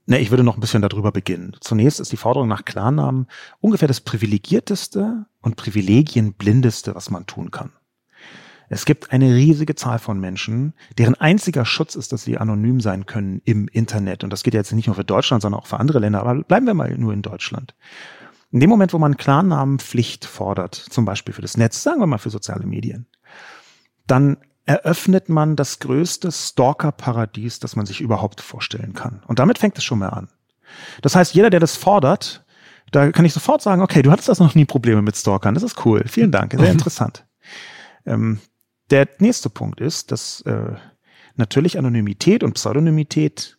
Ne, 0.07 0.21
ich 0.21 0.31
würde 0.31 0.45
noch 0.45 0.57
ein 0.57 0.61
bisschen 0.61 0.83
darüber 0.83 1.11
beginnen. 1.11 1.57
Zunächst 1.61 2.01
ist 2.01 2.13
die 2.13 2.17
Forderung 2.17 2.49
nach 2.49 2.65
Klarnamen 2.65 3.27
ungefähr 3.61 3.89
das 3.89 4.01
privilegierteste 4.01 5.27
und 5.43 5.57
privilegienblindeste, 5.57 6.95
was 6.95 7.11
man 7.11 7.27
tun 7.27 7.51
kann. 7.51 7.73
Es 8.69 8.85
gibt 8.85 9.13
eine 9.13 9.35
riesige 9.35 9.75
Zahl 9.75 9.99
von 9.99 10.19
Menschen, 10.19 10.75
deren 10.97 11.15
einziger 11.15 11.65
Schutz 11.65 11.95
ist, 11.95 12.13
dass 12.13 12.23
sie 12.23 12.39
anonym 12.39 12.81
sein 12.81 13.07
können 13.07 13.41
im 13.45 13.69
Internet. 13.69 14.25
Und 14.25 14.33
das 14.33 14.43
geht 14.43 14.55
jetzt 14.55 14.73
nicht 14.73 14.87
nur 14.87 14.97
für 14.97 15.05
Deutschland, 15.05 15.43
sondern 15.43 15.61
auch 15.61 15.67
für 15.67 15.79
andere 15.79 15.99
Länder. 15.99 16.21
Aber 16.21 16.43
bleiben 16.43 16.67
wir 16.67 16.75
mal 16.75 16.97
nur 16.97 17.13
in 17.13 17.23
Deutschland. 17.23 17.75
In 18.53 18.61
dem 18.61 18.71
Moment, 18.71 18.93
wo 18.93 18.99
man 18.99 19.17
Klarnamenpflicht 19.17 20.25
fordert, 20.25 20.75
zum 20.75 21.05
Beispiel 21.05 21.35
für 21.35 21.43
das 21.43 21.57
Netz, 21.57 21.83
sagen 21.83 22.01
wir 22.01 22.07
mal 22.07 22.19
für 22.19 22.31
soziale 22.31 22.67
Medien, 22.67 23.07
dann 24.07 24.39
eröffnet 24.65 25.29
man 25.29 25.57
das 25.57 25.79
größte 25.79 26.33
Stalker-Paradies, 26.33 27.61
das 27.61 27.77
man 27.77 27.87
sich 27.87 28.01
überhaupt 28.01 28.41
vorstellen 28.41 28.95
kann. 28.95 29.23
Und 29.27 29.39
damit 29.39 29.59
fängt 29.59 29.79
es 29.79 29.85
schon 29.85 30.01
mal 30.01 30.09
an. 30.09 30.29
Das 31.03 31.15
heißt, 31.15 31.35
jeder, 31.35 31.51
der 31.51 31.61
das 31.61 31.77
fordert, 31.77 32.45
da 32.91 33.11
kann 33.13 33.25
ich 33.25 33.33
sofort 33.33 33.63
sagen, 33.63 33.83
okay, 33.83 34.03
du 34.03 34.11
hattest 34.11 34.29
das 34.29 34.41
noch 34.41 34.55
nie 34.55 34.65
Probleme 34.65 35.03
mit 35.03 35.17
Stalkern. 35.17 35.55
Das 35.55 35.63
ist 35.63 35.85
cool. 35.85 36.05
Vielen 36.09 36.33
Dank. 36.33 36.53
Sehr 36.53 36.71
interessant. 36.73 37.25
ähm, 38.05 38.41
der 38.91 39.09
nächste 39.19 39.51
Punkt 39.51 39.81
ist, 39.81 40.13
dass 40.13 40.43
äh, 40.43 40.75
natürlich 41.35 41.79
Anonymität 41.79 42.43
und 42.43 42.55
Pseudonymität 42.55 43.59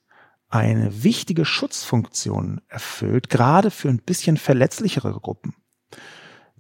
eine 0.49 1.03
wichtige 1.03 1.43
Schutzfunktion 1.43 2.61
erfüllt, 2.69 3.29
gerade 3.29 3.69
für 3.69 3.89
ein 3.89 3.99
bisschen 3.99 4.37
verletzlichere 4.37 5.11
Gruppen. 5.11 5.55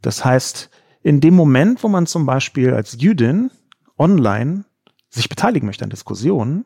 Das 0.01 0.25
heißt, 0.25 0.69
in 1.01 1.21
dem 1.21 1.33
Moment, 1.33 1.83
wo 1.83 1.87
man 1.87 2.05
zum 2.05 2.25
Beispiel 2.25 2.73
als 2.73 2.97
Jüdin 2.99 3.49
online 3.97 4.65
sich 5.09 5.29
beteiligen 5.29 5.65
möchte 5.65 5.83
an 5.83 5.89
Diskussionen, 5.89 6.65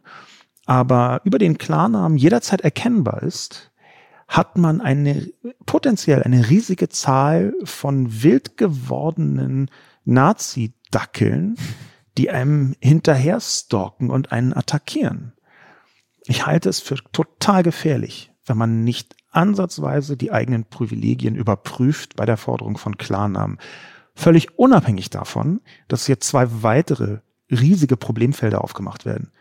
aber 0.65 1.21
über 1.23 1.37
den 1.37 1.57
Klarnamen 1.57 2.17
jederzeit 2.17 2.61
erkennbar 2.61 3.23
ist, 3.23 3.71
hat 4.27 4.57
man 4.57 4.79
eine 4.79 5.31
potenziell 5.65 6.23
eine 6.23 6.49
riesige 6.49 6.89
Zahl 6.89 7.53
von 7.63 8.23
wild 8.23 8.57
gewordenen 8.57 9.69
Nazi-Dackeln, 10.05 11.57
die 12.17 12.29
einem 12.29 12.75
hinterher 12.79 13.39
stalken 13.41 14.09
und 14.09 14.31
einen 14.31 14.53
attackieren. 14.53 15.33
Ich 16.25 16.45
halte 16.45 16.69
es 16.69 16.79
für 16.79 16.95
total 17.11 17.63
gefährlich, 17.63 18.31
wenn 18.45 18.57
man 18.57 18.83
nicht 18.83 19.15
ansatzweise 19.31 20.17
die 20.17 20.31
eigenen 20.31 20.65
Privilegien 20.65 21.35
überprüft 21.35 22.15
bei 22.15 22.25
der 22.25 22.37
Forderung 22.37 22.77
von 22.77 22.97
Klarnamen. 22.97 23.57
Völlig 24.13 24.57
unabhängig 24.57 25.09
davon, 25.09 25.61
dass 25.87 26.05
hier 26.05 26.19
zwei 26.19 26.47
weitere 26.63 27.19
riesige 27.49 27.97
Problemfelder 27.97 28.63
aufgemacht 28.63 29.05
werden. 29.05 29.31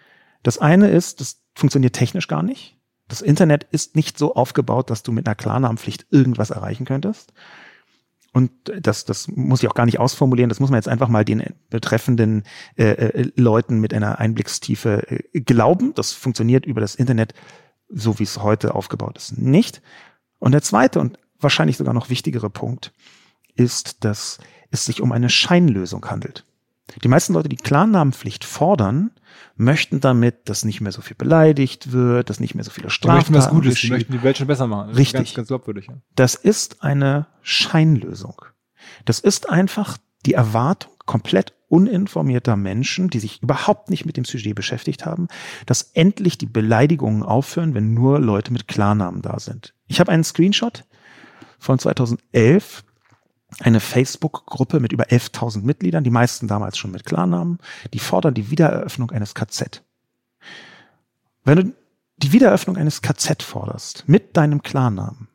Das 0.42 0.58
eine 0.58 0.88
ist, 0.88 1.20
das 1.20 1.42
funktioniert 1.54 1.94
technisch 1.94 2.28
gar 2.28 2.42
nicht. 2.42 2.76
Das 3.08 3.20
Internet 3.20 3.64
ist 3.70 3.96
nicht 3.96 4.18
so 4.18 4.34
aufgebaut, 4.34 4.90
dass 4.90 5.02
du 5.02 5.12
mit 5.12 5.26
einer 5.26 5.34
Klarnamenpflicht 5.34 6.06
irgendwas 6.10 6.50
erreichen 6.50 6.84
könntest. 6.84 7.32
Und 8.32 8.52
das, 8.80 9.04
das 9.04 9.26
muss 9.28 9.62
ich 9.62 9.68
auch 9.68 9.74
gar 9.74 9.86
nicht 9.86 9.98
ausformulieren. 9.98 10.48
Das 10.48 10.60
muss 10.60 10.70
man 10.70 10.78
jetzt 10.78 10.88
einfach 10.88 11.08
mal 11.08 11.24
den 11.24 11.42
betreffenden 11.68 12.44
äh, 12.76 12.84
äh, 12.84 13.32
Leuten 13.34 13.80
mit 13.80 13.92
einer 13.92 14.20
Einblickstiefe 14.20 15.04
äh, 15.10 15.40
glauben. 15.40 15.94
Das 15.94 16.12
funktioniert 16.12 16.64
über 16.64 16.80
das 16.80 16.94
Internet, 16.94 17.34
so 17.88 18.20
wie 18.20 18.22
es 18.22 18.40
heute 18.40 18.76
aufgebaut 18.76 19.16
ist, 19.16 19.36
nicht. 19.36 19.82
Und 20.38 20.52
der 20.52 20.62
zweite 20.62 21.00
und 21.00 21.18
wahrscheinlich 21.40 21.76
sogar 21.76 21.92
noch 21.92 22.08
wichtigere 22.08 22.50
Punkt 22.50 22.92
ist, 23.56 24.04
dass 24.04 24.38
es 24.70 24.84
sich 24.84 25.00
um 25.00 25.12
eine 25.12 25.30
Scheinlösung 25.30 26.04
handelt. 26.10 26.44
Die 27.02 27.08
meisten 27.08 27.34
Leute, 27.34 27.48
die 27.48 27.56
Klarnamenpflicht 27.56 28.44
fordern, 28.44 29.12
möchten 29.56 30.00
damit, 30.00 30.48
dass 30.48 30.64
nicht 30.64 30.80
mehr 30.80 30.92
so 30.92 31.02
viel 31.02 31.16
beleidigt 31.16 31.92
wird, 31.92 32.30
dass 32.30 32.40
nicht 32.40 32.54
mehr 32.54 32.64
so 32.64 32.70
viele 32.70 32.90
Straftaten 32.90 33.32
Die 33.32 33.32
möchten 33.32 33.46
was 33.46 33.54
Gutes, 33.54 33.74
geschieht. 33.74 33.90
die 33.90 33.94
möchten 33.94 34.12
die 34.12 34.22
Welt 34.22 34.38
schon 34.38 34.46
besser 34.46 34.66
machen. 34.66 34.88
Das 34.88 34.98
Richtig. 34.98 35.20
Ist 35.20 35.26
ganz, 35.26 35.36
ganz 35.36 35.48
glaubwürdig. 35.48 35.86
Ja. 35.88 35.94
Das 36.16 36.34
ist 36.34 36.82
eine 36.82 37.26
Scheinlösung. 37.42 38.42
Das 39.04 39.20
ist 39.20 39.48
einfach 39.48 39.98
die 40.26 40.34
Erwartung 40.34 40.92
komplett 41.06 41.54
uninformierter 41.68 42.56
Menschen, 42.56 43.10
die 43.10 43.20
sich 43.20 43.42
überhaupt 43.42 43.90
nicht 43.90 44.04
mit 44.04 44.16
dem 44.16 44.24
Sujet 44.24 44.54
beschäftigt 44.56 45.06
haben, 45.06 45.28
dass 45.66 45.82
endlich 45.94 46.36
die 46.36 46.46
Beleidigungen 46.46 47.22
aufhören, 47.22 47.74
wenn 47.74 47.94
nur 47.94 48.18
Leute 48.18 48.52
mit 48.52 48.66
Klarnamen 48.66 49.22
da 49.22 49.38
sind. 49.38 49.74
Ich 49.86 50.00
habe 50.00 50.10
einen 50.10 50.24
Screenshot 50.24 50.84
von 51.58 51.78
2011 51.78 52.82
eine 53.58 53.80
Facebook-Gruppe 53.80 54.80
mit 54.80 54.92
über 54.92 55.04
11.000 55.04 55.62
Mitgliedern, 55.62 56.04
die 56.04 56.10
meisten 56.10 56.48
damals 56.48 56.78
schon 56.78 56.92
mit 56.92 57.04
Klarnamen, 57.04 57.58
die 57.92 57.98
fordern 57.98 58.34
die 58.34 58.50
Wiedereröffnung 58.50 59.10
eines 59.10 59.34
KZ. 59.34 59.82
Wenn 61.44 61.56
du 61.56 61.74
die 62.18 62.32
Wiedereröffnung 62.32 62.76
eines 62.76 63.02
KZ 63.02 63.42
forderst 63.42 64.04
mit 64.06 64.36
deinem 64.36 64.62
Klarnamen, 64.62 65.28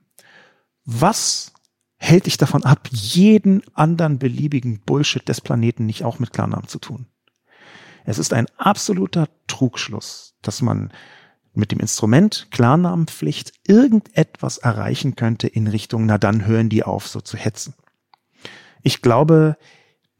was 0.85 1.53
hält 1.97 2.27
dich 2.27 2.37
davon 2.37 2.63
ab, 2.63 2.87
jeden 2.91 3.63
anderen 3.73 4.19
beliebigen 4.19 4.79
Bullshit 4.79 5.27
des 5.27 5.41
Planeten 5.41 5.85
nicht 5.85 6.03
auch 6.03 6.19
mit 6.19 6.31
Klarnamen 6.31 6.67
zu 6.67 6.79
tun? 6.79 7.07
Es 8.05 8.19
ist 8.19 8.33
ein 8.33 8.45
absoluter 8.57 9.27
Trugschluss, 9.47 10.35
dass 10.41 10.61
man 10.61 10.91
mit 11.55 11.71
dem 11.71 11.79
Instrument 11.79 12.47
Klarnamenpflicht 12.51 13.53
irgendetwas 13.65 14.57
erreichen 14.57 15.15
könnte 15.15 15.47
in 15.47 15.67
Richtung, 15.67 16.05
na 16.05 16.17
dann 16.17 16.45
hören 16.45 16.69
die 16.69 16.83
auf, 16.83 17.07
so 17.07 17.21
zu 17.21 17.37
hetzen. 17.37 17.73
Ich 18.85 19.01
glaube, 19.01 19.57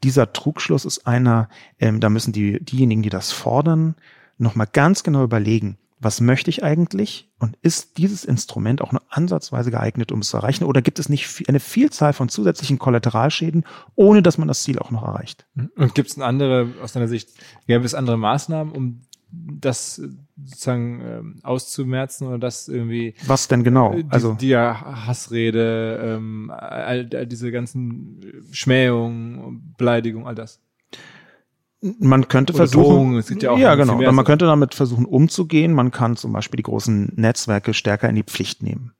dieser 0.02 0.32
Trugschluss 0.32 0.84
ist 0.84 1.06
einer, 1.06 1.48
ähm, 1.78 2.00
da 2.00 2.10
müssen 2.10 2.32
die, 2.32 2.62
diejenigen, 2.62 3.02
die 3.02 3.10
das 3.10 3.30
fordern, 3.30 3.94
nochmal 4.38 4.66
ganz 4.70 5.04
genau 5.04 5.22
überlegen, 5.22 5.78
was 6.00 6.20
möchte 6.20 6.50
ich 6.50 6.64
eigentlich 6.64 7.30
und 7.38 7.56
ist 7.62 7.96
dieses 7.96 8.24
Instrument 8.24 8.82
auch 8.82 8.90
nur 8.90 9.02
ansatzweise 9.08 9.70
geeignet, 9.70 10.10
um 10.10 10.18
es 10.18 10.28
zu 10.28 10.36
erreichen 10.36 10.64
oder 10.64 10.82
gibt 10.82 10.98
es 10.98 11.08
nicht 11.08 11.48
eine 11.48 11.60
Vielzahl 11.60 12.12
von 12.12 12.28
zusätzlichen 12.28 12.80
Kollateralschäden, 12.80 13.64
ohne 13.94 14.20
dass 14.20 14.36
man 14.36 14.48
das 14.48 14.64
Ziel 14.64 14.80
auch 14.80 14.90
noch 14.90 15.04
erreicht? 15.04 15.46
Und 15.76 15.94
gibt 15.94 16.10
es 16.10 16.18
andere, 16.18 16.74
aus 16.82 16.92
deiner 16.92 17.08
Sicht, 17.08 17.30
gäbe 17.68 17.84
es 17.84 17.94
andere 17.94 18.18
Maßnahmen, 18.18 18.74
um 18.74 19.02
das 19.30 20.00
sozusagen 20.36 21.00
ähm, 21.00 21.40
auszumerzen 21.42 22.28
oder 22.28 22.38
das 22.38 22.68
irgendwie. 22.68 23.14
Was 23.26 23.48
denn 23.48 23.64
genau? 23.64 23.94
Die, 23.94 24.06
also 24.08 24.34
die 24.34 24.56
Hassrede, 24.56 26.00
ähm, 26.02 26.50
all, 26.50 27.08
all 27.12 27.26
diese 27.26 27.50
ganzen 27.50 28.44
Schmähungen, 28.52 29.74
Beleidigungen, 29.76 30.26
all 30.26 30.34
das. 30.34 30.60
Man 31.80 32.26
könnte 32.28 32.52
Oder 32.54 32.66
versuchen, 32.66 33.22
ja 33.40 33.50
auch 33.50 33.58
ja 33.58 33.74
genau, 33.74 34.00
man 34.00 34.24
könnte 34.24 34.46
damit 34.46 34.74
versuchen 34.74 35.04
umzugehen. 35.04 35.72
Man 35.72 35.90
kann 35.90 36.16
zum 36.16 36.32
Beispiel 36.32 36.56
die 36.56 36.62
großen 36.62 37.12
Netzwerke 37.16 37.74
stärker 37.74 38.08
in 38.08 38.16
die 38.16 38.22
Pflicht 38.22 38.62
nehmen. 38.62 38.92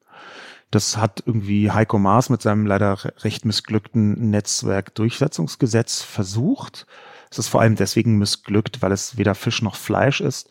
Das 0.70 0.96
hat 0.96 1.22
irgendwie 1.24 1.70
Heiko 1.70 1.98
Maas 1.98 2.28
mit 2.28 2.42
seinem 2.42 2.66
leider 2.66 2.98
recht 3.24 3.44
missglückten 3.44 4.30
Netzwerkdurchsetzungsgesetz 4.30 6.02
versucht. 6.02 6.86
Es 7.30 7.38
ist 7.38 7.48
vor 7.48 7.60
allem 7.60 7.76
deswegen 7.76 8.18
missglückt, 8.18 8.82
weil 8.82 8.92
es 8.92 9.16
weder 9.16 9.34
Fisch 9.34 9.62
noch 9.62 9.76
Fleisch 9.76 10.20
ist, 10.20 10.48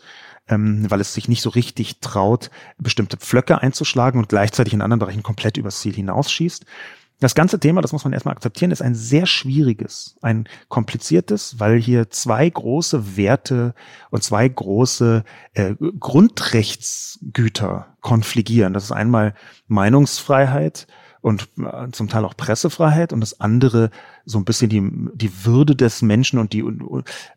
ähm, 0.47 0.89
weil 0.89 1.01
es 1.01 1.13
sich 1.13 1.27
nicht 1.27 1.41
so 1.41 1.49
richtig 1.49 1.99
traut, 1.99 2.49
bestimmte 2.77 3.17
Pflöcke 3.17 3.61
einzuschlagen 3.61 4.19
und 4.19 4.29
gleichzeitig 4.29 4.73
in 4.73 4.81
anderen 4.81 4.99
Bereichen 4.99 5.23
komplett 5.23 5.57
übers 5.57 5.79
Ziel 5.79 5.93
hinausschießt. 5.93 6.65
Das 7.21 7.33
ganze 7.33 7.59
Thema, 7.61 7.81
das 7.81 7.93
muss 7.93 8.03
man 8.03 8.11
erstmal 8.11 8.35
akzeptieren, 8.35 8.71
ist 8.71 8.81
ein 8.81 8.93
sehr 8.93 9.25
schwieriges, 9.25 10.17
ein 10.21 10.49
kompliziertes, 10.67 11.61
weil 11.61 11.79
hier 11.79 12.09
zwei 12.09 12.49
große 12.49 13.15
Werte 13.15 13.73
und 14.09 14.21
zwei 14.21 14.45
große 14.47 15.23
äh, 15.53 15.75
Grundrechtsgüter 15.97 17.95
konfligieren. 18.01 18.73
Das 18.73 18.83
ist 18.83 18.91
einmal 18.91 19.33
Meinungsfreiheit 19.67 20.87
und 21.25 21.49
äh, 21.57 21.89
zum 21.91 22.07
Teil 22.07 22.23
auch 22.23 22.37
Pressefreiheit 22.37 23.11
und 23.11 23.19
das 23.19 23.39
andere 23.39 23.89
so 24.25 24.37
ein 24.37 24.45
bisschen 24.45 24.69
die, 24.69 24.87
die 25.15 25.43
Würde 25.43 25.75
des 25.75 26.03
Menschen 26.03 26.37
und 26.37 26.53
die, 26.53 26.63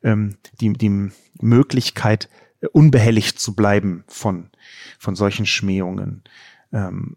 ähm, 0.02 0.36
die, 0.60 0.74
die 0.74 1.10
Möglichkeit, 1.40 2.28
äh, 2.60 2.66
unbehelligt 2.66 3.40
zu 3.40 3.56
bleiben 3.56 4.05
von, 4.06 4.51
von 4.98 5.16
solchen 5.16 5.47
Schmähungen. 5.47 6.23
Ähm, 6.70 7.16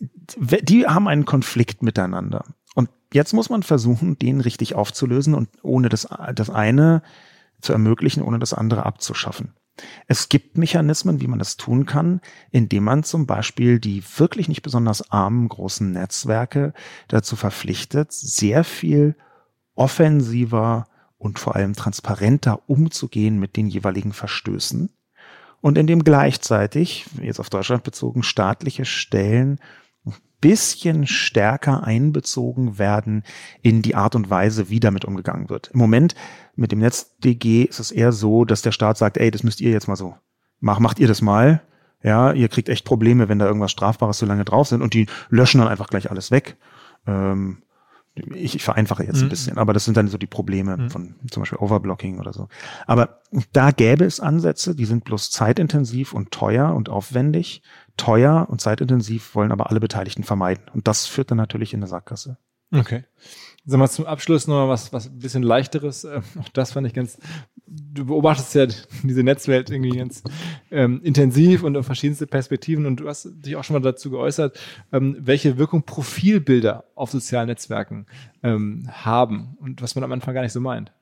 die 0.00 0.88
haben 0.88 1.06
einen 1.06 1.24
Konflikt 1.24 1.84
miteinander. 1.84 2.46
Und 2.74 2.90
jetzt 3.12 3.32
muss 3.32 3.48
man 3.48 3.62
versuchen, 3.62 4.18
den 4.18 4.40
richtig 4.40 4.74
aufzulösen 4.74 5.34
und 5.36 5.48
ohne 5.62 5.88
das, 5.88 6.08
das 6.34 6.50
eine 6.50 7.02
zu 7.60 7.72
ermöglichen, 7.72 8.24
ohne 8.24 8.40
das 8.40 8.54
andere 8.54 8.86
abzuschaffen. 8.86 9.52
Es 10.06 10.28
gibt 10.28 10.58
Mechanismen, 10.58 11.20
wie 11.20 11.26
man 11.26 11.38
das 11.38 11.56
tun 11.56 11.86
kann, 11.86 12.20
indem 12.50 12.84
man 12.84 13.04
zum 13.04 13.26
Beispiel 13.26 13.78
die 13.78 14.02
wirklich 14.16 14.48
nicht 14.48 14.62
besonders 14.62 15.10
armen 15.10 15.48
großen 15.48 15.92
Netzwerke 15.92 16.72
dazu 17.08 17.36
verpflichtet, 17.36 18.12
sehr 18.12 18.64
viel 18.64 19.16
offensiver 19.74 20.86
und 21.18 21.38
vor 21.38 21.56
allem 21.56 21.74
transparenter 21.74 22.60
umzugehen 22.68 23.38
mit 23.38 23.56
den 23.56 23.68
jeweiligen 23.68 24.12
Verstößen 24.12 24.90
und 25.60 25.78
indem 25.78 26.04
gleichzeitig, 26.04 27.06
jetzt 27.20 27.40
auf 27.40 27.50
Deutschland 27.50 27.82
bezogen, 27.82 28.22
staatliche 28.22 28.84
Stellen 28.84 29.58
bisschen 30.40 31.06
stärker 31.06 31.84
einbezogen 31.84 32.78
werden 32.78 33.24
in 33.62 33.82
die 33.82 33.94
Art 33.94 34.14
und 34.14 34.30
Weise, 34.30 34.70
wie 34.70 34.80
damit 34.80 35.04
umgegangen 35.04 35.48
wird. 35.50 35.70
Im 35.72 35.78
Moment 35.78 36.14
mit 36.54 36.72
dem 36.72 36.78
NetzDG 36.78 37.64
ist 37.64 37.80
es 37.80 37.90
eher 37.90 38.12
so, 38.12 38.44
dass 38.44 38.62
der 38.62 38.72
Staat 38.72 38.98
sagt, 38.98 39.16
ey, 39.16 39.30
das 39.30 39.42
müsst 39.42 39.60
ihr 39.60 39.70
jetzt 39.70 39.88
mal 39.88 39.96
so. 39.96 40.14
Mach, 40.60 40.80
macht 40.80 40.98
ihr 40.98 41.08
das 41.08 41.22
mal. 41.22 41.62
Ja, 42.02 42.32
ihr 42.32 42.48
kriegt 42.48 42.68
echt 42.68 42.84
Probleme, 42.84 43.28
wenn 43.28 43.38
da 43.38 43.46
irgendwas 43.46 43.72
Strafbares 43.72 44.18
so 44.18 44.26
lange 44.26 44.44
drauf 44.44 44.68
sind 44.68 44.82
und 44.82 44.94
die 44.94 45.06
löschen 45.30 45.58
dann 45.60 45.68
einfach 45.68 45.88
gleich 45.88 46.10
alles 46.10 46.30
weg. 46.30 46.56
Ähm, 47.06 47.62
ich, 48.34 48.56
ich 48.56 48.62
vereinfache 48.64 49.04
jetzt 49.04 49.18
ein 49.20 49.24
Mhm. 49.26 49.28
bisschen, 49.30 49.58
aber 49.58 49.72
das 49.72 49.84
sind 49.84 49.96
dann 49.96 50.08
so 50.08 50.18
die 50.18 50.26
Probleme 50.26 50.76
Mhm. 50.76 50.90
von 50.90 51.14
zum 51.30 51.42
Beispiel 51.42 51.58
Overblocking 51.58 52.18
oder 52.18 52.32
so. 52.32 52.48
Aber 52.86 53.20
da 53.52 53.70
gäbe 53.70 54.04
es 54.04 54.20
Ansätze, 54.20 54.74
die 54.74 54.84
sind 54.84 55.04
bloß 55.04 55.30
zeitintensiv 55.30 56.12
und 56.12 56.30
teuer 56.30 56.74
und 56.74 56.88
aufwendig. 56.88 57.62
Teuer 57.96 58.46
und 58.48 58.60
zeitintensiv 58.60 59.34
wollen 59.34 59.52
aber 59.52 59.70
alle 59.70 59.80
Beteiligten 59.80 60.22
vermeiden. 60.24 60.64
Und 60.72 60.86
das 60.88 61.06
führt 61.06 61.30
dann 61.30 61.38
natürlich 61.38 61.72
in 61.74 61.80
eine 61.80 61.88
Sackgasse. 61.88 62.38
Okay. 62.72 63.04
Sag 63.64 63.78
mal 63.78 63.88
zum 63.88 64.06
Abschluss 64.06 64.46
noch 64.46 64.54
mal 64.54 64.68
was, 64.68 64.92
was 64.92 65.06
ein 65.06 65.18
bisschen 65.18 65.42
leichteres. 65.42 66.04
Ähm, 66.04 66.22
Auch 66.40 66.48
das 66.50 66.72
fand 66.72 66.86
ich 66.86 66.94
ganz. 66.94 67.18
Du 67.70 68.06
beobachtest 68.06 68.54
ja 68.54 68.66
diese 69.02 69.22
Netzwelt 69.22 69.70
irgendwie 69.70 69.96
ganz 69.96 70.22
ähm, 70.70 71.00
intensiv 71.02 71.62
und 71.62 71.76
auf 71.76 71.86
verschiedenste 71.86 72.26
Perspektiven 72.26 72.86
und 72.86 72.96
du 73.00 73.08
hast 73.08 73.28
dich 73.44 73.56
auch 73.56 73.64
schon 73.64 73.74
mal 73.74 73.80
dazu 73.80 74.10
geäußert, 74.10 74.58
ähm, 74.92 75.16
welche 75.20 75.58
Wirkung 75.58 75.82
Profilbilder 75.82 76.84
auf 76.94 77.10
sozialen 77.10 77.48
Netzwerken 77.48 78.06
ähm, 78.42 78.88
haben 78.90 79.56
und 79.60 79.82
was 79.82 79.94
man 79.94 80.04
am 80.04 80.12
Anfang 80.12 80.34
gar 80.34 80.42
nicht 80.42 80.52
so 80.52 80.60
meint. 80.60 80.92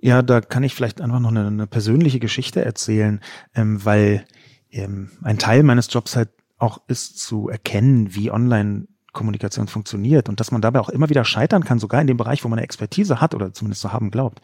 Ja, 0.00 0.20
da 0.20 0.40
kann 0.40 0.64
ich 0.64 0.74
vielleicht 0.74 1.00
einfach 1.00 1.20
noch 1.20 1.30
eine, 1.30 1.46
eine 1.46 1.66
persönliche 1.66 2.20
Geschichte 2.20 2.64
erzählen, 2.64 3.20
ähm, 3.54 3.84
weil 3.84 4.26
ähm, 4.70 5.10
ein 5.22 5.38
Teil 5.38 5.62
meines 5.62 5.92
Jobs 5.92 6.16
halt 6.16 6.28
auch 6.58 6.82
ist 6.88 7.18
zu 7.18 7.48
erkennen, 7.48 8.14
wie 8.14 8.30
Online-Kommunikation 8.30 9.68
funktioniert 9.68 10.28
und 10.28 10.40
dass 10.40 10.50
man 10.50 10.62
dabei 10.62 10.80
auch 10.80 10.88
immer 10.88 11.08
wieder 11.08 11.24
scheitern 11.24 11.64
kann, 11.64 11.78
sogar 11.78 12.00
in 12.00 12.06
dem 12.06 12.16
Bereich, 12.16 12.44
wo 12.44 12.48
man 12.48 12.58
eine 12.58 12.64
Expertise 12.64 13.20
hat 13.20 13.34
oder 13.34 13.52
zumindest 13.52 13.82
zu 13.82 13.92
haben 13.92 14.10
glaubt. 14.10 14.40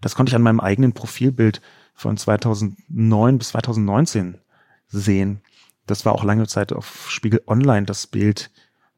Das 0.00 0.14
konnte 0.14 0.30
ich 0.30 0.36
an 0.36 0.42
meinem 0.42 0.60
eigenen 0.60 0.92
Profilbild 0.92 1.60
von 1.94 2.16
2009 2.16 3.38
bis 3.38 3.48
2019 3.48 4.38
sehen. 4.88 5.40
Das 5.86 6.04
war 6.04 6.12
auch 6.12 6.24
lange 6.24 6.46
Zeit 6.46 6.72
auf 6.72 7.10
Spiegel 7.10 7.42
Online 7.46 7.86
das 7.86 8.06
Bild, 8.06 8.50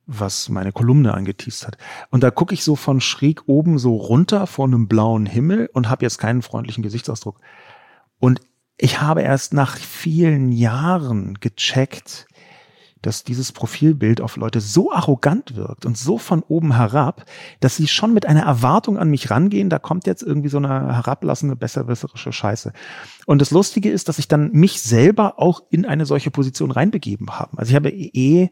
was 0.07 0.49
meine 0.49 0.73
Kolumne 0.73 1.15
angeteased 1.15 1.67
hat. 1.67 1.79
Und 2.11 2.23
da 2.23 2.31
gucke 2.31 2.55
ich 2.55 2.63
so 2.63 2.77
von 2.77 3.01
schräg 3.01 3.43
oben 3.47 3.79
so 3.79 3.97
runter 3.97 4.47
vor 4.47 4.67
einem 4.67 4.89
blauen 4.89 5.27
Himmel 5.27 5.69
und 5.73 5.89
habe 5.89 6.05
jetzt 6.05 6.19
keinen 6.19 6.43
freundlichen 6.43 6.83
Gesichtsausdruck. 6.83 7.41
Und 8.19 8.41
ich 8.79 9.01
habe 9.01 9.23
erst 9.23 9.53
nach 9.53 9.77
vielen 9.77 10.53
Jahren 10.53 11.39
gecheckt, 11.41 12.27
dass 13.07 13.23
dieses 13.23 13.53
Profilbild 13.53 14.21
auf 14.21 14.37
Leute 14.37 14.61
so 14.61 14.93
arrogant 14.93 15.55
wirkt 15.55 15.87
und 15.87 15.97
so 15.97 16.19
von 16.19 16.43
oben 16.43 16.75
herab, 16.75 17.25
dass 17.61 17.77
sie 17.77 17.87
schon 17.87 18.13
mit 18.13 18.27
einer 18.27 18.43
Erwartung 18.43 18.99
an 18.99 19.09
mich 19.09 19.31
rangehen, 19.31 19.71
da 19.71 19.79
kommt 19.79 20.07
jetzt 20.07 20.23
irgendwie 20.23 20.49
so 20.49 20.59
eine 20.59 20.69
herablassende, 20.69 21.55
besserwisserische 21.55 22.33
Scheiße. 22.33 22.73
Und 23.27 23.41
das 23.41 23.53
Lustige 23.53 23.91
ist, 23.91 24.09
dass 24.09 24.19
ich 24.19 24.27
dann 24.27 24.51
mich 24.53 24.83
selber 24.83 25.39
auch 25.39 25.63
in 25.71 25.87
eine 25.87 26.05
solche 26.05 26.31
Position 26.31 26.71
reinbegeben 26.73 27.39
habe. 27.39 27.57
Also 27.59 27.71
ich 27.71 27.77
habe 27.77 27.91
eh 27.91 28.51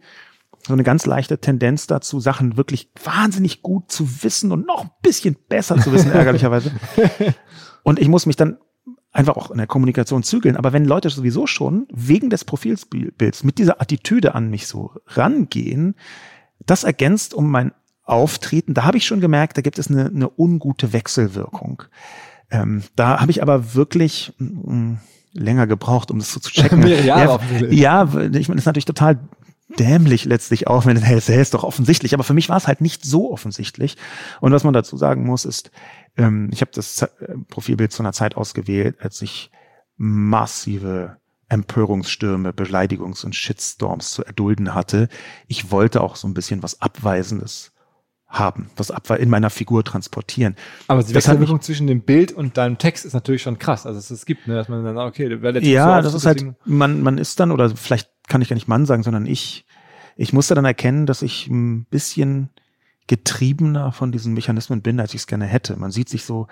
so 0.66 0.72
eine 0.72 0.84
ganz 0.84 1.04
leichte 1.04 1.38
Tendenz 1.38 1.86
dazu, 1.86 2.20
Sachen 2.20 2.56
wirklich 2.56 2.90
wahnsinnig 3.02 3.60
gut 3.60 3.90
zu 3.90 4.22
wissen 4.22 4.52
und 4.52 4.66
noch 4.66 4.84
ein 4.84 4.90
bisschen 5.02 5.36
besser 5.48 5.78
zu 5.78 5.92
wissen, 5.92 6.10
ärgerlicherweise. 6.12 6.72
Und 7.82 7.98
ich 7.98 8.08
muss 8.08 8.24
mich 8.24 8.36
dann 8.36 8.58
einfach 9.14 9.36
auch 9.36 9.50
in 9.50 9.58
der 9.58 9.66
Kommunikation 9.66 10.22
zügeln. 10.22 10.56
Aber 10.56 10.72
wenn 10.72 10.84
Leute 10.84 11.08
sowieso 11.08 11.46
schon 11.46 11.86
wegen 11.92 12.30
des 12.30 12.44
Profilbilds 12.44 13.44
mit 13.44 13.58
dieser 13.58 13.80
Attitüde 13.80 14.34
an 14.34 14.50
mich 14.50 14.66
so 14.66 14.92
rangehen, 15.06 15.94
das 16.66 16.84
ergänzt 16.84 17.32
um 17.32 17.50
mein 17.50 17.72
Auftreten. 18.02 18.74
Da 18.74 18.84
habe 18.84 18.98
ich 18.98 19.06
schon 19.06 19.20
gemerkt, 19.20 19.56
da 19.56 19.62
gibt 19.62 19.78
es 19.78 19.88
eine, 19.88 20.06
eine 20.06 20.30
ungute 20.36 20.92
Wechselwirkung. 20.92 21.84
Ähm, 22.50 22.82
da 22.96 23.20
habe 23.20 23.30
ich 23.30 23.40
aber 23.40 23.74
wirklich 23.74 24.34
mh, 24.38 24.98
länger 25.32 25.66
gebraucht, 25.66 26.10
um 26.10 26.18
das 26.18 26.32
so 26.32 26.40
zu 26.40 26.50
checken. 26.50 26.86
Ja, 27.04 27.40
ja, 27.70 28.04
ich 28.04 28.12
meine, 28.12 28.30
das 28.30 28.48
ist 28.48 28.66
natürlich 28.66 28.84
total 28.84 29.20
dämlich 29.78 30.24
letztlich 30.24 30.66
auch, 30.66 30.86
wenn 30.86 30.96
es 31.02 31.28
hey, 31.28 31.40
ist 31.40 31.54
doch 31.54 31.64
offensichtlich. 31.64 32.14
Aber 32.14 32.24
für 32.24 32.34
mich 32.34 32.48
war 32.48 32.56
es 32.56 32.66
halt 32.66 32.80
nicht 32.80 33.04
so 33.04 33.32
offensichtlich. 33.32 33.96
Und 34.40 34.52
was 34.52 34.64
man 34.64 34.74
dazu 34.74 34.96
sagen 34.96 35.24
muss, 35.24 35.44
ist, 35.44 35.70
ähm, 36.16 36.50
ich 36.52 36.60
habe 36.60 36.70
das 36.74 37.02
äh, 37.02 37.08
Profilbild 37.48 37.92
zu 37.92 38.02
einer 38.02 38.12
Zeit 38.12 38.36
ausgewählt, 38.36 38.96
als 39.00 39.22
ich 39.22 39.50
massive 39.96 41.16
Empörungsstürme, 41.48 42.50
Beleidigungs- 42.50 43.24
und 43.24 43.34
Shitstorms 43.34 44.10
zu 44.10 44.24
erdulden 44.24 44.74
hatte. 44.74 45.08
Ich 45.46 45.70
wollte 45.70 46.00
auch 46.00 46.16
so 46.16 46.26
ein 46.26 46.34
bisschen 46.34 46.62
was 46.62 46.80
Abweisendes 46.80 47.72
haben, 48.26 48.70
was 48.76 48.90
in 49.18 49.30
meiner 49.30 49.50
Figur 49.50 49.84
transportieren. 49.84 50.56
Aber 50.88 51.02
die 51.02 51.14
Wechselwirkung 51.14 51.60
zwischen 51.60 51.86
dem 51.86 52.00
Bild 52.00 52.32
und 52.32 52.56
deinem 52.56 52.78
Text 52.78 53.04
ist 53.04 53.12
natürlich 53.12 53.42
schon 53.42 53.58
krass. 53.58 53.86
Also 53.86 53.98
es, 53.98 54.10
es 54.10 54.26
gibt, 54.26 54.48
ne, 54.48 54.54
dass 54.54 54.68
man 54.68 54.84
dann 54.84 54.96
sagt, 54.96 55.08
okay, 55.08 55.28
der 55.28 55.52
Typ 55.54 55.62
Ja, 55.62 56.02
so 56.02 56.08
das 56.08 56.14
ist 56.14 56.26
halt, 56.26 56.44
man, 56.64 57.00
man 57.02 57.18
ist 57.18 57.38
dann, 57.38 57.52
oder 57.52 57.70
vielleicht 57.76 58.10
kann 58.26 58.42
ich 58.42 58.48
gar 58.48 58.54
nicht 58.54 58.66
Mann 58.66 58.86
sagen, 58.86 59.04
sondern 59.04 59.26
ich, 59.26 59.66
ich 60.16 60.32
musste 60.32 60.54
dann 60.54 60.64
erkennen, 60.64 61.06
dass 61.06 61.22
ich 61.22 61.46
ein 61.46 61.84
bisschen 61.84 62.50
getriebener 63.06 63.92
von 63.92 64.12
diesen 64.12 64.34
Mechanismen 64.34 64.82
bin, 64.82 65.00
als 65.00 65.14
ich 65.14 65.22
es 65.22 65.26
gerne 65.26 65.46
hätte. 65.46 65.76
Man 65.76 65.90
sieht 65.90 66.08
sich 66.08 66.24
so 66.24 66.46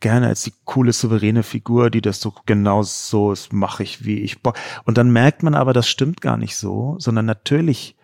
gerne 0.00 0.28
als 0.28 0.42
die 0.42 0.52
coole, 0.64 0.92
souveräne 0.92 1.42
Figur, 1.42 1.90
die 1.90 2.02
das 2.02 2.20
so 2.20 2.34
genau 2.46 2.82
so 2.82 3.32
ist, 3.32 3.52
mache 3.52 3.82
ich, 3.82 4.04
wie 4.04 4.20
ich 4.20 4.42
bock. 4.42 4.56
Und 4.84 4.98
dann 4.98 5.10
merkt 5.10 5.42
man 5.42 5.54
aber, 5.54 5.72
das 5.72 5.88
stimmt 5.88 6.20
gar 6.20 6.36
nicht 6.36 6.56
so, 6.56 6.96
sondern 6.98 7.26
natürlich 7.26 7.96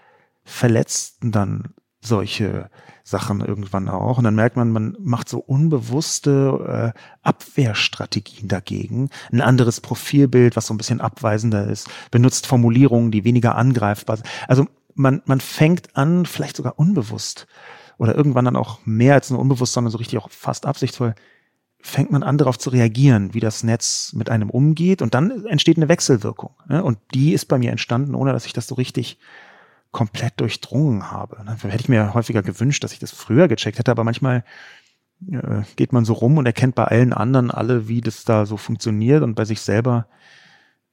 verletzten 0.44 1.30
dann 1.30 1.74
solche 2.00 2.68
Sachen 3.04 3.40
irgendwann 3.40 3.88
auch. 3.88 4.18
Und 4.18 4.24
dann 4.24 4.34
merkt 4.34 4.56
man, 4.56 4.72
man 4.72 4.96
macht 4.98 5.28
so 5.28 5.38
unbewusste 5.38 6.92
äh, 6.94 7.00
Abwehrstrategien 7.22 8.48
dagegen. 8.48 9.10
Ein 9.30 9.40
anderes 9.40 9.80
Profilbild, 9.80 10.56
was 10.56 10.66
so 10.66 10.74
ein 10.74 10.78
bisschen 10.78 11.00
abweisender 11.00 11.68
ist, 11.68 11.88
benutzt 12.10 12.46
Formulierungen, 12.46 13.10
die 13.10 13.24
weniger 13.24 13.54
angreifbar 13.54 14.16
sind. 14.16 14.28
Also 14.48 14.66
man, 14.94 15.22
man 15.26 15.40
fängt 15.40 15.96
an, 15.96 16.26
vielleicht 16.26 16.56
sogar 16.56 16.78
unbewusst 16.78 17.46
oder 17.98 18.14
irgendwann 18.14 18.44
dann 18.44 18.56
auch 18.56 18.80
mehr 18.84 19.14
als 19.14 19.30
nur 19.30 19.40
unbewusst, 19.40 19.72
sondern 19.72 19.90
so 19.90 19.98
richtig 19.98 20.18
auch 20.18 20.30
fast 20.30 20.66
absichtsvoll, 20.66 21.14
fängt 21.80 22.12
man 22.12 22.22
an, 22.22 22.38
darauf 22.38 22.58
zu 22.58 22.70
reagieren, 22.70 23.34
wie 23.34 23.40
das 23.40 23.64
Netz 23.64 24.12
mit 24.14 24.30
einem 24.30 24.50
umgeht. 24.50 25.02
Und 25.02 25.14
dann 25.14 25.44
entsteht 25.46 25.76
eine 25.76 25.88
Wechselwirkung. 25.88 26.50
Ne? 26.68 26.82
Und 26.82 26.98
die 27.12 27.32
ist 27.32 27.46
bei 27.46 27.58
mir 27.58 27.70
entstanden, 27.70 28.14
ohne 28.14 28.32
dass 28.32 28.46
ich 28.46 28.52
das 28.52 28.68
so 28.68 28.76
richtig 28.76 29.18
komplett 29.90 30.40
durchdrungen 30.40 31.10
habe. 31.10 31.42
Dann 31.44 31.56
hätte 31.56 31.82
ich 31.82 31.88
mir 31.88 32.14
häufiger 32.14 32.42
gewünscht, 32.42 32.82
dass 32.82 32.92
ich 32.92 32.98
das 32.98 33.10
früher 33.10 33.48
gecheckt 33.48 33.78
hätte, 33.78 33.90
aber 33.90 34.04
manchmal 34.04 34.44
äh, 35.30 35.62
geht 35.76 35.92
man 35.92 36.04
so 36.04 36.14
rum 36.14 36.38
und 36.38 36.46
erkennt 36.46 36.74
bei 36.74 36.84
allen 36.84 37.12
anderen 37.12 37.50
alle, 37.50 37.88
wie 37.88 38.00
das 38.00 38.24
da 38.24 38.46
so 38.46 38.56
funktioniert 38.56 39.22
und 39.22 39.34
bei 39.34 39.44
sich 39.44 39.60
selber 39.60 40.06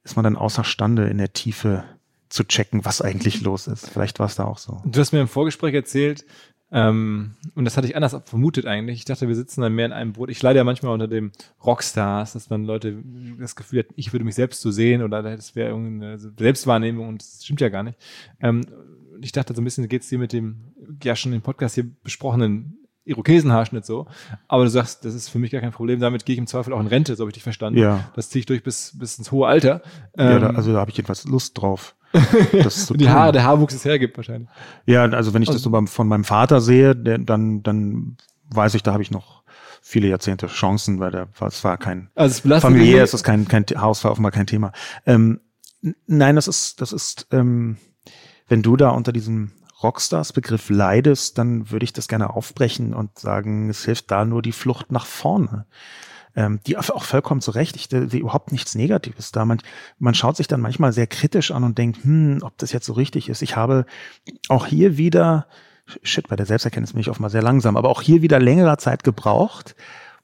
ist 0.04 0.16
man 0.16 0.24
dann 0.24 0.36
außerstande 0.36 1.08
in 1.08 1.18
der 1.18 1.32
Tiefe 1.32 1.84
zu 2.28 2.44
checken, 2.44 2.84
was 2.84 3.02
eigentlich 3.02 3.40
los 3.40 3.66
ist. 3.66 3.88
Vielleicht 3.88 4.18
war 4.18 4.26
es 4.26 4.36
da 4.36 4.44
auch 4.44 4.58
so. 4.58 4.80
Du 4.84 5.00
hast 5.00 5.12
mir 5.12 5.20
im 5.20 5.28
Vorgespräch 5.28 5.74
erzählt, 5.74 6.24
ähm, 6.72 7.32
und 7.54 7.64
das 7.64 7.76
hatte 7.76 7.86
ich 7.86 7.96
anders 7.96 8.16
vermutet 8.24 8.66
eigentlich. 8.66 8.98
Ich 8.98 9.04
dachte, 9.04 9.26
wir 9.26 9.34
sitzen 9.34 9.60
dann 9.60 9.74
mehr 9.74 9.86
in 9.86 9.92
einem 9.92 10.12
Boot. 10.12 10.30
Ich 10.30 10.42
leide 10.42 10.58
ja 10.58 10.64
manchmal 10.64 10.92
unter 10.92 11.08
dem 11.08 11.32
Rockstars, 11.64 12.34
dass 12.34 12.50
man 12.50 12.64
Leute 12.64 13.02
das 13.38 13.56
Gefühl 13.56 13.80
hat, 13.80 13.86
ich 13.96 14.12
würde 14.12 14.24
mich 14.24 14.34
selbst 14.34 14.60
so 14.60 14.70
sehen 14.70 15.02
oder 15.02 15.22
das 15.22 15.56
wäre 15.56 15.70
irgendeine 15.70 16.18
Selbstwahrnehmung 16.18 17.08
und 17.08 17.22
das 17.22 17.44
stimmt 17.44 17.60
ja 17.60 17.68
gar 17.68 17.82
nicht. 17.82 17.98
Ähm, 18.40 18.66
ich 19.20 19.32
dachte, 19.32 19.54
so 19.54 19.60
ein 19.60 19.64
bisschen 19.64 19.88
geht's 19.88 20.08
dir 20.08 20.18
mit 20.18 20.32
dem 20.32 20.72
ja 21.02 21.16
schon 21.16 21.32
im 21.32 21.42
Podcast 21.42 21.74
hier 21.74 21.86
besprochenen 22.02 22.78
Irokesenhaarschnitt 23.04 23.84
so. 23.84 24.06
Aber 24.46 24.64
du 24.64 24.70
sagst, 24.70 25.04
das 25.04 25.14
ist 25.14 25.28
für 25.28 25.38
mich 25.38 25.50
gar 25.50 25.60
kein 25.60 25.72
Problem. 25.72 26.00
Damit 26.00 26.24
gehe 26.24 26.34
ich 26.34 26.38
im 26.38 26.46
Zweifel 26.46 26.72
auch 26.72 26.80
in 26.80 26.86
Rente, 26.86 27.16
so 27.16 27.22
habe 27.22 27.30
ich 27.30 27.34
dich 27.34 27.42
verstanden. 27.42 27.78
Ja. 27.78 28.10
Das 28.14 28.30
ziehe 28.30 28.40
ich 28.40 28.46
durch 28.46 28.62
bis, 28.62 28.96
bis 28.98 29.18
ins 29.18 29.32
hohe 29.32 29.46
Alter. 29.46 29.82
Ja, 30.16 30.38
da, 30.38 30.50
ähm, 30.50 30.56
also 30.56 30.72
da 30.72 30.78
habe 30.78 30.90
ich 30.90 30.96
jedenfalls 30.96 31.24
Lust 31.24 31.60
drauf. 31.60 31.96
Das 32.52 32.86
zu 32.86 32.94
die 32.94 33.08
Haare, 33.08 33.32
der 33.32 33.44
Haarwuchs 33.44 33.74
es 33.74 33.84
hergibt 33.84 34.16
wahrscheinlich. 34.16 34.48
Ja, 34.86 35.04
also 35.04 35.32
wenn 35.34 35.42
ich 35.42 35.50
das 35.50 35.62
so 35.62 35.70
beim, 35.70 35.86
von 35.86 36.08
meinem 36.08 36.24
Vater 36.24 36.60
sehe, 36.60 36.96
der, 36.96 37.18
dann, 37.18 37.62
dann 37.62 38.16
weiß 38.50 38.74
ich, 38.74 38.82
da 38.82 38.92
habe 38.92 39.02
ich 39.02 39.10
noch 39.10 39.42
viele 39.80 40.08
Jahrzehnte 40.08 40.46
Chancen, 40.48 41.00
weil 41.00 41.10
der, 41.10 41.28
es 41.46 41.64
war 41.64 41.78
kein 41.78 42.10
also 42.14 42.48
es 42.48 42.62
familiär, 42.62 43.04
es 43.04 43.14
ist 43.14 43.24
kein, 43.24 43.48
kein 43.48 43.64
Haus, 43.76 44.04
war 44.04 44.10
offenbar 44.10 44.32
kein 44.32 44.46
Thema. 44.46 44.72
Ähm, 45.06 45.40
nein, 46.06 46.36
das 46.36 46.48
ist, 46.48 46.80
das 46.80 46.92
ist, 46.92 47.28
ähm, 47.30 47.76
wenn 48.48 48.62
du 48.62 48.76
da 48.76 48.90
unter 48.90 49.12
diesem 49.12 49.52
Rockstars-Begriff 49.82 50.68
leidest, 50.68 51.38
dann 51.38 51.70
würde 51.70 51.84
ich 51.84 51.92
das 51.92 52.08
gerne 52.08 52.30
aufbrechen 52.30 52.92
und 52.92 53.18
sagen, 53.18 53.70
es 53.70 53.84
hilft 53.84 54.10
da 54.10 54.24
nur 54.24 54.42
die 54.42 54.52
Flucht 54.52 54.92
nach 54.92 55.06
vorne. 55.06 55.66
Ähm, 56.36 56.60
die 56.66 56.76
auch 56.76 57.02
vollkommen 57.02 57.40
zu 57.40 57.50
Recht, 57.50 57.74
ich 57.74 57.88
sehe 57.90 58.20
überhaupt 58.20 58.52
nichts 58.52 58.74
Negatives 58.74 59.32
da. 59.32 59.44
Man, 59.44 59.60
man 59.98 60.14
schaut 60.14 60.36
sich 60.36 60.46
dann 60.46 60.60
manchmal 60.60 60.92
sehr 60.92 61.08
kritisch 61.08 61.50
an 61.50 61.64
und 61.64 61.76
denkt, 61.76 62.04
hm, 62.04 62.38
ob 62.42 62.56
das 62.58 62.72
jetzt 62.72 62.86
so 62.86 62.92
richtig 62.92 63.28
ist. 63.28 63.42
Ich 63.42 63.56
habe 63.56 63.84
auch 64.48 64.66
hier 64.66 64.96
wieder, 64.96 65.46
shit, 66.02 66.28
bei 66.28 66.36
der 66.36 66.46
Selbsterkenntnis 66.46 66.92
bin 66.92 67.00
ich 67.00 67.10
offenbar 67.10 67.30
sehr 67.30 67.42
langsam, 67.42 67.76
aber 67.76 67.88
auch 67.88 68.00
hier 68.02 68.22
wieder 68.22 68.38
längere 68.38 68.76
Zeit 68.78 69.02
gebraucht, 69.02 69.74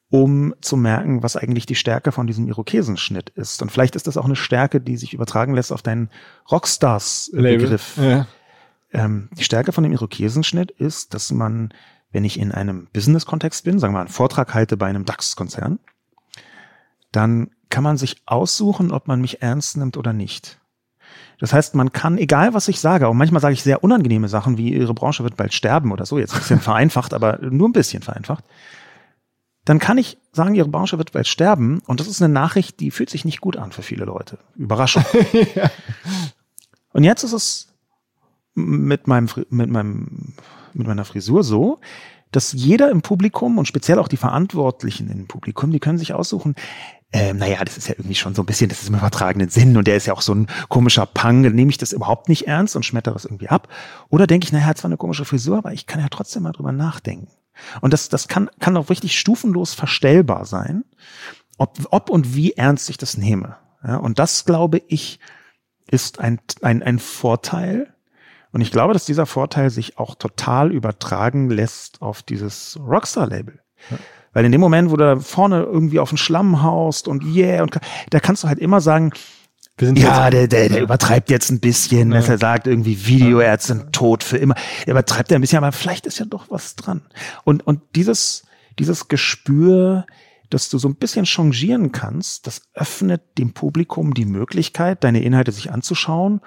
um 0.09 0.55
zu 0.61 0.77
merken, 0.77 1.25
was 1.25 1.37
eigentlich 1.37 1.67
die 1.67 1.75
Stärke 1.75 2.13
von 2.13 2.29
diesem 2.29 2.47
Irokesenschnitt 2.47 3.31
ist. 3.31 3.61
Und 3.63 3.73
vielleicht 3.73 3.97
ist 3.97 4.07
das 4.07 4.17
auch 4.17 4.25
eine 4.25 4.37
Stärke, 4.37 4.81
die 4.81 4.97
sich 4.97 5.13
übertragen 5.13 5.55
lässt 5.55 5.73
auf 5.73 5.83
deinen 5.83 6.11
Rockstars-Begriff. 6.51 7.97
Ja. 7.97 8.29
Ähm, 8.93 9.29
die 9.33 9.45
Stärke 9.45 9.73
von 9.73 9.83
dem 9.83 9.93
Irokesenschnitt 9.93 10.71
ist, 10.71 11.15
dass 11.15 11.33
man, 11.33 11.75
wenn 12.13 12.25
ich 12.25 12.39
in 12.39 12.53
einem 12.53 12.87
Business-Kontext 12.93 13.65
bin, 13.65 13.81
sagen 13.81 13.93
wir 13.93 13.99
mal, 13.99 14.03
einen 14.03 14.09
Vortrag 14.09 14.55
halte 14.55 14.77
bei 14.77 14.87
einem 14.87 15.05
DAX-Konzern, 15.05 15.81
dann 17.13 17.51
kann 17.69 17.85
man 17.85 17.97
sich 17.97 18.23
aussuchen, 18.27 18.91
ob 18.93 19.09
man 19.09 19.21
mich 19.21 19.43
ernst 19.43 19.77
nimmt 19.77 19.97
oder 19.97 20.13
nicht. 20.13 20.61
Das 21.39 21.53
heißt, 21.53 21.75
man 21.75 21.93
kann, 21.93 22.19
egal 22.19 22.55
was 22.55 22.69
ich 22.69 22.81
sage, 22.81 23.09
und 23.09 23.17
manchmal 23.17 23.43
sage 23.43 23.55
ich 23.55 23.63
sehr 23.63 23.85
unangenehme 23.85 24.29
Sachen, 24.29 24.57
wie 24.57 24.73
ihre 24.73 24.95
Branche 24.95 25.23
wird 25.23 25.37
bald 25.37 25.53
sterben 25.53 25.93
oder 25.93 26.07
so, 26.07 26.19
jetzt 26.19 26.35
ein 26.35 26.41
bisschen 26.41 26.61
vereinfacht, 26.61 27.13
aber 27.13 27.39
nur 27.43 27.69
ein 27.69 27.73
bisschen 27.73 28.03
vereinfacht, 28.03 28.45
dann 29.65 29.79
kann 29.79 29.99
ich 29.99 30.17
sagen, 30.33 30.55
ihre 30.55 30.69
Branche 30.69 30.97
wird 30.97 31.13
bald 31.13 31.27
sterben 31.27 31.81
und 31.87 32.01
das 32.01 32.07
ist 32.07 32.23
eine 32.23 32.33
Nachricht, 32.33 32.81
die 32.81 32.91
fühlt 32.91 33.11
sich 33.11 33.25
nicht 33.25 33.41
gut 33.41 33.57
an 33.57 33.73
für 33.73 33.83
viele 33.83 34.05
Leute. 34.05 34.39
Überraschung. 34.55 35.05
ja. 35.55 35.71
Und 36.93 37.05
jetzt 37.05 37.25
ist 37.25 37.33
es 37.33 37.75
mit 38.55 39.07
meinem, 39.07 39.29
mit 39.51 39.69
meinem, 39.69 40.35
mit 40.73 40.87
meiner 40.87 41.05
Frisur 41.05 41.43
so, 41.43 41.81
dass 42.31 42.53
jeder 42.53 42.91
im 42.91 43.03
Publikum 43.03 43.59
und 43.59 43.67
speziell 43.67 43.99
auch 43.99 44.09
die 44.09 44.17
Verantwortlichen 44.17 45.11
im 45.11 45.27
Publikum, 45.27 45.73
die 45.73 45.81
können 45.81 45.99
sich 45.99 46.15
aussuchen, 46.15 46.55
ähm, 47.13 47.39
naja, 47.39 47.65
das 47.65 47.77
ist 47.77 47.89
ja 47.89 47.95
irgendwie 47.97 48.15
schon 48.15 48.35
so 48.35 48.43
ein 48.43 48.47
bisschen, 48.47 48.69
das 48.69 48.83
ist 48.83 48.89
im 48.89 48.97
übertragenen 48.97 49.49
Sinn 49.49 49.77
und 49.77 49.87
der 49.87 49.97
ist 49.97 50.07
ja 50.07 50.13
auch 50.13 50.23
so 50.23 50.35
ein 50.35 50.49
komischer 50.69 51.07
Pang, 51.07 51.43
dann 51.43 51.55
nehme 51.55 51.71
ich 51.71 51.79
das 51.79 51.93
überhaupt 51.93 52.29
nicht 52.29 52.47
ernst 52.47 52.77
und 52.77 52.85
schmettere 52.85 53.15
es 53.15 53.25
irgendwie 53.25 53.49
ab. 53.49 53.69
Oder 54.09 54.27
denke 54.27 54.47
ich, 54.47 54.53
naja, 54.53 54.67
hat 54.67 54.79
zwar 54.79 54.89
eine 54.89 54.97
komische 54.97 55.25
Frisur, 55.25 55.59
aber 55.59 55.73
ich 55.73 55.87
kann 55.87 56.01
ja 56.01 56.09
trotzdem 56.11 56.43
mal 56.43 56.53
drüber 56.53 56.73
nachdenken. 56.73 57.29
Und 57.81 57.93
das, 57.93 58.09
das 58.09 58.29
kann, 58.29 58.51
kann 58.61 58.77
auch 58.77 58.91
richtig 58.91 59.19
stufenlos 59.19 59.73
verstellbar 59.73 60.45
sein, 60.45 60.85
ob, 61.59 61.79
ob 61.91 62.11
und 62.11 62.35
wie 62.35 62.53
ernst 62.53 62.91
ich 62.91 62.99
das 62.99 63.17
nehme. 63.17 63.57
Ja, 63.87 63.97
und 63.97 64.19
das, 64.19 64.45
glaube 64.45 64.83
ich, 64.89 65.21
ist 65.89 66.19
ein, 66.19 66.41
ein, 66.63 66.83
ein 66.83 66.99
Vorteil, 66.99 67.93
und 68.53 68.63
ich 68.63 68.73
glaube, 68.73 68.95
dass 68.95 69.05
dieser 69.05 69.27
Vorteil 69.27 69.69
sich 69.69 69.99
auch 69.99 70.15
total 70.15 70.73
übertragen 70.73 71.51
lässt 71.51 72.01
auf 72.01 72.23
dieses 72.23 72.79
Rockstar-Label. 72.81 73.61
Ja. 73.91 73.99
Weil 74.37 74.45
in 74.45 74.53
dem 74.53 74.61
Moment, 74.61 74.91
wo 74.91 74.97
du 74.97 75.05
da 75.05 75.19
vorne 75.19 75.63
irgendwie 75.63 75.99
auf 75.99 76.11
den 76.11 76.19
Schlamm 76.19 76.63
haust 76.63 77.09
und 77.09 77.25
yeah, 77.25 77.63
und 77.63 77.81
da 78.11 78.21
kannst 78.21 78.45
du 78.45 78.49
halt 78.49 78.59
immer 78.59 78.83
sagen, 78.83 79.13
ja, 79.81 80.29
der, 80.29 80.47
der, 80.47 80.69
der 80.69 80.83
übertreibt 80.83 81.31
jetzt 81.31 81.49
ein 81.49 81.59
bisschen, 81.59 82.13
ja. 82.13 82.19
dass 82.19 82.29
er 82.29 82.37
sagt, 82.37 82.67
irgendwie 82.67 83.07
Videoärzte 83.07 83.69
sind 83.69 83.95
tot 83.95 84.23
für 84.23 84.37
immer. 84.37 84.55
Er 84.85 84.91
übertreibt 84.91 85.31
ja 85.31 85.39
ein 85.39 85.41
bisschen, 85.41 85.57
aber 85.57 85.73
vielleicht 85.73 86.05
ist 86.05 86.19
ja 86.19 86.27
doch 86.27 86.51
was 86.51 86.77
dran. 86.77 87.01
Und, 87.45 87.67
und 87.67 87.81
dieses, 87.95 88.45
dieses 88.79 89.09
Gespür, 89.09 90.05
dass 90.51 90.69
du 90.69 90.77
so 90.77 90.89
ein 90.89 90.97
bisschen 90.97 91.25
changieren 91.25 91.91
kannst, 91.91 92.47
das 92.47 92.61
öffnet 92.75 93.23
dem 93.39 93.55
Publikum 93.55 94.13
die 94.13 94.27
Möglichkeit, 94.27 95.03
deine 95.03 95.23
Inhalte 95.23 95.51
sich 95.51 95.73
anzuschauen, 95.73 96.43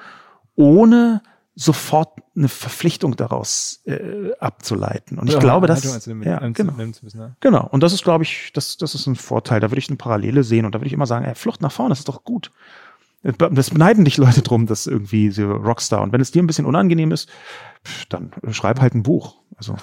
ohne 0.53 1.24
sofort 1.56 2.20
eine 2.36 2.48
Verpflichtung 2.48 3.16
daraus 3.16 3.82
äh, 3.86 4.32
abzuleiten. 4.40 5.20
Und 5.20 5.28
ich 5.28 5.34
ja, 5.34 5.40
glaube, 5.40 5.68
dass 5.68 5.84
ja, 5.84 6.40
genau. 6.50 6.74
Müssen, 6.74 7.18
ne? 7.18 7.36
genau. 7.42 7.68
Und 7.70 7.84
das 7.84 7.92
ist, 7.92 8.04
glaube 8.04 8.24
ich, 8.24 8.52
das, 8.54 8.78
das 8.78 8.96
ist 8.96 9.08
ein 9.08 9.16
Vorteil. 9.16 9.60
Da 9.60 9.70
würde 9.70 9.80
ich 9.80 9.90
eine 9.90 9.98
Parallele 9.98 10.44
sehen 10.44 10.66
und 10.66 10.74
da 10.74 10.80
würde 10.80 10.88
ich 10.88 10.94
immer 10.94 11.06
sagen, 11.06 11.26
ey, 11.26 11.36
Flucht 11.36 11.62
nach 11.62 11.72
vorne, 11.72 11.90
das 11.90 12.00
ist 12.00 12.08
doch 12.08 12.24
gut. 12.24 12.52
Das 13.22 13.72
beneiden 13.72 14.06
dich 14.06 14.16
Leute 14.16 14.42
drum, 14.42 14.66
dass 14.66 14.88
irgendwie 14.88 15.30
so 15.32 15.52
Rockstar. 15.52 16.02
Und 16.02 16.14
wenn 16.14 16.22
es 16.22 16.32
dir 16.32 16.42
ein 16.42 16.48
bisschen 16.48 16.66
unangenehm 16.66 17.12
ist, 17.12 17.30
dann 18.08 18.32
schreib 18.52 18.80
halt 18.80 18.96
ein 18.96 19.04
Buch. 19.04 19.36
Also. 19.58 19.76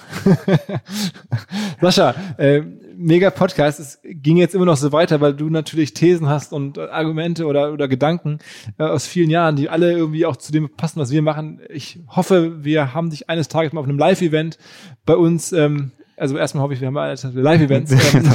Sascha, 1.81 2.15
äh, 2.37 2.63
mega 2.97 3.29
Podcast. 3.29 3.79
Es 3.79 3.99
ging 4.03 4.37
jetzt 4.37 4.55
immer 4.55 4.65
noch 4.65 4.77
so 4.77 4.91
weiter, 4.91 5.21
weil 5.21 5.33
du 5.33 5.49
natürlich 5.49 5.93
Thesen 5.93 6.27
hast 6.27 6.53
und 6.53 6.77
Argumente 6.77 7.45
oder, 7.45 7.71
oder 7.71 7.87
Gedanken 7.87 8.39
äh, 8.77 8.83
aus 8.83 9.07
vielen 9.07 9.29
Jahren, 9.29 9.55
die 9.55 9.69
alle 9.69 9.91
irgendwie 9.91 10.25
auch 10.25 10.37
zu 10.37 10.51
dem 10.51 10.69
passen, 10.75 10.99
was 10.99 11.11
wir 11.11 11.21
machen. 11.21 11.61
Ich 11.69 11.99
hoffe, 12.07 12.63
wir 12.63 12.93
haben 12.93 13.09
dich 13.09 13.29
eines 13.29 13.47
Tages 13.47 13.73
mal 13.73 13.81
auf 13.81 13.87
einem 13.87 13.99
Live-Event 13.99 14.57
bei 15.05 15.15
uns 15.15 15.51
ähm, 15.51 15.91
also 16.17 16.35
erstmal 16.35 16.63
hoffe 16.63 16.73
ich, 16.73 16.81
wir 16.81 16.87
haben 16.87 16.97
alle 16.97 17.13
Live-Events. 17.13 17.91
Ähm, 18.17 18.25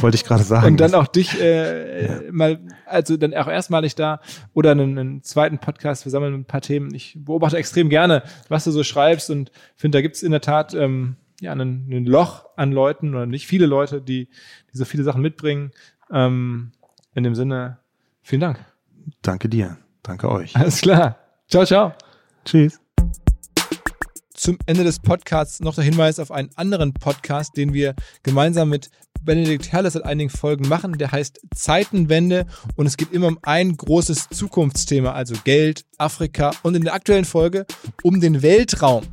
wollte 0.00 0.16
ich 0.16 0.24
gerade 0.24 0.42
sagen. 0.42 0.66
Und 0.66 0.80
dann 0.80 0.94
auch 0.94 1.06
dich 1.06 1.40
äh, 1.40 2.06
ja. 2.06 2.20
mal, 2.32 2.58
also 2.86 3.16
dann 3.16 3.34
auch 3.34 3.46
erstmalig 3.46 3.94
da 3.94 4.20
oder 4.54 4.72
einen, 4.72 4.98
einen, 4.98 5.22
zweiten 5.22 5.58
Podcast, 5.58 6.04
wir 6.04 6.10
sammeln 6.10 6.34
ein 6.34 6.44
paar 6.44 6.60
Themen. 6.60 6.94
Ich 6.94 7.16
beobachte 7.16 7.56
extrem 7.56 7.88
gerne, 7.88 8.22
was 8.48 8.64
du 8.64 8.70
so 8.70 8.82
schreibst 8.82 9.30
und 9.30 9.52
finde, 9.76 9.98
da 9.98 10.02
gibt's 10.02 10.22
in 10.22 10.32
der 10.32 10.40
Tat 10.40 10.74
ähm, 10.74 11.16
ja 11.40 11.52
ein, 11.52 11.88
ein 11.90 12.04
Loch 12.04 12.46
an 12.56 12.72
Leuten 12.72 13.14
oder 13.14 13.26
nicht 13.26 13.46
viele 13.46 13.66
Leute, 13.66 14.00
die, 14.00 14.28
die 14.72 14.76
so 14.76 14.84
viele 14.84 15.04
Sachen 15.04 15.22
mitbringen. 15.22 15.72
Ähm, 16.10 16.72
in 17.14 17.24
dem 17.24 17.34
Sinne, 17.34 17.78
vielen 18.22 18.40
Dank. 18.40 18.64
Danke 19.22 19.48
dir. 19.48 19.78
Danke 20.02 20.30
euch. 20.30 20.56
Alles 20.56 20.80
klar. 20.80 21.18
Ciao, 21.48 21.64
ciao. 21.64 21.92
Tschüss 22.44 22.80
zum 24.38 24.56
Ende 24.66 24.84
des 24.84 25.00
Podcasts 25.00 25.60
noch 25.60 25.74
der 25.74 25.84
Hinweis 25.84 26.20
auf 26.20 26.30
einen 26.30 26.50
anderen 26.54 26.94
Podcast, 26.94 27.56
den 27.56 27.74
wir 27.74 27.94
gemeinsam 28.22 28.68
mit 28.68 28.88
Benedikt 29.20 29.72
Herles 29.72 29.94
seit 29.94 30.04
einigen 30.04 30.30
Folgen 30.30 30.68
machen. 30.68 30.96
Der 30.96 31.10
heißt 31.10 31.40
Zeitenwende 31.54 32.46
und 32.76 32.86
es 32.86 32.96
geht 32.96 33.12
immer 33.12 33.26
um 33.26 33.38
ein 33.42 33.76
großes 33.76 34.28
Zukunftsthema, 34.30 35.12
also 35.12 35.34
Geld, 35.42 35.84
Afrika 35.98 36.52
und 36.62 36.76
in 36.76 36.84
der 36.84 36.94
aktuellen 36.94 37.24
Folge 37.24 37.66
um 38.02 38.20
den 38.20 38.42
Weltraum 38.42 39.04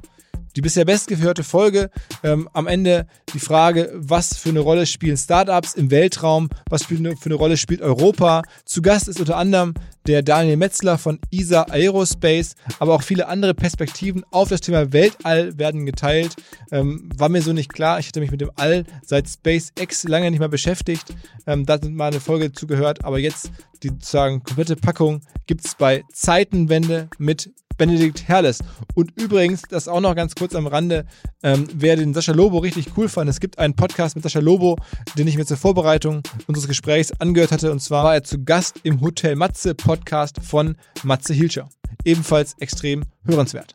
die 0.55 0.61
bisher 0.61 0.85
bestgehörte 0.85 1.43
Folge. 1.43 1.89
Ähm, 2.23 2.49
am 2.53 2.67
Ende 2.67 3.07
die 3.33 3.39
Frage, 3.39 3.91
was 3.93 4.37
für 4.37 4.49
eine 4.49 4.59
Rolle 4.59 4.85
spielen 4.85 5.17
Startups 5.17 5.73
im 5.75 5.91
Weltraum, 5.91 6.49
was 6.69 6.85
für 6.85 6.95
eine, 6.95 7.15
für 7.17 7.25
eine 7.25 7.35
Rolle 7.35 7.57
spielt 7.57 7.81
Europa. 7.81 8.43
Zu 8.65 8.81
Gast 8.81 9.07
ist 9.07 9.19
unter 9.19 9.37
anderem 9.37 9.73
der 10.07 10.21
Daniel 10.21 10.57
Metzler 10.57 10.97
von 10.97 11.19
ESA 11.31 11.63
Aerospace, 11.63 12.55
aber 12.79 12.93
auch 12.93 13.01
viele 13.01 13.27
andere 13.27 13.53
Perspektiven 13.53 14.23
auf 14.31 14.49
das 14.49 14.61
Thema 14.61 14.93
Weltall 14.93 15.57
werden 15.57 15.85
geteilt. 15.85 16.35
Ähm, 16.71 17.09
war 17.17 17.29
mir 17.29 17.41
so 17.41 17.53
nicht 17.53 17.73
klar. 17.73 17.99
Ich 17.99 18.07
hatte 18.07 18.19
mich 18.19 18.31
mit 18.31 18.41
dem 18.41 18.51
All 18.55 18.85
seit 19.03 19.27
SpaceX 19.27 20.03
lange 20.03 20.29
nicht 20.29 20.39
mehr 20.39 20.49
beschäftigt. 20.49 21.13
Ähm, 21.47 21.65
da 21.65 21.79
sind 21.79 21.95
mal 21.95 22.11
eine 22.11 22.19
Folge 22.19 22.51
zugehört, 22.51 23.03
aber 23.03 23.19
jetzt 23.19 23.51
die 23.83 23.89
sozusagen 23.89 24.43
komplette 24.43 24.75
Packung 24.75 25.21
gibt 25.47 25.65
es 25.65 25.75
bei 25.75 26.03
Zeitenwende 26.11 27.09
mit 27.17 27.51
Benedikt 27.77 28.27
Herles. 28.27 28.59
Und 28.93 29.11
übrigens, 29.19 29.63
das 29.69 29.87
auch 29.87 30.01
noch 30.01 30.15
ganz 30.15 30.35
kurz 30.35 30.55
am 30.55 30.67
Rande, 30.67 31.05
ähm, 31.43 31.67
wer 31.73 31.95
den 31.95 32.13
Sascha 32.13 32.31
Lobo 32.31 32.59
richtig 32.59 32.87
cool 32.97 33.09
fand, 33.09 33.29
es 33.29 33.39
gibt 33.39 33.59
einen 33.59 33.75
Podcast 33.75 34.15
mit 34.15 34.23
Sascha 34.23 34.39
Lobo, 34.39 34.77
den 35.17 35.27
ich 35.27 35.37
mir 35.37 35.45
zur 35.45 35.57
Vorbereitung 35.57 36.23
unseres 36.47 36.67
Gesprächs 36.67 37.11
angehört 37.19 37.51
hatte. 37.51 37.71
Und 37.71 37.81
zwar 37.81 38.03
war 38.03 38.15
er 38.15 38.23
zu 38.23 38.43
Gast 38.43 38.79
im 38.83 39.01
Hotel 39.01 39.35
Matze 39.35 39.75
Podcast 39.75 40.37
von 40.41 40.75
Matze 41.03 41.33
Hilscher. 41.33 41.69
Ebenfalls 42.03 42.55
extrem 42.59 43.03
hörenswert. 43.25 43.73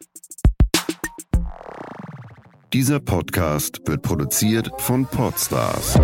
Dieser 2.72 3.00
Podcast 3.00 3.80
wird 3.86 4.02
produziert 4.02 4.70
von 4.78 5.04
Podstars 5.04 5.94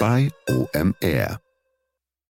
bei 0.00 0.30
OMR. 0.48 1.38